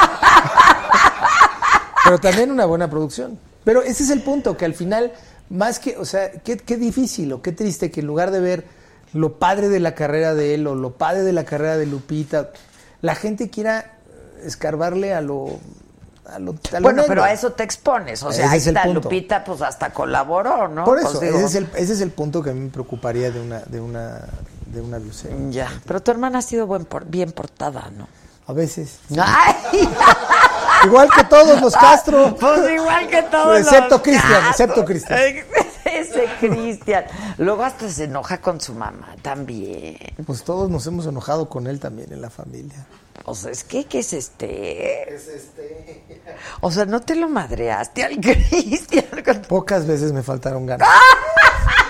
[2.04, 3.38] pero también una buena producción.
[3.64, 5.12] Pero ese es el punto, que al final,
[5.52, 8.64] más que, o sea, qué, qué difícil o qué triste que en lugar de ver
[9.12, 12.50] lo padre de la carrera de él o lo padre de la carrera de Lupita,
[13.02, 13.98] la gente quiera
[14.44, 15.58] escarbarle a lo...
[16.24, 18.22] A lo, a lo Bueno, pero a eso te expones.
[18.22, 18.86] O sea, Ese ahí está.
[18.86, 20.84] Lupita, pues hasta colaboró, ¿no?
[20.84, 22.70] Por Pues eso, digo, ese, es el, ese es el punto que a mí me
[22.70, 24.20] preocuparía de una, de una,
[24.72, 25.50] de una bioserie.
[25.50, 28.06] Ya, pero tu hermana ha sido buen por- bien portada, ¿no?
[28.46, 28.98] A veces.
[29.18, 29.54] ¡Ay!
[30.84, 32.36] Igual que todos los Castro.
[32.38, 35.18] Pues igual que todos Excepto los Cristian, excepto Cristian.
[35.84, 37.04] Ese Cristian.
[37.38, 39.98] Luego hasta se enoja con su mamá también.
[40.26, 42.86] Pues todos nos hemos enojado con él también en la familia.
[43.24, 45.14] O sea, es que, ¿qué es este?
[45.14, 46.02] Es este.
[46.60, 49.04] O sea, no te lo madreaste al Cristian.
[49.48, 50.88] Pocas veces me faltaron ganas.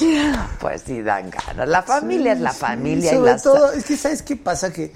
[0.60, 1.68] Pues sí, dan ganas.
[1.68, 3.12] La familia es la Sí, familia.
[3.12, 4.72] y Sobre las- todo, es que ¿sabes qué pasa?
[4.72, 4.92] Que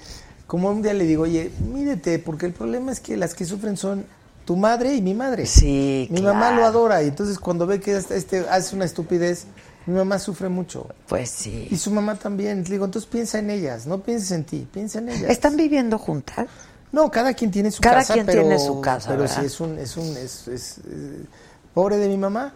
[0.47, 3.77] como un día le digo, oye, mídete, porque el problema es que las que sufren
[3.77, 4.05] son
[4.45, 5.45] tu madre y mi madre.
[5.45, 6.35] Sí, Mi claro.
[6.35, 9.45] mamá lo adora y entonces cuando ve que este, este hace una estupidez,
[9.85, 10.87] mi mamá sufre mucho.
[11.07, 11.67] Pues sí.
[11.71, 12.63] Y su mamá también.
[12.63, 15.29] Le digo, entonces piensa en ellas, no pienses en ti, piensa en ellas.
[15.29, 16.47] ¿Están viviendo juntas?
[16.91, 18.13] No, cada quien tiene su Cada casa.
[18.13, 19.37] quien pero, tiene su casa, Pero ¿verdad?
[19.39, 21.25] sí es un, es un, es, es, eh,
[21.73, 22.53] pobre de mi mamá.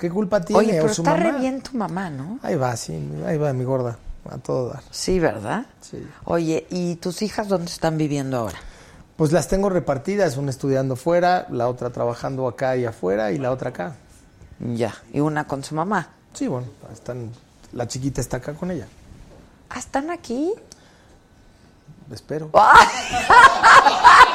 [0.00, 0.58] ¿Qué culpa tiene?
[0.60, 1.38] Oye, o su está re mamá?
[1.38, 2.38] bien tu mamá, ¿no?
[2.42, 3.98] Ahí va, sí, ahí va mi gorda,
[4.30, 4.82] a todo dar.
[4.90, 5.66] Sí, ¿verdad?
[5.82, 6.02] Sí.
[6.24, 8.58] Oye, ¿y tus hijas dónde están viviendo ahora?
[9.16, 13.50] Pues las tengo repartidas, una estudiando fuera, la otra trabajando acá y afuera y la
[13.50, 13.94] otra acá.
[14.58, 16.08] Ya, y una con su mamá.
[16.32, 17.30] Sí, bueno, están,
[17.72, 18.86] la chiquita está acá con ella,
[19.68, 20.52] ¿Ah, están aquí?
[22.10, 22.50] espero.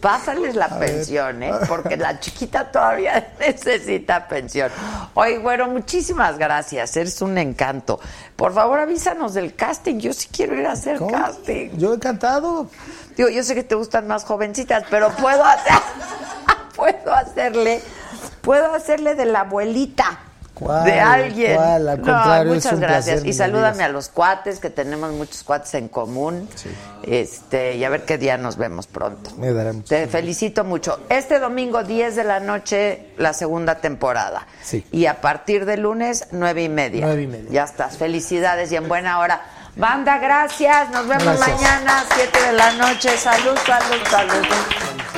[0.00, 1.52] Pásales la pensión, ¿eh?
[1.68, 4.70] Porque la chiquita todavía necesita pensión.
[5.14, 6.96] Oye, bueno, muchísimas gracias.
[6.96, 8.00] Eres un encanto.
[8.36, 9.98] Por favor, avísanos del casting.
[9.98, 11.10] Yo sí quiero ir a hacer ¿Cómo?
[11.10, 11.70] casting.
[11.76, 12.70] Yo encantado.
[13.16, 15.74] Digo, yo sé que te gustan más jovencitas, pero puedo hacer,
[16.76, 17.82] puedo hacerle,
[18.42, 20.20] puedo hacerle de la abuelita.
[20.58, 20.84] ¿Cuál?
[20.84, 21.54] De alguien.
[21.56, 21.88] ¿Cuál?
[21.88, 23.04] Al No, muchas es un gracias.
[23.04, 26.48] placer, y me salúdame a los cuates, que tenemos muchos cuates en común.
[27.04, 29.30] Este, y a ver qué día nos vemos pronto.
[29.36, 29.88] Me dará mucho.
[29.88, 31.00] Te felicito mucho.
[31.08, 34.46] Este domingo, 10 de la noche, la segunda temporada.
[34.62, 34.84] Sí.
[34.92, 37.06] Y a partir de lunes, 9 y media.
[37.06, 37.48] Nueve y media.
[37.50, 37.96] Ya estás.
[37.96, 39.40] Felicidades y en buena hora.
[39.76, 40.90] Banda, gracias.
[40.90, 41.48] Nos vemos Gracias.
[41.60, 43.16] mañana, 7 de la noche.
[43.16, 45.17] Salud, salud, salud.